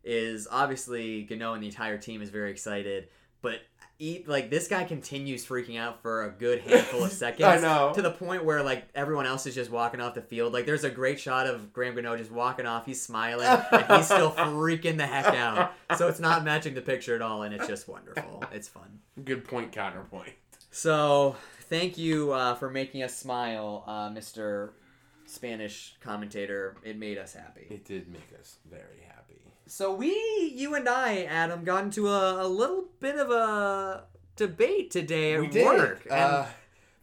is 0.03 0.49
obviously 0.51 1.25
Gano 1.25 1.53
and 1.53 1.63
the 1.63 1.67
entire 1.67 1.99
team 1.99 2.23
is 2.23 2.31
very 2.31 2.51
excited, 2.51 3.09
but 3.43 3.61
eat 4.01 4.27
like 4.27 4.49
this 4.49 4.67
guy 4.67 4.83
continues 4.85 5.45
freaking 5.45 5.79
out 5.79 6.01
for 6.01 6.25
a 6.25 6.31
good 6.31 6.61
handful 6.63 7.05
of 7.05 7.13
seconds. 7.25 7.45
I 7.45 7.59
know. 7.59 7.93
to 7.95 8.03
the 8.03 8.11
point 8.11 8.45
where 8.45 8.63
like 8.63 8.89
everyone 8.95 9.27
else 9.27 9.47
is 9.47 9.55
just 9.55 9.71
walking 9.71 10.01
off 10.01 10.15
the 10.15 10.23
field. 10.23 10.53
Like 10.53 10.67
there's 10.67 10.85
a 10.85 10.91
great 10.91 11.21
shot 11.21 11.47
of 11.47 11.73
Graham 11.73 11.95
Gano 11.95 12.17
just 12.17 12.31
walking 12.31 12.67
off. 12.67 12.87
He's 12.87 13.01
smiling 13.01 13.47
and 13.47 13.87
he's 13.97 14.07
still 14.07 14.31
freaking 14.33 14.97
the 14.97 15.07
heck 15.07 15.27
out. 15.27 15.73
So 15.97 16.09
it's 16.09 16.21
not 16.21 16.45
matching 16.45 16.75
the 16.75 16.81
picture 16.81 17.15
at 17.15 17.23
all, 17.23 17.43
and 17.43 17.55
it's 17.55 17.67
just 17.69 17.87
wonderful. 17.89 18.43
It's 18.53 18.69
fun. 18.69 19.01
Good 19.25 19.45
point, 19.45 19.73
counterpoint. 19.73 20.33
So 20.71 21.37
thank 21.63 21.99
you 21.99 22.33
uh, 22.33 22.55
for 22.55 22.71
making 22.71 23.03
us 23.03 23.17
smile, 23.17 23.85
uh, 23.87 24.09
Mr. 24.09 24.71
Spanish 25.27 25.97
commentator. 26.01 26.77
It 26.83 26.99
made 26.99 27.19
us 27.19 27.35
happy. 27.35 27.67
It 27.69 27.85
did 27.85 28.09
make 28.09 28.29
us 28.39 28.57
very 28.71 29.03
happy. 29.07 29.40
So 29.71 29.95
we, 29.95 30.53
you 30.57 30.75
and 30.75 30.89
I, 30.89 31.23
Adam, 31.23 31.63
got 31.63 31.85
into 31.85 32.09
a, 32.09 32.45
a 32.45 32.49
little 32.49 32.87
bit 32.99 33.15
of 33.17 33.31
a 33.31 34.03
debate 34.35 34.91
today 34.91 35.35
at 35.35 35.41
We 35.41 35.47
did. 35.47 35.65
work. 35.65 36.07
Uh, 36.11 36.47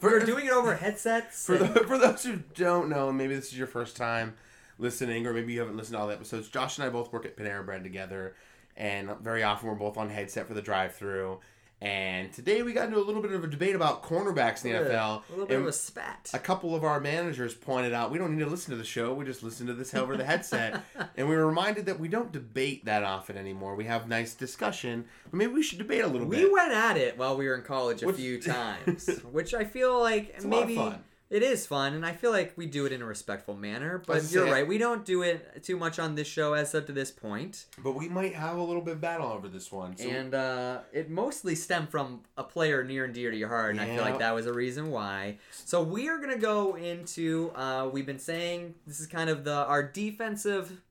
we 0.01 0.09
were 0.09 0.19
doing 0.19 0.47
it 0.47 0.51
over 0.51 0.75
headsets. 0.75 1.45
For, 1.45 1.55
and- 1.55 1.73
the, 1.73 1.79
for 1.85 1.97
those 1.97 2.23
who 2.23 2.39
don't 2.55 2.89
know, 2.89 3.09
maybe 3.13 3.35
this 3.35 3.47
is 3.53 3.57
your 3.57 3.67
first 3.67 3.95
time 3.95 4.35
listening, 4.77 5.25
or 5.25 5.31
maybe 5.33 5.53
you 5.53 5.61
haven't 5.61 5.77
listened 5.77 5.95
to 5.95 5.99
all 6.01 6.07
the 6.07 6.13
episodes, 6.13 6.49
Josh 6.49 6.77
and 6.77 6.85
I 6.85 6.89
both 6.89 7.13
work 7.13 7.25
at 7.25 7.37
Panera 7.37 7.65
Bread 7.65 7.83
together, 7.83 8.35
and 8.75 9.09
very 9.21 9.43
often 9.43 9.69
we're 9.69 9.75
both 9.75 9.97
on 9.97 10.09
headset 10.09 10.45
for 10.45 10.53
the 10.53 10.61
drive-through. 10.61 11.39
And 11.79 12.33
today 12.33 12.63
we 12.63 12.73
got 12.73 12.85
into 12.87 12.97
a 12.97 13.05
little 13.05 13.21
bit 13.21 13.31
of 13.31 13.43
a 13.43 13.47
debate 13.47 13.75
about 13.75 14.01
cornerbacks 14.01 14.65
in 14.65 14.71
the 14.71 14.79
NFL. 14.79 15.21
a 15.27 15.31
little 15.31 15.45
bit 15.45 15.59
of 15.59 15.67
a 15.67 15.71
spat. 15.71 16.31
a 16.33 16.39
couple 16.39 16.73
of 16.73 16.83
our 16.83 16.99
managers 16.99 17.53
pointed 17.53 17.93
out 17.93 18.09
we 18.11 18.17
don't 18.17 18.35
need 18.35 18.43
to 18.43 18.49
listen 18.49 18.71
to 18.71 18.77
the 18.77 18.83
show. 18.83 19.13
We 19.13 19.25
just 19.25 19.43
listen 19.43 19.67
to 19.67 19.75
this 19.75 19.93
over 19.93 20.17
the 20.17 20.25
headset. 20.25 20.83
and 21.17 21.29
we 21.29 21.35
were 21.35 21.45
reminded 21.45 21.85
that 21.85 21.99
we 21.99 22.07
don't 22.07 22.31
debate 22.31 22.85
that 22.85 23.03
often 23.03 23.37
anymore. 23.37 23.75
We 23.75 23.83
have 23.85 24.07
nice 24.07 24.33
discussion, 24.33 25.05
but 25.25 25.33
maybe 25.37 25.53
we 25.53 25.61
should 25.61 25.77
debate 25.77 26.03
a 26.03 26.07
little 26.07 26.25
We 26.27 26.37
bit. 26.37 26.45
We 26.45 26.53
went 26.53 26.71
at 26.71 26.97
it 26.97 27.15
while 27.15 27.37
we 27.37 27.47
were 27.47 27.53
in 27.55 27.61
college 27.61 28.01
a 28.01 28.07
Which- 28.07 28.15
few 28.15 28.41
times, 28.41 29.07
which 29.31 29.53
I 29.53 29.63
feel 29.63 29.99
like 29.99 30.29
a 30.29 30.47
lot 30.47 30.63
of 30.63 30.67
maybe 30.67 30.75
fun. 30.77 31.03
It 31.29 31.43
is 31.43 31.67
fun, 31.67 31.93
and 31.93 32.05
I 32.05 32.13
feel 32.13 32.31
like 32.31 32.53
we 32.55 32.65
do 32.67 32.85
it 32.85 32.91
in 32.91 33.01
a 33.01 33.05
respectful 33.05 33.53
manner. 33.53 34.01
But 34.05 34.31
you're 34.31 34.45
right, 34.49 34.65
we 34.67 34.77
don't 34.77 35.03
do 35.03 35.21
it 35.23 35.61
too 35.63 35.75
much 35.75 35.99
on 35.99 36.15
this 36.15 36.27
show 36.27 36.53
as 36.53 36.73
up 36.73 36.85
to 36.87 36.93
this 36.93 37.11
point, 37.11 37.65
But 37.83 37.95
we 37.95 38.07
might 38.07 38.33
have 38.35 38.57
a 38.57 38.63
little 38.63 38.81
bit 38.81 38.93
of 38.93 39.01
battle 39.01 39.27
over 39.27 39.47
this 39.47 39.71
one. 39.71 39.97
So 39.97 40.07
and 40.07 40.33
uh, 40.33 40.79
it 40.93 41.09
mostly 41.09 41.55
stemmed 41.55 41.89
from 41.89 42.21
a 42.37 42.43
player 42.43 42.83
near 42.83 43.03
and 43.05 43.13
dear 43.13 43.29
to 43.31 43.37
your 43.37 43.49
heart, 43.49 43.71
and 43.71 43.81
I 43.81 43.85
feel 43.87 44.03
like 44.03 44.19
that 44.19 44.33
was 44.33 44.45
a 44.45 44.53
reason 44.53 44.89
why. 44.91 45.37
So 45.51 45.83
we 45.83 46.07
are 46.09 46.17
gonna 46.19 46.37
go 46.37 46.75
into. 46.75 47.51
Uh, 47.55 47.89
we've 47.91 48.05
been 48.05 48.19
saying 48.19 48.75
this 48.85 48.99
is 48.99 49.07
kind 49.07 49.29
of 49.29 49.43
the 49.43 49.53
our 49.65 49.83
defensive 49.83 50.81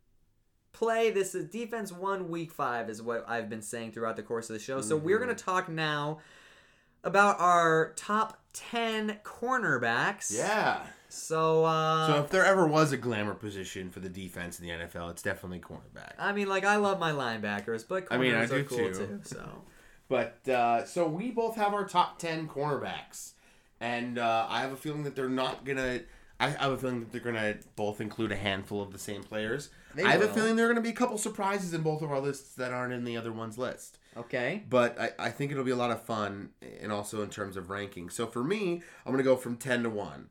play. 0.73 1.11
This 1.11 1.35
is 1.35 1.47
defense 1.49 1.91
one, 1.91 2.29
week 2.29 2.53
five, 2.53 2.91
is 2.91 3.01
what 3.01 3.25
I've 3.27 3.49
been 3.49 3.63
saying 3.63 3.93
throughout 3.93 4.17
the 4.17 4.23
course 4.23 4.51
of 4.51 4.55
the 4.55 4.61
show. 4.61 4.83
So 4.83 4.95
we're 4.97 5.17
Mm-hmm. 5.17 5.25
going 5.25 5.37
to 5.37 5.43
talk 5.45 5.69
now 5.71 6.19
about 7.03 7.41
our 7.41 7.93
top 7.97 8.43
10 8.71 9.19
cornerbacks. 9.25 10.37
yeah. 10.37 10.87
So, 11.09 11.65
uh, 11.65 12.09
So 12.09 12.23
if 12.25 12.31
there 12.31 12.45
ever 12.45 12.67
was 12.67 12.93
a 12.93 12.97
glamour 12.97 13.35
position 13.35 13.91
for 13.91 14.01
the 14.01 14.09
defense 14.09 14.59
in 14.59 14.67
the 14.67 14.73
NFL, 14.73 15.11
it's 15.13 15.23
definitely 15.23 15.61
cornerback. 15.61 16.13
I 16.19 16.33
mean, 16.33 16.49
like, 16.49 16.65
I 16.65 16.77
love 16.77 16.99
my 16.99 17.13
linebackers, 17.13 17.85
but 17.89 18.07
corners 18.07 18.11
I 18.11 18.19
mean, 18.19 18.35
I 18.35 18.43
are 18.43 18.47
do 18.47 18.65
cool 18.65 18.79
too. 18.79 18.93
too. 18.93 19.21
So, 19.23 19.63
But 20.09 20.49
uh, 20.49 20.85
so 20.85 21.07
we 21.07 21.31
both 21.31 21.57
have 21.57 21.73
our 21.75 21.87
top 21.87 22.19
ten 22.19 22.49
cornerbacks, 22.49 23.33
and 23.81 24.19
uh, 24.19 24.47
I 24.49 24.61
have 24.61 24.73
a 24.73 24.77
feeling 24.77 25.05
that 25.05 25.15
they're 25.15 25.29
not 25.29 25.65
gonna. 25.65 26.01
I 26.39 26.51
have 26.51 26.73
a 26.73 26.77
feeling 26.77 27.01
that 27.01 27.13
they're 27.13 27.21
gonna 27.21 27.57
both 27.77 28.01
include 28.01 28.31
a 28.33 28.37
handful 28.37 28.83
of 28.83 28.93
the 28.93 28.99
same 28.99 29.23
players. 29.23 29.71
They 29.95 30.03
I 30.05 30.13
have 30.13 30.23
a 30.23 30.29
feeling 30.29 30.57
there 30.57 30.67
are 30.67 30.69
gonna 30.69 30.81
be 30.83 30.91
a 30.91 30.95
couple 30.95 31.17
surprises 31.19 31.73
in 31.73 31.83
both 31.83 32.03
of 32.03 32.11
our 32.11 32.21
lists 32.21 32.55
that 32.57 32.73
aren't 32.73 32.93
in 32.93 33.05
the 33.05 33.17
other 33.17 33.33
one's 33.33 33.57
list. 33.59 33.96
Okay. 34.19 34.63
But 34.69 35.01
I, 35.01 35.11
I 35.19 35.31
think 35.31 35.53
it'll 35.53 35.65
be 35.65 35.71
a 35.71 35.77
lot 35.77 35.91
of 35.91 36.03
fun, 36.03 36.51
and 36.81 36.91
also 36.93 37.23
in 37.23 37.31
terms 37.31 37.57
of 37.57 37.71
ranking. 37.71 38.11
So 38.11 38.27
for 38.27 38.43
me, 38.45 38.83
I'm 39.05 39.13
gonna 39.13 39.23
go 39.23 39.37
from 39.37 39.57
ten 39.57 39.83
to 39.83 39.91
one. 39.91 40.29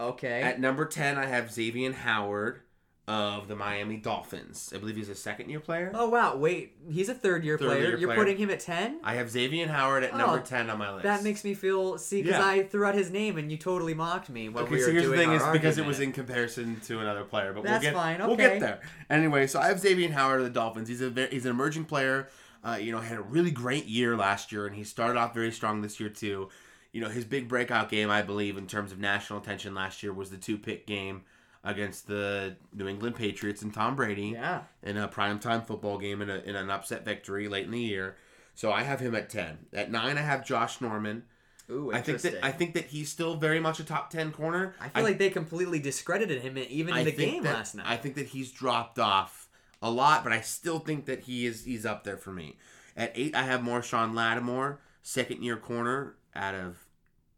Okay. 0.00 0.42
At 0.42 0.60
number 0.60 0.84
ten, 0.86 1.18
I 1.18 1.26
have 1.26 1.50
Xavier 1.52 1.92
Howard 1.92 2.60
of 3.08 3.48
the 3.48 3.56
Miami 3.56 3.96
Dolphins. 3.96 4.70
I 4.74 4.78
believe 4.78 4.94
he's 4.96 5.08
a 5.08 5.14
second 5.14 5.48
year 5.48 5.60
player. 5.60 5.90
oh, 5.94 6.10
wow. 6.10 6.36
Wait, 6.36 6.76
he's 6.90 7.08
a 7.08 7.14
third 7.14 7.42
year 7.42 7.56
Third 7.56 7.66
player. 7.68 7.80
year 7.80 7.96
You're 7.98 8.08
player. 8.10 8.18
putting 8.18 8.36
him 8.36 8.50
at 8.50 8.60
10? 8.60 9.00
I 9.02 9.14
have 9.14 9.30
Xavier 9.30 9.66
Howard 9.66 10.04
at 10.04 10.12
Oh, 10.12 10.18
number 10.18 10.40
ten 10.40 10.68
on 10.68 10.76
my 10.78 10.92
list. 10.92 11.04
That 11.04 11.22
makes 11.24 11.42
me 11.42 11.54
feel. 11.54 11.96
See, 11.96 12.22
because 12.22 12.38
Yeah. 12.38 12.46
I 12.46 12.62
threw 12.64 12.84
out 12.84 12.94
his 12.94 13.10
name 13.10 13.38
and 13.38 13.50
you 13.50 13.56
totally 13.56 13.94
mocked 13.94 14.28
me 14.28 14.50
when 14.50 14.64
Okay, 14.64 14.74
we 14.74 14.80
so 14.80 14.88
were 14.88 14.92
here's 14.92 15.08
the 15.08 15.16
thing: 15.16 15.32
is 15.32 15.42
because 15.52 15.78
it 15.78 15.86
was 15.86 16.00
in 16.00 16.12
comparison 16.12 16.80
to 16.84 17.00
another 17.00 17.24
player, 17.24 17.54
but 17.54 17.64
That's 17.64 17.82
we'll 17.82 17.92
get 17.92 17.96
fine, 17.98 18.26
we'll 18.26 18.36
get 18.36 18.60
there 18.60 18.80
anyway. 19.08 19.46
So 19.46 19.58
I 19.58 19.68
have 19.68 19.80
Xavier 19.80 20.12
Howard 20.12 20.40
of 20.40 20.44
the 20.44 20.50
Dolphins. 20.52 20.88
He's 20.88 21.00
a 21.00 21.08
he's 21.30 21.46
an 21.46 21.50
emerging 21.52 21.86
player. 21.86 22.28
Uh, 22.64 22.78
you 22.80 22.90
know, 22.92 22.98
had 23.00 23.18
a 23.18 23.22
really 23.22 23.50
great 23.52 23.86
year 23.86 24.16
last 24.16 24.50
year, 24.52 24.66
and 24.66 24.74
he 24.74 24.84
started 24.84 25.16
off 25.18 25.32
very 25.34 25.52
strong 25.52 25.80
this 25.80 26.00
year 26.00 26.08
too. 26.08 26.48
You 26.92 27.00
know, 27.00 27.08
his 27.08 27.24
big 27.24 27.48
breakout 27.48 27.88
game, 27.90 28.10
I 28.10 28.22
believe, 28.22 28.56
in 28.56 28.66
terms 28.66 28.90
of 28.92 28.98
national 28.98 29.38
attention 29.38 29.74
last 29.74 30.02
year, 30.02 30.12
was 30.12 30.30
the 30.30 30.36
two 30.38 30.58
pick 30.58 30.86
game 30.86 31.22
against 31.64 32.06
the 32.06 32.56
New 32.72 32.88
England 32.88 33.14
Patriots 33.16 33.62
and 33.62 33.72
Tom 33.74 33.94
Brady 33.94 34.28
Yeah. 34.28 34.62
in 34.82 34.96
a 34.96 35.06
primetime 35.08 35.66
football 35.66 35.98
game 35.98 36.22
in, 36.22 36.30
a, 36.30 36.36
in 36.38 36.56
an 36.56 36.70
upset 36.70 37.04
victory 37.04 37.46
late 37.48 37.66
in 37.66 37.72
the 37.72 37.80
year. 37.80 38.16
So 38.54 38.72
I 38.72 38.82
have 38.82 39.00
him 39.00 39.14
at 39.14 39.28
ten. 39.30 39.58
At 39.72 39.90
nine, 39.90 40.16
I 40.18 40.22
have 40.22 40.44
Josh 40.44 40.80
Norman. 40.80 41.24
Ooh, 41.70 41.92
I 41.92 42.00
think 42.00 42.22
that 42.22 42.42
I 42.44 42.50
think 42.50 42.74
that 42.74 42.86
he's 42.86 43.10
still 43.10 43.36
very 43.36 43.60
much 43.60 43.78
a 43.78 43.84
top 43.84 44.08
ten 44.10 44.32
corner. 44.32 44.74
I 44.80 44.88
feel 44.88 45.02
like 45.04 45.18
they 45.18 45.28
completely 45.30 45.78
discredited 45.78 46.40
him 46.42 46.56
even 46.56 46.94
in 46.94 47.00
I 47.00 47.04
the 47.04 47.12
game 47.12 47.42
that- 47.42 47.54
last 47.54 47.74
night. 47.74 47.86
I 47.86 47.96
think 47.98 48.14
that 48.16 48.28
he's 48.28 48.50
dropped 48.50 48.98
off 48.98 49.47
a 49.80 49.90
lot, 49.90 50.24
but 50.24 50.32
I 50.32 50.40
still 50.40 50.78
think 50.78 51.06
that 51.06 51.20
he 51.20 51.46
is 51.46 51.64
he's 51.64 51.86
up 51.86 52.04
there 52.04 52.16
for 52.16 52.32
me. 52.32 52.56
At 52.96 53.12
eight, 53.14 53.34
I 53.34 53.42
have 53.42 53.60
Marshawn 53.60 54.14
Lattimore, 54.14 54.80
second 55.02 55.42
year 55.42 55.56
corner 55.56 56.14
out 56.34 56.54
of 56.54 56.84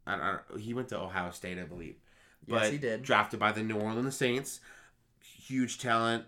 I 0.07 0.17
don't 0.17 0.21
know, 0.21 0.57
he 0.59 0.75
went 0.75 0.89
to 0.89 0.99
Ohio 0.99 1.31
State, 1.31 1.59
I 1.59 1.65
believe. 1.65 1.97
Yes, 2.47 2.61
but 2.61 2.73
he 2.73 2.79
did. 2.79 3.03
Drafted 3.03 3.39
by 3.39 3.53
the 3.53 3.63
New 3.63 3.77
Orleans 3.77 4.17
Saints, 4.17 4.61
huge 5.21 5.79
talent. 5.79 6.25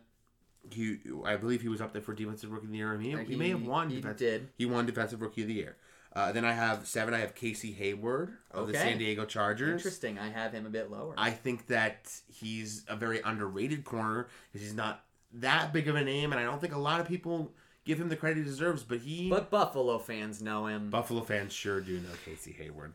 He, 0.71 0.99
I 1.25 1.37
believe 1.37 1.63
he 1.63 1.69
was 1.69 1.81
up 1.81 1.93
there 1.93 2.03
for 2.03 2.15
defensive 2.15 2.53
rookie 2.53 2.67
of 2.67 2.71
the 2.71 2.77
year. 2.77 2.97
He, 2.99 3.15
Uh, 3.15 3.19
he, 3.19 3.35
may 3.35 3.49
have 3.49 3.63
won. 3.67 3.91
he 3.91 3.97
defensive, 3.97 4.19
did. 4.19 4.49
He 4.57 4.67
won 4.67 4.87
defensive 4.87 5.21
rookie 5.21 5.43
of 5.43 5.49
the 5.49 5.55
year. 5.55 5.77
Uh, 6.15 6.31
then 6.31 6.45
I 6.45 6.53
have 6.53 6.87
seven. 6.87 7.15
I 7.15 7.21
have 7.21 7.35
Casey 7.35 7.73
Hayward 7.73 8.37
of 8.51 8.69
the 8.69 8.75
San 8.75 8.99
Diego 8.99 9.25
Chargers. 9.25 9.81
Interesting. 9.81 10.19
I 10.19 10.29
have 10.29 10.53
him 10.53 10.67
a 10.67 10.71
bit 10.71 10.91
lower. 10.91 11.15
I 11.17 11.31
think 11.31 11.69
that 11.69 12.15
he's 12.29 12.85
a 12.87 12.95
very 12.95 13.21
underrated 13.25 13.85
corner 13.85 14.29
because 14.53 14.65
he's 14.67 14.77
not 14.77 15.05
that 15.35 15.72
big 15.72 15.89
of 15.89 15.97
a 15.97 16.05
name, 16.05 16.33
and 16.33 16.41
I 16.41 16.45
don't 16.45 16.61
think 16.61 16.74
a 16.74 16.78
lot 16.78 17.01
of 17.01 17.09
people 17.09 17.53
give 17.85 18.01
him 18.01 18.09
the 18.09 18.16
credit 18.16 18.39
he 18.39 18.45
deserves. 18.45 18.83
But 18.83 18.99
he, 18.99 19.28
but 19.28 19.51
Buffalo 19.51 19.99
fans 19.99 20.43
know 20.43 20.66
him. 20.66 20.91
Buffalo 20.91 21.22
fans 21.22 21.53
sure 21.53 21.80
do 21.80 21.95
know 21.95 22.11
Casey 22.24 22.53
Hayward. 22.53 22.93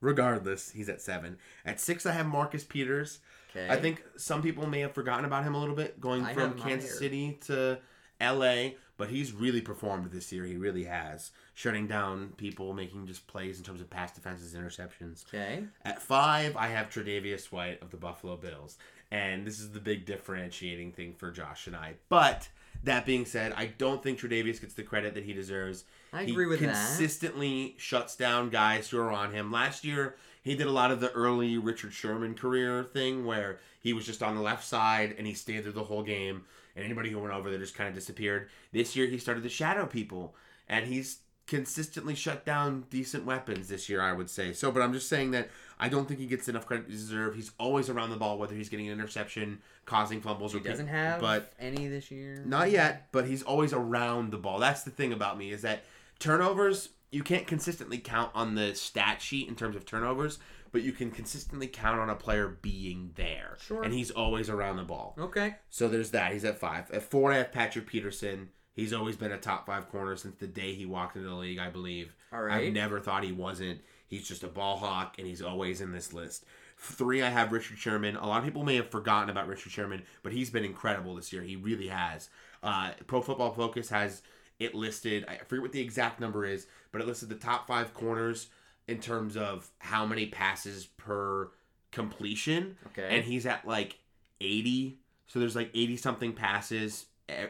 Regardless, 0.00 0.70
he's 0.70 0.88
at 0.88 1.00
seven. 1.00 1.38
At 1.64 1.80
six, 1.80 2.06
I 2.06 2.12
have 2.12 2.26
Marcus 2.26 2.64
Peters. 2.64 3.20
Okay. 3.50 3.68
I 3.68 3.76
think 3.76 4.02
some 4.16 4.42
people 4.42 4.66
may 4.66 4.80
have 4.80 4.92
forgotten 4.92 5.24
about 5.24 5.44
him 5.44 5.54
a 5.54 5.58
little 5.58 5.74
bit, 5.74 6.00
going 6.00 6.24
I 6.24 6.34
from 6.34 6.54
Kansas. 6.54 6.98
City 6.98 7.38
to 7.46 7.78
L.A. 8.20 8.76
But 8.96 9.08
he's 9.08 9.32
really 9.32 9.62
performed 9.62 10.10
this 10.10 10.30
year. 10.30 10.44
He 10.44 10.58
really 10.58 10.84
has, 10.84 11.30
shutting 11.54 11.86
down 11.86 12.34
people, 12.36 12.74
making 12.74 13.06
just 13.06 13.26
plays 13.26 13.56
in 13.56 13.64
terms 13.64 13.80
of 13.80 13.88
pass 13.88 14.12
defenses, 14.12 14.54
interceptions. 14.54 15.24
Okay. 15.26 15.64
At 15.86 16.02
five, 16.02 16.54
I 16.54 16.66
have 16.66 16.90
Tre'Davious 16.90 17.50
White 17.50 17.80
of 17.82 17.90
the 17.90 17.96
Buffalo 17.96 18.36
Bills, 18.36 18.76
and 19.10 19.46
this 19.46 19.58
is 19.60 19.72
the 19.72 19.80
big 19.80 20.06
differentiating 20.06 20.92
thing 20.92 21.14
for 21.14 21.30
Josh 21.30 21.66
and 21.66 21.76
I. 21.76 21.94
But 22.08 22.48
that 22.84 23.04
being 23.04 23.24
said, 23.24 23.52
I 23.56 23.66
don't 23.66 24.02
think 24.02 24.18
Tre'Davious 24.18 24.60
gets 24.60 24.74
the 24.74 24.82
credit 24.82 25.14
that 25.14 25.24
he 25.24 25.32
deserves. 25.32 25.84
I 26.12 26.24
he 26.24 26.32
agree 26.32 26.46
with 26.46 26.60
that. 26.60 26.74
consistently 26.74 27.74
shuts 27.78 28.16
down 28.16 28.50
guys 28.50 28.88
who 28.88 28.98
are 28.98 29.12
on 29.12 29.32
him. 29.32 29.52
Last 29.52 29.84
year, 29.84 30.16
he 30.42 30.54
did 30.54 30.66
a 30.66 30.72
lot 30.72 30.90
of 30.90 31.00
the 31.00 31.12
early 31.12 31.58
Richard 31.58 31.92
Sherman 31.92 32.34
career 32.34 32.84
thing 32.84 33.24
where 33.26 33.58
he 33.80 33.92
was 33.92 34.06
just 34.06 34.22
on 34.22 34.34
the 34.34 34.42
left 34.42 34.64
side 34.64 35.14
and 35.18 35.26
he 35.26 35.34
stayed 35.34 35.64
there 35.64 35.72
the 35.72 35.84
whole 35.84 36.02
game, 36.02 36.44
and 36.74 36.84
anybody 36.84 37.10
who 37.10 37.18
went 37.18 37.34
over 37.34 37.50
there 37.50 37.58
just 37.58 37.74
kind 37.74 37.88
of 37.88 37.94
disappeared. 37.94 38.48
This 38.72 38.96
year, 38.96 39.06
he 39.06 39.18
started 39.18 39.42
to 39.42 39.48
shadow 39.48 39.86
people, 39.86 40.34
and 40.68 40.86
he's 40.86 41.18
consistently 41.50 42.14
shut 42.14 42.46
down 42.46 42.84
decent 42.90 43.26
weapons 43.26 43.68
this 43.68 43.88
year, 43.88 44.00
I 44.00 44.12
would 44.12 44.30
say. 44.30 44.52
So, 44.54 44.70
but 44.70 44.80
I'm 44.82 44.92
just 44.94 45.08
saying 45.08 45.32
that 45.32 45.50
I 45.78 45.88
don't 45.88 46.06
think 46.08 46.20
he 46.20 46.26
gets 46.26 46.48
enough 46.48 46.64
credit 46.64 46.86
to 46.86 46.92
deserve. 46.92 47.34
He's 47.34 47.50
always 47.58 47.90
around 47.90 48.10
the 48.10 48.16
ball, 48.16 48.38
whether 48.38 48.54
he's 48.54 48.68
getting 48.68 48.86
an 48.88 48.92
interception, 48.94 49.60
causing 49.84 50.20
fumbles, 50.20 50.52
He 50.52 50.58
or 50.58 50.62
doesn't 50.62 50.86
pick- 50.86 50.94
have 50.94 51.20
but 51.20 51.52
any 51.58 51.88
this 51.88 52.10
year. 52.10 52.42
not 52.46 52.70
yet, 52.70 53.08
but 53.12 53.26
he's 53.26 53.42
always 53.42 53.72
around 53.72 54.30
the 54.30 54.38
ball. 54.38 54.58
That's 54.60 54.84
the 54.84 54.90
thing 54.92 55.12
about 55.12 55.36
me 55.36 55.50
is 55.50 55.62
that 55.62 55.82
turnovers 56.20 56.90
you 57.12 57.24
can't 57.24 57.46
consistently 57.48 57.98
count 57.98 58.30
on 58.36 58.54
the 58.54 58.72
stat 58.72 59.20
sheet 59.20 59.48
in 59.48 59.56
terms 59.56 59.74
of 59.74 59.84
turnovers, 59.84 60.38
but 60.70 60.82
you 60.82 60.92
can 60.92 61.10
consistently 61.10 61.66
count 61.66 61.98
on 61.98 62.08
a 62.08 62.14
player 62.14 62.46
being 62.62 63.10
there. 63.16 63.56
Sure. 63.60 63.82
And 63.82 63.92
he's 63.92 64.12
always 64.12 64.48
around 64.48 64.76
the 64.76 64.84
ball. 64.84 65.16
Okay. 65.18 65.56
So 65.70 65.88
there's 65.88 66.12
that. 66.12 66.32
He's 66.32 66.44
at 66.44 66.58
five. 66.60 66.88
At 66.92 67.02
four, 67.02 67.32
I 67.32 67.38
have 67.38 67.50
Patrick 67.50 67.88
Peterson. 67.88 68.50
He's 68.74 68.92
always 68.92 69.16
been 69.16 69.32
a 69.32 69.38
top 69.38 69.66
five 69.66 69.88
corner 69.88 70.16
since 70.16 70.36
the 70.36 70.46
day 70.46 70.74
he 70.74 70.86
walked 70.86 71.16
into 71.16 71.28
the 71.28 71.34
league, 71.34 71.58
I 71.58 71.68
believe. 71.70 72.14
All 72.32 72.42
right. 72.42 72.66
I've 72.66 72.72
never 72.72 73.00
thought 73.00 73.24
he 73.24 73.32
wasn't. 73.32 73.80
He's 74.06 74.26
just 74.26 74.42
a 74.44 74.48
ball 74.48 74.76
hawk, 74.76 75.16
and 75.18 75.26
he's 75.26 75.42
always 75.42 75.80
in 75.80 75.92
this 75.92 76.12
list. 76.12 76.44
Three, 76.78 77.22
I 77.22 77.28
have 77.28 77.52
Richard 77.52 77.78
Sherman. 77.78 78.16
A 78.16 78.26
lot 78.26 78.38
of 78.38 78.44
people 78.44 78.64
may 78.64 78.76
have 78.76 78.90
forgotten 78.90 79.28
about 79.28 79.48
Richard 79.48 79.70
Sherman, 79.70 80.02
but 80.22 80.32
he's 80.32 80.50
been 80.50 80.64
incredible 80.64 81.14
this 81.14 81.32
year. 81.32 81.42
He 81.42 81.56
really 81.56 81.88
has. 81.88 82.30
Uh, 82.62 82.92
Pro 83.06 83.20
Football 83.20 83.52
Focus 83.52 83.90
has 83.90 84.22
it 84.58 84.74
listed 84.74 85.24
I 85.28 85.36
forget 85.38 85.62
what 85.62 85.72
the 85.72 85.80
exact 85.80 86.20
number 86.20 86.44
is, 86.44 86.66
but 86.92 87.00
it 87.00 87.06
listed 87.06 87.28
the 87.28 87.34
top 87.34 87.66
five 87.66 87.92
corners 87.94 88.48
in 88.88 88.98
terms 89.00 89.36
of 89.36 89.70
how 89.78 90.04
many 90.06 90.26
passes 90.26 90.86
per 90.86 91.50
completion. 91.92 92.76
Okay. 92.88 93.08
and 93.16 93.24
he's 93.24 93.46
at 93.46 93.66
like 93.66 93.98
eighty. 94.40 94.98
So 95.26 95.38
there's 95.38 95.56
like 95.56 95.70
eighty 95.74 95.96
something 95.96 96.32
passes 96.32 97.06
e- 97.30 97.46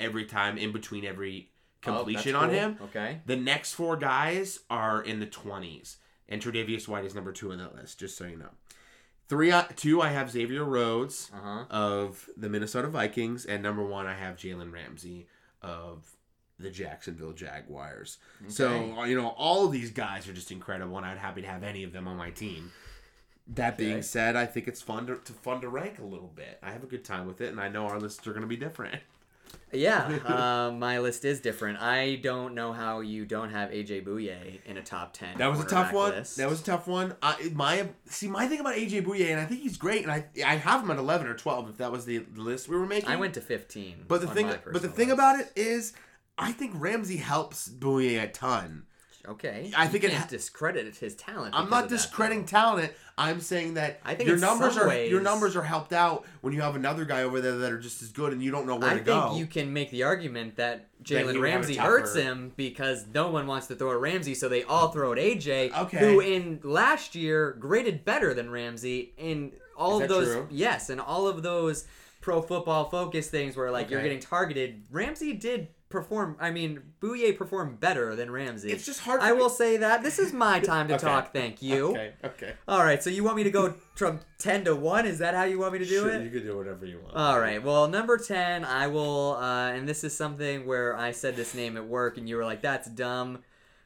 every 0.00 0.24
time 0.24 0.58
in 0.58 0.72
between 0.72 1.04
every 1.04 1.50
completion 1.82 2.34
Oh, 2.34 2.40
on 2.40 2.48
cool. 2.48 2.58
him. 2.58 2.78
Okay. 2.82 3.20
The 3.26 3.36
next 3.36 3.72
four 3.74 3.96
guys 3.96 4.60
are 4.68 5.02
in 5.02 5.20
the 5.20 5.26
twenties, 5.26 5.96
and 6.28 6.42
Tre'Davious 6.42 6.88
White 6.88 7.04
is 7.04 7.14
number 7.14 7.32
two 7.32 7.52
on 7.52 7.58
that 7.58 7.74
list. 7.74 7.98
Just 7.98 8.16
so 8.16 8.26
you 8.26 8.36
know. 8.36 8.50
Three, 9.28 9.52
uh, 9.52 9.62
two, 9.76 10.02
I 10.02 10.08
have 10.08 10.28
Xavier 10.30 10.64
Rhodes 10.64 11.30
Uh-huh. 11.32 11.64
of 11.70 12.28
the 12.36 12.48
Minnesota 12.48 12.88
Vikings, 12.88 13.46
and 13.46 13.62
number 13.62 13.84
one, 13.84 14.06
I 14.08 14.14
have 14.14 14.36
Jalen 14.36 14.72
Ramsey 14.72 15.28
of 15.62 16.16
the 16.58 16.68
Jacksonville 16.68 17.32
Jaguars. 17.32 18.18
So 18.48 18.98
uh, 18.98 19.04
you 19.04 19.16
know, 19.16 19.28
all 19.28 19.64
of 19.66 19.72
these 19.72 19.90
guys 19.92 20.28
are 20.28 20.32
just 20.32 20.50
incredible, 20.50 20.96
and 20.96 21.06
I'd 21.06 21.16
happy 21.18 21.42
to 21.42 21.46
have 21.48 21.62
any 21.62 21.84
of 21.84 21.92
them 21.92 22.08
on 22.08 22.16
my 22.16 22.30
team. 22.30 22.72
That 23.46 23.78
being 23.78 23.94
Okay. 23.94 24.02
said, 24.02 24.36
I 24.36 24.46
think 24.46 24.68
it's 24.68 24.82
fun 24.82 25.06
to, 25.06 25.16
to 25.16 25.32
fun 25.32 25.60
to 25.62 25.68
rank 25.68 25.98
a 25.98 26.04
little 26.04 26.28
bit. 26.34 26.58
I 26.62 26.70
have 26.72 26.84
a 26.84 26.86
good 26.86 27.04
time 27.04 27.26
with 27.26 27.40
it, 27.40 27.50
and 27.50 27.60
I 27.60 27.68
know 27.68 27.86
our 27.86 27.98
lists 27.98 28.26
are 28.26 28.30
going 28.32 28.42
to 28.42 28.46
be 28.48 28.56
different. 28.56 29.00
Yeah, 29.72 30.18
uh, 30.24 30.72
my 30.72 30.98
list 30.98 31.24
is 31.24 31.40
different. 31.40 31.80
I 31.80 32.16
don't 32.16 32.54
know 32.54 32.72
how 32.72 33.00
you 33.00 33.24
don't 33.24 33.50
have 33.50 33.70
AJ 33.70 34.04
Bouye 34.04 34.60
in 34.66 34.76
a 34.76 34.82
top 34.82 35.12
ten. 35.12 35.38
That 35.38 35.50
was 35.50 35.60
a 35.60 35.66
tough 35.66 35.92
one. 35.92 36.10
list. 36.12 36.36
That 36.36 36.48
was 36.48 36.60
a 36.60 36.64
tough 36.64 36.86
one. 36.86 37.14
I 37.22 37.50
my 37.54 37.88
see 38.06 38.28
my 38.28 38.46
thing 38.46 38.60
about 38.60 38.74
AJ 38.74 39.04
Bouye, 39.04 39.30
and 39.30 39.40
I 39.40 39.44
think 39.44 39.60
he's 39.60 39.76
great, 39.76 40.02
and 40.02 40.10
I 40.10 40.26
I 40.44 40.56
have 40.56 40.82
him 40.82 40.90
at 40.90 40.98
eleven 40.98 41.26
or 41.26 41.34
twelve 41.34 41.68
if 41.68 41.76
that 41.78 41.92
was 41.92 42.04
the, 42.04 42.24
list 42.34 42.68
we 42.68 42.76
were 42.76 42.86
making. 42.86 43.10
I 43.10 43.16
went 43.16 43.34
to 43.34 43.40
fifteen. 43.40 44.04
But 44.08 44.20
the 44.20 44.28
thing, 44.28 44.52
but 44.72 44.82
the 44.82 44.88
thing 44.88 45.08
list. 45.08 45.14
about 45.14 45.40
it 45.40 45.52
is, 45.54 45.92
I 46.36 46.52
think 46.52 46.72
Ramsey 46.74 47.18
helps 47.18 47.68
Bouye 47.68 48.22
a 48.22 48.28
ton. 48.28 48.84
Okay, 49.28 49.70
I 49.76 49.86
think 49.86 50.04
it 50.04 50.12
ha- 50.12 50.26
discredited 50.28 50.96
his 50.96 51.14
talent. 51.14 51.54
I'm 51.54 51.70
not 51.70 51.88
discrediting 51.88 52.44
talent. 52.46 52.92
I'm 53.18 53.40
saying 53.40 53.74
that 53.74 54.00
I 54.04 54.14
think 54.14 54.28
your 54.28 54.38
numbers 54.38 54.76
are 54.78 54.94
your 55.04 55.20
numbers 55.20 55.56
are 55.56 55.62
helped 55.62 55.92
out 55.92 56.24
when 56.40 56.52
you 56.54 56.60
have 56.62 56.74
another 56.76 57.04
guy 57.04 57.22
over 57.22 57.40
there 57.40 57.58
that 57.58 57.72
are 57.72 57.78
just 57.78 58.00
as 58.02 58.08
good, 58.08 58.32
and 58.32 58.42
you 58.42 58.50
don't 58.50 58.66
know 58.66 58.76
where 58.76 58.94
to 58.94 59.00
go. 59.00 59.12
I 59.12 59.14
to 59.16 59.20
think 59.22 59.32
go. 59.32 59.38
you 59.38 59.46
can 59.46 59.72
make 59.72 59.90
the 59.90 60.04
argument 60.04 60.56
that 60.56 60.88
Jalen 61.02 61.26
would 61.26 61.26
have 61.26 61.36
a 61.36 61.40
Ramsey 61.40 61.74
hurts 61.76 62.14
him 62.14 62.52
because 62.56 63.04
no 63.12 63.30
one 63.30 63.46
wants 63.46 63.66
to 63.68 63.74
throw 63.74 63.92
at 63.92 64.00
Ramsey, 64.00 64.34
so 64.34 64.48
they 64.48 64.62
all 64.64 64.88
throw 64.88 65.12
at 65.12 65.18
AJ, 65.18 65.72
Okay. 65.76 65.98
who 65.98 66.20
in 66.20 66.60
last 66.62 67.14
year 67.14 67.52
graded 67.58 68.04
better 68.04 68.32
than 68.34 68.50
Ramsey 68.50 69.12
in 69.18 69.52
all 69.76 70.00
of 70.02 70.08
those. 70.08 70.26
true? 70.28 70.46
Yes, 70.50 70.88
and 70.90 71.00
all 71.00 71.26
of 71.28 71.42
those 71.42 71.86
pro 72.22 72.42
football 72.42 72.88
focus 72.90 73.28
things 73.28 73.56
where 73.56 73.70
like 73.70 73.88
you're 73.90 74.02
getting 74.02 74.20
targeted. 74.20 74.82
Ramsey 74.90 75.32
did 75.32 75.68
perform. 75.90 76.36
I 76.40 76.50
mean, 76.50 76.80
Bouye 77.02 77.36
performed 77.36 77.80
better 77.80 78.16
than 78.16 78.30
Ramsey. 78.30 78.70
It's 78.72 78.86
just 78.86 79.00
hard 79.00 79.20
for 79.20 79.26
I 79.26 79.32
me- 79.32 79.38
will 79.38 79.50
say 79.50 79.76
that 79.76 80.02
this 80.02 80.18
is 80.18 80.32
my 80.32 80.58
time 80.72 80.88
to 80.88 80.94
Okay. 80.94 81.04
talk. 81.04 81.32
Thank 81.34 81.60
you. 81.60 81.88
Okay, 81.90 82.12
okay. 82.24 82.52
All 82.66 82.82
right, 82.82 83.02
so 83.02 83.10
you 83.10 83.22
want 83.24 83.36
me 83.36 83.42
to 83.44 83.50
go 83.50 83.74
from 83.96 84.20
ten 84.38 84.64
to 84.64 84.74
one? 84.74 85.04
Is 85.04 85.18
that 85.18 85.34
how 85.34 85.42
you 85.44 85.58
want 85.58 85.74
me 85.74 85.80
to 85.80 85.84
do 85.84 86.00
Sure, 86.00 86.10
it? 86.12 86.22
You 86.22 86.30
can 86.30 86.42
do 86.44 86.56
whatever 86.56 86.86
you 86.86 87.00
want. 87.00 87.14
All 87.16 87.38
right. 87.38 87.62
Well, 87.62 87.88
number 87.88 88.16
10, 88.16 88.64
I 88.64 88.86
will, 88.86 89.36
uh, 89.38 89.72
and 89.72 89.86
this 89.88 90.02
is 90.04 90.16
something 90.16 90.64
where 90.64 90.96
I 90.96 91.10
said 91.10 91.36
this 91.36 91.54
name 91.54 91.76
at 91.76 91.86
work 91.86 92.16
and 92.16 92.26
you 92.28 92.36
were 92.36 92.44
like, 92.44 92.62
that's 92.62 92.88
dumb. 92.88 93.40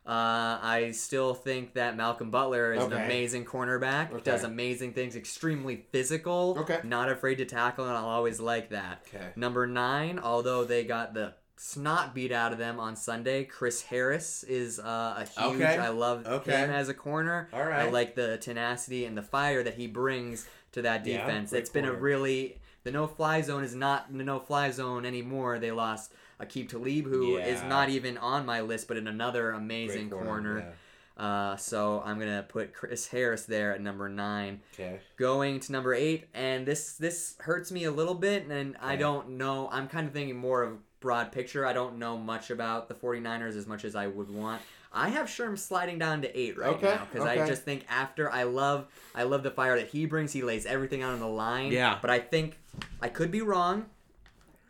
Uh, 0.07 0.61
I 0.61 0.90
still 0.92 1.32
think 1.32 1.72
that 1.74 1.96
Malcolm 1.96 2.30
Butler 2.30 2.74
is 2.74 2.84
an 2.84 2.92
amazing 2.92 3.46
cornerback, 3.46 4.12
Okay. 4.12 4.20
does 4.22 4.44
amazing 4.44 4.92
things, 4.92 5.16
extremely 5.16 5.86
physical, 5.92 6.57
Okay. 6.61 6.80
not 6.84 7.09
afraid 7.09 7.36
to 7.36 7.46
tackle, 7.46 7.86
and 7.86 7.96
I'll 7.96 8.05
always 8.11 8.38
like 8.38 8.68
that. 8.68 9.07
Okay. 9.09 9.28
Number 9.34 9.66
9, 9.66 10.18
although 10.18 10.64
they 10.64 10.84
got 10.84 11.14
the 11.14 11.32
snot 11.57 12.14
beat 12.14 12.32
out 12.32 12.52
of 12.52 12.59
them 12.59 12.80
on 12.80 12.96
Sunday, 12.96 13.44
Chris 13.44 13.82
Harris 13.82 14.42
is 14.44 14.78
uh, 14.80 15.24
a 15.24 15.24
huge, 15.24 15.61
Okay. 15.62 15.78
I 15.78 15.88
love 15.88 16.26
Okay. 16.26 16.50
him 16.52 16.70
as 16.70 16.88
a 16.88 16.94
corner. 16.94 17.48
All 17.52 17.61
I 17.62 17.88
like 17.90 18.14
the 18.14 18.38
tenacity 18.38 19.05
and 19.05 19.16
the 19.16 19.22
fire 19.22 19.62
that 19.62 19.74
he 19.74 19.86
brings 19.86 20.46
to 20.72 20.82
that 20.82 21.05
defense. 21.05 21.50
great 21.50 21.61
it's 21.61 21.70
been 21.70 21.84
a 21.84 21.92
really 21.92 22.61
the 22.82 22.90
no 22.90 23.07
fly 23.07 23.40
zone 23.40 23.64
is 23.64 23.74
not 23.74 24.12
the 24.12 24.24
no 24.24 24.38
fly 24.40 24.70
zone 24.70 25.07
anymore. 25.07 25.59
They 25.59 25.70
lost 25.70 26.12
Aqib 26.40 26.68
Talib, 26.68 27.07
who 27.07 27.38
is 27.38 27.62
Yeah. 27.62 27.68
not 27.68 27.88
even 27.88 28.18
on 28.18 28.44
my 28.44 28.61
list, 28.61 28.88
but 28.88 28.96
in 28.96 29.07
another 29.07 29.52
amazing 29.52 30.09
Great 30.11 30.22
corner. 30.24 30.74
Uh, 31.16 31.57
so 31.57 32.02
I'm 32.05 32.18
gonna 32.18 32.44
put 32.48 32.74
Chris 32.74 33.07
Harris 33.07 33.44
there 33.44 33.72
at 33.72 33.80
number 33.80 34.09
nine. 34.09 34.61
Okay. 34.74 34.98
Going 35.16 35.61
to 35.61 35.70
number 35.72 35.94
eight, 35.94 36.26
and 36.34 36.66
this 36.66 36.96
this 36.96 37.36
hurts 37.38 37.70
me 37.70 37.84
a 37.84 37.92
little 37.92 38.16
bit, 38.16 38.46
and 38.48 38.76
I 38.82 38.96
don't 38.96 39.30
know. 39.38 39.68
I'm 39.70 39.86
kind 39.88 40.09
of 40.09 40.12
thinking 40.12 40.36
more 40.36 40.64
of 40.64 40.78
broad 41.05 41.30
picture. 41.30 41.64
I 41.64 41.72
don't 41.72 41.98
know 41.98 42.16
much 42.16 42.50
about 42.50 42.88
the 42.88 42.94
49ers 42.94 43.57
as 43.57 43.66
much 43.68 43.84
as 43.84 43.94
I 43.94 44.07
would 44.09 44.28
want. 44.34 44.61
I 44.92 45.11
have 45.11 45.26
Sherm 45.26 45.59
sliding 45.59 45.98
down 45.98 46.22
to 46.22 46.38
eight 46.38 46.57
right 46.57 46.74
Okay, 46.76 46.86
now 46.94 47.07
because 47.12 47.26
I 47.28 47.46
just 47.46 47.62
think 47.62 47.84
after 47.88 48.30
I 48.32 48.44
love 48.44 48.86
I 49.14 49.24
love 49.24 49.42
the 49.42 49.50
fire 49.50 49.76
that 49.76 49.88
he 49.88 50.07
brings. 50.07 50.32
He 50.32 50.42
lays 50.42 50.66
everything 50.66 51.02
out 51.02 51.12
on 51.12 51.20
the 51.20 51.26
line. 51.28 51.70
Yeah. 51.72 51.98
But 52.00 52.11
I 52.11 52.18
think 52.20 52.59
I 53.02 53.09
could 53.09 53.30
be 53.30 53.42
wrong. 53.42 53.86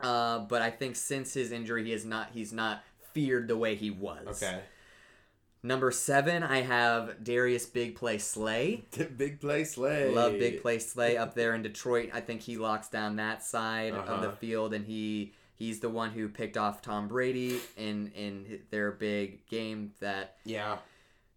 Uh, 0.01 0.41
but 0.41 0.61
I 0.61 0.71
think 0.71 0.97
since 0.97 1.33
his 1.35 1.53
injury, 1.53 1.85
he 1.85 1.93
is 1.93 2.05
not 2.05 2.31
he's 2.35 2.53
not 2.53 2.83
feared 3.13 3.49
the 3.49 3.57
way 3.57 3.75
he 3.77 3.91
was. 3.91 4.43
Okay. 4.43 4.61
Number 5.63 5.91
seven, 5.91 6.43
I 6.43 6.61
have 6.61 7.25
Darius 7.25 7.65
Big 7.65 7.95
Play 7.95 8.19
Slay. 8.19 8.85
Big 9.17 9.41
play 9.41 9.65
slay. 9.65 10.11
Love 10.11 10.33
Big 10.33 10.61
Play 10.61 10.79
Slay 10.79 11.17
up 11.17 11.35
there 11.35 11.55
in 11.55 11.63
Detroit. 11.63 12.11
I 12.13 12.21
think 12.21 12.43
he 12.43 12.59
locks 12.59 12.89
down 12.89 13.17
that 13.17 13.43
side 13.43 13.95
of 13.95 14.21
the 14.21 14.29
Uh-huh. 14.29 14.37
field, 14.37 14.75
and 14.75 14.85
he 14.85 15.33
he's 15.55 15.81
the 15.81 15.89
one 15.91 16.11
who 16.11 16.29
picked 16.29 16.57
off 16.57 16.83
Tom 16.83 17.09
Brady 17.09 17.61
in 17.77 18.09
in 18.15 18.61
their 18.71 18.91
big 18.93 19.47
game 19.47 19.93
that 20.01 20.37
Yeah. 20.45 20.79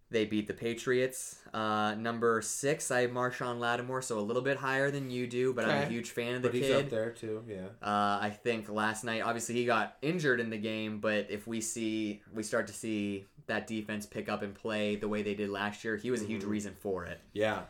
they 0.09 0.25
beat 0.25 0.47
the 0.47 0.53
Patriots. 0.53 1.39
Uh, 1.53 1.93
number 1.95 2.41
six, 2.41 2.91
I 2.91 3.01
have 3.01 3.11
Marshawn 3.11 3.59
Lattimore, 3.59 4.01
so 4.01 4.17
a 4.17 4.21
little 4.21 4.41
bit 4.41 4.57
higher 4.57 4.89
than 4.89 5.09
you 5.09 5.27
do, 5.27 5.53
but 5.53 5.65
I'm 5.65 5.83
a 5.83 5.85
huge 5.85 6.11
fan 6.11 6.35
of 6.35 6.41
the 6.43 6.47
But 6.49 6.55
he's 6.55 6.71
up 6.71 6.89
there 6.89 7.11
too. 7.11 7.43
Yeah. 7.47 7.65
Uh, 7.81 8.19
I 8.21 8.29
think 8.41 8.69
last 8.69 9.03
night, 9.03 9.21
obviously, 9.21 9.55
he 9.55 9.65
got 9.65 9.97
injured 10.01 10.39
in 10.39 10.49
the 10.49 10.57
game, 10.57 10.99
but 10.99 11.27
if 11.29 11.45
we 11.45 11.59
see, 11.59 12.21
we 12.33 12.41
start 12.43 12.67
to 12.67 12.73
see 12.73 13.25
that 13.47 13.67
defense 13.67 14.05
pick 14.05 14.29
up 14.29 14.41
and 14.43 14.53
play 14.55 14.95
the 14.95 15.07
way 15.07 15.23
they 15.23 15.33
did 15.33 15.49
last 15.49 15.83
year, 15.83 15.97
he 15.97 16.09
was 16.11 16.21
a 16.21 16.25
huge 16.25 16.41
Mm-hmm. 16.41 16.51
reason 16.51 16.75
for 16.79 17.05
it. 17.05 17.19
Yeah. 17.33 17.63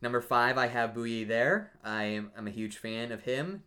Number 0.00 0.20
five, 0.20 0.56
I 0.58 0.66
have 0.68 0.94
Bouye 0.94 1.28
there. 1.28 1.72
I 1.84 2.04
am 2.04 2.32
I'm 2.36 2.46
a 2.46 2.50
huge 2.50 2.78
fan 2.78 3.12
of 3.12 3.22
him. 3.22 3.62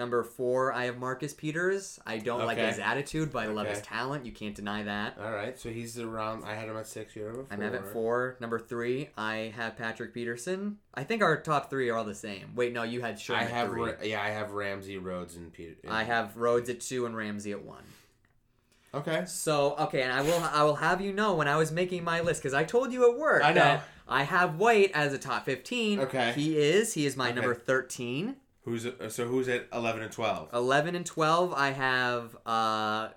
Number 0.00 0.24
four, 0.24 0.72
I 0.72 0.86
have 0.86 0.96
Marcus 0.96 1.34
Peters. 1.34 2.00
I 2.06 2.16
don't 2.16 2.46
like 2.46 2.56
his 2.56 2.78
attitude, 2.78 3.30
but 3.30 3.40
I 3.42 3.48
love 3.48 3.66
his 3.66 3.82
talent. 3.82 4.24
You 4.24 4.32
can't 4.32 4.54
deny 4.54 4.82
that. 4.84 5.18
All 5.22 5.30
right. 5.30 5.58
So 5.58 5.68
he's 5.68 5.98
around. 5.98 6.42
I 6.42 6.54
had 6.54 6.70
him 6.70 6.76
at 6.78 6.86
six. 6.86 7.14
You're 7.14 7.30
at 7.42 7.46
I'm 7.50 7.60
at 7.62 7.86
four. 7.92 8.38
Number 8.40 8.58
three, 8.58 9.10
I 9.18 9.52
have 9.54 9.76
Patrick 9.76 10.14
Peterson. 10.14 10.78
I 10.94 11.04
think 11.04 11.22
our 11.22 11.38
top 11.38 11.68
three 11.68 11.90
are 11.90 11.98
all 11.98 12.04
the 12.04 12.14
same. 12.14 12.54
Wait, 12.54 12.72
no, 12.72 12.82
you 12.82 13.02
had 13.02 13.20
Sherman 13.20 13.42
I 13.44 13.46
have. 13.50 13.70
Ra- 13.72 13.92
yeah, 14.02 14.22
I 14.22 14.30
have 14.30 14.52
Ramsey, 14.52 14.96
Rhodes, 14.96 15.36
and 15.36 15.52
Peter. 15.52 15.74
I 15.86 16.04
have 16.04 16.34
Rhodes 16.34 16.70
at 16.70 16.80
two 16.80 17.04
and 17.04 17.14
Ramsey 17.14 17.52
at 17.52 17.62
one. 17.62 17.84
Okay. 18.94 19.24
So 19.26 19.76
okay, 19.80 20.00
and 20.00 20.12
I 20.14 20.22
will 20.22 20.42
I 20.42 20.62
will 20.62 20.76
have 20.76 21.02
you 21.02 21.12
know 21.12 21.34
when 21.34 21.46
I 21.46 21.56
was 21.56 21.70
making 21.70 22.04
my 22.04 22.22
list 22.22 22.40
because 22.40 22.54
I 22.54 22.64
told 22.64 22.90
you 22.90 23.12
at 23.12 23.18
work 23.18 23.44
I 23.44 23.52
know. 23.52 23.80
I 24.08 24.22
have 24.22 24.56
White 24.56 24.92
as 24.94 25.12
a 25.12 25.18
top 25.18 25.44
fifteen. 25.44 26.00
Okay. 26.00 26.32
he 26.32 26.56
is. 26.56 26.94
He 26.94 27.04
is 27.04 27.18
my 27.18 27.26
Okay. 27.26 27.34
number 27.34 27.54
thirteen. 27.54 28.36
Who's 28.64 28.86
uh, 28.86 29.08
so? 29.08 29.26
Who's 29.26 29.48
at 29.48 29.66
eleven 29.72 30.02
and 30.02 30.12
twelve? 30.12 30.48
11 30.52 30.94
and 30.94 31.06
12 31.06 31.52
i 31.54 31.70
have 31.70 32.36
uh 32.46 33.08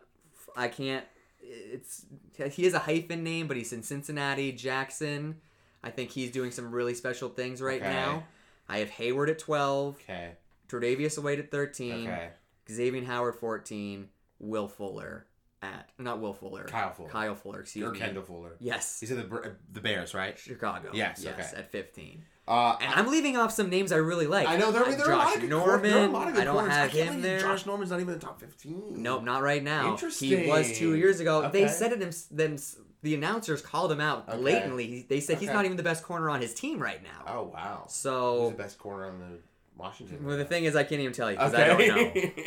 i 0.55 0.67
can't 0.69 1.05
it's 1.41 2.05
he 2.51 2.63
has 2.63 2.73
a 2.73 2.79
hyphen 2.79 3.23
name 3.23 3.47
but 3.47 3.57
he's 3.57 3.73
in 3.73 3.83
cincinnati 3.83 4.51
jackson 4.51 5.35
i 5.83 5.89
think 5.89 6.09
he's 6.11 6.31
doing 6.31 6.51
some 6.51 6.71
really 6.71 6.93
special 6.93 7.29
things 7.29 7.61
right 7.61 7.81
Okay. 7.81 7.91
now 7.91 8.23
i 8.69 8.77
have 8.77 8.89
hayward 8.89 9.29
at 9.29 9.39
12 9.39 9.95
Okay. 9.95 10.31
Tre'Davious 10.69 11.21
Wade 11.21 11.39
at 11.39 11.51
13 11.51 12.07
Okay. 12.07 12.29
xavier 12.71 13.03
howard 13.03 13.35
14 13.35 14.07
will 14.39 14.67
fuller 14.67 15.25
at 15.61 15.89
not 15.99 16.19
will 16.21 16.33
fuller 16.33 16.63
Kyle 16.65 16.91
Fuller. 16.93 17.09
kyle 17.09 17.35
fuller 17.35 17.59
excuse 17.61 17.87
Or 17.87 17.91
me 17.91 17.99
Kendall 17.99 18.23
Fuller. 18.23 18.55
yes 18.59 18.99
He's 19.01 19.11
at 19.11 19.29
the 19.29 19.55
the 19.71 19.81
Bears, 19.81 20.13
right? 20.13 20.37
chicago 20.39 20.89
Yes, 20.93 21.21
yes 21.23 21.51
okay. 21.53 21.59
at 21.61 21.71
15 21.71 22.23
Uh, 22.45 22.75
and 22.81 22.93
i'm 22.95 23.07
leaving 23.09 23.37
off 23.37 23.51
some 23.53 23.69
names 23.69 23.91
i 23.93 23.95
really 23.95 24.27
like 24.27 24.47
I 24.47 24.57
know 24.57 24.71
there, 24.71 24.83
Uh, 24.83 24.91
there 24.91 25.07
are 25.07 25.11
a 25.13 25.15
lot 25.17 25.25
josh 25.27 25.35
of 25.35 25.41
good 25.41 25.49
norman 25.49 25.91
There 25.91 26.01
are 26.01 26.05
a 26.07 26.11
lot 26.11 26.27
of 26.27 26.33
good 26.33 26.41
i 26.41 26.43
don't 26.43 26.55
corners. 26.55 26.73
have 26.73 26.91
can't 26.91 27.09
him 27.15 27.21
there 27.21 27.39
Josh 27.39 27.65
Norman's 27.65 27.89
not 27.91 28.01
even 28.01 28.13
in 28.13 28.19
the 28.19 28.25
top 28.25 28.39
fifteen. 28.39 29.01
Nope, 29.01 29.23
not 29.23 29.41
right 29.41 29.63
now. 29.63 29.91
Interesting. 29.91 30.27
He 30.43 30.47
was 30.49 30.77
two 30.77 30.95
years 30.95 31.19
ago. 31.21 31.49
They 31.49 31.67
said 31.69 31.93
it. 31.93 32.01
Him, 32.01 32.11
them, 32.31 32.57
the 33.01 33.15
announcers 33.15 33.61
called 33.61 33.91
him 33.91 34.01
out 34.01 34.27
Okay. 34.27 34.37
blatantly. 34.37 35.05
They 35.07 35.19
said 35.21 35.37
he's 35.37 35.49
not 35.49 35.63
even 35.65 35.77
the 35.77 35.83
best 35.83 36.03
corner 36.03 36.29
on 36.29 36.41
his 36.41 36.53
team 36.53 36.79
right 36.79 37.01
now. 37.01 37.23
Oh 37.33 37.43
wow. 37.53 37.81
Who's 37.85 37.93
So, 37.93 38.49
the 38.49 38.55
best 38.57 38.77
corner 38.77 39.05
on 39.07 39.19
the 39.19 39.39
Washington? 39.77 40.25
well, 40.25 40.35
the 40.37 40.43
thing 40.45 40.65
is, 40.65 40.75
I 40.75 40.83
can't 40.83 40.99
even 41.01 41.13
tell 41.13 41.31
you 41.31 41.37
because 41.37 41.53
I 41.53 41.65
don't 41.65 41.87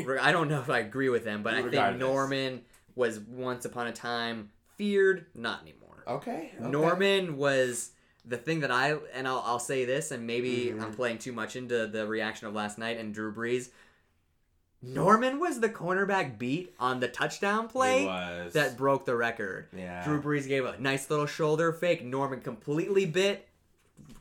know. 0.07 0.17
I 0.21 0.31
don't 0.33 0.49
know 0.49 0.61
if 0.61 0.69
I 0.69 0.81
agree 0.81 1.09
with 1.09 1.25
him, 1.25 1.43
but 1.43 1.55
I 1.55 1.63
think. 1.63 1.99
Norman 1.99 2.63
was 2.95 3.19
once 3.21 3.65
upon 3.65 3.87
a 3.87 3.93
time 3.93 4.51
feared, 4.77 5.25
not 5.35 5.63
anymore. 5.63 6.05
Okay. 6.07 6.53
okay. 6.59 6.69
Norman 6.71 7.37
was 7.39 7.91
the 8.27 8.37
thing 8.37 8.61
that 8.61 8.71
I 8.73 8.97
and 9.15 9.27
I'll, 9.29 9.43
I'll 9.47 9.59
say 9.59 9.85
this, 9.85 10.11
and 10.11 10.27
maybe 10.27 10.67
Mhm. 10.75 10.83
I'm 10.83 10.93
playing 10.93 11.19
too 11.19 11.33
much 11.33 11.55
into 11.57 11.87
the 11.87 12.07
reaction 12.07 12.47
of 12.49 12.55
last 12.55 12.77
night 12.79 12.99
and 12.99 13.15
Drew 13.15 13.33
Brees. 13.33 13.71
Norman 14.83 15.41
was 15.41 15.61
the 15.61 15.69
cornerback 15.69 16.39
beat 16.39 16.75
on 16.79 17.01
the 17.01 17.09
touchdown 17.09 17.67
play 17.69 18.05
that 18.53 18.77
broke 18.77 19.05
the 19.05 19.17
record. 19.17 19.69
Yeah. 19.77 20.05
Drew 20.05 20.21
Brees 20.21 20.47
gave 20.47 20.65
a 20.65 20.79
nice 20.79 21.09
little 21.11 21.27
shoulder 21.27 21.73
fake. 21.73 22.05
Norman 22.05 22.41
completely 22.41 23.07
bit. 23.07 23.49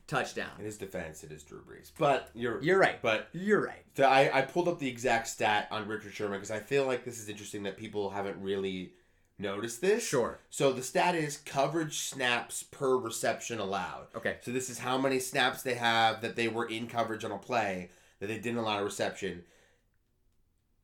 Touchdown. 0.07 0.51
In 0.59 0.65
his 0.65 0.77
defense, 0.77 1.23
it 1.23 1.31
is 1.31 1.43
Drew 1.43 1.59
Brees. 1.61 1.91
But 1.97 2.29
you're 2.35 2.61
You're 2.61 2.79
right. 2.79 3.01
But 3.01 3.27
You're 3.33 3.63
right. 3.65 3.83
the, 3.95 4.07
I, 4.07 4.39
I 4.39 4.41
pulled 4.43 4.67
up 4.67 4.77
the 4.79 4.87
exact 4.87 5.27
stat 5.27 5.67
on 5.71 5.87
Richard 5.87 6.13
Sherman 6.13 6.37
because 6.37 6.51
I 6.51 6.59
feel 6.59 6.85
like 6.85 7.03
this 7.03 7.19
is 7.19 7.27
interesting 7.27 7.63
that 7.63 7.75
people 7.75 8.11
haven't 8.11 8.39
really 8.41 8.93
noticed 9.37 9.81
this. 9.81 10.05
Sure. 10.05 10.39
So 10.49 10.71
the 10.71 10.83
stat 10.83 11.15
is 11.15 11.37
coverage 11.37 11.99
snaps 11.99 12.63
per 12.63 12.97
reception 12.97 13.59
allowed. 13.59 14.07
Okay. 14.15 14.37
So 14.41 14.51
this 14.51 14.69
is 14.69 14.79
how 14.79 14.97
many 14.97 15.19
snaps 15.19 15.61
they 15.61 15.75
have 15.75 16.21
that 16.21 16.35
they 16.35 16.47
were 16.47 16.67
in 16.67 16.87
coverage 16.87 17.23
on 17.23 17.31
a 17.31 17.37
play 17.37 17.89
that 18.19 18.27
they 18.27 18.37
didn't 18.37 18.59
allow 18.59 18.79
a 18.79 18.83
reception. 18.83 19.43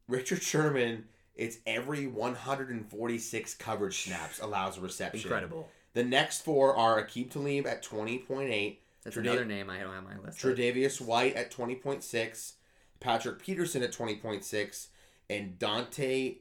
Richard 0.08 0.44
Sherman, 0.44 1.06
it's 1.36 1.58
every 1.66 2.08
146 2.08 3.54
coverage 3.56 4.04
snaps 4.04 4.40
allows 4.40 4.78
a 4.78 4.82
reception. 4.82 5.22
Incredible. 5.22 5.70
The 5.94 6.04
next 6.04 6.44
four 6.44 6.76
are 6.76 7.02
Aqib 7.04 7.32
Talib 7.32 7.66
at 7.68 7.84
20.8. 7.84 8.78
That's 9.04 9.18
another 9.18 9.46
name 9.46 9.70
I 9.70 9.80
don't 9.80 9.94
have 9.94 10.06
on 10.06 10.18
my 10.18 10.20
list. 10.24 10.40
Tre'Davious 10.40 11.02
White 11.02 11.36
at 11.36 11.52
20.6, 11.52 12.54
Patrick 13.00 13.40
Peterson 13.40 13.82
at 13.82 13.92
20.6, 13.92 14.88
and 15.30 15.58
Dante 15.58 16.36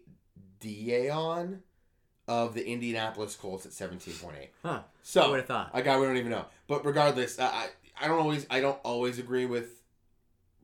Dion 0.60 1.62
of 2.30 2.54
the 2.54 2.64
Indianapolis 2.64 3.34
Colts 3.34 3.66
at 3.66 3.72
17.8. 3.72 4.48
Huh. 4.62 4.82
So 5.02 5.22
I 5.22 5.28
would've 5.30 5.46
thought? 5.46 5.70
A 5.74 5.82
guy 5.82 5.98
we 5.98 6.06
don't 6.06 6.16
even 6.16 6.30
know. 6.30 6.44
But 6.68 6.84
regardless, 6.86 7.40
I 7.40 7.46
I, 7.46 7.66
I 8.02 8.06
don't 8.06 8.20
always 8.20 8.46
I 8.48 8.60
don't 8.60 8.78
always 8.84 9.18
agree 9.18 9.46
with 9.46 9.82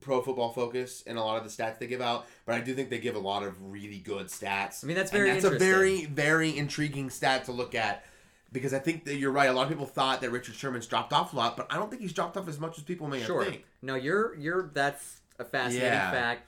Pro 0.00 0.22
Football 0.22 0.52
Focus 0.52 1.02
and 1.08 1.18
a 1.18 1.20
lot 1.22 1.36
of 1.38 1.42
the 1.42 1.50
stats 1.50 1.80
they 1.80 1.88
give 1.88 2.00
out, 2.00 2.26
but 2.44 2.54
I 2.54 2.60
do 2.60 2.72
think 2.72 2.88
they 2.88 2.98
give 3.00 3.16
a 3.16 3.18
lot 3.18 3.42
of 3.42 3.60
really 3.72 3.98
good 3.98 4.28
stats. 4.28 4.84
I 4.84 4.86
mean, 4.86 4.96
that's 4.96 5.10
And 5.10 5.18
very 5.24 5.32
that's 5.32 5.44
a 5.44 5.58
very 5.58 6.04
very 6.04 6.56
intriguing 6.56 7.10
stat 7.10 7.46
to 7.46 7.52
look 7.52 7.74
at 7.74 8.04
because 8.52 8.72
I 8.72 8.78
think 8.78 9.04
that 9.06 9.16
you're 9.16 9.32
right. 9.32 9.50
A 9.50 9.52
lot 9.52 9.64
of 9.64 9.68
people 9.68 9.86
thought 9.86 10.20
that 10.20 10.30
Richard 10.30 10.54
Sherman's 10.54 10.86
dropped 10.86 11.12
off 11.12 11.32
a 11.32 11.36
lot, 11.36 11.56
but 11.56 11.66
I 11.68 11.74
don't 11.76 11.90
think 11.90 12.00
he's 12.00 12.12
dropped 12.12 12.36
off 12.36 12.46
as 12.46 12.60
much 12.60 12.78
as 12.78 12.84
people 12.84 13.08
may 13.08 13.20
Sure. 13.24 13.44
think. 13.44 13.64
No, 13.82 13.96
you're 13.96 14.36
you're 14.36 14.70
that's 14.72 15.20
a 15.40 15.44
fascinating 15.44 15.88
Yeah. 15.88 16.12
fact 16.12 16.42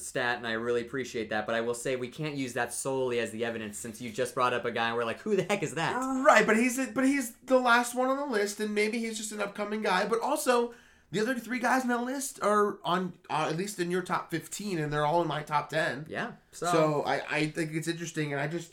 stat 0.00 0.38
and 0.38 0.46
I 0.46 0.52
really 0.52 0.80
appreciate 0.80 1.30
that, 1.30 1.46
but 1.46 1.54
I 1.54 1.60
will 1.60 1.74
say 1.74 1.96
we 1.96 2.08
can't 2.08 2.34
use 2.34 2.54
that 2.54 2.72
solely 2.72 3.20
as 3.20 3.30
the 3.30 3.44
evidence 3.44 3.78
since 3.78 4.00
you 4.00 4.10
just 4.10 4.34
brought 4.34 4.52
up 4.52 4.64
a 4.64 4.70
guy 4.70 4.88
and 4.88 4.96
we're 4.96 5.04
like, 5.04 5.20
who 5.20 5.36
the 5.36 5.44
heck 5.44 5.62
is 5.62 5.74
that? 5.74 5.94
Right, 6.24 6.46
but 6.46 6.56
he's 6.56 6.78
but 6.88 7.04
he's 7.04 7.32
the 7.46 7.58
last 7.58 7.94
one 7.94 8.08
on 8.08 8.16
the 8.16 8.26
list, 8.26 8.60
and 8.60 8.74
maybe 8.74 8.98
he's 8.98 9.16
just 9.16 9.32
an 9.32 9.40
upcoming 9.40 9.82
guy. 9.82 10.06
But 10.06 10.20
also, 10.20 10.74
the 11.12 11.20
other 11.20 11.34
three 11.36 11.60
guys 11.60 11.82
on 11.82 11.88
that 11.88 12.02
list 12.02 12.40
are 12.42 12.78
on 12.84 13.12
uh, 13.30 13.46
at 13.50 13.56
least 13.56 13.78
in 13.78 13.90
your 13.90 14.02
top 14.02 14.30
fifteen, 14.30 14.78
and 14.78 14.92
they're 14.92 15.06
all 15.06 15.22
in 15.22 15.28
my 15.28 15.42
top 15.42 15.68
ten. 15.70 16.06
Yeah. 16.08 16.32
So, 16.52 16.66
So 16.66 17.04
I, 17.06 17.22
I 17.30 17.46
think 17.46 17.72
it's 17.72 17.88
interesting, 17.88 18.32
and 18.32 18.40
I 18.40 18.48
just 18.48 18.72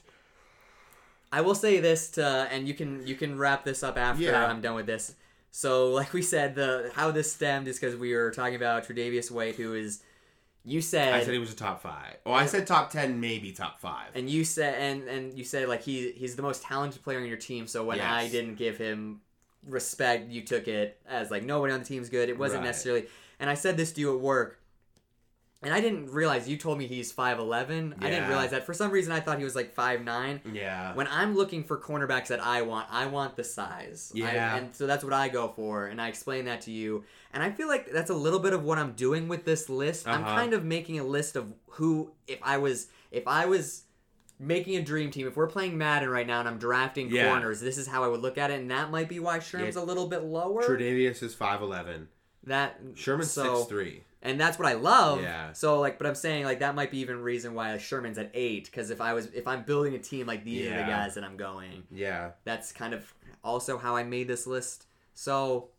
I 1.32 1.42
will 1.42 1.56
say 1.56 1.80
this 1.80 2.10
to, 2.12 2.26
and 2.52 2.68
you 2.68 2.74
can 2.74 3.06
you 3.06 3.16
can 3.16 3.38
wrap 3.38 3.64
this 3.64 3.84
up 3.84 3.98
after 3.98 4.24
Yeah. 4.24 4.46
I'm 4.46 4.62
done 4.62 4.76
with 4.76 4.86
this. 4.86 5.16
So, 5.52 5.92
like 5.92 6.14
we 6.14 6.22
said, 6.22 6.56
the 6.56 6.92
how 6.96 7.12
this 7.12 7.32
stemmed 7.32 7.68
is 7.68 7.80
because 7.80 7.96
we 7.96 8.14
were 8.16 8.32
talking 8.32 8.56
about 8.56 8.88
Tre'Davious 8.88 9.30
White, 9.30 9.56
who 9.56 9.74
is 9.74 10.02
you 10.64 10.82
said, 10.82 11.14
I 11.14 11.24
said 11.24 11.34
he 11.34 11.40
was 11.40 11.52
a 11.52 11.56
top 11.56 11.82
five. 11.82 12.18
Oh, 12.26 12.34
I 12.34 12.46
said 12.46 12.68
top 12.68 12.92
ten, 12.92 13.20
maybe 13.20 13.52
top 13.52 13.80
five. 13.80 14.10
and 14.16 14.30
you 14.30 14.44
said 14.44 14.76
and 14.76 15.08
and 15.08 15.34
you 15.38 15.44
said 15.44 15.68
like 15.68 15.82
he 15.82 16.12
he's 16.12 16.36
the 16.36 16.44
most 16.44 16.62
talented 16.64 17.02
player 17.04 17.20
on 17.20 17.26
your 17.26 17.38
team. 17.38 17.68
So 17.68 17.84
when 17.84 18.00
I 18.00 18.28
didn't 18.30 18.56
give 18.56 18.78
him 18.78 19.22
respect, 19.68 20.30
you 20.30 20.42
took 20.42 20.68
it 20.68 21.00
as 21.08 21.32
like 21.32 21.44
no 21.44 21.60
one 21.62 21.72
on 21.72 21.80
the 21.80 21.86
team's 21.86 22.10
good. 22.10 22.30
It 22.30 22.38
wasn't 22.38 22.62
Right. 22.62 22.68
necessarily. 22.68 23.06
And 23.40 23.50
I 23.50 23.56
said 23.56 23.76
this 23.78 23.92
to 23.94 24.02
you 24.02 24.14
at 24.16 24.20
work. 24.22 24.60
And 25.64 25.72
I 25.74 25.80
didn't 25.80 26.10
realize 26.10 26.50
you 26.50 26.58
told 26.58 26.80
me 26.80 26.88
he's 26.88 27.14
5'11. 27.14 27.94
I 28.02 28.10
didn't 28.10 28.28
realize 28.30 28.50
that. 28.50 28.66
For 28.66 28.74
some 28.74 28.90
reason 28.90 29.12
I 29.14 29.20
thought 29.20 29.38
he 29.38 29.44
was 29.44 29.56
like 29.56 29.76
5'9. 29.76 30.56
yeah, 30.56 30.96
When 30.96 31.08
I'm 31.08 31.36
looking 31.36 31.64
for 31.64 31.78
cornerbacks 31.78 32.28
that 32.28 32.40
I 32.44 32.64
want, 32.64 32.88
I 32.92 33.06
want 33.06 33.36
the 33.36 33.44
size. 33.44 34.12
I- 34.16 34.18
Yeah. 34.18 34.56
and 34.56 34.76
so 34.76 34.88
that's 34.88 35.04
what 35.04 35.14
I 35.14 35.30
go 35.30 35.50
for. 35.56 35.86
And 35.86 36.02
I 36.02 36.08
explain 36.08 36.46
that 36.46 36.62
to 36.62 36.72
you. 36.72 37.04
And 37.32 37.44
I 37.44 37.52
feel 37.52 37.68
like 37.68 37.92
that's 37.92 38.10
a 38.10 38.16
little 38.16 38.40
bit 38.40 38.54
of 38.54 38.64
what 38.64 38.80
I'm 38.80 38.94
doing 38.94 39.28
with 39.28 39.46
this 39.46 39.70
list. 39.70 40.08
I'm 40.08 40.24
Uh-huh. 40.24 40.36
kind 40.36 40.54
of 40.54 40.64
making 40.66 40.98
a 41.00 41.04
list 41.04 41.36
of 41.36 41.54
who, 41.68 42.12
if 42.28 42.40
I 42.42 42.58
was, 42.58 42.88
if 43.12 43.28
I 43.28 43.46
was 43.46 43.84
making 44.40 44.78
a 44.78 44.82
dream 44.82 45.12
team, 45.12 45.28
if 45.28 45.36
we're 45.38 45.46
playing 45.46 45.78
Madden 45.78 46.10
right 46.10 46.26
now 46.26 46.40
and 46.40 46.50
I'm 46.50 46.58
drafting 46.58 47.12
Yeah. 47.12 47.30
corners, 47.30 47.60
this 47.62 47.78
is 47.78 47.86
how 47.86 48.04
I 48.04 48.08
would 48.08 48.22
look 48.22 48.40
at 48.40 48.50
it. 48.50 48.60
And 48.60 48.72
that 48.72 48.90
might 48.90 49.08
be 49.08 49.20
why 49.20 49.38
Sherm's 49.38 49.76
Yeah. 49.76 49.82
a 49.84 49.86
little 49.86 50.08
bit 50.08 50.24
lower. 50.24 50.64
Tre'Davious 50.64 51.22
is 51.22 51.36
five 51.36 51.62
eleven. 51.62 52.08
That 52.46 52.80
Sherman's 52.96 53.30
so, 53.30 53.58
six 53.58 53.70
three. 53.70 54.04
And 54.22 54.40
that's 54.40 54.60
what 54.60 54.68
I 54.68 54.74
love. 54.74 55.22
Yeah. 55.22 55.52
So 55.54 55.80
like, 55.80 55.98
but 55.98 56.08
I'm 56.08 56.16
saying 56.16 56.46
like 56.46 56.60
that 56.60 56.76
might 56.76 56.92
be 56.92 57.00
even 57.00 57.22
reason 57.22 57.54
why 57.54 57.78
Sherman's 57.78 58.18
at 58.18 58.32
eight 58.34 58.66
because 58.66 58.90
if 58.90 59.02
I 59.02 59.14
was 59.14 59.28
if 59.28 59.48
I'm 59.48 59.64
building 59.64 59.96
a 59.96 60.00
team 60.00 60.28
like 60.28 60.44
these 60.44 60.68
are 60.68 60.78
the 60.78 60.84
guys 60.84 61.16
that 61.16 61.24
I'm 61.24 61.38
going. 61.38 61.84
Yeah, 61.92 62.32
That's 62.44 62.72
kind 62.72 62.94
of 62.94 63.14
also 63.44 63.78
how 63.78 63.96
I 63.96 64.04
made 64.04 64.28
this 64.28 64.46
list. 64.46 64.86
So 65.14 65.70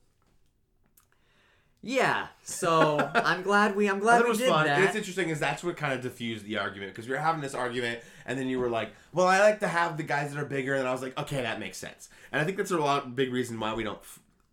yeah, 1.84 2.28
so 2.44 3.10
I'm 3.14 3.42
glad 3.42 3.76
we 3.76 3.88
I'm 3.88 3.98
glad 3.98 4.22
we 4.22 4.28
was 4.28 4.38
did 4.38 4.48
fun. 4.48 4.66
That. 4.66 4.82
it's 4.82 4.96
interesting 4.96 5.28
is 5.28 5.40
that's 5.40 5.62
what 5.64 5.76
kind 5.76 5.92
of 5.92 6.00
diffused 6.00 6.44
the 6.44 6.58
argument 6.58 6.92
because 6.92 7.08
we 7.08 7.14
were 7.14 7.20
having 7.20 7.42
this 7.42 7.54
argument 7.54 8.00
and 8.26 8.38
then 8.38 8.48
you 8.48 8.58
were 8.58 8.70
like, 8.70 8.92
"Well, 9.12 9.26
I 9.26 9.40
like 9.40 9.60
to 9.60 9.68
have 9.68 9.96
the 9.96 10.04
guys 10.04 10.32
that 10.32 10.40
are 10.40 10.46
bigger," 10.46 10.74
and 10.74 10.86
I 10.86 10.92
was 10.92 11.02
like, 11.02 11.18
"Okay, 11.18 11.42
that 11.42 11.58
makes 11.58 11.78
sense." 11.78 12.08
And 12.30 12.40
I 12.40 12.44
think 12.44 12.56
that's 12.56 12.70
a 12.70 12.78
lot 12.78 13.16
big 13.16 13.32
reason 13.32 13.58
why 13.58 13.74
we 13.74 13.82
don't. 13.82 13.98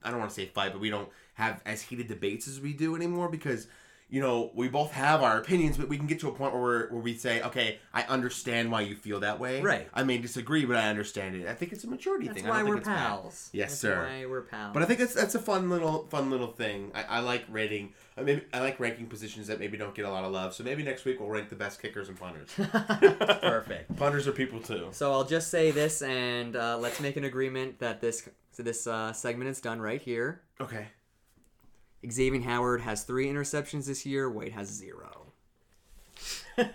I 0.03 0.09
don't 0.11 0.19
want 0.19 0.31
to 0.31 0.35
say 0.35 0.45
fight, 0.45 0.71
but 0.71 0.79
we 0.81 0.89
don't 0.89 1.09
have 1.39 1.61
as 1.65 1.81
heated 1.81 2.07
debates 2.07 2.47
as 2.47 2.59
we 2.61 2.73
do 2.73 2.95
anymore 2.95 3.29
because. 3.29 3.67
You 4.11 4.21
know, 4.21 4.49
we 4.55 4.69
both 4.69 4.91
have 4.93 5.21
our 5.21 5.37
opinions, 5.37 5.77
but 5.77 5.87
we 5.87 5.95
can 5.95 6.07
get 6.07 6.19
to 6.21 6.29
a 6.29 6.31
point 6.31 6.51
where 6.51 6.61
we're, 6.63 6.89
where 6.89 6.99
we 6.99 7.15
say, 7.15 7.43
"Okay, 7.43 7.77
I 7.93 8.01
understand 8.05 8.71
why 8.71 8.81
you 8.81 8.95
feel 8.95 9.19
that 9.19 9.39
way. 9.39 9.61
Right. 9.61 9.87
I 9.93 10.01
may 10.01 10.17
disagree, 10.17 10.65
but 10.65 10.77
I 10.77 10.87
understand 10.89 11.35
it." 11.35 11.47
I 11.47 11.53
think 11.53 11.73
it's 11.73 11.83
a 11.83 11.87
maturity 11.87 12.25
That's 12.25 12.39
thing. 12.41 12.47
I 12.47 12.49
why 12.49 12.55
think 12.57 12.69
we're 12.69 12.77
it's 12.77 12.87
bad. 12.87 13.07
pals. 13.07 13.49
Yes, 13.53 13.69
That's 13.69 13.81
sir. 13.81 14.07
Why 14.09 14.25
we're 14.25 14.41
pals. 14.41 14.73
But 14.73 14.81
I 14.81 14.87
think 14.87 14.97
that's 14.97 15.13
that's 15.13 15.35
a 15.35 15.39
fun 15.39 15.69
little 15.69 16.07
fun 16.07 16.31
little 16.31 16.47
thing. 16.47 16.91
I, 16.95 17.03
I 17.03 17.19
like 17.19 17.45
rating. 17.51 17.93
I 18.17 18.23
maybe 18.23 18.41
I 18.51 18.61
like 18.61 18.79
ranking 18.79 19.05
positions 19.05 19.45
that 19.45 19.59
maybe 19.59 19.77
don't 19.77 19.93
get 19.93 20.05
a 20.05 20.09
lot 20.09 20.23
of 20.23 20.31
love. 20.31 20.55
So 20.55 20.63
maybe 20.63 20.81
next 20.81 21.05
week 21.05 21.19
we'll 21.19 21.29
rank 21.29 21.49
the 21.49 21.55
best 21.55 21.79
kickers 21.79 22.09
and 22.09 22.19
punters. 22.19 22.49
perfect. 22.57 23.95
punters 23.95 24.27
are 24.27 24.31
people 24.31 24.59
too. 24.59 24.87
So 24.89 25.11
I'll 25.11 25.23
just 25.23 25.51
say 25.51 25.69
this, 25.69 26.01
and 26.01 26.55
uh, 26.55 26.79
let's 26.79 26.99
make 26.99 27.15
an 27.15 27.25
agreement 27.25 27.77
that 27.77 28.01
this 28.01 28.27
so 28.53 28.63
this 28.63 28.87
uh, 28.87 29.13
segment 29.13 29.51
is 29.51 29.61
done 29.61 29.79
right 29.79 30.01
here. 30.01 30.41
Okay. 30.59 30.87
Xavier 32.09 32.41
Howard 32.41 32.81
has 32.81 33.03
three 33.03 33.27
interceptions 33.27 33.87
this 33.87 34.05
year. 34.05 34.29
Wade 34.29 34.51
has 34.53 34.67
zero. 34.67 35.33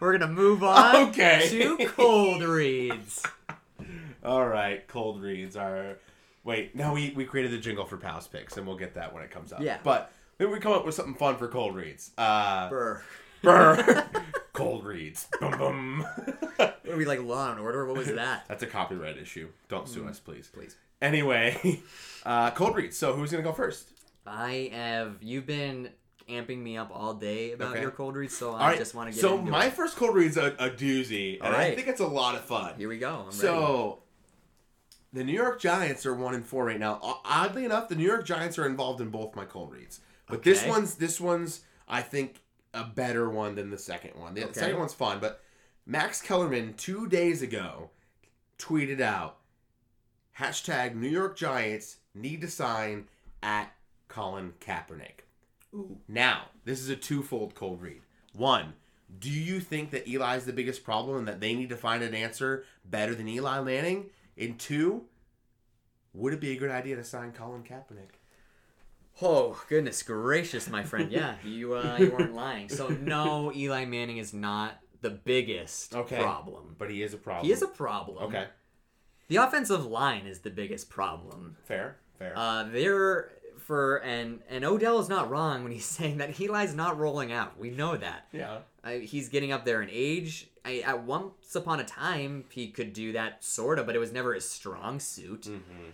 We're 0.00 0.16
gonna 0.16 0.32
move 0.32 0.62
on 0.62 1.08
Okay. 1.10 1.46
to 1.50 1.86
cold 1.88 2.42
reads. 2.42 3.22
All 4.24 4.46
right. 4.46 4.86
Cold 4.88 5.22
reads 5.22 5.56
are. 5.56 5.98
Wait. 6.44 6.74
No, 6.74 6.92
we 6.94 7.12
we 7.16 7.24
created 7.24 7.52
the 7.52 7.58
jingle 7.58 7.84
for 7.84 7.96
Pals 7.96 8.26
picks, 8.28 8.56
and 8.56 8.66
we'll 8.66 8.76
get 8.76 8.94
that 8.94 9.12
when 9.12 9.22
it 9.22 9.30
comes 9.30 9.52
up. 9.52 9.60
Yeah. 9.60 9.78
But 9.82 10.10
maybe 10.38 10.52
we 10.52 10.58
come 10.58 10.72
up 10.72 10.84
with 10.86 10.94
something 10.94 11.14
fun 11.14 11.36
for 11.36 11.48
cold 11.48 11.74
reads. 11.74 12.10
Uh, 12.16 12.68
Brr. 12.70 13.02
brr. 13.42 14.06
cold 14.54 14.84
reads. 14.84 15.28
Bum. 15.40 16.06
What 16.56 16.80
are 16.90 16.96
we 16.96 17.04
like 17.04 17.22
Law 17.22 17.50
and 17.52 17.60
Order? 17.60 17.86
What 17.86 17.96
was 17.96 18.08
that? 18.08 18.44
That's 18.48 18.62
a 18.62 18.66
copyright 18.66 19.18
issue. 19.18 19.48
Don't 19.68 19.88
sue 19.88 20.06
us, 20.08 20.18
please. 20.18 20.48
Please. 20.52 20.76
Anyway, 21.02 21.80
uh, 22.26 22.50
cold 22.50 22.74
reads. 22.76 22.96
So 22.96 23.14
who's 23.14 23.30
gonna 23.30 23.42
go 23.42 23.52
first? 23.52 23.89
I 24.26 24.70
have. 24.72 25.16
You've 25.22 25.46
been 25.46 25.90
amping 26.28 26.58
me 26.58 26.76
up 26.76 26.90
all 26.92 27.14
day 27.14 27.52
about 27.52 27.72
Okay. 27.72 27.80
your 27.82 27.90
cold 27.90 28.14
reads, 28.16 28.36
so 28.36 28.54
I 28.54 28.70
right. 28.70 28.78
just 28.78 28.94
want 28.94 29.08
to 29.10 29.14
get 29.14 29.20
so 29.20 29.38
my 29.38 29.66
it. 29.66 29.72
first 29.72 29.96
cold 29.96 30.14
read's 30.14 30.36
a, 30.36 30.54
a 30.58 30.70
doozy, 30.70 31.38
and 31.42 31.54
All 31.54 31.60
I 31.60 31.74
think 31.74 31.88
it's 31.88 32.00
a 32.00 32.06
lot 32.06 32.34
of 32.36 32.42
fun. 32.44 32.74
Here 32.76 32.88
we 32.88 32.98
go. 32.98 33.10
I'm 33.10 33.24
ready. 33.26 33.36
So, 33.36 34.02
the 35.12 35.24
New 35.24 35.32
York 35.32 35.60
Giants 35.60 36.06
are 36.06 36.14
one 36.14 36.34
and 36.34 36.44
four 36.46 36.66
right 36.66 36.78
now. 36.78 37.00
Oddly 37.24 37.64
enough, 37.64 37.88
the 37.88 37.96
New 37.96 38.06
York 38.06 38.24
Giants 38.24 38.58
are 38.58 38.66
involved 38.66 39.00
in 39.00 39.08
both 39.10 39.34
my 39.34 39.44
cold 39.44 39.72
reads, 39.72 40.00
but 40.28 40.42
this 40.44 40.64
one's 40.64 40.94
this 40.96 41.20
one's 41.20 41.62
I 41.88 42.02
think 42.02 42.42
a 42.72 42.84
better 42.84 43.28
one 43.28 43.56
than 43.56 43.70
the 43.70 43.78
second 43.78 44.12
one. 44.14 44.34
The 44.34 44.44
Okay. 44.44 44.52
second 44.60 44.78
one's 44.78 44.94
fun, 44.94 45.18
but 45.18 45.42
Max 45.84 46.22
Kellerman 46.22 46.74
two 46.74 47.08
days 47.08 47.42
ago 47.42 47.90
tweeted 48.58 49.00
out 49.00 49.38
hashtag 50.38 50.94
New 50.94 51.08
York 51.08 51.36
Giants 51.36 51.96
need 52.14 52.40
to 52.42 52.48
sign 52.48 53.06
at 53.42 53.72
Colin 54.10 54.52
Kaepernick. 54.60 55.24
Now, 56.08 56.46
this 56.64 56.80
is 56.80 56.88
a 56.90 56.96
twofold 56.96 57.54
cold 57.54 57.80
read. 57.80 58.02
One, 58.34 58.74
do 59.18 59.30
you 59.30 59.60
think 59.60 59.90
that 59.92 60.06
Eli 60.08 60.36
is 60.36 60.44
the 60.44 60.52
biggest 60.52 60.84
problem 60.84 61.16
and 61.18 61.28
that 61.28 61.40
they 61.40 61.54
need 61.54 61.68
to 61.70 61.76
find 61.76 62.02
an 62.02 62.14
answer 62.14 62.64
better 62.84 63.14
than 63.14 63.28
Eli 63.28 63.60
Manning? 63.62 64.06
And 64.36 64.58
two, 64.58 65.04
would 66.12 66.32
it 66.32 66.40
be 66.40 66.50
a 66.52 66.56
good 66.58 66.70
idea 66.70 66.96
to 66.96 67.04
sign 67.04 67.32
Colin 67.32 67.62
Kaepernick? 67.62 68.18
Oh 69.22 69.62
goodness 69.68 70.02
gracious, 70.02 70.68
my 70.68 70.82
friend! 70.82 71.10
Yeah, 71.12 71.34
you 71.44 71.74
uh, 71.76 71.96
you 71.98 72.10
weren't 72.10 72.34
lying. 72.34 72.68
So 72.68 72.88
no, 72.88 73.52
Eli 73.54 73.84
Manning 73.84 74.16
is 74.18 74.32
not 74.34 74.78
the 75.02 75.10
biggest 75.10 75.94
Okay. 75.94 76.16
problem. 76.20 76.74
But 76.78 76.90
he 76.90 77.02
is 77.02 77.14
a 77.14 77.18
problem. 77.18 77.46
He 77.46 77.52
is 77.52 77.62
a 77.62 77.66
problem. 77.68 78.24
Okay. 78.24 78.46
The 79.28 79.36
offensive 79.36 79.84
line 79.86 80.26
is 80.26 80.40
the 80.40 80.50
biggest 80.50 80.90
problem. 80.90 81.56
Fair. 81.64 81.98
Fair. 82.18 82.32
Uh, 82.36 82.64
they're 82.64 83.30
for 83.70 83.98
and 83.98 84.40
and 84.50 84.64
Odell 84.64 84.98
is 84.98 85.08
not 85.08 85.30
wrong 85.30 85.62
when 85.62 85.70
he's 85.70 85.84
saying 85.98 86.18
that 86.18 86.40
Eli's 86.40 86.74
not 86.74 86.98
rolling 86.98 87.30
out. 87.30 87.56
We 87.56 87.70
know 87.70 87.96
that. 87.96 88.26
Yeah. 88.32 88.58
I, 88.82 88.98
he's 88.98 89.28
getting 89.28 89.52
up 89.52 89.64
there 89.64 89.80
in 89.80 89.88
age. 89.92 90.48
I, 90.64 90.80
at 90.80 91.04
once 91.04 91.54
upon 91.54 91.78
a 91.78 91.84
time, 91.84 92.46
he 92.50 92.66
could 92.68 92.92
do 92.92 93.12
that 93.12 93.44
sort 93.44 93.78
of, 93.78 93.86
but 93.86 93.94
it 93.94 94.00
was 94.00 94.10
never 94.12 94.34
his 94.34 94.48
strong 94.48 94.98
suit. 94.98 95.42
Mm-hmm. 95.42 95.90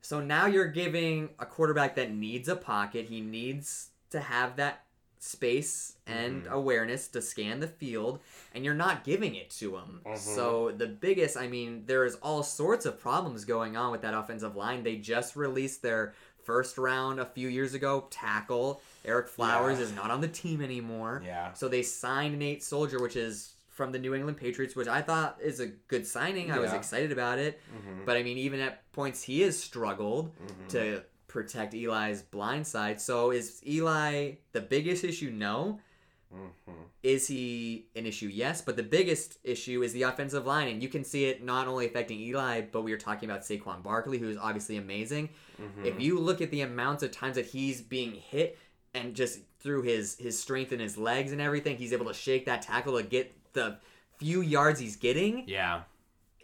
So 0.00 0.20
now 0.20 0.46
you're 0.46 0.66
giving 0.66 1.28
a 1.38 1.46
quarterback 1.46 1.94
that 1.94 2.10
needs 2.12 2.48
a 2.48 2.56
pocket. 2.56 3.06
He 3.08 3.20
needs 3.20 3.90
to 4.10 4.18
have 4.18 4.56
that 4.56 4.82
space 5.20 5.96
and 6.06 6.44
Mm-hmm. 6.44 6.52
awareness 6.52 7.08
to 7.08 7.22
scan 7.22 7.60
the 7.60 7.68
field, 7.68 8.18
and 8.54 8.64
you're 8.64 8.74
not 8.74 9.04
giving 9.04 9.34
it 9.36 9.50
to 9.50 9.76
him. 9.76 10.00
Mm-hmm. 10.04 10.16
So 10.16 10.72
the 10.76 10.86
biggest, 10.88 11.36
I 11.36 11.46
mean, 11.46 11.84
there 11.86 12.04
is 12.04 12.16
all 12.16 12.42
sorts 12.42 12.86
of 12.86 12.98
problems 12.98 13.44
going 13.44 13.76
on 13.76 13.92
with 13.92 14.00
that 14.02 14.14
offensive 14.14 14.56
line. 14.56 14.82
They 14.82 14.96
just 14.96 15.36
released 15.36 15.82
their 15.82 16.14
first 16.44 16.78
round 16.78 17.20
a 17.20 17.26
few 17.26 17.48
years 17.48 17.74
ago 17.74 18.06
tackle. 18.10 18.80
Ereck 19.04 19.28
Flowers 19.28 19.78
Yeah. 19.78 19.84
is 19.84 19.92
not 19.94 20.10
on 20.10 20.20
the 20.20 20.28
team 20.28 20.60
anymore. 20.62 21.22
Yeah. 21.24 21.52
So 21.54 21.68
they 21.68 21.82
signed 21.82 22.38
Nate 22.38 22.62
Solder, 22.62 23.00
which 23.00 23.16
is 23.16 23.54
from 23.68 23.92
the 23.92 23.98
New 23.98 24.14
England 24.14 24.36
Patriots, 24.36 24.76
which 24.76 24.88
I 24.88 25.00
thought 25.00 25.38
is 25.40 25.58
a 25.60 25.66
good 25.66 26.06
signing. 26.06 26.52
I 26.52 26.58
was 26.58 26.72
excited 26.72 27.12
about 27.12 27.38
it. 27.38 27.60
Mm-hmm. 27.74 28.04
But 28.04 28.16
I 28.16 28.22
mean, 28.22 28.36
even 28.36 28.60
at 28.60 28.90
points, 28.92 29.22
he 29.22 29.40
has 29.40 29.58
struggled 29.58 30.36
mm-hmm. 30.36 30.66
to 30.68 31.02
protect 31.28 31.74
Eli's 31.74 32.22
blind 32.22 32.66
side. 32.66 33.00
So 33.00 33.30
is 33.30 33.62
Eli 33.66 34.32
the 34.52 34.60
biggest 34.60 35.04
issue? 35.04 35.30
No. 35.30 35.78
Mm-hmm. 36.34 36.82
Is 37.02 37.26
he 37.26 37.86
an 37.96 38.06
issue? 38.06 38.26
Yes. 38.26 38.62
But 38.62 38.76
the 38.76 38.82
biggest 38.82 39.38
issue 39.42 39.82
is 39.82 39.92
the 39.92 40.02
offensive 40.02 40.46
line. 40.46 40.68
And 40.68 40.82
you 40.82 40.88
can 40.88 41.04
see 41.04 41.24
it 41.24 41.42
not 41.44 41.66
only 41.66 41.86
affecting 41.86 42.20
Eli, 42.20 42.62
but 42.62 42.82
we 42.82 42.92
were 42.92 42.98
talking 42.98 43.28
about 43.28 43.42
Saquon 43.42 43.82
Barkley, 43.82 44.18
who's 44.18 44.36
obviously 44.36 44.76
amazing. 44.76 45.30
Mm-hmm. 45.60 45.86
If 45.86 46.00
you 46.00 46.18
look 46.18 46.40
at 46.40 46.50
the 46.50 46.60
amounts 46.60 47.02
of 47.02 47.10
times 47.10 47.36
that 47.36 47.46
he's 47.46 47.80
being 47.80 48.12
hit 48.12 48.58
and 48.94 49.14
just 49.14 49.40
through 49.60 49.82
his 49.82 50.16
his 50.18 50.38
strength 50.38 50.72
in 50.72 50.80
his 50.80 50.96
legs 50.96 51.32
and 51.32 51.40
everything, 51.40 51.76
he's 51.76 51.92
able 51.92 52.06
to 52.06 52.14
shake 52.14 52.46
that 52.46 52.62
tackle 52.62 52.96
to 52.96 53.02
get 53.02 53.34
the 53.52 53.78
few 54.18 54.40
yards 54.40 54.78
he's 54.80 54.96
getting. 54.96 55.44
Yeah. 55.48 55.82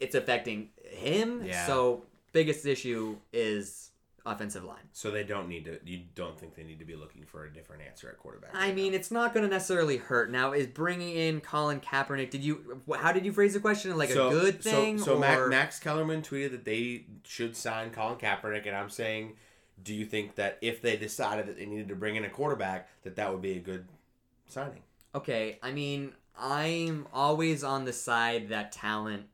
It's 0.00 0.14
affecting 0.14 0.70
him. 0.82 1.44
Yeah. 1.44 1.66
So 1.66 2.04
biggest 2.32 2.66
issue 2.66 3.16
is 3.32 3.90
offensive 4.26 4.64
line. 4.64 4.82
So 4.92 5.10
they 5.10 5.24
don't 5.24 5.48
need 5.48 5.64
to. 5.64 5.78
You 5.84 6.02
don't 6.14 6.38
think 6.38 6.54
they 6.54 6.64
need 6.64 6.78
to 6.80 6.84
be 6.84 6.96
looking 6.96 7.24
for 7.24 7.44
a 7.44 7.52
different 7.52 7.82
answer 7.82 8.08
at 8.08 8.18
quarterback? 8.18 8.50
I 8.52 8.72
mean, 8.72 8.92
it's 8.92 9.10
not 9.10 9.32
going 9.32 9.44
to 9.44 9.50
necessarily 9.50 9.96
hurt. 9.96 10.30
Now, 10.30 10.52
is 10.52 10.66
bringing 10.66 11.16
in 11.16 11.40
Colin 11.40 11.80
Kaepernick? 11.80 12.30
Did 12.30 12.42
you? 12.42 12.82
How 12.98 13.12
did 13.12 13.24
you 13.24 13.32
phrase 13.32 13.54
the 13.54 13.60
question? 13.60 13.96
Like 13.96 14.10
so, 14.10 14.28
a 14.28 14.30
good 14.30 14.62
thing? 14.62 14.98
So, 14.98 15.04
so 15.04 15.16
or... 15.16 15.20
Mac, 15.20 15.48
Max 15.48 15.78
Kellerman 15.78 16.22
tweeted 16.22 16.50
that 16.50 16.64
they 16.64 17.04
should 17.24 17.56
sign 17.56 17.90
Colin 17.90 18.18
Kaepernick, 18.18 18.66
and 18.66 18.76
I'm 18.76 18.90
saying, 18.90 19.36
do 19.82 19.94
you 19.94 20.04
think 20.04 20.34
that 20.34 20.58
if 20.60 20.82
they 20.82 20.96
decided 20.96 21.46
that 21.46 21.56
they 21.56 21.66
needed 21.66 21.88
to 21.88 21.96
bring 21.96 22.16
in 22.16 22.24
a 22.24 22.30
quarterback, 22.30 22.88
that 23.04 23.16
that 23.16 23.32
would 23.32 23.42
be 23.42 23.52
a 23.52 23.60
good 23.60 23.86
signing? 24.48 24.82
Okay, 25.14 25.58
I 25.62 25.72
mean, 25.72 26.12
I'm 26.38 27.06
always 27.12 27.64
on 27.64 27.84
the 27.84 27.92
side 27.92 28.50
that 28.50 28.72
talent 28.72 29.26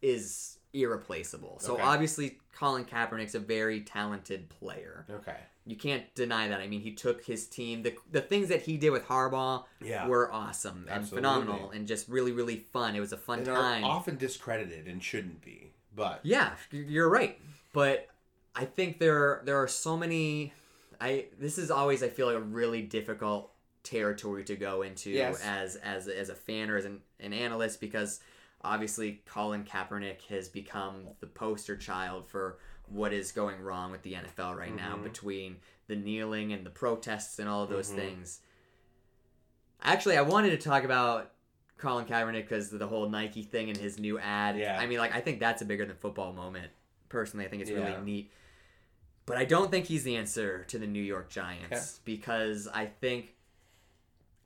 is 0.00 0.56
irreplaceable. 0.72 1.58
So 1.60 1.74
Okay. 1.74 1.82
obviously, 1.82 2.38
Colin 2.54 2.84
Kaepernick's 2.84 3.34
a 3.34 3.38
very 3.40 3.80
talented 3.80 4.48
player. 4.48 5.06
Okay. 5.10 5.36
You 5.66 5.76
can't 5.76 6.12
deny 6.14 6.48
that. 6.48 6.60
I 6.60 6.66
mean, 6.66 6.80
he 6.80 6.92
took 6.92 7.24
his 7.24 7.46
team. 7.46 7.82
The 7.82 7.94
the 8.10 8.20
things 8.20 8.48
that 8.48 8.62
he 8.62 8.76
did 8.76 8.90
with 8.90 9.04
Harbaugh 9.06 9.64
Yeah. 9.80 10.06
were 10.08 10.32
awesome 10.32 10.86
and 10.88 11.00
Absolutely. 11.02 11.16
phenomenal 11.16 11.70
and 11.70 11.86
just 11.86 12.08
really 12.08 12.32
really 12.32 12.56
fun. 12.56 12.96
It 12.96 13.00
was 13.00 13.12
a 13.12 13.16
fun 13.18 13.40
And 13.40 13.46
time. 13.48 13.84
often 13.84 14.16
discredited 14.16 14.86
and 14.86 15.02
shouldn't 15.02 15.42
be, 15.42 15.72
but 15.94 16.20
Yeah, 16.24 16.54
you're 16.70 17.08
right. 17.08 17.38
But 17.72 18.08
I 18.54 18.64
think 18.64 18.98
there 18.98 19.42
there 19.44 19.56
are 19.62 19.68
so 19.68 19.96
many. 19.96 20.52
I 21.00 21.26
this 21.38 21.56
is 21.58 21.70
always 21.70 22.02
I 22.02 22.08
feel 22.08 22.26
like 22.26 22.36
a 22.36 22.40
really 22.40 22.82
difficult 22.82 23.52
territory 23.82 24.44
to 24.44 24.56
go 24.56 24.82
into 24.82 25.10
Yes. 25.10 25.40
as 25.44 25.76
as 25.76 26.08
as 26.08 26.28
a 26.30 26.34
fan 26.34 26.70
or 26.70 26.76
as 26.76 26.84
an, 26.84 27.00
an 27.20 27.32
analyst 27.32 27.80
because 27.80 28.20
obviously 28.62 29.22
Colin 29.26 29.64
Kaepernick 29.64 30.22
has 30.28 30.48
become 30.48 31.08
the 31.20 31.26
poster 31.26 31.76
child 31.76 32.26
for 32.28 32.58
what 32.86 33.12
is 33.12 33.32
going 33.32 33.60
wrong 33.62 33.90
with 33.90 34.02
the 34.02 34.14
NFL 34.14 34.56
right 34.56 34.74
now 34.74 34.94
Mm-hmm. 34.94 35.04
between 35.04 35.56
the 35.86 35.96
kneeling 35.96 36.52
and 36.52 36.64
the 36.66 36.70
protests 36.70 37.38
and 37.38 37.48
all 37.48 37.62
of 37.62 37.70
those 37.70 37.88
things. 37.90 38.40
Actually, 39.82 40.16
I 40.16 40.22
wanted 40.22 40.50
to 40.50 40.58
talk 40.58 40.84
about 40.84 41.32
Colin 41.78 42.04
Kaepernick 42.04 42.42
because 42.42 42.70
the 42.70 42.86
whole 42.86 43.08
Nike 43.08 43.42
thing 43.42 43.68
and 43.70 43.76
his 43.78 43.98
new 43.98 44.18
ad. 44.18 44.58
Yeah. 44.58 44.78
I 44.78 44.86
mean, 44.86 44.98
like 44.98 45.14
I 45.14 45.20
think 45.20 45.40
that's 45.40 45.62
a 45.62 45.64
bigger 45.64 45.86
than 45.86 45.96
football 45.96 46.32
moment. 46.32 46.70
Personally, 47.08 47.46
I 47.46 47.48
think 47.48 47.62
it's 47.62 47.70
Yeah. 47.70 47.78
really 47.78 48.02
neat. 48.04 48.32
But 49.26 49.36
I 49.38 49.44
don't 49.44 49.70
think 49.70 49.86
he's 49.86 50.04
the 50.04 50.16
answer 50.16 50.64
to 50.64 50.78
the 50.78 50.86
New 50.86 51.02
York 51.02 51.30
Giants 51.30 52.00
because 52.04 52.68
I 52.68 52.86
think 52.86 53.34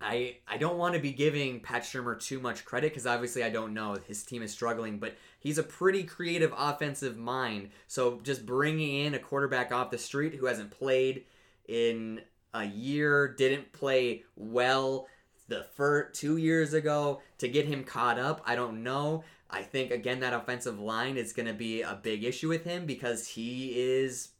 I 0.04 0.36
I 0.46 0.58
don't 0.58 0.76
want 0.76 0.94
to 0.94 1.00
be 1.00 1.12
giving 1.12 1.60
Pat 1.60 1.82
Shurmur 1.82 2.20
too 2.20 2.38
much 2.38 2.64
credit 2.64 2.90
because 2.90 3.06
obviously 3.06 3.42
I 3.42 3.50
don't 3.50 3.72
know 3.72 3.96
his 4.06 4.22
team 4.22 4.42
is 4.42 4.52
struggling, 4.52 4.98
but 4.98 5.16
he's 5.40 5.58
a 5.58 5.62
pretty 5.62 6.04
creative 6.04 6.52
offensive 6.56 7.16
mind. 7.16 7.70
So 7.88 8.20
just 8.22 8.44
bringing 8.44 9.06
in 9.06 9.14
a 9.14 9.18
quarterback 9.18 9.72
off 9.72 9.90
the 9.90 9.98
street 9.98 10.34
who 10.34 10.46
hasn't 10.46 10.70
played 10.70 11.24
in 11.66 12.20
a 12.52 12.64
year, 12.64 13.28
didn't 13.28 13.72
play 13.72 14.24
well 14.36 15.08
the 15.48 15.64
first 15.74 16.20
two 16.20 16.36
years 16.36 16.74
ago 16.74 17.20
to 17.38 17.48
get 17.48 17.66
him 17.66 17.84
caught 17.84 18.18
up, 18.18 18.42
I 18.46 18.54
don't 18.54 18.82
know. 18.82 19.24
I 19.50 19.62
think 19.62 19.90
again 19.90 20.20
that 20.20 20.32
offensive 20.32 20.78
line 20.78 21.16
is 21.16 21.32
going 21.32 21.46
to 21.46 21.54
be 21.54 21.82
a 21.82 21.98
big 22.00 22.24
issue 22.24 22.48
with 22.48 22.64
him 22.64 22.86
because 22.86 23.28
he 23.28 23.72
is 23.78 24.30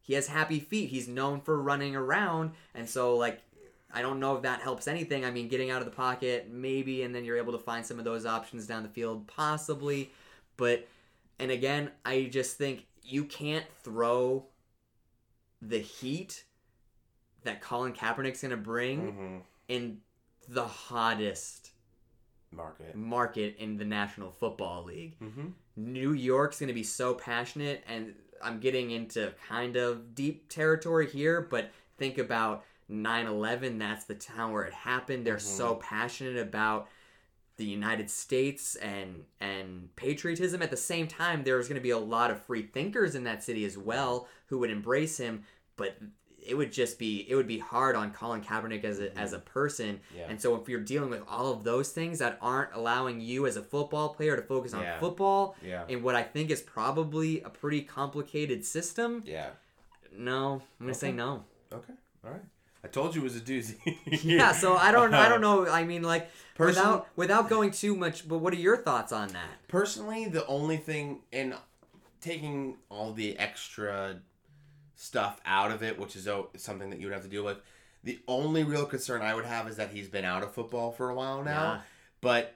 he 0.00 0.14
has 0.14 0.28
happy 0.28 0.60
feet. 0.60 0.90
He's 0.90 1.08
known 1.08 1.40
for 1.40 1.60
running 1.60 1.94
around, 1.94 2.52
and 2.74 2.88
so 2.88 3.16
like 3.16 3.42
I 3.92 4.02
don't 4.02 4.20
know 4.20 4.36
if 4.36 4.42
that 4.42 4.60
helps 4.60 4.86
anything. 4.88 5.24
I 5.24 5.30
mean, 5.30 5.48
getting 5.48 5.70
out 5.70 5.80
of 5.80 5.84
the 5.84 5.90
pocket 5.94 6.48
maybe, 6.50 7.02
and 7.02 7.14
then 7.14 7.24
you're 7.24 7.36
able 7.38 7.52
to 7.52 7.58
find 7.58 7.84
some 7.84 7.98
of 7.98 8.04
those 8.04 8.24
options 8.26 8.66
down 8.66 8.82
the 8.82 8.88
field 8.88 9.26
possibly, 9.26 10.10
but 10.56 10.86
and 11.38 11.50
again, 11.50 11.90
I 12.04 12.24
just 12.30 12.56
think 12.58 12.86
you 13.02 13.24
can't 13.24 13.64
throw 13.82 14.46
the 15.62 15.78
heat 15.78 16.44
that 17.44 17.60
Colin 17.62 17.92
Kaepernick's 17.92 18.42
going 18.42 18.50
to 18.50 18.56
bring 18.56 19.00
Mm-hmm. 19.12 19.36
in 19.68 19.98
the 20.48 20.66
hottest 20.66 21.70
market. 22.52 22.94
market 22.94 23.56
in 23.58 23.76
the 23.76 23.84
National 23.84 24.30
Football 24.32 24.84
League. 24.84 25.18
Mm-hmm. 25.20 25.46
New 25.76 26.12
York's 26.12 26.58
going 26.58 26.68
to 26.68 26.74
be 26.74 26.82
so 26.82 27.14
passionate, 27.14 27.82
and 27.88 28.14
I'm 28.42 28.58
getting 28.60 28.90
into 28.90 29.32
kind 29.48 29.76
of 29.76 30.14
deep 30.14 30.48
territory 30.48 31.08
here, 31.08 31.40
but 31.40 31.70
think 31.98 32.18
about 32.18 32.64
9 32.90 33.26
11. 33.26 33.78
That's 33.78 34.04
the 34.04 34.14
town 34.14 34.52
where 34.52 34.64
it 34.64 34.72
happened. 34.72 35.26
They're 35.26 35.38
so 35.38 35.72
mm-hmm. 35.72 35.82
passionate 35.82 36.36
about 36.36 36.88
the 37.56 37.64
United 37.64 38.10
States 38.10 38.74
and 38.76 39.24
and 39.40 39.94
patriotism. 39.94 40.62
At 40.62 40.70
the 40.70 40.76
same 40.76 41.06
time, 41.06 41.44
there's 41.44 41.68
going 41.68 41.80
to 41.80 41.82
be 41.82 41.90
a 41.90 41.98
lot 41.98 42.30
of 42.30 42.42
free 42.42 42.62
thinkers 42.62 43.14
in 43.14 43.24
that 43.24 43.44
city 43.44 43.64
as 43.64 43.76
well 43.76 44.28
who 44.46 44.58
would 44.58 44.70
embrace 44.70 45.18
him, 45.18 45.44
but 45.76 45.98
it 46.44 46.54
would 46.54 46.72
just 46.72 46.98
be 46.98 47.26
it 47.28 47.34
would 47.34 47.46
be 47.46 47.58
hard 47.58 47.96
on 47.96 48.12
Colin 48.12 48.40
Kaepernick 48.40 48.82
as 48.84 48.98
a 48.98 49.08
mm-hmm. 49.08 49.18
as 49.18 49.32
a 49.32 49.38
person. 49.38 50.00
Yeah. 50.16 50.26
And 50.28 50.40
so 50.40 50.56
if 50.56 50.68
you're 50.68 50.80
dealing 50.80 51.10
with 51.10 51.22
all 51.28 51.52
of 51.52 51.62
those 51.64 51.90
things 51.90 52.18
that 52.18 52.38
aren't 52.40 52.72
allowing 52.74 53.20
you 53.20 53.46
as 53.46 53.56
a 53.56 53.62
football 53.62 54.14
player 54.14 54.36
to 54.36 54.42
focus 54.42 54.74
on 54.74 54.82
Yeah. 54.82 54.98
football 54.98 55.56
Yeah. 55.62 55.84
in 55.88 56.02
what 56.02 56.14
I 56.14 56.22
think 56.22 56.50
is 56.50 56.62
probably 56.62 57.42
a 57.42 57.50
pretty 57.50 57.82
complicated 57.82 58.64
system, 58.64 59.22
Yeah. 59.26 59.50
no, 60.12 60.62
I'm 60.80 60.86
gonna 60.86 60.94
say 60.94 61.12
no. 61.12 61.44
Okay. 61.72 61.92
All 62.24 62.32
right. 62.32 62.42
I 62.82 62.88
told 62.88 63.14
you 63.14 63.20
it 63.20 63.24
was 63.24 63.36
a 63.36 63.40
doozy. 63.40 63.76
Yeah, 64.22 64.52
so 64.52 64.76
I 64.76 64.90
don't 64.92 65.12
I 65.14 65.28
don't 65.28 65.40
know. 65.40 65.68
I 65.68 65.84
mean 65.84 66.02
like 66.02 66.30
Person- 66.54 66.82
without 66.82 67.08
without 67.16 67.48
going 67.48 67.70
too 67.70 67.94
much, 67.96 68.28
but 68.28 68.38
what 68.38 68.52
are 68.52 68.56
your 68.56 68.76
thoughts 68.76 69.12
on 69.12 69.28
that? 69.28 69.66
Personally, 69.68 70.26
the 70.26 70.46
only 70.46 70.76
thing 70.76 71.20
in 71.32 71.54
taking 72.20 72.76
all 72.88 73.12
the 73.12 73.38
extra 73.38 74.20
stuff 74.94 75.40
out 75.46 75.70
of 75.70 75.82
it, 75.82 75.98
which 75.98 76.16
is 76.16 76.28
something 76.56 76.90
that 76.90 77.00
you 77.00 77.06
would 77.06 77.14
have 77.14 77.22
to 77.22 77.28
deal 77.28 77.44
with, 77.44 77.58
the 78.04 78.18
only 78.28 78.64
real 78.64 78.84
concern 78.86 79.22
I 79.22 79.34
would 79.34 79.46
have 79.46 79.68
is 79.68 79.76
that 79.76 79.90
he's 79.90 80.08
been 80.08 80.24
out 80.24 80.42
of 80.42 80.52
football 80.52 80.90
for 80.90 81.08
a 81.10 81.14
while 81.14 81.42
now. 81.42 81.72
Yeah. 81.72 81.80
But 82.20 82.54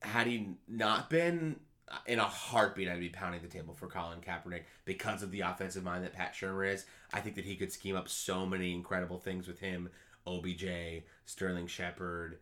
had 0.00 0.26
he 0.26 0.54
not 0.68 1.08
been, 1.08 1.60
in 2.06 2.18
a 2.18 2.24
heartbeat, 2.24 2.88
I'd 2.88 3.00
be 3.00 3.08
pounding 3.08 3.42
the 3.42 3.48
table 3.48 3.74
for 3.74 3.86
Colin 3.86 4.20
Kaepernick 4.20 4.62
because 4.84 5.22
of 5.22 5.30
the 5.30 5.40
offensive 5.40 5.84
mind 5.84 6.04
that 6.04 6.12
Pat 6.12 6.34
Shurmur 6.34 6.72
is. 6.72 6.86
I 7.12 7.20
think 7.20 7.36
that 7.36 7.44
he 7.44 7.56
could 7.56 7.72
scheme 7.72 7.96
up 7.96 8.08
so 8.08 8.46
many 8.46 8.72
incredible 8.72 9.18
things 9.18 9.46
with 9.46 9.60
him, 9.60 9.90
OBJ, 10.26 10.64
Sterling 11.26 11.66
Shepard, 11.66 12.38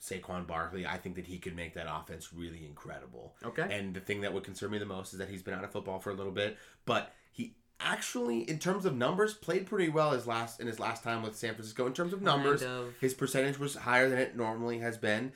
Saquon 0.00 0.46
Barkley. 0.46 0.86
I 0.86 0.96
think 0.96 1.16
that 1.16 1.26
he 1.26 1.38
could 1.38 1.54
make 1.54 1.74
that 1.74 1.86
offense 1.88 2.32
really 2.32 2.64
incredible. 2.64 3.34
Okay. 3.44 3.66
And 3.70 3.94
the 3.94 4.00
thing 4.00 4.22
that 4.22 4.32
would 4.32 4.44
concern 4.44 4.70
me 4.70 4.78
the 4.78 4.86
most 4.86 5.12
is 5.12 5.18
that 5.18 5.28
he's 5.28 5.42
been 5.42 5.54
out 5.54 5.64
of 5.64 5.72
football 5.72 5.98
for 5.98 6.10
a 6.10 6.14
little 6.14 6.32
bit, 6.32 6.56
but 6.86 7.12
he 7.32 7.54
actually, 7.80 8.48
in 8.48 8.58
terms 8.58 8.84
of 8.84 8.96
numbers, 8.96 9.34
played 9.34 9.66
pretty 9.66 9.88
well 9.88 10.12
his 10.12 10.26
last 10.26 10.60
in 10.60 10.66
his 10.66 10.80
last 10.80 11.04
time 11.04 11.22
with 11.22 11.36
San 11.36 11.54
Francisco. 11.54 11.86
In 11.86 11.92
terms 11.92 12.12
of 12.12 12.22
numbers, 12.22 12.62
of. 12.62 12.94
his 13.00 13.14
percentage 13.14 13.58
was 13.58 13.74
higher 13.74 14.08
than 14.08 14.18
it 14.18 14.36
normally 14.36 14.78
has 14.78 14.96
been. 14.96 15.32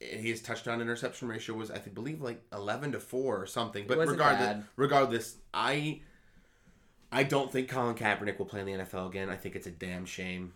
His 0.00 0.40
touchdown 0.40 0.80
interception 0.80 1.28
ratio 1.28 1.56
was, 1.56 1.70
I 1.70 1.78
believe 1.78 2.20
like 2.20 2.40
eleven 2.52 2.92
to 2.92 3.00
four 3.00 3.40
or 3.40 3.46
something. 3.46 3.84
But 3.86 3.98
regardless, 3.98 4.46
bad. 4.46 4.64
regardless, 4.76 5.36
I 5.52 6.00
I 7.10 7.22
don't 7.22 7.50
think 7.50 7.68
Colin 7.68 7.94
Kaepernick 7.94 8.38
will 8.38 8.46
play 8.46 8.60
in 8.60 8.66
the 8.66 8.72
NFL 8.72 9.08
again. 9.08 9.30
I 9.30 9.36
think 9.36 9.56
it's 9.56 9.66
a 9.66 9.70
damn 9.70 10.04
shame. 10.04 10.52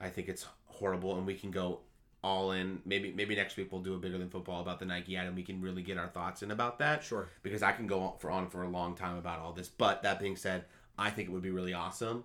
I 0.00 0.08
think 0.08 0.28
it's 0.28 0.46
horrible, 0.66 1.16
and 1.16 1.26
we 1.26 1.34
can 1.34 1.50
go 1.50 1.80
all 2.22 2.52
in. 2.52 2.80
Maybe 2.84 3.12
maybe 3.12 3.36
next 3.36 3.56
week 3.56 3.70
we'll 3.70 3.82
do 3.82 3.94
a 3.94 3.98
bigger 3.98 4.18
than 4.18 4.30
football 4.30 4.60
about 4.60 4.78
the 4.78 4.86
Nike 4.86 5.16
ad, 5.16 5.26
and 5.26 5.36
we 5.36 5.42
can 5.42 5.60
really 5.60 5.82
get 5.82 5.98
our 5.98 6.08
thoughts 6.08 6.42
in 6.42 6.50
about 6.50 6.78
that. 6.78 7.04
Sure. 7.04 7.28
Because 7.42 7.62
I 7.62 7.72
can 7.72 7.86
go 7.86 8.00
on 8.00 8.18
for 8.18 8.30
on 8.30 8.48
for 8.48 8.62
a 8.62 8.68
long 8.68 8.94
time 8.94 9.16
about 9.16 9.40
all 9.40 9.52
this. 9.52 9.68
But 9.68 10.02
that 10.02 10.18
being 10.18 10.36
said, 10.36 10.64
I 10.98 11.10
think 11.10 11.28
it 11.28 11.32
would 11.32 11.42
be 11.42 11.50
really 11.50 11.74
awesome. 11.74 12.24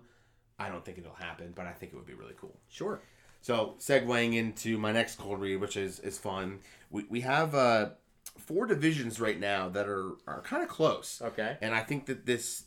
I 0.58 0.70
don't 0.70 0.84
think 0.84 0.96
it'll 0.98 1.12
happen, 1.12 1.52
but 1.54 1.66
I 1.66 1.72
think 1.72 1.92
it 1.92 1.96
would 1.96 2.06
be 2.06 2.14
really 2.14 2.34
cool. 2.38 2.56
Sure. 2.68 3.00
So 3.46 3.76
segueing 3.78 4.34
into 4.34 4.76
my 4.76 4.90
next 4.90 5.18
cold 5.18 5.40
read, 5.40 5.58
which 5.58 5.76
is 5.76 6.00
is 6.00 6.18
fun. 6.18 6.58
We 6.90 7.04
we 7.08 7.20
have 7.20 7.54
uh 7.54 7.90
four 8.36 8.66
divisions 8.66 9.20
right 9.20 9.38
now 9.38 9.68
that 9.68 9.86
are 9.86 10.14
are 10.26 10.40
kind 10.40 10.64
of 10.64 10.68
close. 10.68 11.22
Okay. 11.24 11.56
And 11.60 11.72
I 11.72 11.82
think 11.82 12.06
that 12.06 12.26
this 12.26 12.64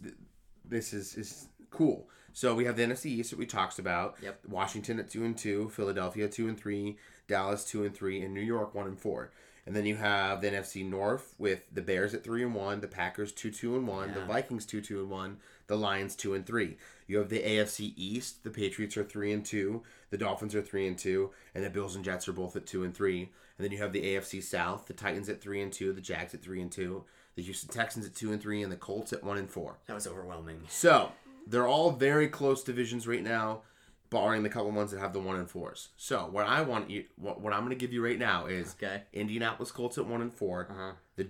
this 0.63 0.93
is 0.93 1.15
is 1.15 1.47
cool. 1.69 2.07
So 2.31 2.55
we 2.55 2.63
have 2.63 2.77
the 2.77 2.83
NFC 2.83 3.07
East 3.07 3.31
that 3.31 3.39
we 3.39 3.45
talked 3.45 3.77
about. 3.77 4.15
Yep. 4.23 4.39
Washington 4.47 5.01
at 5.01 5.09
two 5.09 5.25
and 5.25 5.37
two, 5.37 5.67
Philadelphia 5.67 6.29
two 6.29 6.47
and 6.47 6.57
three, 6.57 6.97
Dallas 7.27 7.65
two 7.65 7.83
and 7.83 7.93
three, 7.93 8.21
and 8.21 8.33
New 8.33 8.39
York 8.39 8.73
one 8.73 8.87
and 8.87 8.97
four. 8.97 9.33
And 9.65 9.75
then 9.75 9.85
you 9.85 9.97
have 9.97 10.39
the 10.39 10.49
NFC 10.49 10.89
North 10.89 11.35
with 11.37 11.63
the 11.73 11.81
Bears 11.81 12.13
at 12.13 12.23
three 12.23 12.41
and 12.41 12.55
one, 12.55 12.79
the 12.79 12.87
Packers 12.87 13.33
two 13.33 13.51
two 13.51 13.75
and 13.75 13.85
one, 13.85 14.13
the 14.13 14.23
Vikings 14.23 14.65
two 14.65 14.79
two 14.79 15.01
and 15.01 15.09
one, 15.09 15.39
the 15.69 15.77
Lions 15.77 16.15
two 16.15 16.33
and 16.33 16.45
three. 16.45 16.77
You 17.07 17.19
have 17.19 17.29
the 17.29 17.39
AFC 17.41 17.93
East, 17.95 18.43
the 18.43 18.49
Patriots 18.49 18.97
are 18.97 19.03
three 19.03 19.31
and 19.31 19.45
two, 19.45 19.83
the 20.09 20.17
Dolphins 20.17 20.53
are 20.55 20.61
three 20.63 20.87
and 20.87 20.97
two, 20.97 21.29
and 21.55 21.63
the 21.63 21.69
Bills 21.69 21.95
and 21.95 22.03
Jets 22.03 22.27
are 22.27 22.33
both 22.33 22.55
at 22.55 22.65
two 22.65 22.83
and 22.83 22.93
three. 22.93 23.21
And 23.57 23.65
then 23.65 23.71
you 23.71 23.77
have 23.77 23.93
the 23.93 24.01
AFC 24.01 24.41
South, 24.43 24.87
the 24.87 24.93
Titans 24.93 25.29
at 25.29 25.41
three 25.41 25.61
and 25.61 25.71
two, 25.71 25.93
the 25.93 26.01
Jags 26.01 26.33
at 26.33 26.41
three 26.41 26.61
and 26.61 26.71
two, 26.71 27.03
the 27.35 27.43
Houston 27.43 27.69
Texans 27.69 28.05
at 28.07 28.15
two 28.15 28.31
and 28.33 28.41
three, 28.41 28.63
and 28.63 28.71
the 28.71 28.75
Colts 28.77 29.13
at 29.13 29.23
one 29.23 29.37
and 29.37 29.49
four. 29.49 29.77
That 29.85 29.93
was 29.93 30.07
overwhelming. 30.07 30.61
So 30.69 31.11
they're 31.45 31.67
all 31.67 31.91
very 31.91 32.27
close 32.27 32.63
divisions 32.63 33.07
right 33.07 33.23
now, 33.23 33.61
barring 34.09 34.41
the 34.41 34.49
couple 34.49 34.71
ones 34.71 34.89
that 34.91 34.99
have 34.99 35.13
the 35.13 35.19
one 35.19 35.35
and 35.35 35.47
fours. 35.49 35.89
So 35.97 36.27
what 36.31 36.47
I 36.47 36.61
want 36.63 36.89
you, 36.89 37.03
what, 37.15 37.41
what 37.41 37.53
I'm 37.53 37.59
going 37.59 37.69
to 37.71 37.75
give 37.75 37.93
you 37.93 38.03
right 38.03 38.17
now 38.17 38.47
is 38.47 38.75
Okay. 38.81 39.03
Indianapolis 39.13 39.71
Colts 39.71 39.99
at 39.99 40.07
one 40.07 40.21
and 40.23 40.33
4 40.33 40.67
Uh-huh. 40.71 40.91
the 41.15 41.27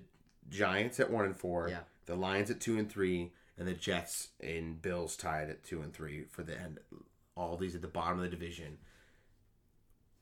Giants 0.49 0.99
at 0.99 1.11
one 1.11 1.25
and 1.25 1.37
four, 1.37 1.67
Yeah. 1.69 1.79
the 2.07 2.15
Lions 2.15 2.49
at 2.49 2.59
two 2.59 2.77
and 2.79 2.89
three, 2.89 3.31
and 3.59 3.67
the 3.67 3.73
Jets 3.73 4.29
and 4.39 4.81
Bills 4.81 5.17
tied 5.17 5.49
at 5.49 5.63
two 5.63 5.81
and 5.81 5.93
three 5.93 6.23
for 6.23 6.41
the 6.41 6.59
end. 6.59 6.79
All 7.35 7.57
these 7.57 7.75
at 7.75 7.81
the 7.81 7.87
bottom 7.87 8.17
of 8.17 8.23
the 8.23 8.29
division. 8.29 8.77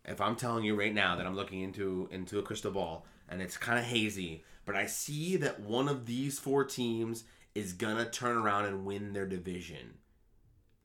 If 0.03 0.19
I'm 0.19 0.35
telling 0.35 0.63
you 0.63 0.75
right 0.75 0.93
now 0.93 1.15
that 1.15 1.25
I'm 1.25 1.35
looking 1.35 1.61
into 1.61 2.09
into 2.11 2.39
a 2.39 2.43
crystal 2.43 2.71
ball 2.71 3.05
and 3.29 3.41
it's 3.41 3.57
kind 3.57 3.77
of 3.77 3.85
hazy, 3.85 4.43
but 4.65 4.75
I 4.75 4.87
see 4.87 5.37
that 5.37 5.59
one 5.59 5.87
of 5.87 6.05
these 6.05 6.39
four 6.39 6.63
teams 6.63 7.23
is 7.53 7.73
gonna 7.73 8.09
turn 8.09 8.37
around 8.37 8.65
and 8.65 8.85
win 8.85 9.13
their 9.13 9.27
division. 9.27 9.99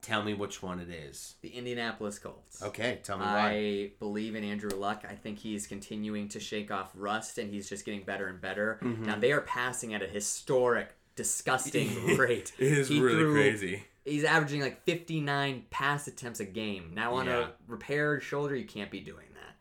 Tell 0.02 0.24
me 0.24 0.34
which 0.34 0.60
one 0.60 0.80
it 0.80 0.90
is. 0.90 1.36
The 1.42 1.50
Indianapolis 1.50 2.18
Colts. 2.18 2.60
Okay, 2.60 2.98
tell 3.04 3.18
me 3.18 3.24
why. 3.24 3.50
I 3.50 3.90
believe 4.00 4.34
in 4.34 4.42
Andrew 4.42 4.70
Luck. 4.70 5.04
I 5.08 5.14
think 5.14 5.38
he's 5.38 5.68
continuing 5.68 6.28
to 6.30 6.40
shake 6.40 6.72
off 6.72 6.90
rust 6.96 7.38
and 7.38 7.48
he's 7.48 7.68
just 7.68 7.84
getting 7.84 8.02
better 8.02 8.26
and 8.26 8.40
better. 8.40 8.80
Mm-hmm. 8.82 9.04
Now 9.04 9.16
they 9.16 9.30
are 9.30 9.42
passing 9.42 9.94
at 9.94 10.02
a 10.02 10.08
historic, 10.08 10.96
disgusting 11.16 12.16
rate. 12.16 12.52
It 12.58 12.72
is 12.78 12.88
He 12.88 13.00
really 13.00 13.16
threw- 13.18 13.34
crazy. 13.34 13.84
He's 14.04 14.24
averaging 14.24 14.60
like 14.62 14.82
59 14.84 15.66
pass 15.70 16.08
attempts 16.08 16.40
a 16.40 16.44
game. 16.44 16.90
Now 16.94 17.14
on 17.14 17.26
Yeah. 17.26 17.38
a 17.40 17.48
repaired 17.68 18.22
shoulder, 18.22 18.56
you 18.56 18.64
can't 18.66 18.90
be 18.90 19.00
doing 19.00 19.26
that. 19.34 19.56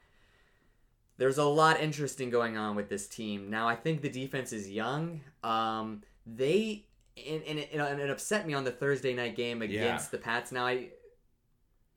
There's 1.17 1.37
a 1.37 1.43
lot 1.45 1.79
interesting 1.79 2.29
going 2.31 2.57
on 2.57 2.75
with 2.75 2.89
this 2.89 3.07
team. 3.07 3.49
Now 3.51 3.67
I 3.67 3.75
think 3.75 4.01
the 4.01 4.09
defense 4.09 4.51
is 4.51 4.69
young. 4.69 5.21
Um, 5.43 6.01
they 6.25 6.85
and, 7.17 7.43
and, 7.43 7.59
it, 7.59 7.69
and 7.73 7.99
it 7.99 8.09
upset 8.09 8.47
me 8.47 8.53
on 8.55 8.63
the 8.63 8.71
Thursday 8.71 9.13
night 9.13 9.35
game 9.35 9.61
against 9.61 10.09
the 10.11 10.17
Pats. 10.17 10.51
Now 10.51 10.65
I 10.65 10.89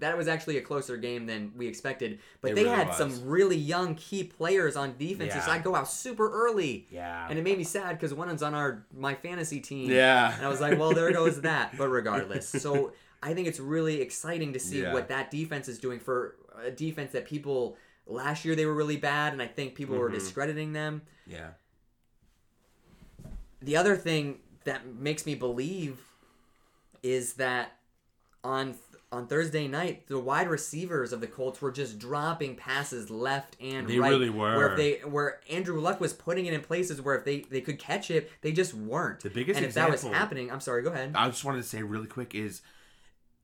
that 0.00 0.16
was 0.18 0.26
actually 0.28 0.58
a 0.58 0.60
closer 0.60 0.96
game 0.96 1.26
than 1.26 1.52
we 1.56 1.66
expected, 1.68 2.18
but 2.40 2.50
It 2.50 2.54
they 2.56 2.64
really 2.64 2.76
had 2.76 2.88
was. 2.88 2.96
some 2.98 3.26
really 3.26 3.56
young 3.56 3.94
key 3.94 4.24
players 4.24 4.74
on 4.76 4.96
defense. 4.98 5.32
Yeah. 5.34 5.40
So 5.44 5.52
I 5.52 5.58
go 5.58 5.74
out 5.76 5.88
super 5.88 6.28
early. 6.30 6.86
Yeah. 6.90 7.26
And 7.30 7.38
it 7.38 7.42
made 7.42 7.56
me 7.58 7.64
sad 7.64 7.90
because 7.98 8.12
one 8.12 8.26
of 8.28 8.32
them's 8.32 8.42
on 8.42 8.54
our 8.54 8.84
my 8.92 9.14
fantasy 9.14 9.60
team. 9.60 9.90
Yeah. 9.90 10.34
And 10.36 10.44
I 10.44 10.48
was 10.48 10.60
like, 10.60 10.78
well, 10.78 10.92
there 10.92 11.12
goes 11.22 11.40
that. 11.42 11.78
But 11.78 11.88
regardless, 11.88 12.48
so 12.48 12.92
I 13.22 13.34
think 13.34 13.46
it's 13.46 13.60
really 13.60 14.00
exciting 14.00 14.52
to 14.54 14.58
see 14.58 14.82
Yeah. 14.82 14.92
what 14.92 15.08
that 15.08 15.30
defense 15.30 15.68
is 15.68 15.78
doing 15.78 16.00
for 16.00 16.36
a 16.62 16.70
defense 16.70 17.12
that 17.12 17.24
people 17.26 17.76
last 18.06 18.44
year 18.44 18.54
they 18.56 18.66
were 18.66 18.74
really 18.74 18.96
bad, 18.98 19.32
and 19.32 19.40
I 19.40 19.46
think 19.46 19.74
people 19.76 19.96
were 19.96 20.10
Mhm. 20.10 20.14
discrediting 20.14 20.72
them. 20.72 21.02
Yeah. 21.26 21.50
The 23.62 23.76
other 23.76 23.96
thing 23.96 24.40
that 24.64 24.86
makes 24.86 25.24
me 25.24 25.34
believe 25.34 26.00
is 27.02 27.34
that 27.34 27.78
on 28.42 28.74
on 29.12 29.26
Thursday 29.26 29.68
night, 29.68 30.06
the 30.06 30.18
wide 30.18 30.48
receivers 30.48 31.12
of 31.12 31.20
the 31.20 31.26
Colts 31.26 31.62
were 31.62 31.70
just 31.70 31.98
dropping 31.98 32.56
passes 32.56 33.10
left 33.10 33.56
and 33.60 33.88
They 33.88 33.98
right. 33.98 34.10
really 34.10 34.30
Where 34.30 34.58
were. 34.58 34.70
if 34.72 34.76
they 34.76 34.92
where 35.08 35.40
Andrew 35.50 35.80
Luck 35.80 36.00
was 36.00 36.12
putting 36.12 36.46
it 36.46 36.54
in 36.54 36.60
places 36.60 37.00
where 37.00 37.16
if 37.16 37.24
they, 37.24 37.40
they 37.40 37.60
could 37.60 37.78
catch 37.78 38.10
it, 38.10 38.30
they 38.40 38.52
just 38.52 38.74
weren't. 38.74 39.20
The 39.20 39.30
biggest 39.30 39.56
and 39.56 39.66
if 39.66 39.74
that 39.74 39.90
was 39.90 40.02
happening, 40.02 40.50
I'm 40.50 40.60
sorry, 40.60 40.82
go 40.82 40.90
ahead. 40.90 41.12
I 41.14 41.28
just 41.28 41.44
wanted 41.44 41.62
to 41.62 41.68
say 41.68 41.82
really 41.82 42.06
quick 42.06 42.34
is 42.34 42.62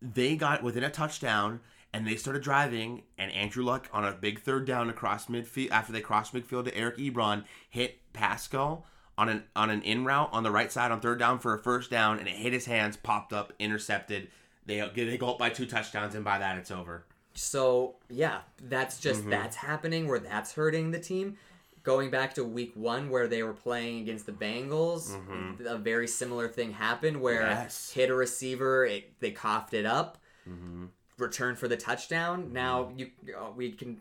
they 0.03 0.37
got 0.37 0.63
within 0.63 0.83
a 0.85 0.91
touchdown 0.91 1.61
and 1.93 2.07
they 2.07 2.17
started 2.17 2.43
driving 2.43 3.03
and 3.19 3.31
Andrew 3.33 3.65
Luck 3.65 3.89
on 3.93 4.05
a 4.05 4.13
big 4.13 4.41
third 4.41 4.65
down 4.67 4.91
across 4.91 5.27
midfield 5.27 5.71
after 5.71 5.93
they 5.93 6.01
crossed 6.01 6.33
midfield 6.35 6.65
to 6.65 6.77
Eric 6.77 6.99
Ebron 6.99 7.45
hit 7.69 8.01
Pascal 8.13 8.87
on 9.19 9.29
an 9.29 9.45
on 9.55 9.71
an 9.71 9.83
in 9.83 10.05
route 10.05 10.31
on 10.33 10.43
the 10.43 10.51
right 10.51 10.73
side 10.73 10.91
on 10.91 11.01
third 11.01 11.19
down 11.19 11.39
for 11.39 11.55
a 11.55 11.59
first 11.59 11.91
down 11.91 12.19
and 12.19 12.27
it 12.27 12.35
hit 12.35 12.53
his 12.53 12.65
hands 12.67 12.97
popped 12.97 13.33
up 13.33 13.53
intercepted 13.59 14.29
they 14.67 14.81
they 14.95 15.17
go 15.19 15.31
up 15.31 15.39
by 15.39 15.51
two 15.51 15.67
touchdowns 15.67 16.15
and 16.15 16.25
by 16.25 16.39
that 16.39 16.59
it's 16.59 16.71
over 16.71 17.05
So 17.35 17.97
yeah, 18.09 18.41
that's 18.63 18.99
just 19.01 19.21
Mm-hmm. 19.21 19.31
that's 19.31 19.57
happening 19.57 20.07
where 20.09 20.19
that's 20.19 20.53
hurting 20.55 20.91
the 20.91 20.99
team. 21.01 21.37
Going 21.83 22.11
back 22.11 22.35
to 22.35 22.45
week 22.45 22.73
one 22.75 23.09
where 23.09 23.27
they 23.27 23.43
were 23.43 23.55
playing 23.55 24.01
against 24.03 24.27
the 24.27 24.33
Bengals, 24.33 25.17
a 25.65 25.79
very 25.79 26.07
similar 26.07 26.47
thing 26.49 26.73
happened 26.73 27.21
where 27.21 27.41
Mm-hmm. 27.43 27.63
Yes. 27.63 27.91
hit 27.93 28.11
a 28.11 28.15
receiver, 28.15 28.85
it, 28.85 29.19
they 29.21 29.31
coughed 29.31 29.73
it 29.75 29.87
up, 29.87 30.19
Mm-hmm. 30.49 30.87
return 31.19 31.57
for 31.57 31.69
the 31.69 31.77
touchdown. 31.77 32.53
Now 32.53 32.93
you 32.97 33.11
uh, 33.39 33.51
we 33.57 33.73
can 33.73 33.99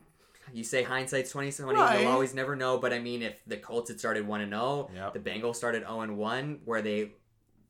you 0.51 0.63
say 0.63 0.81
hindsight's 0.83 1.31
twenty 1.31 1.51
twenty. 1.51 1.79
Right. 1.79 2.01
You'll 2.01 2.11
always 2.11 2.33
never 2.33 2.55
know, 2.55 2.77
but 2.79 2.91
I 2.91 2.99
mean, 2.99 3.21
if 3.21 3.39
the 3.45 3.57
Colts 3.57 3.89
had 3.89 3.99
started 3.99 4.27
one 4.27 4.41
and 4.41 4.51
zero, 4.51 4.89
Yep. 4.93 5.13
the 5.13 5.19
Bengals 5.19 5.55
started 5.55 5.83
zero 5.83 6.01
and 6.01 6.17
one, 6.17 6.59
where 6.65 6.81
they 6.81 7.11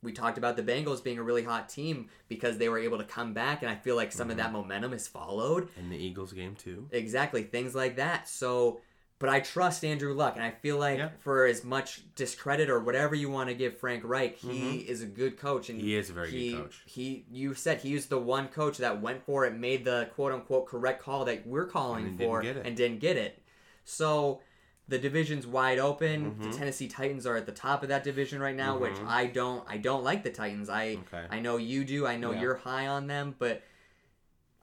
we 0.01 0.13
talked 0.13 0.37
about 0.37 0.55
the 0.55 0.63
Bengals 0.63 1.03
being 1.03 1.17
a 1.17 1.23
really 1.23 1.43
hot 1.43 1.67
team 1.69 2.07
because 2.29 2.57
they 2.57 2.69
were 2.69 2.79
able 2.79 2.97
to 2.99 3.03
come 3.03 3.33
back, 3.33 3.61
and 3.61 3.69
I 3.69 3.75
feel 3.75 3.95
like 3.95 4.11
some 4.11 4.29
of 4.29 4.37
Mm-hmm. 4.37 4.45
that 4.45 4.53
momentum 4.53 4.93
is 4.93 5.07
followed. 5.07 5.67
in 5.77 5.89
the 5.89 5.97
Eagles 5.97 6.31
game 6.33 6.55
too 6.55 6.87
Exactly, 6.91 7.43
things 7.43 7.75
like 7.75 7.97
that. 7.97 8.27
So, 8.29 8.79
but 9.19 9.27
I 9.27 9.41
trust 9.41 9.83
Andrew 9.83 10.13
Luck, 10.13 10.35
and 10.37 10.43
I 10.45 10.51
feel 10.51 10.77
like 10.77 10.99
Yeah. 10.99 11.09
for 11.19 11.45
as 11.45 11.65
much 11.65 12.03
discredit 12.15 12.69
or 12.69 12.79
whatever 12.79 13.13
you 13.13 13.29
want 13.29 13.49
to 13.49 13.55
give 13.55 13.77
Frank 13.77 14.03
Reich, 14.05 14.37
he 14.37 14.77
is 14.77 15.01
a 15.01 15.05
good 15.05 15.37
coach, 15.37 15.69
and 15.69 15.77
Mm-hmm. 15.79 15.87
He 15.87 15.95
is 15.97 16.09
a 16.09 16.13
very 16.13 16.31
good 16.31 16.37
he- 16.37 16.53
coach. 16.53 16.81
He, 16.85 17.25
you 17.29 17.53
said 17.53 17.81
he 17.81 17.93
was 17.95 18.05
the 18.05 18.17
one 18.19 18.47
coach 18.47 18.77
that 18.77 19.01
went 19.01 19.21
for 19.25 19.45
it, 19.45 19.53
made 19.53 19.83
the 19.83 20.09
quote 20.15 20.31
unquote 20.31 20.67
correct 20.67 21.03
call 21.03 21.25
that 21.25 21.45
we're 21.45 21.65
calling 21.65 22.05
And 22.05 22.17
didn't 22.17 22.29
for, 22.31 22.41
it. 22.41 22.61
and 22.65 22.77
didn't 22.77 22.99
get 22.99 23.17
it. 23.17 23.41
So. 23.83 24.41
The 24.89 24.97
division's 24.99 25.47
wide 25.47 25.79
open. 25.79 26.31
Mm-hmm. 26.31 26.51
The 26.51 26.57
Tennessee 26.57 26.87
Titans 26.87 27.25
are 27.25 27.37
at 27.37 27.45
the 27.45 27.51
top 27.51 27.83
of 27.83 27.89
that 27.89 28.03
division 28.03 28.41
right 28.41 28.55
now, 28.55 28.77
which 28.77 28.97
I 29.07 29.27
don't. 29.27 29.63
I 29.69 29.77
don't 29.77 30.03
like 30.03 30.23
the 30.23 30.31
Titans. 30.31 30.69
I 30.69 30.97
Okay. 31.13 31.25
I 31.29 31.39
know 31.39 31.57
you 31.57 31.83
do. 31.85 32.05
I 32.05 32.17
know 32.17 32.31
Yeah. 32.31 32.41
you're 32.41 32.55
high 32.55 32.87
on 32.87 33.07
them, 33.07 33.35
but 33.39 33.63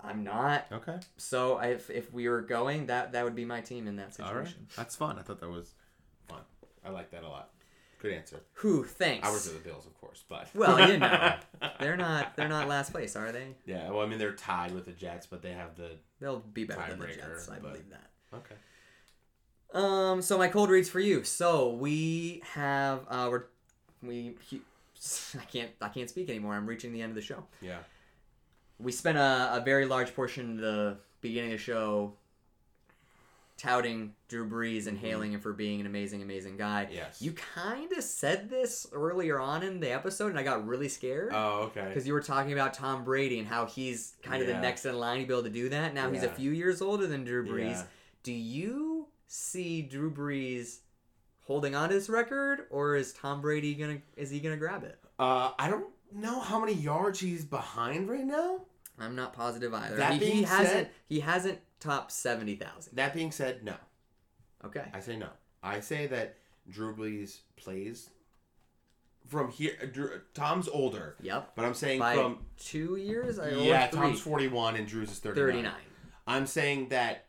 I'm 0.00 0.24
not. 0.24 0.66
okay 0.70 0.98
So 1.16 1.58
if 1.60 1.88
if 1.90 2.12
we 2.12 2.28
were 2.28 2.42
going, 2.42 2.86
that 2.86 3.12
that 3.12 3.24
would 3.24 3.34
be 3.34 3.44
my 3.44 3.60
team 3.60 3.86
in 3.88 3.96
that 3.96 4.04
right 4.06 4.14
situation. 4.14 4.66
that's 4.76 4.94
fun 4.94 5.18
I 5.18 5.22
thought 5.22 5.40
that 5.40 5.48
was 5.48 5.74
fun 6.28 6.40
I 6.84 6.90
like 6.90 7.10
that 7.12 7.22
a 7.24 7.28
lot 7.28 7.50
good 7.98 8.12
answer 8.12 8.40
Who? 8.54 8.84
Thanks. 8.84 9.26
I 9.26 9.30
was 9.32 9.50
the 9.50 9.58
Bills 9.58 9.86
of 9.86 9.98
course 10.00 10.22
but 10.28 10.48
well, 10.54 10.90
you 10.90 10.98
know, 10.98 11.34
they're 11.80 11.96
not 11.96 12.36
they're 12.36 12.48
not 12.48 12.68
last 12.68 12.92
place, 12.92 13.16
are 13.16 13.32
they? 13.32 13.54
Yeah, 13.64 13.90
well, 13.90 14.04
I 14.04 14.06
mean, 14.06 14.18
they're 14.18 14.32
tied 14.34 14.72
with 14.72 14.84
the 14.84 14.92
Jets, 14.92 15.26
but 15.26 15.40
they 15.42 15.52
have 15.52 15.76
the. 15.76 15.92
They'll 16.20 16.40
be 16.40 16.64
better 16.64 16.84
than 16.90 17.00
the 17.00 17.06
Jets. 17.06 17.48
I 17.48 17.54
but- 17.54 17.62
believe 17.72 17.90
that. 17.90 18.10
Okay. 18.34 18.54
Um. 19.76 20.22
So 20.22 20.38
my 20.38 20.48
cold 20.48 20.70
reads 20.70 20.88
for 20.88 21.00
you. 21.00 21.22
So 21.24 21.70
we 21.70 22.42
have 22.54 23.00
uh 23.08 23.28
we're 23.30 23.44
we 24.02 24.34
he, 24.48 24.62
I 25.38 25.44
can't 25.44 25.70
I 25.80 25.88
can't 25.88 26.08
speak 26.08 26.28
anymore. 26.30 26.54
I'm 26.54 26.66
reaching 26.66 26.92
the 26.92 27.02
end 27.02 27.10
of 27.10 27.16
the 27.16 27.22
show. 27.22 27.44
Yeah. 27.60 27.78
we 28.78 28.92
spent 28.92 29.18
a, 29.18 29.50
a 29.54 29.62
very 29.64 29.86
large 29.86 30.14
portion 30.14 30.52
of 30.52 30.56
the 30.58 30.96
beginning 31.20 31.52
of 31.52 31.58
the 31.58 31.62
show 31.64 32.14
touting 33.58 34.12
Drew 34.28 34.48
Brees 34.48 34.86
and 34.86 34.98
hailing 34.98 35.32
him 35.32 35.40
for 35.40 35.52
being 35.52 35.80
an 35.80 35.86
amazing, 35.86 36.22
amazing 36.22 36.56
guy. 36.56 36.84
Mm-hmm. 36.84 36.94
Yes. 36.94 37.22
You 37.22 37.32
kind 37.32 37.90
of 37.92 38.02
said 38.04 38.50
this 38.50 38.86
earlier 38.92 39.40
on 39.40 39.62
in 39.62 39.80
the 39.80 39.90
episode, 39.92 40.28
and 40.28 40.38
I 40.38 40.42
got 40.42 40.66
really 40.66 40.88
scared. 40.88 41.32
Oh, 41.32 41.70
okay. 41.74 41.86
Because 41.88 42.06
you 42.06 42.12
were 42.12 42.20
talking 42.20 42.52
about 42.52 42.74
Tom 42.74 43.04
Brady 43.04 43.38
and 43.38 43.48
how 43.48 43.66
he's 43.66 44.14
kind 44.22 44.42
of 44.42 44.48
the 44.48 44.58
next 44.60 44.84
in 44.84 44.98
line 44.98 45.20
to 45.20 45.26
be 45.26 45.32
able 45.32 45.42
to 45.44 45.50
do 45.50 45.68
that. 45.70 45.94
Now 45.94 46.10
he's 46.10 46.22
a 46.22 46.28
few 46.28 46.50
years 46.50 46.82
older 46.82 47.06
than 47.06 47.24
Drew 47.24 47.46
Brees. 47.46 47.70
Yeah. 47.70 47.82
Do 48.22 48.32
you 48.32 48.95
see 49.26 49.82
Drew 49.82 50.10
Brees 50.10 50.78
holding 51.42 51.74
on 51.74 51.88
to 51.88 51.94
this 51.94 52.08
record, 52.08 52.66
or 52.70 52.96
is 52.96 53.12
Tom 53.12 53.40
Brady 53.40 53.74
gonna 53.74 53.98
is 54.16 54.30
he 54.30 54.40
gonna 54.40 54.56
grab 54.56 54.84
it? 54.84 54.98
Uh, 55.18 55.52
I 55.58 55.68
don't 55.68 55.86
know 56.12 56.40
how 56.40 56.58
many 56.60 56.74
yards 56.74 57.20
he's 57.20 57.44
behind 57.44 58.08
right 58.08 58.24
now. 58.24 58.60
I'm 58.98 59.14
not 59.14 59.32
positive 59.32 59.74
either. 59.74 59.96
That 59.96 60.14
he, 60.14 60.18
he 60.18 60.24
being 60.32 60.44
hasn't 60.44 60.68
said- 60.68 60.90
he 61.08 61.20
hasn't 61.20 61.58
topped 61.80 62.12
seventy 62.12 62.56
thousand. 62.56 62.96
That 62.96 63.14
being 63.14 63.30
said, 63.30 63.64
no. 63.64 63.74
Okay. 64.64 64.84
I 64.92 65.00
say 65.00 65.16
no. 65.16 65.28
I 65.62 65.80
say 65.80 66.06
that 66.08 66.36
Drew 66.68 66.94
Brees 66.94 67.40
plays 67.56 68.10
from 69.26 69.50
here. 69.50 69.74
Drew, 69.92 70.20
Tom's 70.34 70.68
older. 70.68 71.16
Yep. 71.20 71.52
But 71.54 71.64
I'm 71.64 71.74
saying 71.74 71.98
By 71.98 72.14
from 72.14 72.38
two 72.58 72.96
years, 72.96 73.38
I 73.38 73.50
yeah. 73.50 73.88
Tom's 73.88 74.20
41 74.20 74.76
and 74.76 74.86
Drew's 74.86 75.10
is 75.10 75.18
39. 75.18 75.46
39. 75.64 75.72
I'm 76.26 76.46
saying 76.46 76.88
that 76.88 77.25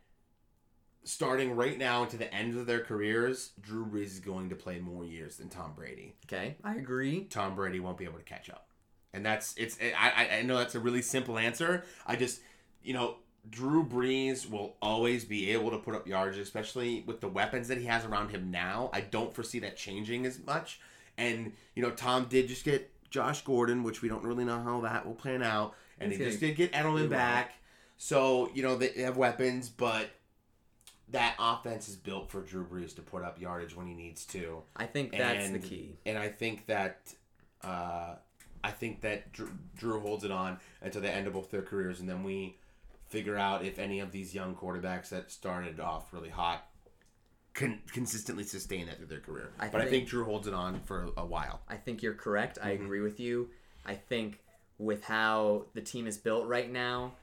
starting 1.08 1.56
right 1.56 1.78
now 1.78 2.04
into 2.04 2.18
the 2.18 2.34
end 2.34 2.58
of 2.58 2.66
their 2.66 2.82
careers, 2.82 3.52
Drew 3.62 3.86
Brees 3.86 4.06
is 4.06 4.20
going 4.20 4.50
to 4.50 4.56
play 4.56 4.80
more 4.80 5.04
years 5.04 5.38
than 5.38 5.50
Tom 5.50 5.74
Brady. 5.76 6.16
Okay, 6.26 6.56
I 6.64 6.76
agree. 6.76 7.26
Tom 7.26 7.56
Brady 7.56 7.80
won't 7.80 7.98
be 7.98 8.06
able 8.06 8.20
to 8.20 8.24
catch 8.24 8.50
up, 8.50 8.70
and 9.14 9.26
that's 9.26 9.56
it's. 9.58 9.78
I 9.82 10.10
I, 10.10 10.38
I 10.38 10.42
know 10.44 10.58
that's 10.58 10.76
a 10.76 10.80
really 10.80 11.02
simple 11.02 11.38
answer. 11.38 11.84
I 12.06 12.16
just 12.16 12.42
you 12.84 12.94
know. 12.94 13.18
Drew 13.50 13.86
Brees 13.86 14.50
will 14.50 14.76
always 14.82 15.24
be 15.24 15.52
able 15.52 15.72
to 15.72 15.78
put 15.78 15.96
up 15.96 16.06
yards, 16.06 16.38
especially 16.38 17.06
with 17.08 17.22
the 17.22 17.30
weapons 17.30 17.70
that 17.70 17.78
he 17.78 17.86
has 17.86 18.04
around 18.04 18.30
him 18.30 18.52
now. 18.52 18.90
I 18.92 19.00
don't 19.00 19.34
foresee 19.34 19.60
that 19.60 19.78
changing 19.78 20.26
as 20.26 20.38
much. 20.46 20.82
And, 21.18 21.54
you 21.74 21.82
know, 21.82 21.92
Tom 21.92 22.26
did 22.30 22.50
just 22.50 22.66
get 22.66 22.92
Josh 23.10 23.46
Gordon, 23.46 23.84
which 23.84 24.02
we 24.02 24.10
don't 24.10 24.26
really 24.26 24.44
know 24.44 24.62
how 24.62 24.82
that 24.82 25.06
will 25.06 25.14
plan 25.14 25.42
out. 25.42 25.76
And 25.98 26.12
He's 26.12 26.20
he 26.20 26.26
just 26.26 26.42
did 26.42 26.58
get 26.58 26.74
Edelman 26.74 27.04
do 27.04 27.08
back. 27.08 27.54
So, 27.96 28.52
you 28.54 28.64
know, 28.64 28.76
they 28.76 28.90
have 29.02 29.16
weapons, 29.16 29.70
but 29.70 30.10
that 31.10 31.36
offense 31.40 31.88
is 31.88 31.96
built 31.96 32.30
for 32.30 32.42
Drew 32.42 32.66
Brees 32.66 32.96
to 32.96 33.02
put 33.02 33.24
up 33.24 33.40
yardage 33.40 33.76
when 33.76 33.88
he 33.88 33.94
needs 33.94 34.26
to. 34.28 34.62
I 34.76 34.86
think 34.86 35.12
that's 35.12 35.50
the 35.50 35.60
key. 35.60 35.98
And 36.06 36.18
I 36.18 36.28
think 36.30 36.66
that 36.68 37.14
uh, 37.64 38.16
I 38.64 38.72
think 38.72 39.02
that 39.02 39.32
Drew, 39.32 39.50
Drew 39.78 40.00
holds 40.00 40.24
it 40.24 40.32
on 40.32 40.60
until 40.82 41.02
the 41.02 41.10
end 41.12 41.28
of 41.28 41.34
both 41.34 41.50
their 41.50 41.62
careers, 41.62 42.00
and 42.00 42.10
then 42.10 42.24
we 42.24 42.58
figure 43.10 43.38
out 43.38 43.64
if 43.64 43.80
any 43.80 44.00
of 44.02 44.12
these 44.12 44.36
young 44.36 44.54
quarterbacks 44.56 45.10
that 45.10 45.32
started 45.32 45.80
off 45.80 46.12
really 46.12 46.30
hot 46.30 46.68
can 47.54 47.80
consistently 47.92 48.44
sustain 48.44 48.86
that 48.88 48.98
through 48.98 49.08
their 49.08 49.20
career. 49.22 49.50
I 49.60 49.70
but 49.70 49.80
I 49.82 49.86
think- 49.86 49.92
think 49.92 50.10
Drew 50.10 50.26
holds 50.26 50.46
it 50.48 50.54
on 50.54 50.82
for 50.82 51.10
a 51.18 51.26
while. 51.26 51.62
I 51.70 51.78
think 51.78 52.04
you're 52.04 52.14
correct. 52.14 52.58
I 52.62 52.74
Mm-hmm. 52.74 52.84
agree 52.86 53.02
with 53.02 53.20
you. 53.20 53.50
I 53.86 53.96
think 53.96 54.40
with 54.78 55.04
how 55.06 55.66
the 55.74 55.82
team 55.82 56.06
is 56.06 56.18
built 56.18 56.46
right 56.48 56.70
now, 56.72 57.14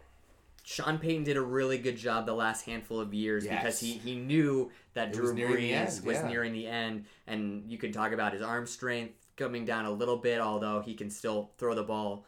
Sean 0.64 0.98
Payton 0.98 1.24
did 1.24 1.36
a 1.36 1.42
really 1.42 1.76
good 1.78 1.96
job 1.96 2.24
the 2.24 2.34
last 2.34 2.64
handful 2.64 2.98
of 2.98 3.12
years 3.12 3.46
because 3.46 3.78
he, 3.78 3.92
he 3.92 4.16
knew 4.16 4.70
that 4.94 5.08
It 5.08 5.14
Drew 5.14 5.34
was 5.34 5.34
Brees 5.34 6.04
was 6.04 6.16
yeah. 6.16 6.28
nearing 6.28 6.52
the 6.52 6.66
end, 6.66 7.04
and 7.26 7.70
you 7.70 7.76
can 7.76 7.92
talk 7.92 8.12
about 8.12 8.32
his 8.32 8.40
arm 8.42 8.66
strength 8.66 9.14
coming 9.36 9.64
down 9.64 9.84
a 9.84 9.90
little 9.90 10.16
bit, 10.16 10.40
although 10.40 10.80
he 10.80 10.94
can 10.94 11.10
still 11.10 11.50
throw 11.58 11.74
the 11.74 11.82
ball 11.82 12.24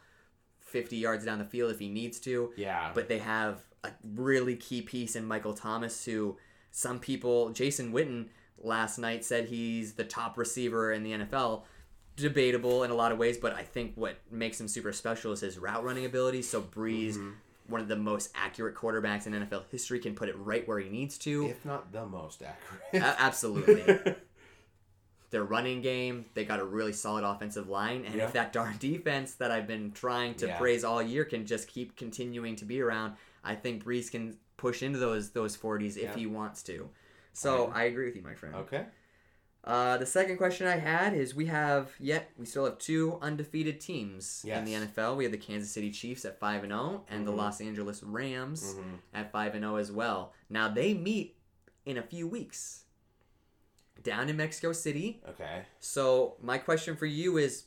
50 0.59 0.97
yards 0.97 1.25
down 1.25 1.39
the 1.39 1.45
field 1.45 1.71
if 1.71 1.79
he 1.79 1.89
needs 1.89 2.19
to. 2.21 2.51
Yeah. 2.55 2.91
But 2.93 3.07
they 3.07 3.17
have 3.19 3.61
a 3.83 3.91
really 4.03 4.55
key 4.55 4.81
piece 4.81 5.15
in 5.15 5.25
Michael 5.25 5.53
Thomas, 5.53 6.05
who 6.05 6.37
some 6.69 6.99
people, 6.99 7.49
Jason 7.49 7.91
Witten 7.91 8.27
last 8.59 8.99
night 8.99 9.25
said 9.25 9.45
he's 9.45 9.93
the 9.93 10.03
top 10.03 10.37
receiver 10.37 10.91
in 10.91 11.03
the 11.03 11.11
NFL. 11.13 11.63
Debatable 12.17 12.83
in 12.83 12.91
a 12.91 12.95
lot 12.95 13.11
of 13.11 13.17
ways, 13.17 13.37
but 13.37 13.53
I 13.55 13.63
think 13.63 13.93
what 13.95 14.17
makes 14.29 14.59
him 14.59 14.67
super 14.67 14.91
special 14.91 15.31
is 15.31 15.41
his 15.41 15.57
route 15.57 15.83
running 15.83 16.05
ability. 16.05 16.41
So 16.43 16.61
Brees, 16.61 17.13
Mm-hmm. 17.13 17.29
One 17.67 17.81
of 17.81 17.87
the 17.87 17.95
most 17.97 18.31
accurate 18.35 18.75
quarterbacks 18.75 19.27
in 19.27 19.33
NFL 19.33 19.63
history, 19.69 19.99
can 19.99 20.15
put 20.15 20.29
it 20.29 20.35
right 20.37 20.67
where 20.67 20.79
he 20.79 20.89
needs 20.89 21.17
to. 21.19 21.47
if 21.47 21.65
not 21.65 21.91
the 21.91 22.05
most 22.05 22.41
accurate. 22.41 23.03
Absolutely. 23.19 24.15
Their 25.29 25.43
running 25.43 25.81
game, 25.81 26.25
they 26.35 26.45
got 26.45 26.61
a 26.61 26.63
really 26.63 26.93
solid 26.93 27.25
offensive 27.25 27.67
line, 27.67 28.05
and 28.05 28.15
Yeah. 28.15 28.25
if 28.27 28.33
that 28.33 28.53
darn 28.53 28.77
defense 28.77 29.33
that 29.35 29.51
I've 29.51 29.67
been 29.67 29.91
trying 29.91 30.35
to 30.35 30.47
Yeah. 30.47 30.57
praise 30.57 30.85
all 30.85 31.01
year 31.03 31.25
can 31.25 31.45
just 31.45 31.67
keep 31.67 31.97
continuing 31.97 32.55
to 32.55 32.65
be 32.65 32.79
around, 32.81 33.15
I 33.43 33.55
think 33.55 33.83
Brees 33.83 34.09
can 34.09 34.37
push 34.55 34.81
into 34.81 34.99
those 34.99 35.31
those 35.31 35.55
forties 35.57 35.97
if 35.97 36.03
Yeah. 36.03 36.15
he 36.15 36.25
wants 36.27 36.63
to. 36.63 36.89
So 37.33 37.67
I 37.75 37.83
agree 37.83 38.05
with 38.05 38.15
you, 38.15 38.21
my 38.21 38.35
friend. 38.35 38.55
okay. 38.55 38.85
Uh, 39.67 39.97
the 39.97 40.05
second 40.05 40.37
question 40.37 40.65
I 40.65 40.77
had 40.77 41.13
is 41.13 41.35
we 41.35 41.47
have 41.47 41.91
yet 41.99 42.31
we 42.37 42.45
still 42.45 42.63
have 42.63 42.77
two 42.77 43.19
undefeated 43.21 43.81
teams 43.81 44.43
in 44.59 44.65
the 44.65 44.73
NFL. 44.73 45.17
We 45.17 45.25
have 45.25 45.33
the 45.33 45.37
Kansas 45.37 45.69
City 45.69 45.91
Chiefs 45.91 46.23
at 46.23 46.39
five 46.39 46.63
and 46.63 46.71
zero, 46.71 47.03
and 47.09 47.27
the 47.27 47.31
Los 47.31 47.59
Angeles 47.59 48.01
Rams 48.01 48.63
Mm-hmm. 48.63 48.95
at 49.13 49.31
five 49.31 49.55
and 49.55 49.63
zero 49.63 49.75
as 49.75 49.91
well. 49.91 50.31
Now 50.49 50.69
they 50.69 50.93
meet 50.93 51.35
in 51.85 51.97
a 51.97 52.01
few 52.01 52.27
weeks 52.29 52.85
down 54.03 54.29
in 54.29 54.37
Mexico 54.37 54.71
City. 54.71 55.21
Okay. 55.29 55.63
So 55.79 56.35
my 56.41 56.57
question 56.57 56.95
for 56.95 57.05
you 57.05 57.37
is, 57.37 57.65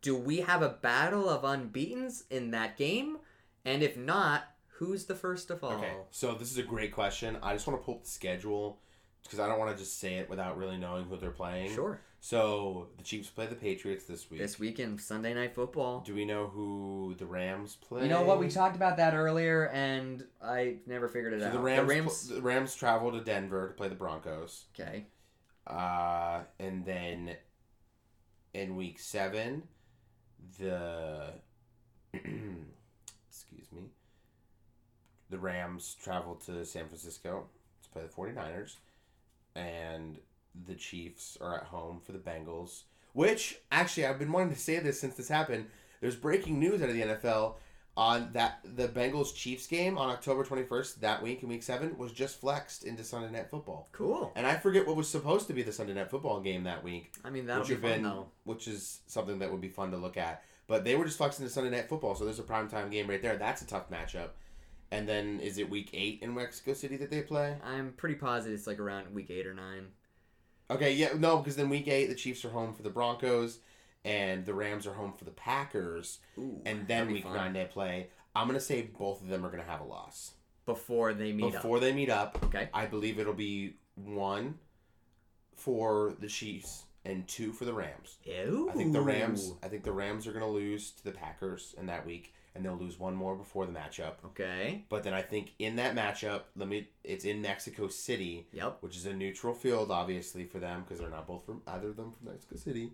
do 0.00 0.16
we 0.16 0.38
have 0.40 0.62
a 0.62 0.70
battle 0.70 1.28
of 1.28 1.42
unbeaten's 1.44 2.24
in 2.30 2.50
that 2.52 2.78
game? 2.78 3.18
And 3.64 3.82
if 3.82 3.96
not, 3.96 4.44
who's 4.78 5.04
the 5.04 5.14
first 5.14 5.48
to 5.48 5.56
fall? 5.56 5.72
Okay. 5.72 5.92
So 6.10 6.32
this 6.34 6.50
is 6.50 6.56
a 6.58 6.62
great 6.62 6.92
question. 6.92 7.36
I 7.42 7.52
just 7.52 7.66
want 7.66 7.78
to 7.80 7.84
pull 7.84 7.96
up 7.96 8.04
the 8.04 8.08
schedule 8.08 8.78
because 9.26 9.40
I 9.40 9.48
don't 9.48 9.58
want 9.58 9.70
to 9.72 9.76
just 9.82 9.98
say 10.00 10.14
it 10.14 10.28
without 10.30 10.56
really 10.56 10.76
knowing 10.76 11.04
who 11.04 11.16
they're 11.16 11.30
playing. 11.30 11.74
Sure. 11.74 12.00
So 12.20 12.88
the 12.96 13.04
Chiefs 13.04 13.28
play 13.28 13.46
the 13.46 13.54
Patriots 13.54 14.04
this 14.04 14.30
week. 14.30 14.40
This 14.40 14.58
weekend, 14.58 15.00
Sunday 15.00 15.32
Night 15.34 15.54
Football. 15.54 16.00
Do 16.04 16.14
we 16.14 16.24
know 16.24 16.48
who 16.48 17.14
the 17.18 17.26
Rams 17.26 17.76
play? 17.76 18.02
You 18.02 18.08
know 18.08 18.22
what? 18.22 18.38
We 18.40 18.48
talked 18.48 18.74
about 18.74 18.96
that 18.96 19.14
earlier, 19.14 19.68
and 19.68 20.24
I 20.42 20.76
never 20.86 21.08
figured 21.08 21.34
it 21.34 21.40
So 21.40 21.46
out. 21.46 21.52
the 21.52 21.60
Rams, 21.60 22.28
the 22.28 22.42
Rams 22.42 22.74
travel 22.74 23.12
to 23.12 23.20
Denver 23.20 23.68
to 23.68 23.74
play 23.74 23.88
the 23.88 23.94
Broncos. 23.94 24.64
okay. 24.74 25.06
Uh, 25.66 26.40
and 26.58 26.84
then 26.84 27.36
in 28.54 28.74
week 28.76 28.98
seven, 28.98 29.64
the 30.58 31.32
excuse 32.14 33.70
me, 33.72 33.90
the 35.30 35.38
Rams 35.38 35.96
travel 36.02 36.34
to 36.46 36.64
San 36.64 36.86
Francisco 36.88 37.46
to 37.82 37.88
play 37.90 38.02
the 38.02 38.08
49ers, 38.08 38.76
and 39.56 40.18
the 40.66 40.74
Chiefs 40.74 41.36
are 41.40 41.56
at 41.56 41.64
home 41.64 42.00
for 42.04 42.12
the 42.12 42.18
Bengals. 42.18 42.82
Which 43.12 43.60
actually, 43.72 44.06
I've 44.06 44.18
been 44.18 44.32
wanting 44.32 44.52
to 44.52 44.60
say 44.60 44.78
this 44.78 45.00
since 45.00 45.14
this 45.14 45.28
happened. 45.28 45.66
There's 46.00 46.16
breaking 46.16 46.60
news 46.60 46.82
out 46.82 46.90
of 46.90 46.94
the 46.94 47.02
NFL 47.02 47.54
on 47.96 48.28
that 48.34 48.58
the 48.62 48.88
Bengals 48.88 49.34
Chiefs 49.34 49.66
game 49.66 49.96
on 49.96 50.10
October 50.10 50.44
21st 50.44 51.00
that 51.00 51.22
week 51.22 51.42
in 51.42 51.48
week 51.48 51.62
7 51.62 51.96
was 51.96 52.12
just 52.12 52.38
flexed 52.38 52.84
into 52.84 53.02
Sunday 53.02 53.30
Night 53.30 53.50
Football. 53.50 53.88
Cool. 53.92 54.32
And 54.36 54.46
I 54.46 54.56
forget 54.56 54.86
what 54.86 54.96
was 54.96 55.08
supposed 55.08 55.46
to 55.46 55.54
be 55.54 55.62
the 55.62 55.72
Sunday 55.72 55.94
Night 55.94 56.10
Football 56.10 56.40
game 56.40 56.64
that 56.64 56.84
week. 56.84 57.12
I 57.24 57.30
mean, 57.30 57.46
that'll 57.46 57.62
which 57.62 57.70
be 57.70 57.76
fun 57.76 57.90
been, 57.90 58.02
though. 58.02 58.26
which 58.44 58.68
is 58.68 59.00
something 59.06 59.38
that 59.38 59.50
would 59.50 59.62
be 59.62 59.68
fun 59.68 59.92
to 59.92 59.96
look 59.96 60.18
at. 60.18 60.42
But 60.66 60.84
they 60.84 60.94
were 60.96 61.04
just 61.04 61.16
flexing 61.16 61.46
to 61.46 61.50
Sunday 61.50 61.70
Night 61.70 61.88
Football, 61.88 62.16
so 62.16 62.24
there's 62.24 62.38
a 62.38 62.42
primetime 62.42 62.90
game 62.90 63.08
right 63.08 63.22
there. 63.22 63.36
That's 63.36 63.62
a 63.62 63.66
tough 63.66 63.88
matchup. 63.88 64.30
And 64.90 65.08
then 65.08 65.40
is 65.40 65.58
it 65.58 65.68
week 65.68 65.90
eight 65.92 66.20
in 66.22 66.34
Mexico 66.34 66.72
City 66.72 66.96
that 66.98 67.10
they 67.10 67.22
play? 67.22 67.56
I'm 67.64 67.92
pretty 67.92 68.14
positive 68.14 68.54
it's 68.56 68.66
like 68.66 68.78
around 68.78 69.12
week 69.14 69.30
eight 69.30 69.46
or 69.46 69.54
nine. 69.54 69.88
Okay, 70.70 70.92
yeah, 70.94 71.10
no, 71.16 71.38
because 71.38 71.56
then 71.56 71.68
week 71.68 71.88
eight 71.88 72.06
the 72.06 72.14
Chiefs 72.14 72.44
are 72.44 72.50
home 72.50 72.72
for 72.72 72.82
the 72.82 72.90
Broncos, 72.90 73.58
and 74.04 74.44
the 74.44 74.54
Rams 74.54 74.86
are 74.86 74.94
home 74.94 75.12
for 75.12 75.24
the 75.24 75.30
Packers, 75.32 76.18
Ooh, 76.38 76.60
and 76.64 76.86
then 76.88 77.10
week 77.10 77.24
fun. 77.24 77.34
nine 77.34 77.52
they 77.52 77.64
play. 77.64 78.08
I'm 78.34 78.46
gonna 78.46 78.60
say 78.60 78.82
both 78.82 79.22
of 79.22 79.28
them 79.28 79.44
are 79.44 79.50
gonna 79.50 79.62
have 79.64 79.80
a 79.80 79.84
loss 79.84 80.32
before 80.66 81.14
they 81.14 81.32
meet 81.32 81.52
before 81.52 81.76
up. 81.76 81.82
they 81.82 81.92
meet 81.92 82.10
up. 82.10 82.38
Okay. 82.44 82.68
I 82.74 82.86
believe 82.86 83.18
it'll 83.18 83.32
be 83.32 83.76
one 83.94 84.58
for 85.54 86.14
the 86.20 86.28
Chiefs 86.28 86.84
and 87.04 87.26
two 87.28 87.52
for 87.52 87.64
the 87.64 87.72
Rams. 87.72 88.18
Ew. 88.24 88.68
I 88.70 88.76
think 88.76 88.92
the 88.92 89.00
Rams. 89.00 89.52
I 89.62 89.68
think 89.68 89.84
the 89.84 89.92
Rams 89.92 90.26
are 90.26 90.32
gonna 90.32 90.48
lose 90.50 90.90
to 90.92 91.04
the 91.04 91.12
Packers 91.12 91.74
in 91.78 91.86
that 91.86 92.04
week, 92.04 92.34
and 92.56 92.64
they'll 92.64 92.74
lose 92.76 92.98
one 92.98 93.14
more 93.14 93.36
before 93.36 93.66
the 93.66 93.72
matchup. 93.72 94.14
Okay. 94.24 94.84
But 94.88 95.02
then 95.04 95.14
I 95.14 95.22
think 95.22 95.52
in 95.58 95.76
that 95.76 95.94
matchup, 95.94 96.42
let 96.56 96.68
me. 96.68 96.88
It's 97.04 97.24
in 97.24 97.42
Mexico 97.42 97.88
City, 97.88 98.48
Yep. 98.52 98.78
which 98.80 98.96
is 98.96 99.06
a 99.06 99.12
neutral 99.12 99.54
field, 99.54 99.90
obviously 99.90 100.44
for 100.44 100.58
them 100.58 100.82
because 100.82 101.00
they're 101.00 101.10
not 101.10 101.26
both 101.26 101.44
from 101.44 101.62
either 101.66 101.88
of 101.88 101.96
them 101.96 102.12
from 102.12 102.32
Mexico 102.32 102.56
City. 102.56 102.92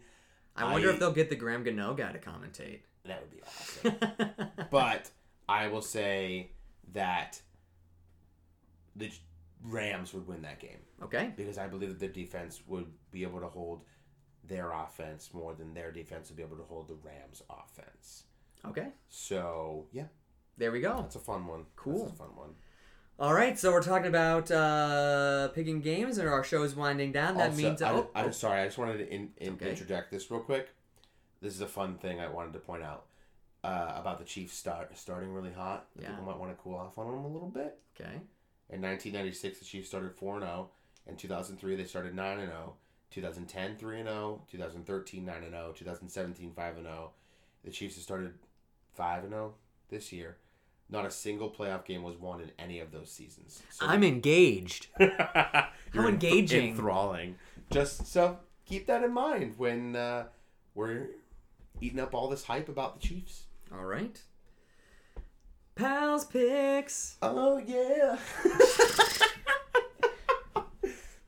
I 0.56 0.70
wonder 0.70 0.90
I- 0.90 0.92
if 0.94 0.98
they'll 0.98 1.12
get 1.12 1.30
the 1.30 1.36
Graham 1.36 1.62
Gano 1.64 1.94
guy 1.94 2.12
to 2.12 2.18
commentate. 2.18 2.80
That 3.04 3.20
would 3.22 3.30
be 3.30 3.42
awesome. 3.42 4.48
but 4.70 5.10
I 5.48 5.68
will 5.68 5.82
say 5.82 6.50
that 6.92 7.40
the 8.94 9.10
Rams 9.64 10.12
would 10.12 10.26
win 10.26 10.42
that 10.42 10.60
game 10.60 10.78
okay. 11.02 11.32
because 11.36 11.58
I 11.58 11.66
believe 11.68 11.88
that 11.90 12.00
their 12.00 12.08
defense 12.08 12.60
would 12.66 12.86
be 13.10 13.22
able 13.22 13.40
to 13.40 13.48
hold 13.48 13.82
their 14.44 14.72
offense 14.72 15.30
more 15.32 15.54
than 15.54 15.72
their 15.72 15.92
defense 15.92 16.28
would 16.28 16.36
be 16.36 16.42
able 16.42 16.56
to 16.56 16.64
hold 16.64 16.88
the 16.88 16.94
Rams' 16.94 17.42
offense. 17.48 18.24
Okay. 18.66 18.88
So 19.08 19.86
yeah, 19.92 20.06
There 20.58 20.70
we 20.72 20.80
go. 20.80 20.96
that's 21.02 21.16
a 21.16 21.20
fun 21.20 21.46
one. 21.46 21.64
Cool. 21.76 22.04
That's 22.06 22.12
a 22.12 22.16
fun 22.16 22.36
one. 22.36 22.50
All 23.18 23.34
right, 23.34 23.56
so 23.58 23.70
we're 23.70 23.82
talking 23.82 24.06
about 24.08 24.50
uh, 24.50 25.48
picking 25.48 25.80
games, 25.80 26.18
and 26.18 26.28
our 26.28 26.42
show's 26.42 26.74
winding 26.74 27.12
down. 27.12 27.36
That 27.36 27.50
Also, 27.50 27.62
means 27.62 27.82
I, 27.82 27.92
oh, 27.92 28.08
I'm 28.14 28.32
sorry. 28.32 28.62
I 28.62 28.64
just 28.64 28.78
wanted 28.78 28.98
to 28.98 29.08
in, 29.12 29.30
in, 29.36 29.52
Okay. 29.54 29.70
interject 29.70 30.10
this 30.10 30.30
real 30.30 30.40
quick. 30.40 30.70
This 31.40 31.54
is 31.54 31.60
a 31.60 31.66
fun 31.68 31.98
thing 31.98 32.20
I 32.20 32.28
wanted 32.28 32.52
to 32.54 32.58
point 32.58 32.82
out 32.82 33.04
uh, 33.62 33.92
about 33.94 34.18
the 34.18 34.24
Chiefs 34.24 34.56
start 34.56 34.96
starting 34.96 35.32
really 35.32 35.52
hot. 35.52 35.86
Yeah. 36.00 36.08
People 36.08 36.24
might 36.24 36.38
want 36.38 36.50
to 36.56 36.62
cool 36.62 36.74
off 36.76 36.98
on 36.98 37.06
them 37.06 37.24
a 37.24 37.28
little 37.28 37.50
bit. 37.50 37.78
okay. 38.00 38.14
In 38.70 38.80
1996, 38.80 39.58
the 39.58 39.64
Chiefs 39.66 39.88
started 39.88 40.14
4 40.14 40.36
and 40.36 40.44
0. 40.44 40.70
In 41.06 41.16
2003, 41.16 41.76
they 41.76 41.84
started 41.84 42.14
9 42.14 42.38
and 42.40 42.48
0. 42.48 42.74
2010, 43.10 43.76
3 43.76 44.02
0. 44.02 44.42
2013, 44.50 45.24
9 45.24 45.42
0. 45.50 45.72
2017, 45.76 46.52
5 46.54 46.76
0. 46.76 47.10
The 47.64 47.70
Chiefs 47.70 47.96
have 47.96 48.04
started 48.04 48.32
five 48.94 49.22
and 49.24 49.32
zero 49.32 49.54
this 49.88 50.12
year. 50.12 50.36
Not 50.88 51.06
a 51.06 51.10
single 51.10 51.48
playoff 51.50 51.84
game 51.86 52.02
was 52.02 52.16
won 52.16 52.40
in 52.40 52.50
any 52.58 52.78
of 52.80 52.92
those 52.92 53.10
seasons. 53.10 53.62
So 53.70 53.86
I'm 53.86 54.04
engaged. 54.04 54.88
En- 55.94 56.06
engaging. 56.06 56.70
enthralling. 56.70 57.36
Just 57.70 58.06
so 58.06 58.38
keep 58.64 58.86
that 58.86 59.02
in 59.02 59.12
mind 59.12 59.54
when 59.58 59.94
uh, 59.96 60.24
we're 60.74 61.08
eating 61.80 62.00
up 62.00 62.14
all 62.14 62.28
this 62.28 62.44
hype 62.44 62.68
about 62.68 63.00
the 63.00 63.06
Chiefs. 63.06 63.44
All 63.74 63.84
right. 63.84 64.20
Pals 65.74 66.24
picks. 66.26 67.16
Oh 67.22 67.58
yeah. 67.58 68.18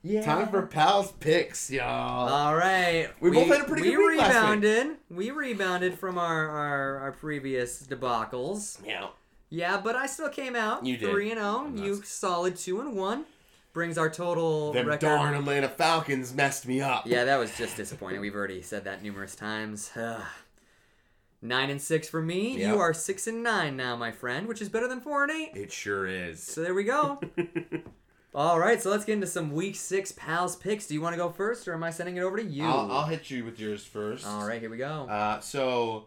Yeah. 0.07 0.21
Time 0.23 0.49
for 0.49 0.67
pals 0.67 1.13
picks, 1.13 1.71
y'all. 1.71 2.29
All 2.29 2.55
right. 2.55 3.09
We 3.21 3.31
both 3.31 3.49
had 3.49 3.63
a 3.63 3.65
pretty 3.65 3.89
we 3.89 3.97
good 3.97 4.07
week 4.13 4.21
last 4.21 4.35
week. 4.35 4.63
rebounded. 4.63 4.97
We 5.09 5.31
rebounded 5.31 5.99
from 5.99 6.19
our, 6.19 6.49
our, 6.51 6.99
our 6.99 7.13
previous 7.13 7.83
debacles. 7.87 8.79
yeah. 8.87 9.09
Yeah, 9.51 9.81
but 9.83 9.95
I 9.95 10.07
still 10.07 10.31
came 10.31 10.57
out 10.57 10.85
You 10.85 10.97
did. 10.97 11.11
three 11.11 11.31
and 11.31 11.39
oh. 11.39 11.43
zero. 11.43 11.65
And 11.67 11.79
You 11.79 12.03
solid 12.03 12.57
two 12.57 12.81
and 12.81 12.97
one. 12.97 13.25
Brings 13.73 13.97
our 13.97 14.11
total 14.11 14.73
Them 14.73 14.87
record. 14.89 15.01
darn 15.07 15.35
Atlanta 15.35 15.69
Falcons 15.69 16.35
messed 16.35 16.67
me 16.67 16.81
up. 16.81 17.07
Yeah, 17.07 17.25
that 17.25 17.37
was 17.39 17.57
just 17.57 17.77
disappointing. 17.77 18.21
We've 18.21 18.35
already 18.35 18.63
said 18.63 18.85
that 18.85 19.03
numerous 19.03 19.35
times. 19.35 19.91
nine 21.43 21.71
and 21.71 21.81
six 21.81 22.09
for 22.09 22.21
me. 22.21 22.59
Yep. 22.59 22.69
You 22.69 22.81
are 22.81 22.93
six 22.93 23.27
and 23.27 23.43
nine 23.43 23.77
now, 23.77 23.97
my 23.97 24.11
friend, 24.13 24.49
which 24.49 24.61
is 24.61 24.69
better 24.69 24.89
than 24.89 25.01
four 25.01 25.23
and 25.23 25.33
eight. 25.33 25.53
It 25.55 25.73
sure 25.73 26.07
is. 26.07 26.43
So 26.43 26.61
there 26.63 26.75
we 26.75 26.85
go. 26.85 27.21
All 28.35 28.59
right, 28.59 28.83
so 28.83 28.91
let's 28.91 29.05
get 29.05 29.13
into 29.13 29.29
some 29.29 29.53
week 29.53 29.77
six 29.77 30.11
pals 30.11 30.57
picks. 30.57 30.89
Do 30.89 30.95
you 30.95 31.01
want 31.01 31.13
to 31.13 31.17
go 31.17 31.31
first, 31.31 31.69
or 31.69 31.75
am 31.75 31.85
I 31.85 31.91
sending 31.91 32.17
it 32.17 32.23
over 32.23 32.37
to 32.37 32.43
you? 32.45 32.65
I'll, 32.65 32.91
I'll 32.91 33.07
hit 33.07 33.31
you 33.31 33.45
with 33.45 33.61
yours 33.61 33.85
first. 33.85 34.27
All 34.27 34.45
right, 34.45 34.61
here 34.61 34.71
we 34.71 34.77
go. 34.77 35.07
Uh, 35.09 35.39
so 35.39 36.07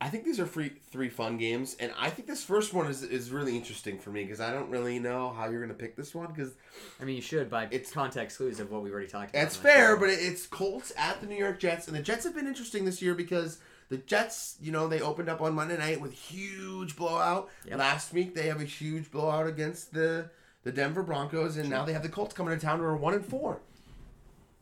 I 0.00 0.08
think 0.08 0.24
these 0.24 0.40
are 0.40 0.46
free 0.46 0.72
three 0.90 1.08
fun 1.08 1.38
games, 1.38 1.76
and 1.78 1.92
I 1.96 2.10
think 2.10 2.26
this 2.26 2.42
first 2.42 2.74
one 2.74 2.88
is 2.88 3.04
is 3.04 3.30
really 3.30 3.56
interesting 3.56 4.00
for 4.00 4.10
me 4.10 4.24
because 4.24 4.40
I 4.40 4.52
don't 4.52 4.68
really 4.68 4.98
know 4.98 5.30
how 5.30 5.48
you're 5.48 5.60
gonna 5.60 5.74
pick 5.74 5.94
this 5.94 6.12
one 6.12 6.26
because 6.26 6.54
I 7.00 7.04
mean, 7.04 7.14
you 7.14 7.22
should 7.22 7.48
by 7.48 7.66
it's- 7.66 7.92
context 7.92 8.38
clues 8.38 8.58
of 8.58 8.72
what 8.72 8.82
we've 8.82 8.92
already 8.92 9.06
talked 9.06 9.30
about. 9.30 9.40
That's 9.40 9.54
fair, 9.56 9.94
show. 9.94 10.00
but 10.00 10.08
it's 10.08 10.44
Colts 10.48 10.92
at 10.96 11.20
the 11.20 11.28
New 11.28 11.36
York 11.36 11.60
Jets, 11.60 11.86
and 11.86 11.96
the 11.96 12.02
Jets 12.02 12.24
have 12.24 12.34
been 12.34 12.48
interesting 12.48 12.84
this 12.84 13.00
year 13.00 13.14
because 13.14 13.58
the 13.90 13.98
Jets, 13.98 14.56
you 14.60 14.72
know, 14.72 14.88
they 14.88 15.00
opened 15.00 15.28
up 15.28 15.40
on 15.40 15.54
Monday 15.54 15.78
night 15.78 16.00
with 16.00 16.12
huge 16.12 16.96
blowout. 16.96 17.48
Yep. 17.66 17.78
Last 17.78 18.12
week 18.12 18.34
they 18.34 18.48
have 18.48 18.60
a 18.60 18.64
huge 18.64 19.12
blowout 19.12 19.46
against 19.46 19.94
the 19.94 20.30
the 20.66 20.72
Denver 20.72 21.04
Broncos, 21.04 21.58
and 21.58 21.70
now 21.70 21.84
they 21.84 21.92
have 21.92 22.02
the 22.02 22.08
Colts 22.08 22.34
coming 22.34 22.52
to 22.52 22.60
town 22.60 22.80
who 22.80 22.84
are 22.86 22.96
one 22.96 23.14
and 23.14 23.24
four. 23.24 23.60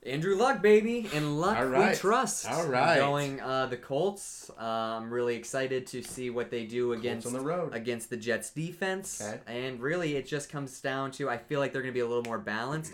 Andrew 0.05 0.37
Luck, 0.37 0.61
baby, 0.61 1.09
and 1.15 1.41
Luck 1.41 1.57
All 1.57 1.65
we 1.65 1.71
right. 1.73 1.97
trust. 1.97 2.47
All 2.47 2.67
right. 2.67 2.99
going 2.99 3.41
uh, 3.41 3.65
the 3.65 3.79
Colts. 3.79 4.51
Uh, 4.51 4.63
I'm 4.63 5.11
really 5.11 5.35
excited 5.35 5.87
to 5.87 6.03
see 6.03 6.29
what 6.29 6.51
they 6.51 6.67
do 6.67 6.93
against 6.93 7.27
on 7.27 7.33
the 7.33 7.41
road. 7.41 7.73
against 7.75 8.11
the 8.11 8.19
Jets 8.19 8.51
defense. 8.51 9.23
Okay. 9.23 9.41
And 9.47 9.81
really, 9.81 10.17
it 10.17 10.27
just 10.27 10.51
comes 10.51 10.79
down 10.83 11.11
to 11.13 11.31
I 11.31 11.39
feel 11.39 11.59
like 11.59 11.73
they're 11.73 11.81
going 11.81 11.95
to 11.95 11.97
be 11.97 12.01
a 12.01 12.07
little 12.07 12.23
more 12.25 12.39
balanced. 12.39 12.93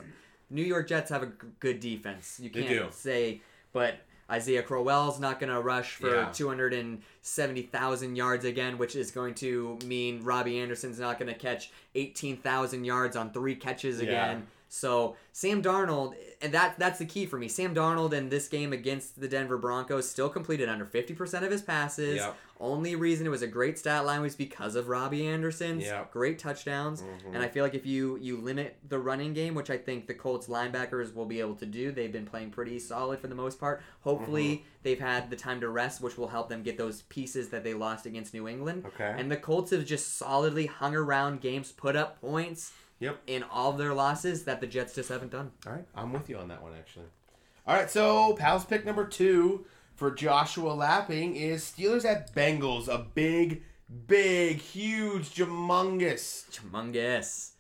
New 0.49 0.63
York 0.63 0.87
Jets 0.87 1.11
have 1.11 1.25
a 1.25 1.27
g- 1.27 1.33
good 1.59 1.81
defense. 1.81 2.39
You 2.41 2.49
can't 2.49 2.95
say, 2.95 3.41
but 3.73 3.97
Isaiah 4.31 4.63
Crowell's 4.63 5.19
not 5.19 5.41
going 5.41 5.53
to 5.53 5.61
rush 5.61 5.97
for 5.97 6.15
Yeah. 6.15 6.31
270,000 6.33 8.17
yards 8.17 8.45
again, 8.45 8.79
which 8.79 8.95
is 8.97 9.11
going 9.11 9.35
to 9.35 9.79
mean 9.85 10.23
Robbie 10.23 10.59
Anderson's 10.61 10.99
not 10.99 11.19
going 11.19 11.33
to 11.33 11.39
catch 11.39 11.71
18,000 11.95 12.85
yards 12.85 13.17
on 13.17 13.33
three 13.33 13.55
catches 13.57 14.01
Yeah. 14.01 14.11
So 14.73 15.17
Sam 15.33 15.63
Darnold, 15.63 16.15
and 16.41 16.55
that 16.55 16.79
that's 16.79 17.01
the 17.01 17.05
key 17.05 17.27
for 17.27 17.37
me. 17.39 17.49
Sam 17.49 17.75
Darnold 17.75 18.13
in 18.13 18.29
this 18.29 18.47
game 18.47 18.73
against 18.73 19.21
the 19.21 19.27
Denver 19.27 19.59
Broncos 19.59 20.09
still 20.09 20.29
completed 20.29 20.69
under 20.69 20.87
50% 20.87 21.43
of 21.43 21.51
his 21.51 21.61
passes. 21.61 22.17
Yep. 22.19 22.37
Only 22.61 22.95
reason 22.95 23.27
it 23.27 23.31
was 23.31 23.43
a 23.43 23.49
great 23.49 23.79
stat 23.81 24.05
line 24.07 24.21
was 24.21 24.37
because 24.37 24.77
of 24.77 24.89
Robbie 24.89 25.27
Anderson's 25.27 25.85
Yep. 25.85 26.13
great 26.13 26.39
touchdowns. 26.39 27.03
Mhm. 27.03 27.35
And 27.35 27.39
I 27.39 27.49
feel 27.49 27.65
like 27.65 27.75
if 27.75 27.85
you 27.85 28.17
you 28.21 28.37
limit 28.37 28.77
the 28.89 28.99
running 29.01 29.35
game, 29.35 29.57
which 29.57 29.71
I 29.71 29.77
think 29.77 30.07
the 30.07 30.15
Colts 30.15 30.47
linebackers 30.47 31.15
will 31.17 31.27
be 31.27 31.41
able 31.41 31.57
to 31.57 31.67
do, 31.67 31.91
they've 31.91 32.13
been 32.13 32.27
playing 32.27 32.51
pretty 32.53 32.79
solid 32.79 33.19
for 33.19 33.27
the 33.27 33.35
most 33.35 33.59
part. 33.59 33.83
Hopefully 34.03 34.49
Mm-hmm. 34.59 34.65
they've 34.85 35.01
had 35.01 35.31
the 35.31 35.37
time 35.37 35.61
to 35.63 35.69
rest, 35.69 36.01
which 36.01 36.17
will 36.17 36.29
help 36.29 36.49
them 36.49 36.63
get 36.63 36.79
those 36.79 37.03
pieces 37.03 37.49
that 37.49 37.65
they 37.65 37.75
lost 37.75 38.07
against 38.07 38.33
New 38.35 38.47
England. 38.47 38.85
Okay. 38.87 39.15
And 39.19 39.33
the 39.33 39.37
Colts 39.37 39.73
have 39.73 39.85
just 39.85 40.17
solidly 40.17 40.67
hung 40.67 40.95
around 40.95 41.41
games, 41.41 41.73
put 41.73 41.97
up 41.97 42.21
points 42.21 42.73
Yep. 43.01 43.19
in 43.27 43.43
all 43.45 43.71
of 43.73 43.79
their 43.79 43.95
losses 43.95 44.45
that 44.45 44.61
the 44.61 44.67
Jets 44.67 44.95
just 44.95 45.09
haven't 45.09 45.33
done. 45.33 45.51
All 45.67 45.73
right, 45.73 45.85
I'm 45.95 46.13
with 46.13 46.29
you 46.31 46.37
on 46.39 46.49
that 46.49 46.63
one 46.63 46.73
actually. 46.79 47.07
All 47.67 47.75
right, 47.75 47.91
so 47.91 48.35
pals 48.35 48.65
pick 48.65 48.85
number 48.85 49.05
two 49.07 49.65
for 49.97 50.11
Joshua 50.11 50.73
Lapping 50.73 51.35
is 51.37 51.63
Steelers 51.65 52.05
at 52.05 52.35
Bengals, 52.35 52.89
a 52.89 53.07
big, 53.15 53.63
big, 54.07 54.59
huge, 54.59 55.35
humongous 55.35 56.49
Humongous. 56.61 57.51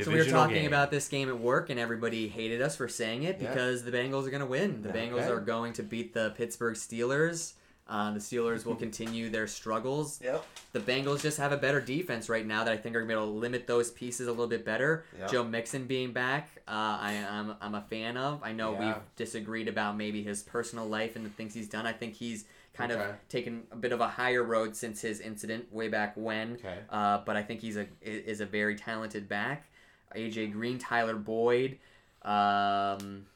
So 0.00 0.10
we 0.10 0.16
were 0.18 0.24
talking 0.24 0.56
game. 0.56 0.66
about 0.66 0.90
this 0.90 1.06
game 1.08 1.28
at 1.28 1.38
work, 1.38 1.70
and 1.70 1.78
everybody 1.78 2.26
hated 2.26 2.60
us 2.60 2.74
for 2.74 2.88
saying 2.88 3.22
it 3.22 3.40
Yeah. 3.40 3.48
because 3.48 3.84
the 3.84 3.92
Bengals 3.92 4.26
are 4.26 4.30
going 4.30 4.40
to 4.40 4.46
win. 4.46 4.82
The. 4.82 4.88
Bengals 4.88 5.28
are 5.28 5.38
going 5.40 5.72
to 5.74 5.84
beat 5.84 6.14
the 6.14 6.30
Pittsburgh 6.36 6.74
Steelers. 6.74 7.52
Uh, 7.86 8.12
the 8.12 8.18
Steelers 8.18 8.64
will 8.64 8.74
continue 8.86 9.28
their 9.28 9.46
struggles. 9.46 10.18
Yep. 10.22 10.44
The 10.72 10.80
Bengals 10.80 11.20
just 11.20 11.36
have 11.38 11.52
a 11.52 11.56
better 11.58 11.80
defense 11.80 12.28
right 12.30 12.46
now 12.46 12.64
that 12.64 12.72
I 12.72 12.76
think 12.78 12.96
are 12.96 13.00
going 13.00 13.08
to 13.10 13.14
be 13.14 13.20
able 13.22 13.32
to 13.32 13.38
limit 13.38 13.66
those 13.66 13.90
pieces 13.90 14.26
a 14.26 14.30
little 14.30 14.46
bit 14.46 14.64
better. 14.64 15.04
Yep. 15.18 15.30
Joe 15.30 15.44
Mixon 15.44 15.86
being 15.86 16.12
back, 16.12 16.48
uh, 16.66 16.70
I, 16.70 17.26
I'm, 17.30 17.54
I'm 17.60 17.74
a 17.74 17.82
fan 17.82 18.16
of. 18.16 18.42
I 18.42 18.52
know 18.52 18.72
Yeah. 18.72 18.86
we've 18.86 19.02
disagreed 19.16 19.68
about 19.68 19.96
maybe 19.98 20.22
his 20.22 20.42
personal 20.42 20.86
life 20.86 21.14
and 21.16 21.26
the 21.26 21.30
things 21.30 21.52
he's 21.52 21.68
done. 21.68 21.86
I 21.86 21.92
think 21.92 22.14
he's 22.14 22.46
kind 22.72 22.90
Okay. 22.90 23.02
of 23.04 23.28
taken 23.28 23.64
a 23.70 23.76
bit 23.76 23.92
of 23.92 24.00
a 24.00 24.08
higher 24.08 24.42
road 24.42 24.74
since 24.74 25.00
his 25.02 25.20
incident 25.20 25.70
way 25.72 25.88
back 25.88 26.14
when. 26.16 26.54
Okay. 26.54 26.78
Uh, 26.90 27.18
but 27.26 27.36
I 27.36 27.42
think 27.42 27.60
he's 27.60 27.76
a 27.76 27.86
is 28.00 28.40
a 28.40 28.46
very 28.46 28.76
talented 28.76 29.28
back. 29.28 29.68
AJ 30.16 30.52
Green, 30.52 30.78
Tyler 30.78 31.16
Boyd, 31.16 31.78
um, 32.22 33.26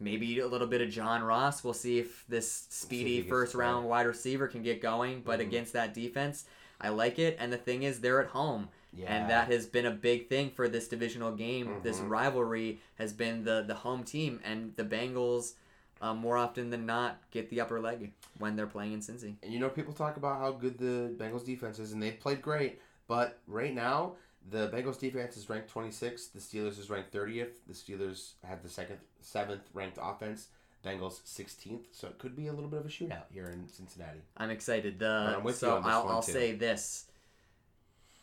maybe 0.00 0.38
a 0.38 0.46
little 0.46 0.66
bit 0.66 0.80
of 0.80 0.90
John 0.90 1.22
Ross. 1.22 1.64
We'll 1.64 1.74
see 1.74 1.98
if 1.98 2.24
this 2.28 2.66
speedy 2.70 3.20
first 3.22 3.54
round 3.54 3.88
wide 3.88 4.06
receiver 4.06 4.46
can 4.48 4.62
get 4.62 4.80
going. 4.80 5.22
But 5.22 5.40
Mhm. 5.40 5.44
against 5.44 5.72
that 5.72 5.94
defense, 5.94 6.44
I 6.80 6.90
like 6.90 7.18
it. 7.18 7.36
And 7.40 7.52
the 7.52 7.56
thing 7.58 7.82
is, 7.82 8.00
they're 8.00 8.20
at 8.20 8.28
home. 8.28 8.68
Yeah. 8.92 9.14
And 9.14 9.30
that 9.30 9.50
has 9.52 9.66
been 9.66 9.86
a 9.86 9.90
big 9.90 10.28
thing 10.28 10.50
for 10.50 10.68
this 10.68 10.88
divisional 10.88 11.32
game. 11.32 11.80
This 11.82 12.00
Mhm. 12.00 12.08
rivalry 12.10 12.80
has 12.96 13.12
been 13.12 13.44
the 13.44 13.62
the 13.66 13.74
home 13.74 14.04
team 14.04 14.40
and 14.44 14.74
the 14.76 14.84
Bengals. 14.84 15.54
Uh, 16.00 16.14
more 16.14 16.36
often 16.36 16.70
than 16.70 16.86
not, 16.86 17.20
get 17.32 17.50
the 17.50 17.60
upper 17.60 17.80
leg 17.80 18.12
when 18.38 18.54
they're 18.54 18.68
playing 18.68 18.92
in 18.92 19.00
Cincy. 19.00 19.34
And 19.42 19.52
you 19.52 19.58
know, 19.58 19.68
people 19.68 19.92
talk 19.92 20.16
about 20.16 20.38
how 20.38 20.52
good 20.52 20.78
the 20.78 21.12
Bengals 21.18 21.44
defense 21.44 21.80
is, 21.80 21.92
and 21.92 22.00
they've 22.00 22.18
played 22.18 22.40
great. 22.40 22.80
But 23.08 23.40
right 23.48 23.74
now, 23.74 24.14
the 24.50 24.68
Bengals 24.68 24.98
defense 24.98 25.36
is 25.36 25.48
ranked 25.48 25.72
26th. 25.72 26.32
The 26.32 26.38
Steelers 26.40 26.78
is 26.78 26.90
ranked 26.90 27.12
30th. 27.12 27.54
The 27.66 27.74
Steelers 27.74 28.32
have 28.44 28.62
the 28.62 28.68
second, 28.68 28.98
seventh 29.20 29.62
ranked 29.74 29.98
offense. 30.00 30.48
Bengals 30.84 31.20
16th. 31.22 31.86
So 31.92 32.06
it 32.08 32.18
could 32.18 32.36
be 32.36 32.46
a 32.46 32.52
little 32.52 32.70
bit 32.70 32.80
of 32.80 32.86
a 32.86 32.88
shootout 32.88 33.24
here 33.32 33.50
in 33.50 33.68
Cincinnati. 33.68 34.20
I'm 34.36 34.50
excited. 34.50 34.98
The 34.98 35.34
I'm 35.36 35.44
with 35.44 35.56
you 35.56 35.68
so 35.68 35.82
I'll, 35.84 36.08
I'll 36.08 36.22
say 36.22 36.52
this. 36.52 37.06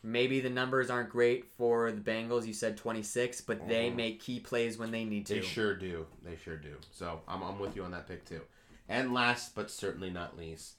Maybe 0.02 0.40
the 0.40 0.50
numbers 0.50 0.88
aren't 0.88 1.10
great 1.10 1.46
for 1.56 1.90
the 1.90 2.00
Bengals. 2.00 2.46
You 2.46 2.52
said 2.54 2.76
26, 2.76 3.40
but 3.42 3.66
they 3.66 3.90
Mhm. 3.90 3.96
make 3.96 4.20
key 4.20 4.40
plays 4.40 4.78
when 4.78 4.90
they 4.90 5.04
need 5.04 5.26
to. 5.26 5.34
They 5.34 5.40
sure 5.42 5.74
do. 5.74 6.06
They 6.22 6.36
sure 6.36 6.56
do. 6.56 6.76
So 6.92 7.22
I'm, 7.26 7.42
I'm 7.42 7.58
with 7.58 7.74
you 7.76 7.84
on 7.84 7.90
that 7.90 8.06
pick 8.06 8.24
too. 8.24 8.42
And 8.88 9.12
last 9.12 9.54
but 9.54 9.70
certainly 9.70 10.10
not 10.10 10.36
least, 10.36 10.74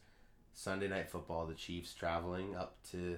Sunday 0.53 0.87
night 0.87 1.09
football. 1.11 1.45
The 1.45 1.55
Chiefs 1.55 1.93
traveling 1.93 2.55
up 2.55 2.77
to 2.91 3.17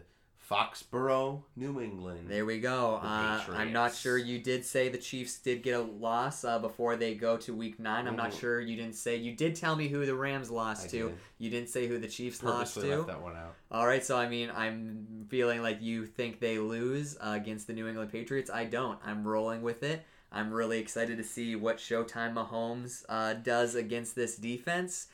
Foxborough, 0.50 1.44
New 1.56 1.80
England. 1.80 2.28
There 2.28 2.46
we 2.46 2.60
go. 2.60 3.00
Uh, 3.04 3.42
I'm 3.54 3.72
not 3.72 3.94
sure 3.94 4.18
you 4.18 4.40
did 4.40 4.66
say 4.66 4.90
the 4.90 4.98
Chiefs 4.98 5.38
did 5.38 5.62
get 5.62 5.80
a 5.80 5.82
loss 5.82 6.44
uh, 6.44 6.58
before 6.58 6.96
they 6.96 7.14
go 7.14 7.38
to 7.38 7.54
Week 7.54 7.80
Nine. 7.80 8.08
I'm 8.08 8.16
not 8.16 8.34
sure 8.34 8.60
you 8.60 8.76
didn't 8.76 8.96
say. 8.96 9.16
You 9.16 9.36
did 9.36 9.56
tell 9.56 9.76
me 9.76 9.88
who 9.88 10.06
the 10.06 10.16
Rams 10.16 10.50
lost 10.50 10.86
I 10.86 10.90
to. 10.90 11.10
did. 11.10 11.18
You 11.38 11.50
didn't 11.52 11.70
say 11.70 11.88
who 11.88 12.00
the 12.00 12.08
Chiefs 12.08 12.42
lost 12.42 12.74
to. 12.76 13.04
that 13.08 13.22
one 13.22 13.36
out. 13.36 13.54
All 13.72 13.86
right, 13.86 14.04
so 14.04 14.18
I 14.18 14.28
mean, 14.28 14.50
I'm 14.56 15.28
feeling 15.30 15.62
like 15.62 15.82
you 15.82 16.06
think 16.08 16.40
they 16.40 16.58
lose 16.58 17.16
uh, 17.22 17.34
against 17.36 17.68
the 17.68 17.74
New 17.74 17.88
England 17.88 18.12
Patriots. 18.12 18.50
I 18.50 18.66
don't. 18.66 18.98
I'm 19.06 19.28
rolling 19.28 19.62
with 19.62 19.84
it. 19.84 20.04
I'm 20.32 20.52
really 20.52 20.80
excited 20.80 21.18
to 21.18 21.24
see 21.24 21.56
what 21.56 21.78
Showtime 21.78 22.34
Mahomes 22.34 23.04
uh, 23.10 23.34
does 23.34 23.76
against 23.76 24.16
this 24.16 24.36
defense. 24.36 25.08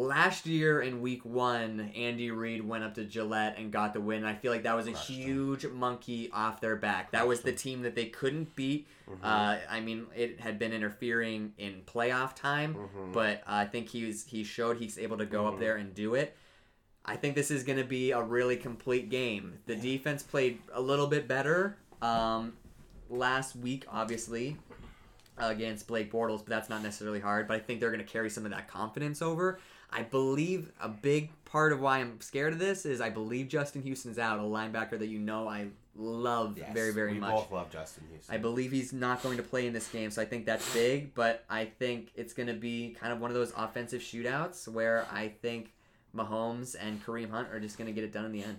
Last 0.00 0.44
year 0.44 0.82
in 0.82 1.00
Week 1.00 1.24
One, 1.24 1.90
Andy 1.96 2.30
Reid 2.30 2.62
went 2.62 2.84
up 2.84 2.94
to 2.96 3.04
Gillette 3.04 3.56
and 3.56 3.72
got 3.72 3.94
the 3.94 4.00
win. 4.02 4.26
I 4.26 4.34
feel 4.34 4.52
like 4.52 4.64
that 4.64 4.76
was 4.76 4.86
a 4.86 4.90
Crushed 4.92 5.08
huge 5.08 5.66
monkey 5.68 6.28
off 6.34 6.60
their 6.60 6.76
back. 6.76 7.12
That 7.12 7.26
was 7.26 7.40
the 7.40 7.52
team 7.52 7.80
that 7.80 7.94
they 7.94 8.04
couldn't 8.04 8.54
beat. 8.54 8.88
Mm-hmm. 9.08 9.24
Uh, 9.24 9.56
I 9.70 9.80
mean, 9.80 10.04
it 10.14 10.38
had 10.38 10.58
been 10.58 10.74
interfering 10.74 11.54
in 11.56 11.80
playoff 11.86 12.34
time, 12.36 12.74
Mhm. 12.74 13.14
but 13.14 13.42
I 13.46 13.64
think 13.64 13.88
he 13.88 14.04
was 14.04 14.24
he 14.24 14.44
showed 14.44 14.76
he's 14.76 14.98
able 14.98 15.16
to 15.16 15.24
go 15.24 15.44
Mhm. 15.44 15.54
up 15.54 15.60
there 15.60 15.76
and 15.76 15.94
do 15.94 16.14
it. 16.14 16.36
I 17.06 17.16
think 17.16 17.34
this 17.34 17.50
is 17.50 17.64
going 17.64 17.78
to 17.78 17.84
be 17.84 18.10
a 18.10 18.20
really 18.20 18.58
complete 18.58 19.08
game. 19.08 19.60
The 19.64 19.76
defense 19.76 20.22
played 20.22 20.60
a 20.74 20.80
little 20.82 21.06
bit 21.06 21.26
better 21.26 21.78
um, 22.02 22.52
last 23.08 23.56
week, 23.56 23.86
obviously, 23.88 24.58
against 25.38 25.86
Blake 25.86 26.12
Bortles, 26.12 26.40
but 26.40 26.48
that's 26.48 26.68
not 26.68 26.82
necessarily 26.82 27.20
hard. 27.20 27.48
But 27.48 27.56
I 27.56 27.60
think 27.60 27.80
they're 27.80 27.90
going 27.92 28.04
to 28.04 28.12
carry 28.12 28.28
some 28.28 28.44
of 28.44 28.50
that 28.50 28.68
confidence 28.68 29.22
over. 29.22 29.58
I 29.90 30.02
believe 30.02 30.72
a 30.80 30.88
big 30.88 31.30
part 31.44 31.72
of 31.72 31.80
why 31.80 31.98
I'm 31.98 32.20
scared 32.20 32.52
of 32.52 32.58
this 32.58 32.84
is 32.84 33.00
I 33.00 33.10
believe 33.10 33.48
Justin 33.48 33.82
Houston's 33.82 34.18
out, 34.18 34.38
a 34.38 34.42
linebacker 34.42 34.98
that 34.98 35.06
you 35.06 35.18
know 35.18 35.48
I 35.48 35.68
love 35.94 36.58
Yes, 36.58 36.72
very, 36.74 36.92
very 36.92 37.12
we 37.14 37.20
much. 37.20 37.30
both 37.30 37.52
love 37.52 37.70
Justin 37.70 38.04
Houston. 38.10 38.34
I 38.34 38.38
believe 38.38 38.72
he's 38.72 38.92
not 38.92 39.22
going 39.22 39.36
to 39.38 39.42
play 39.42 39.66
in 39.66 39.72
this 39.72 39.88
game, 39.88 40.10
so 40.10 40.20
I 40.20 40.24
think 40.24 40.44
that's 40.44 40.70
big. 40.74 41.14
But 41.14 41.44
I 41.48 41.64
think 41.64 42.10
it's 42.14 42.34
going 42.34 42.48
to 42.48 42.54
be 42.54 42.96
kind 43.00 43.12
of 43.12 43.20
one 43.20 43.30
of 43.30 43.34
those 43.34 43.52
offensive 43.56 44.02
shootouts 44.02 44.68
where 44.68 45.06
I 45.10 45.28
think 45.28 45.72
Mahomes 46.14 46.76
and 46.78 47.04
Kareem 47.04 47.30
Hunt 47.30 47.48
are 47.52 47.60
just 47.60 47.78
going 47.78 47.86
to 47.86 47.92
get 47.92 48.04
it 48.04 48.12
done 48.12 48.24
in 48.24 48.32
the 48.32 48.42
end. 48.42 48.58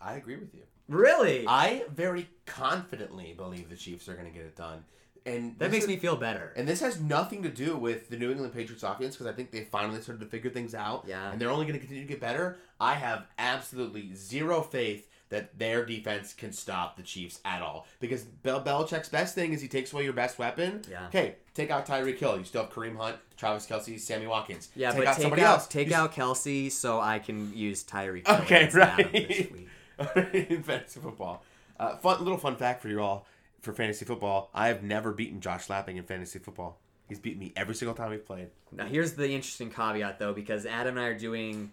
I 0.00 0.14
agree 0.14 0.36
with 0.36 0.54
you. 0.54 0.62
Really? 0.88 1.44
I 1.48 1.84
very 1.94 2.28
confidently 2.44 3.34
believe 3.36 3.68
the 3.68 3.76
Chiefs 3.76 4.08
are 4.08 4.14
going 4.14 4.26
to 4.26 4.32
get 4.32 4.44
it 4.44 4.56
done. 4.56 4.84
And 5.26 5.58
that 5.58 5.70
makes 5.70 5.84
is- 5.84 5.88
me 5.88 5.96
feel 5.96 6.16
better. 6.16 6.52
And 6.56 6.66
this 6.68 6.80
has 6.80 7.00
nothing 7.00 7.42
to 7.42 7.48
do 7.48 7.76
with 7.76 8.08
the 8.08 8.16
New 8.16 8.30
England 8.30 8.54
Patriots 8.54 8.82
offense 8.82 9.14
because 9.16 9.26
I 9.26 9.32
think 9.34 9.50
they 9.50 9.64
finally 9.64 10.00
started 10.00 10.20
to 10.24 10.30
figure 10.30 10.50
things 10.50 10.74
out. 10.74 11.04
Yeah. 11.06 11.30
And 11.32 11.40
they're 11.40 11.50
only 11.50 11.66
going 11.66 11.74
to 11.74 11.80
continue 11.80 12.04
to 12.04 12.08
get 12.08 12.20
better. 12.20 12.58
I 12.80 12.94
have 12.94 13.26
absolutely 13.38 14.14
zero 14.14 14.62
faith 14.62 15.08
that 15.28 15.58
their 15.58 15.84
defense 15.84 16.32
can 16.32 16.52
stop 16.52 16.96
the 16.96 17.02
Chiefs 17.02 17.40
at 17.44 17.60
all. 17.60 17.88
Because 17.98 18.22
Bel- 18.22 18.62
Belichick's 18.62 19.08
best 19.08 19.34
thing 19.34 19.52
is 19.52 19.60
he 19.60 19.66
takes 19.66 19.92
away 19.92 20.04
your 20.04 20.12
best 20.12 20.38
weapon. 20.38 20.82
Yeah. 20.88 21.08
Okay, 21.08 21.34
take 21.52 21.68
out 21.72 21.84
Tyreek 21.84 22.18
Hill. 22.18 22.38
You 22.38 22.44
still 22.44 22.62
have 22.62 22.70
Kareem 22.72 22.96
Hunt, 22.96 23.16
Travis 23.36 23.66
Kelce, 23.66 23.98
Sammy 23.98 24.28
Watkins. 24.28 24.68
Yeah, 24.76 24.92
take 24.92 25.00
but 25.00 25.06
out 25.08 25.14
take 25.16 25.22
somebody 25.22 25.42
out 25.42 25.54
else. 25.54 25.66
take 25.66 25.88
You- 25.88 25.96
out 25.96 26.12
Kelce 26.14 26.70
so 26.70 27.00
I 27.00 27.18
can 27.18 27.52
use 27.56 27.82
Tyreek. 27.82 28.28
Okay, 28.28 28.66
against 28.68 28.76
Adam 28.76 29.10
this 29.10 29.40
right. 29.40 29.52
week. 29.52 29.68
fantasy 30.64 31.00
football. 31.00 31.42
Uh, 31.78 31.96
fun 31.96 32.20
little 32.22 32.38
fun 32.38 32.54
fact 32.56 32.80
for 32.80 32.88
you 32.88 33.00
all 33.02 33.26
for 33.66 33.74
fantasy 33.74 34.06
football. 34.06 34.50
I 34.54 34.68
have 34.68 34.82
never 34.82 35.12
beaten 35.12 35.40
Josh 35.40 35.68
Lapping 35.68 35.98
in 35.98 36.04
fantasy 36.04 36.38
football. 36.38 36.78
He's 37.08 37.18
beaten 37.18 37.38
me 37.38 37.52
every 37.54 37.74
single 37.74 37.94
time 37.94 38.10
we've 38.10 38.24
played. 38.24 38.48
Now 38.72 38.86
here's 38.86 39.12
the 39.12 39.30
interesting 39.30 39.70
caveat 39.70 40.18
though, 40.18 40.32
because 40.32 40.64
Adam 40.64 40.96
and 40.96 41.04
I 41.04 41.08
are 41.10 41.18
doing 41.18 41.72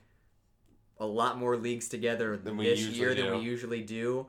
a 1.00 1.06
lot 1.06 1.38
more 1.38 1.56
leagues 1.56 1.88
together 1.88 2.38
this 2.38 2.82
year 2.88 3.16
than 3.16 3.38
we 3.38 3.40
usually 3.40 3.82
do. 3.82 4.28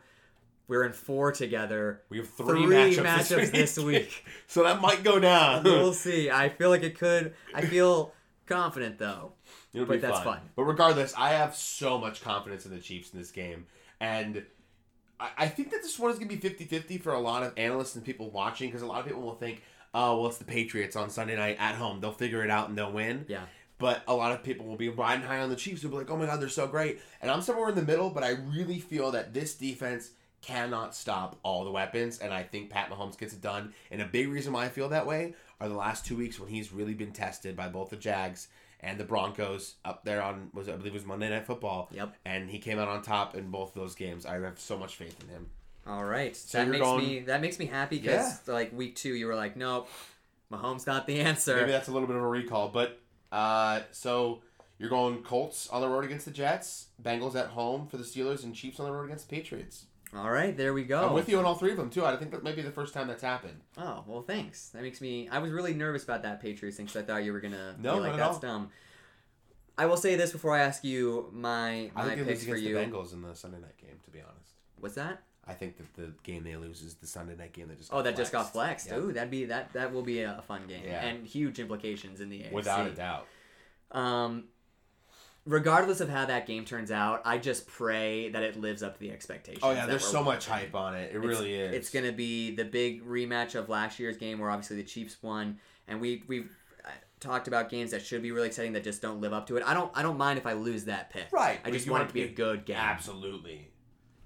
We're 0.67 0.85
in 0.85 0.93
four 0.93 1.31
together. 1.31 2.03
We 2.09 2.19
have 2.19 2.29
three, 2.31 2.65
Three 2.65 2.75
matchups, 2.75 3.05
matchups 3.05 3.29
this, 3.29 3.51
this 3.51 3.79
week. 3.85 3.87
week. 3.87 4.25
so 4.47 4.63
that 4.63 4.81
might 4.81 5.05
go 5.05 5.19
down. 5.19 5.63
we'll 5.65 5.93
see. 5.93 6.31
I 6.31 6.49
feel 6.49 6.71
like 6.71 6.83
it 6.83 6.99
could. 6.99 7.35
I 7.55 7.63
feel 7.63 8.13
confident 8.47 8.99
though. 8.99 9.33
It'll 9.75 9.87
but 9.87 9.95
be 9.95 9.99
that's 9.99 10.19
fun. 10.21 10.39
fun. 10.39 10.41
But 10.57 10.63
regardless, 10.65 11.13
I 11.19 11.31
have 11.31 11.55
so 11.55 11.99
much 11.99 12.23
confidence 12.23 12.65
in 12.65 12.71
the 12.73 12.81
Chiefs 12.81 13.13
in 13.13 13.19
this 13.19 13.31
game. 13.31 13.67
And 14.01 14.45
I, 15.19 15.31
I 15.39 15.49
think 15.49 15.71
that 15.71 15.83
this 15.83 15.99
one 15.99 16.11
is 16.11 16.19
going 16.19 16.29
to 16.29 16.35
be 16.35 16.41
50 16.41 16.65
50 16.65 16.99
for 16.99 17.13
a 17.13 17.21
lot 17.21 17.43
of 17.43 17.53
analysts 17.57 17.95
and 17.95 18.05
people 18.05 18.31
watching 18.31 18.69
because 18.69 18.83
a 18.83 18.87
lot 18.87 19.01
of 19.01 19.07
people 19.07 19.23
will 19.23 19.35
think, 19.35 19.63
oh, 19.93 20.19
well, 20.19 20.29
it's 20.29 20.39
the 20.39 20.45
Patriots 20.45 20.97
on 20.97 21.11
Sunday 21.11 21.37
night 21.37 21.57
at 21.59 21.75
home. 21.77 22.01
They'll 22.01 22.13
figure 22.13 22.45
it 22.45 22.51
out 22.51 22.69
and 22.69 22.77
they'll 22.77 22.93
win. 22.93 23.27
Yeah. 23.29 23.45
But 23.79 24.03
a 24.07 24.15
lot 24.15 24.33
of 24.33 24.43
people 24.43 24.67
will 24.67 24.77
be 24.77 24.89
riding 24.89 25.25
high 25.25 25.41
on 25.41 25.51
the 25.51 25.57
Chiefs. 25.57 25.83
They'll 25.83 25.91
be 25.91 25.97
like, 25.97 26.11
oh 26.11 26.17
my 26.17 26.27
God, 26.27 26.41
they're 26.41 26.49
so 26.49 26.67
great. 26.67 27.01
And 27.21 27.31
I'm 27.31 27.43
somewhere 27.43 27.69
in 27.69 27.75
the 27.75 27.83
middle, 27.83 28.11
but 28.11 28.23
I 28.23 28.31
really 28.31 28.79
feel 28.79 29.11
that 29.13 29.35
this 29.35 29.55
defense 29.55 30.11
cannot 30.43 30.95
stop 30.95 31.39
all 31.43 31.65
the 31.65 31.71
weapons. 31.71 32.19
And 32.19 32.33
I 32.33 32.43
think 32.43 32.71
Pat 32.71 32.91
Mahomes 32.91 33.19
gets 33.19 33.33
it 33.33 33.41
done. 33.41 33.73
And 33.91 34.01
a 34.01 34.07
big 34.07 34.29
reason 34.29 34.53
why 34.53 34.65
I 34.65 34.69
feel 34.69 34.89
that 34.91 35.07
way 35.07 35.35
are 35.61 35.69
the 35.69 35.75
last 35.75 36.07
two 36.07 36.17
weeks 36.17 36.39
when 36.39 36.49
he's 36.49 36.73
really 36.73 36.95
been 36.95 37.13
tested 37.13 37.57
by 37.57 37.69
both 37.69 37.91
the 37.91 37.97
Jags 37.97 38.49
and 38.85 39.01
the 39.01 39.05
Broncos 39.05 39.75
up 39.85 40.05
there 40.05 40.23
on, 40.23 40.51
was 40.53 40.69
I 40.69 40.73
believe 40.73 40.93
it 40.93 40.95
was 40.95 41.07
Monday 41.07 41.31
Night 41.31 41.47
Football. 41.47 41.89
Yep. 41.93 42.15
And 42.25 42.51
he 42.51 42.59
came 42.59 42.79
out 42.79 42.89
on 42.89 43.03
top 43.03 43.35
in 43.35 43.51
both 43.51 43.75
of 43.75 43.83
those 43.83 43.95
games. 43.95 44.27
I 44.27 44.39
have 44.39 44.59
so 44.61 44.79
much 44.79 44.97
faith 44.97 45.17
in 45.23 45.29
him. 45.29 45.47
All 45.87 46.05
right. 46.05 46.37
So 46.37 46.59
that 46.59 46.69
makes 46.69 46.85
going- 46.85 47.07
me 47.07 47.21
that 47.21 47.41
makes 47.41 47.59
me 47.59 47.67
happy 47.67 47.99
because 47.99 48.47
like 48.47 48.73
week 48.73 48.95
two 48.97 49.15
you 49.15 49.27
were 49.27 49.35
like, 49.35 49.57
nope, 49.57 49.89
Mahomes 50.53 50.87
not 50.87 51.07
the 51.07 51.21
answer. 51.21 51.57
Maybe 51.57 51.73
that's 51.73 51.89
a 51.89 51.93
little 51.93 52.07
bit 52.07 52.17
of 52.17 52.23
a 52.23 52.29
recall, 52.29 52.69
but 52.69 53.01
uh, 53.33 53.81
so 53.91 54.43
you're 54.79 54.91
going 54.91 55.23
Colts 55.23 55.69
on 55.69 55.81
the 55.81 55.89
road 55.89 56.05
against 56.05 56.27
the 56.27 56.31
Jets, 56.31 56.89
Bengals 57.03 57.35
at 57.35 57.49
home 57.49 57.87
for 57.87 57.97
the 57.97 58.05
Steelers, 58.05 58.45
and 58.45 58.55
Chiefs 58.55 58.79
on 58.81 58.87
the 58.87 58.93
road 58.93 59.05
against 59.05 59.29
the 59.29 59.37
Patriots. 59.37 59.87
All 60.17 60.31
right, 60.31 60.57
there 60.57 60.73
we 60.73 60.85
go. 60.85 61.07
I'm 61.09 61.13
with 61.15 61.29
you 61.29 61.39
on 61.39 61.45
all 61.45 61.55
three 61.57 61.73
of 61.73 61.77
them 61.77 61.91
too. 61.91 62.05
I 62.05 62.17
think 62.17 62.31
that 62.31 62.43
might 62.45 62.57
be 62.57 62.63
the 62.63 62.71
first 62.71 62.95
time 62.95 63.09
that's 63.09 63.23
happened. 63.23 63.61
Oh 63.77 64.05
well, 64.07 64.23
thanks. 64.23 64.69
That 64.69 64.83
makes 64.83 65.01
me. 65.01 65.29
I 65.29 65.39
was 65.39 65.51
really 65.51 65.75
nervous 65.75 66.05
about 66.05 66.23
that 66.23 66.41
Patriots 66.41 66.77
thing 66.77 66.87
because 66.87 67.03
I 67.03 67.05
thought 67.05 67.25
you 67.25 67.33
were 67.33 67.41
gonna 67.41 67.75
No, 67.79 67.95
be 67.95 68.01
like 68.01 68.17
that's 68.17 68.35
all. 68.37 68.41
dumb. 68.41 68.71
I 69.77 69.87
will 69.87 69.97
say 69.97 70.15
this 70.15 70.31
before 70.31 70.55
I 70.55 70.61
ask 70.61 70.85
you 70.85 71.29
my 71.33 71.91
I 71.97 72.05
my 72.05 72.05
think 72.05 72.17
they 72.19 72.25
lose 72.33 72.39
picks 72.45 72.45
for 72.51 72.57
you. 72.57 72.75
the 72.75 72.81
Bengals 72.81 73.13
in 73.13 73.23
the 73.23 73.35
Sunday 73.35 73.59
night 73.61 73.77
game. 73.77 73.99
To 74.05 74.11
be 74.11 74.21
honest, 74.21 74.53
What's 74.79 74.95
that? 74.95 75.23
I 75.47 75.53
think 75.53 75.77
that 75.79 75.93
the 75.95 76.13
game 76.23 76.43
they 76.45 76.57
lose 76.57 76.81
is 76.81 76.95
the 76.95 77.07
Sunday 77.07 77.35
night 77.37 77.53
game 77.53 77.69
that 77.69 77.79
just 77.79 77.93
Oh, 77.93 78.01
that 78.01 78.17
just 78.17 78.31
got 78.33 78.53
flexed. 78.53 78.87
Yeah. 78.87 78.99
Ooh, 78.99 79.13
that'd 79.13 79.31
be 79.31 79.47
that. 79.47 79.73
That 79.73 79.93
will 79.93 80.03
be 80.03 80.23
a 80.23 80.43
fun 80.47 80.67
game 80.69 80.85
Yeah. 80.87 81.05
and 81.05 81.27
huge 81.27 81.59
implications 81.59 82.21
in 82.21 82.31
the 82.31 82.41
AFC. 82.45 82.53
without 82.53 82.87
a 82.87 82.91
doubt. 82.93 83.27
Um, 83.91 84.45
regardless 85.47 86.01
of 86.01 86.09
how 86.09 86.25
that 86.27 86.47
game 86.47 86.65
turns 86.65 86.91
out, 86.91 87.23
I 87.25 87.39
just 87.39 87.67
pray 87.67 88.31
that 88.31 88.43
it 88.43 88.59
lives 88.61 88.83
up 88.83 88.95
to 88.95 89.01
the 89.01 89.11
expectations. 89.11 89.63
Oh 89.63 89.71
yeah, 89.73 89.87
there's 89.87 90.05
so 90.07 90.23
much 90.23 90.47
hype 90.47 90.75
on 90.75 90.95
it. 90.95 91.13
It 91.15 91.17
It's- 91.17 91.25
really 91.25 91.55
is. 91.55 91.75
It's 91.75 91.91
gonna 91.91 92.13
be 92.13 92.55
the 92.55 92.65
big 92.65 93.05
rematch 93.05 93.55
of 93.55 93.69
last 93.69 93.99
year's 93.99 94.17
game, 94.17 94.39
where 94.39 94.51
obviously 94.51 94.77
the 94.77 94.85
Chiefs 94.85 95.17
won, 95.23 95.59
and 95.89 96.01
we 96.01 96.23
we've 96.27 96.57
uh, 96.85 96.89
talked 97.21 97.49
about 97.49 97.69
games 97.71 97.91
that 97.91 98.03
should 98.05 98.23
be 98.23 98.33
really 98.33 98.47
exciting 98.49 98.73
that 98.73 98.85
just 98.85 99.03
don't 99.03 99.21
live 99.21 99.33
up 99.33 99.47
to 99.49 99.57
it. 99.57 99.63
I 99.67 99.75
don't 99.75 99.91
I 99.95 100.03
don't 100.03 100.19
mind 100.19 100.39
if 100.39 100.47
I 100.47 100.53
lose 100.55 100.85
that 100.85 101.11
pick. 101.11 101.27
right. 101.33 101.61
I 101.65 101.71
just 101.71 101.89
want 101.89 102.05
it 102.05 102.09
to 102.09 102.15
be 102.15 102.23
a 102.23 102.29
good 102.29 102.65
game. 102.65 102.77
Absolutely, 102.77 103.69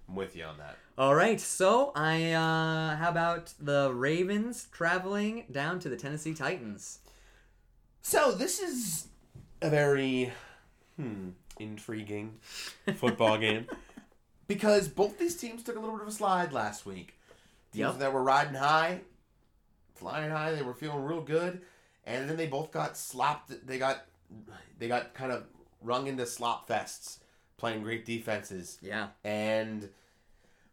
I'm 0.09 0.15
with 0.15 0.37
you 0.37 0.45
on 0.45 0.59
that. 0.59 0.77
All 0.97 1.15
right. 1.15 1.41
So 1.41 1.93
I 1.95 2.33
uh, 2.33 2.97
how 2.97 3.09
about 3.11 3.55
the 3.61 3.93
Ravens 3.95 4.67
traveling 4.73 5.45
down 5.51 5.79
to 5.81 5.89
the 5.89 5.97
Tennessee 5.97 6.35
Titans? 6.35 6.99
So 8.03 8.33
this 8.33 8.59
is 8.61 9.09
a 9.63 9.71
very 9.71 10.33
hmm, 10.99 11.31
intriguing 11.59 12.39
football 12.97 13.39
game 13.39 13.67
because 14.47 14.89
both 14.89 15.19
these 15.19 15.37
teams 15.37 15.63
took 15.63 15.77
a 15.77 15.81
little 15.81 15.95
bit 15.97 16.03
of 16.03 16.09
a 16.09 16.13
slide 16.13 16.53
last 16.53 16.85
week. 16.87 17.15
Teams 17.73 17.81
Yep. 17.81 17.99
that 17.99 18.13
were 18.13 18.23
riding 18.23 18.55
high, 18.55 19.01
flying 19.95 20.31
high, 20.31 20.53
they 20.53 20.63
were 20.63 20.75
feeling 20.75 21.05
real 21.05 21.21
good, 21.21 21.61
and 22.05 22.29
then 22.29 22.37
they 22.37 22.47
both 22.47 22.71
got 22.73 22.97
slopped. 22.97 23.67
They 23.67 23.79
got 23.79 24.05
they 24.79 24.89
got 24.89 25.15
kind 25.15 25.33
of 25.33 25.45
rung 25.83 26.07
into 26.07 26.27
slop 26.27 26.69
fests, 26.69 27.19
playing 27.57 27.83
great 27.83 28.05
defenses, 28.05 28.79
Yeah. 28.83 29.09
and 29.25 29.89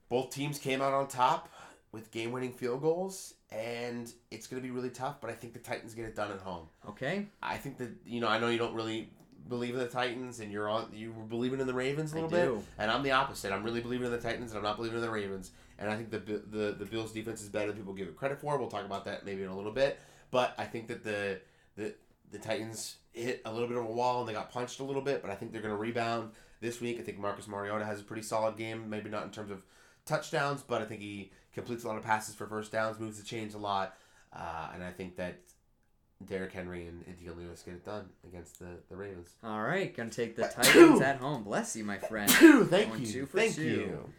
both 0.09 0.29
teams 0.31 0.57
came 0.59 0.81
out 0.81 0.93
on 0.93 1.07
top 1.07 1.49
with 1.91 2.11
game-winning 2.11 2.53
field 2.53 2.81
goals. 2.81 3.33
And 3.51 4.11
it's 4.31 4.47
going 4.47 4.61
to 4.61 4.67
be 4.67 4.71
really 4.73 4.89
tough, 4.89 5.21
but 5.21 5.29
I 5.29 5.33
think 5.33 5.53
the 5.53 5.59
Titans 5.59 5.93
get 5.93 6.03
it 6.05 6.15
done 6.15 6.29
at 6.31 6.39
home. 6.39 6.67
Okay. 6.89 7.27
I 7.41 7.55
think 7.57 7.77
that 7.77 7.89
you 8.05 8.19
know 8.19 8.27
I 8.27 8.37
know 8.39 8.49
you 8.49 8.57
don't 8.57 8.73
really 8.73 9.09
believe 9.47 9.73
in 9.73 9.79
the 9.79 9.87
Titans 9.87 10.39
and 10.39 10.51
you're 10.51 10.67
on 10.67 10.89
you 10.93 11.11
were 11.11 11.23
believing 11.23 11.59
in 11.59 11.67
the 11.67 11.73
Ravens 11.73 12.11
a 12.11 12.15
little 12.15 12.29
bit, 12.29 12.45
do. 12.45 12.63
and 12.77 12.89
I'm 12.89 13.03
the 13.03 13.11
opposite. 13.11 13.51
I'm 13.51 13.63
really 13.63 13.81
believing 13.81 14.07
in 14.07 14.11
the 14.11 14.19
Titans 14.19 14.51
and 14.51 14.57
I'm 14.57 14.63
not 14.63 14.77
believing 14.77 14.97
in 14.97 15.03
the 15.03 15.11
Ravens. 15.11 15.51
And 15.77 15.89
I 15.89 15.95
think 15.95 16.09
the 16.09 16.19
the 16.19 16.75
the 16.77 16.85
Bills 16.85 17.11
defense 17.11 17.41
is 17.41 17.49
better 17.49 17.67
than 17.67 17.77
people 17.77 17.93
give 17.93 18.07
it 18.07 18.15
credit 18.15 18.39
for. 18.39 18.57
We'll 18.57 18.69
talk 18.69 18.85
about 18.85 19.05
that 19.05 19.25
maybe 19.25 19.43
in 19.43 19.49
a 19.49 19.55
little 19.55 19.71
bit. 19.71 19.99
But 20.31 20.55
I 20.57 20.65
think 20.65 20.87
that 20.87 21.03
the 21.03 21.39
the 21.75 21.93
the 22.31 22.39
Titans 22.39 22.95
hit 23.13 23.41
a 23.45 23.51
little 23.51 23.67
bit 23.67 23.77
of 23.77 23.85
a 23.85 23.91
wall 23.91 24.19
and 24.19 24.29
they 24.29 24.33
got 24.33 24.51
punched 24.51 24.79
a 24.79 24.83
little 24.83 25.01
bit, 25.01 25.21
but 25.21 25.31
I 25.31 25.35
think 25.35 25.51
they're 25.51 25.61
going 25.61 25.73
to 25.73 25.79
rebound 25.79 26.31
this 26.59 26.81
week. 26.81 26.99
I 26.99 27.03
think 27.03 27.17
Marcus 27.17 27.47
Mariota 27.47 27.85
has 27.85 28.01
a 28.01 28.03
pretty 28.03 28.23
solid 28.23 28.57
game, 28.57 28.89
maybe 28.89 29.09
not 29.09 29.23
in 29.23 29.31
terms 29.31 29.51
of 29.51 29.63
touchdowns, 30.05 30.61
but 30.61 30.81
I 30.81 30.85
think 30.85 31.01
he 31.01 31.31
completes 31.53 31.83
a 31.83 31.87
lot 31.87 31.97
of 31.97 32.03
passes 32.03 32.35
for 32.35 32.45
first 32.45 32.71
downs, 32.71 32.99
moves 32.99 33.17
the 33.17 33.25
chains 33.25 33.53
a 33.53 33.57
lot, 33.57 33.95
uh, 34.33 34.69
and 34.73 34.83
I 34.83 34.91
think 34.91 35.15
that 35.15 35.39
Derrick 36.23 36.53
Henry 36.53 36.87
and, 36.87 37.03
and 37.07 37.17
Dion 37.17 37.35
Lewis 37.37 37.61
get 37.63 37.73
it 37.75 37.85
done 37.85 38.05
against 38.27 38.59
the, 38.59 38.67
the 38.89 38.95
Ravens. 38.95 39.29
All 39.43 39.61
right. 39.61 39.95
Gonna 39.95 40.09
take 40.09 40.35
the 40.35 40.43
Titans 40.47 41.01
at 41.01 41.17
home. 41.17 41.43
Bless 41.43 41.75
you, 41.75 41.83
my 41.83 41.97
friend. 41.97 42.29
Thank 42.31 42.69
Going 42.89 43.01
you. 43.01 43.07
two 43.11 43.25
for 43.25 43.37
Thank 43.37 43.55
two. 43.55 43.63
you. 43.63 44.09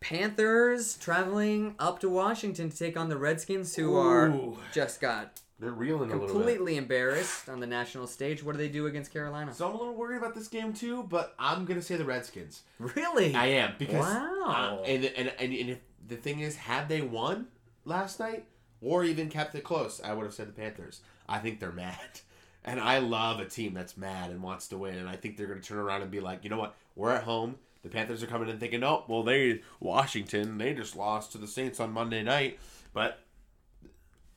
Panthers 0.00 0.96
traveling 0.98 1.74
up 1.78 1.98
to 2.00 2.08
Washington 2.08 2.70
to 2.70 2.76
take 2.76 2.96
on 2.96 3.08
the 3.08 3.16
Redskins, 3.16 3.74
who 3.74 3.96
are 3.96 4.32
just 4.72 5.00
got 5.00 5.40
They're 5.58 5.72
reeling 5.72 6.10
a 6.10 6.14
little 6.14 6.28
bit. 6.28 6.32
completely 6.34 6.76
embarrassed 6.76 7.48
on 7.48 7.58
the 7.58 7.66
national 7.66 8.06
stage. 8.06 8.44
What 8.44 8.52
do 8.52 8.58
they 8.58 8.68
do 8.68 8.86
against 8.86 9.12
Carolina? 9.12 9.52
So 9.52 9.68
I'm 9.68 9.74
a 9.74 9.78
little 9.78 9.94
worried 9.96 10.18
about 10.18 10.36
this 10.36 10.46
game 10.46 10.72
too, 10.72 11.02
but 11.02 11.34
I'm 11.38 11.64
gonna 11.64 11.82
say 11.82 11.96
the 11.96 12.04
Redskins. 12.04 12.62
Really? 12.78 13.34
I 13.34 13.46
am 13.46 13.74
because 13.76 14.04
Wow. 14.06 14.78
uh, 14.80 14.84
and, 14.84 15.04
and 15.04 15.32
and 15.40 15.52
and 15.52 15.70
if 15.70 15.78
the 16.06 16.16
thing 16.16 16.40
is, 16.40 16.54
had 16.56 16.88
they 16.88 17.02
won 17.02 17.48
last 17.84 18.20
night 18.20 18.44
or 18.80 19.04
even 19.04 19.28
kept 19.28 19.54
it 19.54 19.64
close, 19.64 20.00
I 20.02 20.12
would 20.12 20.24
have 20.24 20.34
said 20.34 20.48
the 20.48 20.52
Panthers. 20.52 21.00
I 21.28 21.38
think 21.38 21.60
they're 21.60 21.72
mad, 21.72 22.20
and 22.64 22.80
I 22.80 22.98
love 22.98 23.40
a 23.40 23.44
team 23.44 23.74
that's 23.74 23.96
mad 23.96 24.30
and 24.30 24.42
wants 24.42 24.68
to 24.68 24.78
win, 24.78 24.96
and 24.96 25.08
I 25.08 25.16
think 25.16 25.36
they're 25.36 25.46
gonna 25.46 25.60
turn 25.60 25.78
around 25.78 26.02
and 26.02 26.10
be 26.10 26.20
like, 26.20 26.44
you 26.44 26.50
know 26.50 26.58
what, 26.58 26.74
we're 26.96 27.12
at 27.12 27.24
home. 27.24 27.56
The 27.82 27.88
Panthers 27.88 28.22
are 28.22 28.26
coming 28.26 28.48
in 28.48 28.58
thinking, 28.58 28.82
oh, 28.82 29.04
well, 29.08 29.22
they 29.22 29.62
Washington, 29.80 30.58
they 30.58 30.74
just 30.74 30.96
lost 30.96 31.32
to 31.32 31.38
the 31.38 31.46
Saints 31.46 31.80
on 31.80 31.92
Monday 31.92 32.22
night, 32.22 32.58
but 32.92 33.20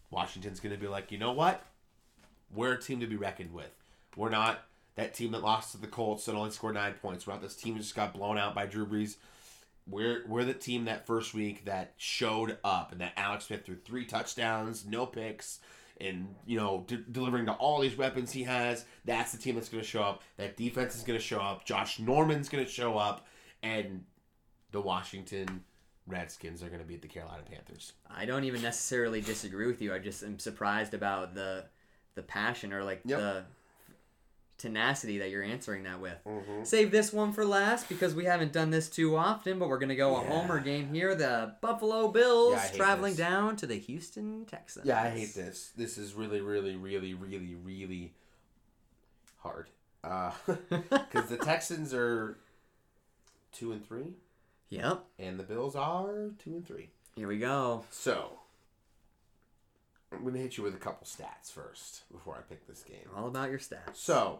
Washington's 0.09 0.59
gonna 0.59 0.77
be 0.77 0.87
like, 0.87 1.11
you 1.11 1.17
know 1.17 1.31
what, 1.31 1.63
we're 2.53 2.73
a 2.73 2.81
team 2.81 2.99
to 2.99 3.07
be 3.07 3.15
reckoned 3.15 3.53
with. 3.53 3.71
We're 4.15 4.29
not 4.29 4.65
that 4.95 5.13
team 5.13 5.31
that 5.31 5.41
lost 5.41 5.71
to 5.71 5.77
the 5.77 5.87
Colts 5.87 6.27
and 6.27 6.37
only 6.37 6.51
scored 6.51 6.75
nine 6.75 6.93
points. 6.93 7.25
We're 7.25 7.33
not 7.33 7.41
this 7.41 7.55
team 7.55 7.75
that 7.75 7.81
just 7.81 7.95
got 7.95 8.13
blown 8.13 8.37
out 8.37 8.53
by 8.53 8.65
Drew 8.65 8.85
Brees. 8.85 9.15
We're 9.87 10.23
we're 10.27 10.43
the 10.43 10.53
team 10.53 10.85
that 10.85 11.05
first 11.07 11.33
week 11.33 11.65
that 11.65 11.93
showed 11.97 12.57
up 12.63 12.91
and 12.91 13.01
that 13.01 13.13
Alex 13.17 13.45
Smith 13.45 13.65
threw 13.65 13.75
three 13.75 14.05
touchdowns, 14.05 14.85
no 14.85 15.05
picks, 15.05 15.59
and 15.99 16.35
you 16.45 16.57
know 16.57 16.83
de- 16.87 16.97
delivering 16.97 17.47
to 17.47 17.53
all 17.53 17.79
these 17.81 17.97
weapons 17.97 18.31
he 18.31 18.43
has. 18.43 18.85
That's 19.05 19.31
the 19.31 19.37
team 19.37 19.55
that's 19.55 19.69
going 19.69 19.83
to 19.83 19.89
show 19.89 20.03
up. 20.03 20.21
That 20.37 20.55
defense 20.55 20.95
is 20.95 21.03
going 21.03 21.17
to 21.19 21.23
show 21.25 21.39
up. 21.39 21.65
Josh 21.65 21.99
Norman's 21.99 22.47
going 22.47 22.63
to 22.63 22.69
show 22.69 22.97
up, 22.97 23.25
and 23.63 24.03
the 24.71 24.81
Washington 24.81 25.63
Redskins 26.07 26.63
are 26.63 26.67
going 26.67 26.79
to 26.81 26.85
beat 26.87 27.01
the 27.01 27.07
Carolina 27.07 27.43
Panthers. 27.49 27.93
I 28.09 28.25
don't 28.25 28.43
even 28.45 28.61
necessarily 28.61 29.21
disagree 29.21 29.67
with 29.67 29.81
you. 29.81 29.93
I 29.93 29.99
just 29.99 30.23
am 30.23 30.39
surprised 30.39 30.93
about 30.93 31.33
the 31.35 31.65
the 32.15 32.21
passion 32.23 32.71
or 32.73 32.83
like 32.83 33.01
Yep. 33.05 33.19
the 33.19 33.45
tenacity 34.61 35.17
that 35.19 35.29
you're 35.29 35.43
answering 35.43 35.83
that 35.83 35.99
with. 35.99 36.17
Mm-hmm. 36.25 36.63
Save 36.63 36.91
this 36.91 37.11
one 37.11 37.33
for 37.33 37.45
last 37.45 37.89
because 37.89 38.13
we 38.13 38.25
haven't 38.25 38.53
done 38.53 38.69
this 38.69 38.89
too 38.89 39.15
often, 39.17 39.59
but 39.59 39.67
we're 39.69 39.79
gonna 39.79 39.95
go 39.95 40.15
a 40.17 40.21
Yeah. 40.23 40.29
homer 40.29 40.59
game 40.59 40.93
here. 40.93 41.15
The 41.15 41.55
Buffalo 41.61 42.07
Bills 42.09 42.53
Yeah, 42.53 42.69
traveling 42.77 43.13
this. 43.13 43.19
down 43.19 43.55
to 43.57 43.65
the 43.67 43.75
Houston 43.77 44.45
Texans. 44.45 44.85
Yeah, 44.85 45.01
I 45.01 45.09
hate 45.09 45.33
this. 45.33 45.71
This 45.75 45.97
is 45.97 46.13
really, 46.13 46.41
really, 46.41 46.75
really, 46.75 47.13
really, 47.13 47.55
really 47.55 48.13
hard. 49.39 49.69
Because 50.45 51.29
the 51.29 51.37
Texans 51.37 51.93
are 51.93 52.37
two 53.51 53.71
and 53.71 53.85
three, 53.85 54.13
Yep. 54.69 55.03
and 55.19 55.39
the 55.39 55.43
Bills 55.43 55.75
are 55.75 56.31
two 56.43 56.51
and 56.55 56.65
three. 56.65 56.89
Here 57.15 57.27
we 57.27 57.37
go. 57.39 57.83
So 57.91 58.39
I'm 60.11 60.23
gonna 60.23 60.39
hit 60.39 60.57
you 60.57 60.63
with 60.63 60.73
a 60.75 60.79
couple 60.79 61.05
stats 61.07 61.51
first 61.51 62.03
before 62.11 62.35
I 62.35 62.41
pick 62.41 62.67
this 62.67 62.83
game. 62.83 63.09
All 63.15 63.27
about 63.27 63.49
your 63.49 63.59
stats. 63.59 63.95
So 63.95 64.39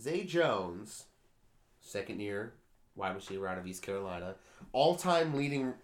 Zay 0.00 0.24
Jones, 0.24 1.04
second 1.80 2.20
year 2.20 2.54
wide 2.94 3.14
receiver 3.14 3.48
out 3.48 3.58
of 3.58 3.66
East 3.66 3.82
Carolina, 3.82 4.34
all 4.72 4.94
time 4.94 5.34
leading 5.34 5.74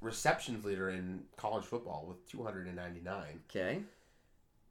receptions 0.00 0.64
leader 0.64 0.90
in 0.90 1.22
college 1.36 1.64
football 1.64 2.04
with 2.06 2.28
299 2.30 3.40
Okay. 3.50 3.80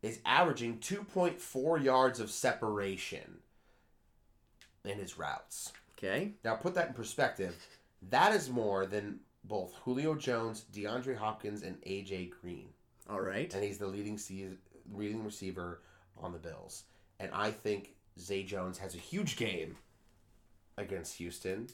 is 0.02 0.20
averaging 0.26 0.78
2.4 0.78 1.84
yards 1.84 2.20
of 2.20 2.30
separation 2.30 3.40
in 4.86 4.98
his 4.98 5.18
routes. 5.18 5.74
Okay. 5.98 6.34
Now, 6.44 6.56
put 6.56 6.76
that 6.76 6.90
in 6.90 6.94
perspective. 6.94 7.56
That 8.10 8.34
is 8.34 8.50
more 8.50 8.86
than 8.86 9.20
both 9.44 9.74
Julio 9.84 10.14
Jones, 10.16 10.66
DeAndre 10.72 11.18
Hopkins, 11.18 11.64
and 11.64 11.82
AJ 11.82 12.32
Green. 12.42 12.70
All 13.10 13.22
right. 13.22 13.52
And 13.54 13.64
he's 13.64 13.80
the 13.80 13.88
leading 13.88 14.20
leading 14.94 15.24
receiver 15.24 15.82
on 16.18 16.32
the 16.32 16.38
Bills. 16.38 16.84
And 17.20 17.32
I 17.34 17.50
think 17.52 17.96
Zay 18.20 18.44
Jones 18.44 18.78
has 18.80 18.96
a 18.96 19.00
huge 19.00 19.36
game 19.36 19.78
against 20.78 21.18
Houston. 21.18 21.68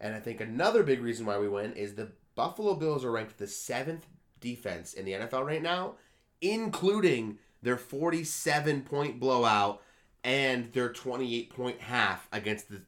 And 0.00 0.14
I 0.14 0.20
think 0.20 0.40
another 0.40 0.82
big 0.82 1.00
reason 1.00 1.26
why 1.26 1.38
we 1.38 1.48
win 1.48 1.72
is 1.74 1.94
the 1.94 2.12
Buffalo 2.34 2.74
Bills 2.74 3.04
are 3.04 3.12
ranked 3.12 3.38
the 3.38 3.46
seventh 3.46 4.06
defense 4.40 4.94
in 4.94 5.04
the 5.04 5.12
NFL 5.12 5.46
right 5.46 5.62
now, 5.62 5.94
including 6.40 7.38
their 7.62 7.76
47 7.76 8.82
point 8.82 9.20
blowout 9.20 9.82
and 10.24 10.72
their 10.72 10.92
28 10.92 11.50
point 11.50 11.80
half 11.80 12.28
against 12.32 12.68
the 12.68 12.82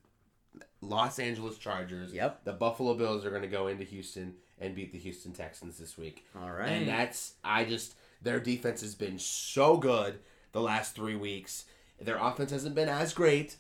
Los 0.81 1.19
Angeles 1.19 1.59
Chargers. 1.59 2.13
Yep. 2.13 2.45
The 2.45 2.53
Buffalo 2.53 2.95
Bills 2.95 3.25
are 3.25 3.31
going 3.31 3.43
to 3.43 3.49
go 3.49 3.69
into 3.69 3.85
Houston 3.85 4.35
and 4.59 4.75
beat 4.75 4.93
the 4.93 4.99
Houston 4.99 5.33
Texans 5.33 5.79
this 5.79 5.97
week. 5.97 6.25
All 6.41 6.51
right. 6.51 6.69
And 6.69 6.89
that's 6.89 7.35
I 7.43 7.65
just 7.65 7.95
their 8.23 8.41
defense 8.41 8.81
has 8.81 8.95
been 8.95 9.19
so 9.19 9.77
good 9.77 10.19
the 10.53 10.61
last 10.61 10.95
three 10.95 11.17
weeks. 11.17 11.65
Their 12.05 12.19
offense 12.19 12.51
hasn't 12.51 12.75
been 12.75 12.89
as 12.89 13.13
great, 13.15 13.57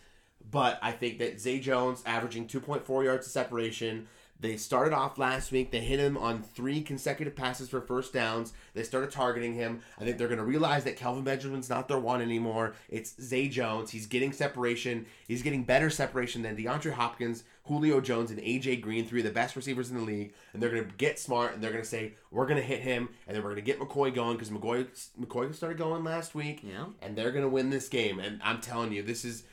but 0.50 0.78
I 0.82 0.92
think 0.92 1.18
that 1.18 1.40
Zay 1.40 1.58
Jones 1.58 2.02
averaging 2.06 2.46
2.4 2.46 3.04
yards 3.04 3.26
of 3.26 3.32
separation. 3.32 4.08
They 4.40 4.56
started 4.56 4.92
off 4.92 5.16
last 5.16 5.52
week. 5.52 5.70
They 5.70 5.80
hit 5.80 6.00
him 6.00 6.18
on 6.18 6.42
three 6.42 6.82
consecutive 6.82 7.36
passes 7.36 7.68
for 7.68 7.80
first 7.80 8.12
downs. 8.12 8.52
They 8.74 8.82
started 8.82 9.10
targeting 9.10 9.54
him. 9.54 9.80
I 9.98 10.04
think 10.04 10.18
they're 10.18 10.28
going 10.28 10.38
to 10.38 10.44
realize 10.44 10.84
that 10.84 10.96
Kelvin 10.96 11.24
Benjamin's 11.24 11.70
not 11.70 11.88
their 11.88 11.98
one 11.98 12.20
anymore. 12.20 12.74
It's 12.88 13.14
Zay 13.22 13.48
Jones. 13.48 13.90
He's 13.90 14.06
getting 14.06 14.32
separation. 14.32 15.06
He's 15.26 15.42
getting 15.42 15.64
better 15.64 15.88
separation 15.88 16.42
than 16.42 16.56
DeAndre 16.56 16.92
Hopkins, 16.92 17.44
Julio 17.66 18.00
Jones, 18.00 18.30
and 18.30 18.40
AJ 18.40 18.82
Green, 18.82 19.06
three 19.06 19.20
of 19.20 19.26
the 19.26 19.32
best 19.32 19.56
receivers 19.56 19.90
in 19.90 19.96
the 19.96 20.02
league. 20.02 20.34
And 20.52 20.62
they're 20.62 20.70
going 20.70 20.84
to 20.84 20.94
get 20.96 21.18
smart 21.18 21.54
and 21.54 21.62
they're 21.62 21.70
going 21.70 21.82
to 21.82 21.88
say, 21.88 22.14
we're 22.30 22.46
going 22.46 22.60
to 22.60 22.66
hit 22.66 22.80
him. 22.80 23.08
And 23.26 23.34
then 23.34 23.42
we're 23.42 23.50
going 23.50 23.64
to 23.64 23.72
get 23.72 23.80
McCoy 23.80 24.14
going 24.14 24.36
because 24.36 24.50
McCoy, 24.50 24.86
McCoy 25.18 25.54
started 25.54 25.78
going 25.78 26.04
last 26.04 26.34
week. 26.34 26.60
Yeah. 26.62 26.86
And 27.00 27.16
they're 27.16 27.30
going 27.30 27.44
to 27.44 27.48
win 27.48 27.70
this 27.70 27.88
game. 27.88 28.18
And 28.18 28.40
I'm 28.44 28.60
telling 28.60 28.92
you, 28.92 29.02
this 29.02 29.24
is 29.24 29.44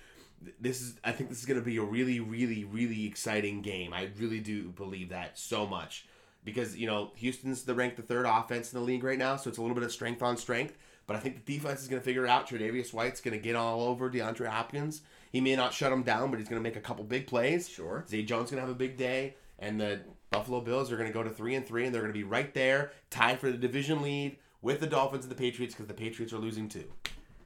this 0.59 0.81
is 0.81 0.95
I 1.03 1.11
think 1.11 1.29
this 1.29 1.39
is 1.39 1.45
going 1.45 1.59
to 1.59 1.65
be 1.65 1.77
a 1.77 1.83
really 1.83 2.19
really 2.19 2.63
really 2.65 3.05
exciting 3.05 3.61
game. 3.61 3.93
I 3.93 4.09
really 4.17 4.39
do 4.39 4.69
believe 4.69 5.09
that 5.09 5.37
so 5.37 5.67
much 5.67 6.07
because 6.43 6.75
you 6.75 6.87
know 6.87 7.11
Houston's 7.15 7.63
the 7.63 7.75
ranked 7.75 7.97
the 7.97 8.03
third 8.03 8.25
offense 8.25 8.73
in 8.73 8.79
the 8.79 8.85
league 8.85 9.03
right 9.03 9.19
now, 9.19 9.35
so 9.35 9.49
it's 9.49 9.57
a 9.57 9.61
little 9.61 9.75
bit 9.75 9.83
of 9.83 9.91
strength 9.91 10.21
on 10.21 10.37
strength. 10.37 10.77
But 11.07 11.15
I 11.15 11.19
think 11.19 11.45
the 11.45 11.53
defense 11.53 11.81
is 11.81 11.87
going 11.87 12.01
to 12.01 12.05
figure 12.05 12.25
it 12.25 12.29
out. 12.29 12.47
Tre'Davious 12.47 12.93
White's 12.93 13.21
going 13.21 13.37
to 13.37 13.43
get 13.43 13.55
all 13.55 13.81
over 13.81 14.09
DeAndre 14.09 14.47
Hopkins. 14.47 15.01
He 15.31 15.41
may 15.41 15.55
not 15.55 15.73
shut 15.73 15.91
him 15.91 16.03
down, 16.03 16.29
but 16.29 16.39
he's 16.39 16.49
going 16.49 16.61
to 16.61 16.63
make 16.63 16.75
a 16.75 16.81
couple 16.81 17.03
big 17.03 17.25
plays. 17.25 17.69
Sure. 17.69 18.03
Zay 18.07 18.23
Jones 18.23 18.51
going 18.51 18.61
to 18.61 18.67
have 18.67 18.75
a 18.75 18.77
big 18.77 18.97
day, 18.97 19.35
and 19.59 19.79
the 19.79 20.01
Buffalo 20.29 20.61
Bills 20.61 20.91
are 20.91 20.97
going 20.97 21.07
to 21.07 21.13
go 21.13 21.23
to 21.23 21.29
three 21.29 21.55
and 21.55 21.65
three, 21.65 21.85
and 21.85 21.93
they're 21.93 22.01
going 22.01 22.13
to 22.13 22.17
be 22.17 22.23
right 22.23 22.53
there, 22.53 22.91
tied 23.09 23.39
for 23.39 23.49
the 23.51 23.57
division 23.57 24.01
lead 24.01 24.37
with 24.61 24.79
the 24.79 24.87
Dolphins 24.87 25.25
and 25.25 25.31
the 25.31 25.35
Patriots 25.35 25.73
because 25.73 25.87
the 25.87 25.93
Patriots 25.93 26.33
are 26.33 26.37
losing 26.37 26.67
too. 26.67 26.91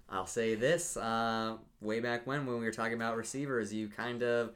I'll 0.09 0.27
say 0.27 0.55
this: 0.55 0.97
uh, 0.97 1.57
way 1.81 1.99
back 1.99 2.25
when, 2.27 2.45
when 2.45 2.59
we 2.59 2.65
were 2.65 2.71
talking 2.71 2.93
about 2.93 3.17
receivers, 3.17 3.73
you 3.73 3.87
kind 3.87 4.23
of, 4.23 4.51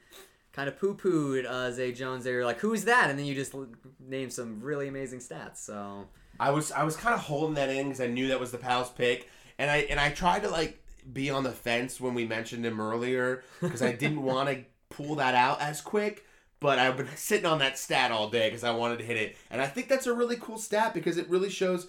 kind 0.54 0.70
of 0.70 0.80
poo-pooed 0.80 1.46
uh, 1.46 1.72
Zay 1.72 1.92
Jones. 1.92 2.24
They 2.24 2.34
were 2.34 2.46
like, 2.46 2.60
"Who's 2.60 2.86
that?" 2.86 3.10
And 3.10 3.18
then 3.18 3.26
you 3.26 3.36
just 3.36 3.54
l- 3.54 3.68
named 4.00 4.32
some 4.34 4.62
really 4.62 4.88
amazing 4.88 5.20
stats. 5.20 5.58
So 5.58 6.08
I 6.40 6.52
was 6.52 6.72
I 6.72 6.84
was 6.84 6.96
kind 6.96 7.14
of 7.16 7.22
holding 7.22 7.56
that 7.56 7.70
in 7.70 7.88
because 7.88 8.02
I 8.02 8.08
knew 8.08 8.28
that 8.30 8.40
was 8.40 8.52
the 8.52 8.58
Pals 8.58 8.90
pick, 8.90 9.28
and 9.58 9.70
I 9.70 9.78
and 9.78 10.00
I 10.00 10.12
tried 10.12 10.44
to 10.44 10.50
like 10.50 10.84
be 11.14 11.30
on 11.30 11.44
the 11.44 11.52
fence 11.52 12.00
when 12.00 12.14
we 12.14 12.26
mentioned 12.26 12.66
him 12.66 12.80
earlier 12.80 13.44
because 13.62 13.82
I 13.82 13.94
didn't 13.94 14.22
want 14.24 14.50
to 14.50 14.64
pull 14.90 15.16
that 15.16 15.36
out 15.36 15.62
as 15.62 15.82
quick. 15.82 16.26
But 16.60 16.78
I've 16.78 16.98
been 16.98 17.08
sitting 17.16 17.46
on 17.46 17.60
that 17.60 17.78
stat 17.78 18.12
all 18.12 18.30
day 18.30 18.50
because 18.50 18.66
I 18.66 18.72
wanted 18.72 19.00
to 19.00 19.06
hit 19.06 19.16
it, 19.16 19.38
and 19.50 19.62
I 19.62 19.66
think 19.68 19.88
that's 19.88 20.08
a 20.08 20.14
really 20.14 20.36
cool 20.36 20.58
stat 20.58 20.94
because 20.94 21.18
it 21.18 21.30
really 21.30 21.50
shows 21.50 21.88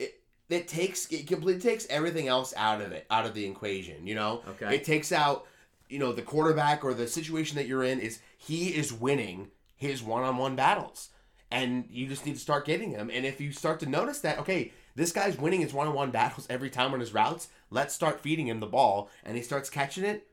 it. 0.00 0.20
It 0.48 0.66
takes 0.66 1.06
it 1.12 1.28
completely 1.28 1.62
takes 1.62 1.86
everything 1.88 2.26
else 2.26 2.52
out 2.56 2.80
of 2.80 2.90
it 2.90 3.06
out 3.10 3.26
of 3.26 3.34
the 3.34 3.44
equation. 3.46 4.06
You 4.06 4.16
know, 4.16 4.42
Okay. 4.48 4.74
It 4.74 4.84
takes 4.84 5.12
out 5.12 5.46
you 5.88 5.98
know 6.00 6.12
the 6.12 6.22
quarterback 6.22 6.84
or 6.84 6.94
the 6.94 7.06
situation 7.06 7.56
that 7.56 7.66
you're 7.66 7.84
in 7.84 8.00
is 8.00 8.18
he 8.36 8.68
is 8.68 8.92
winning 8.92 9.48
his 9.76 10.02
one-on-one 10.02 10.56
battles 10.56 11.10
and 11.50 11.84
you 11.88 12.06
just 12.06 12.26
need 12.26 12.34
to 12.34 12.40
start 12.40 12.66
getting 12.66 12.90
him 12.90 13.10
and 13.10 13.24
if 13.24 13.40
you 13.40 13.52
start 13.52 13.80
to 13.80 13.86
notice 13.86 14.20
that 14.20 14.38
okay 14.38 14.70
this 14.96 15.12
guy's 15.12 15.38
winning 15.38 15.60
his 15.60 15.72
one-on-one 15.72 16.10
battles 16.10 16.46
every 16.50 16.68
time 16.68 16.92
on 16.92 17.00
his 17.00 17.14
routes 17.14 17.48
let's 17.70 17.94
start 17.94 18.20
feeding 18.20 18.46
him 18.48 18.60
the 18.60 18.66
ball 18.66 19.10
and 19.24 19.36
he 19.36 19.42
starts 19.42 19.68
catching 19.70 20.04
it 20.04 20.26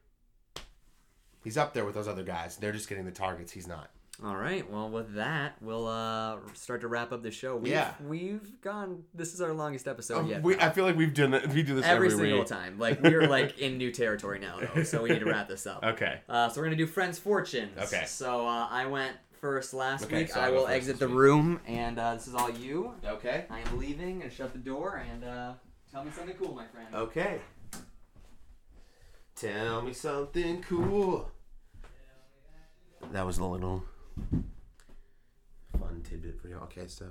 he's 1.43 1.57
up 1.57 1.73
there 1.73 1.85
with 1.85 1.95
those 1.95 2.07
other 2.07 2.23
guys 2.23 2.57
they're 2.57 2.71
just 2.71 2.89
getting 2.89 3.05
the 3.05 3.11
targets 3.11 3.51
he's 3.51 3.67
not 3.67 3.89
All 4.23 4.37
right. 4.37 4.63
Well, 4.71 4.89
with 4.89 5.15
that, 5.15 5.57
we'll 5.59 5.87
uh, 5.87 6.37
start 6.53 6.79
to 6.81 6.87
wrap 6.87 7.11
up 7.11 7.21
the 7.21 7.31
show. 7.31 7.57
We've, 7.57 7.73
Yeah. 7.73 7.91
we've 8.01 8.61
gone. 8.61 9.03
This 9.13 9.33
is 9.33 9.41
our 9.41 9.51
longest 9.51 9.89
episode 9.89 10.29
yet. 10.29 10.41
we, 10.41 10.55
i 10.57 10.69
feel 10.69 10.85
like 10.85 10.95
we've 10.95 11.13
done 11.13 11.31
we 11.53 11.63
do 11.63 11.75
this 11.75 11.83
every, 11.85 12.07
every, 12.07 12.17
single 12.19 12.39
week. 12.39 12.47
time. 12.47 12.79
Like 12.79 13.01
we're 13.03 13.27
like 13.37 13.59
in 13.59 13.77
new 13.77 13.91
territory 13.91 14.39
now, 14.39 14.55
though. 14.61 14.83
So 14.83 15.03
we 15.03 15.09
need 15.09 15.19
to 15.19 15.25
wrap 15.25 15.49
this 15.49 15.67
up. 15.67 15.83
okay 15.83 16.21
Uh, 16.29 16.47
so 16.47 16.61
we're 16.61 16.67
gonna 16.67 16.77
do 16.77 16.87
friends 16.87 17.19
fortunes. 17.19 17.77
Okay. 17.77 18.05
So 18.07 18.47
uh, 18.47 18.67
I 18.71 18.85
went 18.85 19.17
first 19.41 19.73
last 19.73 20.05
Okay, 20.05 20.19
week. 20.19 20.31
so 20.31 20.39
I 20.39 20.49
will 20.49 20.67
exit 20.67 20.97
the 20.97 21.09
room, 21.09 21.59
and 21.67 21.99
uh, 21.99 22.13
this 22.13 22.27
is 22.27 22.35
all 22.35 22.49
you. 22.49 22.93
okay 23.05 23.43
I 23.49 23.59
am 23.59 23.77
leaving 23.77 24.21
and 24.23 24.31
shut 24.31 24.53
the 24.53 24.59
door. 24.59 25.03
And 25.11 25.25
uh, 25.25 25.51
tell 25.95 26.03
me 26.03 26.11
something 26.11 26.35
cool, 26.35 26.53
my 26.53 26.65
friend. 26.67 26.93
okay 26.93 27.39
tell 29.35 29.81
me 29.81 29.93
something 29.93 30.61
cool 30.61 31.31
that 33.11 33.25
was 33.25 33.37
a 33.37 33.45
little 33.45 33.83
fun 35.79 36.01
tidbit 36.03 36.39
for 36.41 36.47
you. 36.47 36.55
Okay, 36.63 36.87
so 36.87 37.05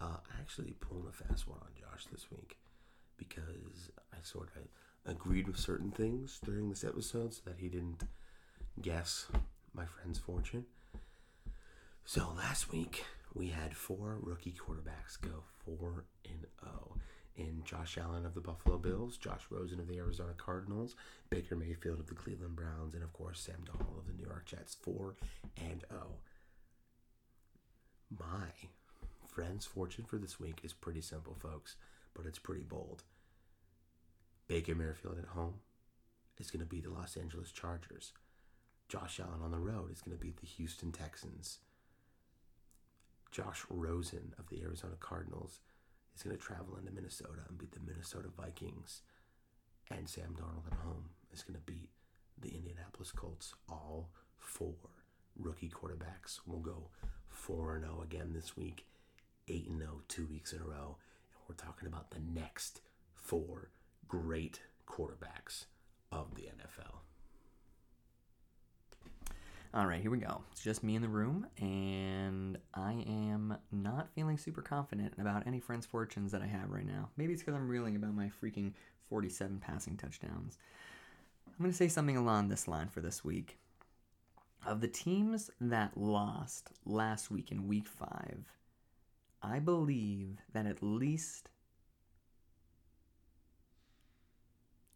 uh, 0.00 0.16
I 0.24 0.40
actually 0.40 0.72
pulled 0.80 1.06
a 1.08 1.12
fast 1.12 1.48
one 1.48 1.58
on 1.60 1.68
Josh 1.78 2.06
this 2.10 2.30
week 2.30 2.58
because 3.16 3.90
I 4.12 4.16
sort 4.22 4.50
of 4.56 4.62
agreed 5.10 5.46
with 5.46 5.58
certain 5.58 5.90
things 5.90 6.40
during 6.44 6.68
this 6.70 6.84
episode 6.84 7.34
so 7.34 7.42
that 7.46 7.56
he 7.58 7.68
didn't 7.68 8.02
guess 8.80 9.26
my 9.72 9.84
friend's 9.86 10.18
fortune. 10.18 10.64
So 12.04 12.32
last 12.36 12.70
week 12.70 13.04
we 13.34 13.48
had 13.48 13.76
four 13.76 14.18
rookie 14.20 14.54
quarterbacks 14.54 15.20
go 15.20 15.44
four 15.64 16.04
and 16.24 16.46
zero. 16.62 16.96
In 17.36 17.62
Josh 17.64 17.98
Allen 17.98 18.24
of 18.24 18.34
the 18.34 18.40
Buffalo 18.40 18.78
Bills, 18.78 19.16
Josh 19.16 19.42
Rosen 19.50 19.80
of 19.80 19.88
the 19.88 19.98
Arizona 19.98 20.32
Cardinals, 20.36 20.94
Baker 21.30 21.56
Mayfield 21.56 21.98
of 21.98 22.06
the 22.06 22.14
Cleveland 22.14 22.54
Browns, 22.54 22.94
and 22.94 23.02
of 23.02 23.12
course 23.12 23.40
Sam 23.40 23.64
Darnold 23.64 23.98
of 23.98 24.06
the 24.06 24.12
New 24.12 24.24
York 24.24 24.46
Jets, 24.46 24.76
four 24.80 25.16
and 25.56 25.84
zero. 25.90 26.18
My 28.16 28.68
friend's 29.26 29.66
fortune 29.66 30.04
for 30.04 30.16
this 30.16 30.38
week 30.38 30.60
is 30.62 30.72
pretty 30.72 31.00
simple, 31.00 31.34
folks, 31.34 31.74
but 32.14 32.24
it's 32.24 32.38
pretty 32.38 32.62
bold. 32.62 33.02
Baker 34.46 34.76
Mayfield 34.76 35.18
at 35.18 35.30
home 35.30 35.54
is 36.38 36.50
going 36.50 36.60
to 36.60 36.66
beat 36.66 36.84
the 36.84 36.90
Los 36.90 37.16
Angeles 37.16 37.50
Chargers. 37.50 38.12
Josh 38.88 39.18
Allen 39.18 39.42
on 39.42 39.50
the 39.50 39.58
road 39.58 39.90
is 39.90 40.00
going 40.00 40.16
to 40.16 40.22
beat 40.22 40.36
the 40.40 40.46
Houston 40.46 40.92
Texans. 40.92 41.58
Josh 43.32 43.64
Rosen 43.68 44.34
of 44.38 44.48
the 44.50 44.62
Arizona 44.62 44.94
Cardinals 45.00 45.58
is 46.14 46.22
going 46.22 46.36
to 46.36 46.42
travel 46.42 46.76
into 46.76 46.92
Minnesota 46.92 47.42
and 47.48 47.58
beat 47.58 47.72
the 47.72 47.80
Minnesota 47.80 48.28
Vikings. 48.36 49.02
And 49.90 50.08
Sam 50.08 50.34
Darnold 50.38 50.66
at 50.70 50.78
home 50.78 51.10
is 51.32 51.42
going 51.42 51.54
to 51.54 51.72
beat 51.72 51.88
the 52.40 52.54
Indianapolis 52.54 53.12
Colts. 53.12 53.54
All 53.68 54.10
four 54.38 54.74
rookie 55.38 55.70
quarterbacks 55.70 56.40
will 56.46 56.60
go 56.60 56.88
4 57.28 57.80
0 57.80 58.02
again 58.02 58.32
this 58.32 58.56
week, 58.56 58.86
8 59.48 59.68
0 59.76 60.02
two 60.08 60.26
weeks 60.26 60.52
in 60.52 60.60
a 60.60 60.64
row. 60.64 60.96
And 61.34 61.42
we're 61.48 61.54
talking 61.54 61.88
about 61.88 62.10
the 62.10 62.20
next 62.20 62.80
four 63.14 63.70
great 64.08 64.60
quarterbacks 64.88 65.66
of 66.12 66.34
the 66.34 66.42
NFL. 66.42 67.00
All 69.74 69.86
right, 69.86 70.00
here 70.00 70.12
we 70.12 70.18
go. 70.18 70.40
It's 70.52 70.62
just 70.62 70.84
me 70.84 70.94
in 70.94 71.02
the 71.02 71.08
room, 71.08 71.48
and 71.60 72.58
I 72.74 72.92
am 73.08 73.58
not 73.72 74.08
feeling 74.14 74.38
super 74.38 74.62
confident 74.62 75.14
about 75.18 75.48
any 75.48 75.58
friends' 75.58 75.84
fortunes 75.84 76.30
that 76.30 76.42
I 76.42 76.46
have 76.46 76.70
right 76.70 76.86
now. 76.86 77.08
Maybe 77.16 77.32
it's 77.32 77.42
because 77.42 77.56
I'm 77.56 77.66
reeling 77.66 77.96
about 77.96 78.14
my 78.14 78.30
freaking 78.40 78.74
47 79.08 79.58
passing 79.58 79.96
touchdowns. 79.96 80.58
I'm 81.48 81.58
going 81.58 81.72
to 81.72 81.76
say 81.76 81.88
something 81.88 82.16
along 82.16 82.48
this 82.48 82.68
line 82.68 82.86
for 82.86 83.00
this 83.00 83.24
week. 83.24 83.58
Of 84.64 84.80
the 84.80 84.86
teams 84.86 85.50
that 85.60 85.96
lost 85.96 86.70
last 86.86 87.32
week 87.32 87.50
in 87.50 87.66
week 87.66 87.88
five, 87.88 88.44
I 89.42 89.58
believe 89.58 90.38
that 90.52 90.66
at 90.66 90.84
least 90.84 91.48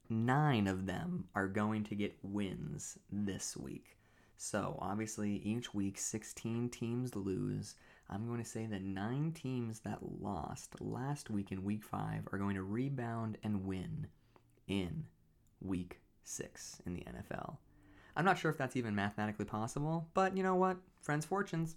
nine 0.09 0.69
of 0.69 0.87
them 0.87 1.25
are 1.35 1.49
going 1.49 1.83
to 1.83 1.97
get 1.97 2.17
wins 2.23 2.97
this 3.11 3.57
week. 3.57 3.98
So 4.41 4.79
obviously, 4.81 5.43
each 5.45 5.75
week, 5.75 5.99
16 5.99 6.69
teams 6.69 7.17
lose. 7.17 7.75
I'm 8.09 8.27
going 8.29 8.39
to 8.39 8.49
say 8.49 8.67
that 8.67 8.83
nine 8.83 9.33
teams 9.33 9.81
that 9.81 9.99
lost 10.23 10.81
last 10.81 11.29
week 11.29 11.51
in 11.51 11.65
week 11.65 11.83
five 11.83 12.23
are 12.33 12.39
going 12.39 12.55
to 12.55 12.63
rebound 12.63 13.37
and 13.43 13.67
win 13.67 14.07
in 14.69 15.05
week 15.61 15.99
six 16.23 16.81
in 16.87 16.95
the 16.95 17.01
NFL. 17.01 17.57
I'm 18.17 18.25
not 18.25 18.39
sure 18.39 18.51
if 18.51 18.57
that's 18.57 18.77
even 18.77 18.95
mathematically 18.95 19.45
possible, 19.45 20.07
but 20.15 20.37
you 20.37 20.45
know 20.45 20.55
what? 20.55 20.77
Friends' 21.03 21.27
fortunes. 21.27 21.75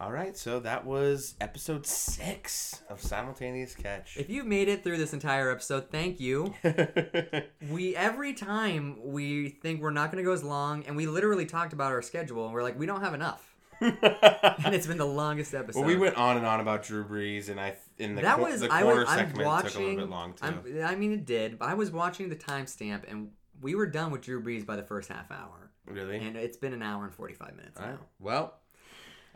All 0.00 0.12
right, 0.12 0.36
so 0.36 0.60
that 0.60 0.86
was 0.86 1.34
episode 1.40 1.84
six 1.84 2.82
of 2.88 3.02
Simultaneous 3.02 3.74
Catch. 3.74 4.16
If 4.16 4.30
you've 4.30 4.46
made 4.46 4.68
it 4.68 4.84
through 4.84 4.96
this 4.96 5.12
entire 5.12 5.50
episode, 5.50 5.90
thank 5.90 6.20
you. 6.20 6.54
we 7.68 7.96
every 7.96 8.32
time 8.32 8.98
we 9.02 9.48
think 9.48 9.80
we're 9.80 9.90
not 9.90 10.12
going 10.12 10.22
to 10.22 10.26
go 10.26 10.32
as 10.32 10.44
long, 10.44 10.84
and 10.86 10.96
we 10.96 11.06
literally 11.06 11.46
talked 11.46 11.72
about 11.72 11.90
our 11.90 12.00
schedule, 12.00 12.44
and 12.44 12.54
we're 12.54 12.62
like, 12.62 12.78
we 12.78 12.86
don't 12.86 13.00
have 13.00 13.12
enough. 13.12 13.56
and 13.80 14.72
it's 14.72 14.86
been 14.86 14.98
the 14.98 15.04
longest 15.04 15.52
episode. 15.52 15.80
well, 15.80 15.88
we 15.88 15.96
went 15.96 16.16
on 16.16 16.36
and 16.36 16.46
on 16.46 16.60
about 16.60 16.84
Drew 16.84 17.04
Brees, 17.04 17.48
and 17.48 17.58
I 17.58 17.74
in 17.98 18.14
the 18.14 18.22
that 18.22 18.36
cor- 18.36 18.50
was 18.50 18.60
the 18.60 18.72
I 18.72 18.84
was 18.84 19.08
I'm 19.08 19.18
segment 19.18 19.46
watching. 19.46 19.70
took 19.70 19.80
a 19.80 19.82
little 19.82 19.96
bit 19.96 20.10
long 20.10 20.32
too. 20.34 20.44
I'm, 20.44 20.84
I 20.84 20.94
mean, 20.94 21.12
it 21.12 21.26
did. 21.26 21.58
But 21.58 21.70
I 21.70 21.74
was 21.74 21.90
watching 21.90 22.28
the 22.28 22.36
timestamp, 22.36 23.02
and 23.10 23.30
we 23.60 23.74
were 23.74 23.86
done 23.86 24.12
with 24.12 24.22
Drew 24.22 24.40
Brees 24.40 24.64
by 24.64 24.76
the 24.76 24.82
first 24.84 25.08
half 25.08 25.32
hour, 25.32 25.70
really? 25.86 26.18
and 26.18 26.36
it's 26.36 26.56
been 26.56 26.72
an 26.72 26.82
hour 26.82 27.04
and 27.04 27.12
forty 27.12 27.34
five 27.34 27.56
minutes 27.56 27.78
All 27.80 27.86
now. 27.86 27.90
right. 27.92 28.00
Well, 28.20 28.54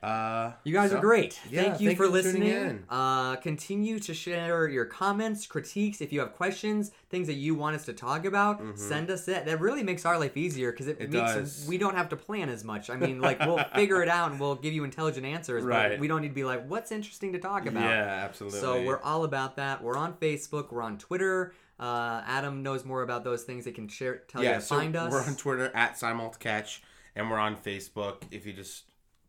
uh, 0.03 0.53
You 0.65 0.73
guys 0.73 0.91
so- 0.91 0.99
are 0.99 1.01
great. 1.01 1.39
Yeah, 1.49 1.63
thank 1.63 1.81
you 1.81 1.89
thank 1.89 1.99
for 1.99 2.05
you 2.07 2.11
listening. 2.11 2.43
in. 2.49 2.85
Uh, 2.91 3.37
continue 3.37 3.99
to 4.01 4.13
share 4.13 4.67
your 4.69 4.85
comments, 4.85 5.47
critiques. 5.47 6.01
If 6.01 6.13
you 6.13 6.21
have 6.21 6.33
questions, 6.33 6.91
things 7.09 7.29
that 7.29 7.35
you 7.35 7.55
want 7.55 7.77
us 7.77 7.85
to 7.85 7.93
talk 7.93 8.25
about, 8.25 8.61
send 8.79 9.11
us 9.11 9.29
it. 9.29 9.45
That 9.47 9.61
really 9.61 9.83
makes 9.83 10.05
our 10.05 10.19
life 10.19 10.37
easier 10.37 10.73
because 10.73 10.89
it, 10.89 10.99
Mm-hmm. 10.99 11.15
It 11.15 11.21
makes 11.21 11.35
does. 11.35 11.65
we 11.69 11.79
don't 11.79 11.95
have 11.97 12.09
to 12.11 12.17
plan 12.17 12.49
as 12.49 12.65
much. 12.65 12.91
I 12.91 12.97
mean, 12.97 13.21
like 13.21 13.39
we'll 13.41 13.63
figure 13.75 14.03
it 14.03 14.09
out 14.09 14.31
and 14.33 14.41
we'll 14.41 14.57
give 14.57 14.73
you 14.75 14.85
intelligent 14.85 15.25
answers, 15.25 15.63
but 15.65 15.69
Right. 15.71 16.01
we 16.01 16.09
don't 16.09 16.21
need 16.23 16.29
to 16.29 16.35
be 16.35 16.45
like, 16.45 16.69
what's 16.69 16.91
interesting 16.93 17.33
to 17.35 17.39
talk 17.39 17.67
about. 17.67 17.83
Yeah, 17.85 18.25
absolutely. 18.25 18.59
So 18.61 18.83
we're 18.85 19.01
all 19.03 19.25
about 19.25 19.57
that. 19.57 19.83
We're 19.83 19.97
on 19.97 20.15
Facebook. 20.15 20.73
We're 20.73 20.83
on 20.83 20.99
Twitter. 20.99 21.55
Uh, 21.81 22.23
Adam 22.27 22.63
knows 22.63 22.85
more 22.85 23.03
about 23.03 23.25
those 23.25 23.43
things. 23.45 23.65
They 23.65 23.73
can 23.73 23.89
share, 23.89 24.19
tell 24.29 24.43
you 24.43 24.49
yeah, 24.51 24.57
to 24.57 24.61
so 24.61 24.77
find 24.77 24.95
us. 24.95 25.11
we're 25.13 25.23
on 25.25 25.35
Twitter 25.37 25.71
at 25.75 25.95
SimultCatch, 25.95 26.81
and 27.17 27.29
we're 27.31 27.39
on 27.39 27.57
Facebook. 27.57 28.23
If 28.31 28.47
you 28.47 28.53
just 28.53 28.85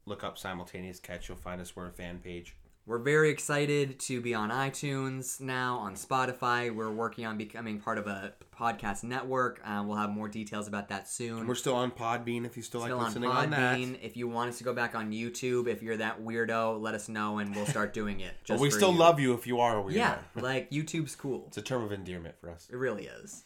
look 0.06 0.24
up 0.24 0.38
Simultaneous 0.38 1.00
Catch, 1.00 1.30
you'll 1.30 1.38
find 1.38 1.62
us. 1.62 1.76
We're 1.76 1.88
a 1.88 1.92
fan 1.92 2.20
page. 2.20 2.56
We're 2.86 2.98
very 3.00 3.30
excited 3.30 3.98
to 4.02 4.20
be 4.20 4.34
on 4.34 4.50
iTunes 4.50 5.40
now, 5.40 5.78
on 5.78 5.96
Spotify. 5.96 6.74
We're 6.76 6.92
working 6.92 7.26
on 7.26 7.38
becoming 7.38 7.80
part 7.80 7.98
of 7.98 8.08
a 8.08 8.34
podcast 8.54 9.06
network. 9.06 9.62
Uh, 9.66 9.86
we'll 9.88 9.96
have 9.96 10.10
more 10.10 10.28
details 10.28 10.68
about 10.68 10.90
that 10.90 11.08
soon. 11.08 11.48
We're 11.48 11.56
still 11.56 11.76
on 11.76 11.92
Podbean 11.92 12.46
if 12.46 12.58
you 12.58 12.62
still, 12.64 12.82
still 12.82 12.98
like 12.98 13.06
on 13.06 13.06
listening 13.14 13.30
on, 13.30 13.50
that. 13.52 13.80
If 14.04 14.18
you 14.18 14.28
want 14.28 14.50
us 14.50 14.58
to 14.58 14.66
go 14.66 14.74
back 14.74 14.96
on 14.96 15.14
YouTube, 15.14 15.68
if 15.70 15.82
you're 15.82 15.96
that 15.96 16.22
weirdo, 16.22 16.82
let 16.82 16.94
us 16.94 17.08
know 17.08 17.38
and 17.38 17.56
we'll 17.56 17.66
start 17.66 17.94
doing 17.94 18.20
it. 18.20 18.34
But 18.42 18.48
Just 18.56 18.62
we 18.62 18.70
for 18.70 18.76
still 18.76 18.92
you. 18.92 19.00
love 19.00 19.18
you 19.18 19.34
if 19.34 19.48
you 19.48 19.62
are 19.62 19.80
a 19.80 19.82
weirdo. 19.82 19.94
Yeah, 19.94 20.18
like 20.36 20.70
YouTube's 20.70 21.16
cool. 21.16 21.46
It's 21.48 21.58
a 21.58 21.62
term 21.62 21.84
of 21.84 21.94
endearment 21.94 22.36
for 22.42 22.50
us. 22.50 22.68
It 22.70 22.76
really 22.76 23.06
is. 23.06 23.46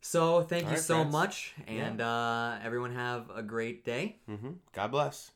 So 0.00 0.42
thank 0.42 0.64
All 0.64 0.70
you 0.70 0.76
right, 0.76 0.84
so 0.84 0.94
friends. 0.96 1.12
much, 1.12 1.54
and 1.68 2.00
uh, 2.00 2.56
everyone 2.64 2.96
have 2.96 3.30
a 3.32 3.44
great 3.44 3.84
day. 3.84 4.16
hmm 4.26 4.52
God 4.72 4.90
bless. 4.90 5.30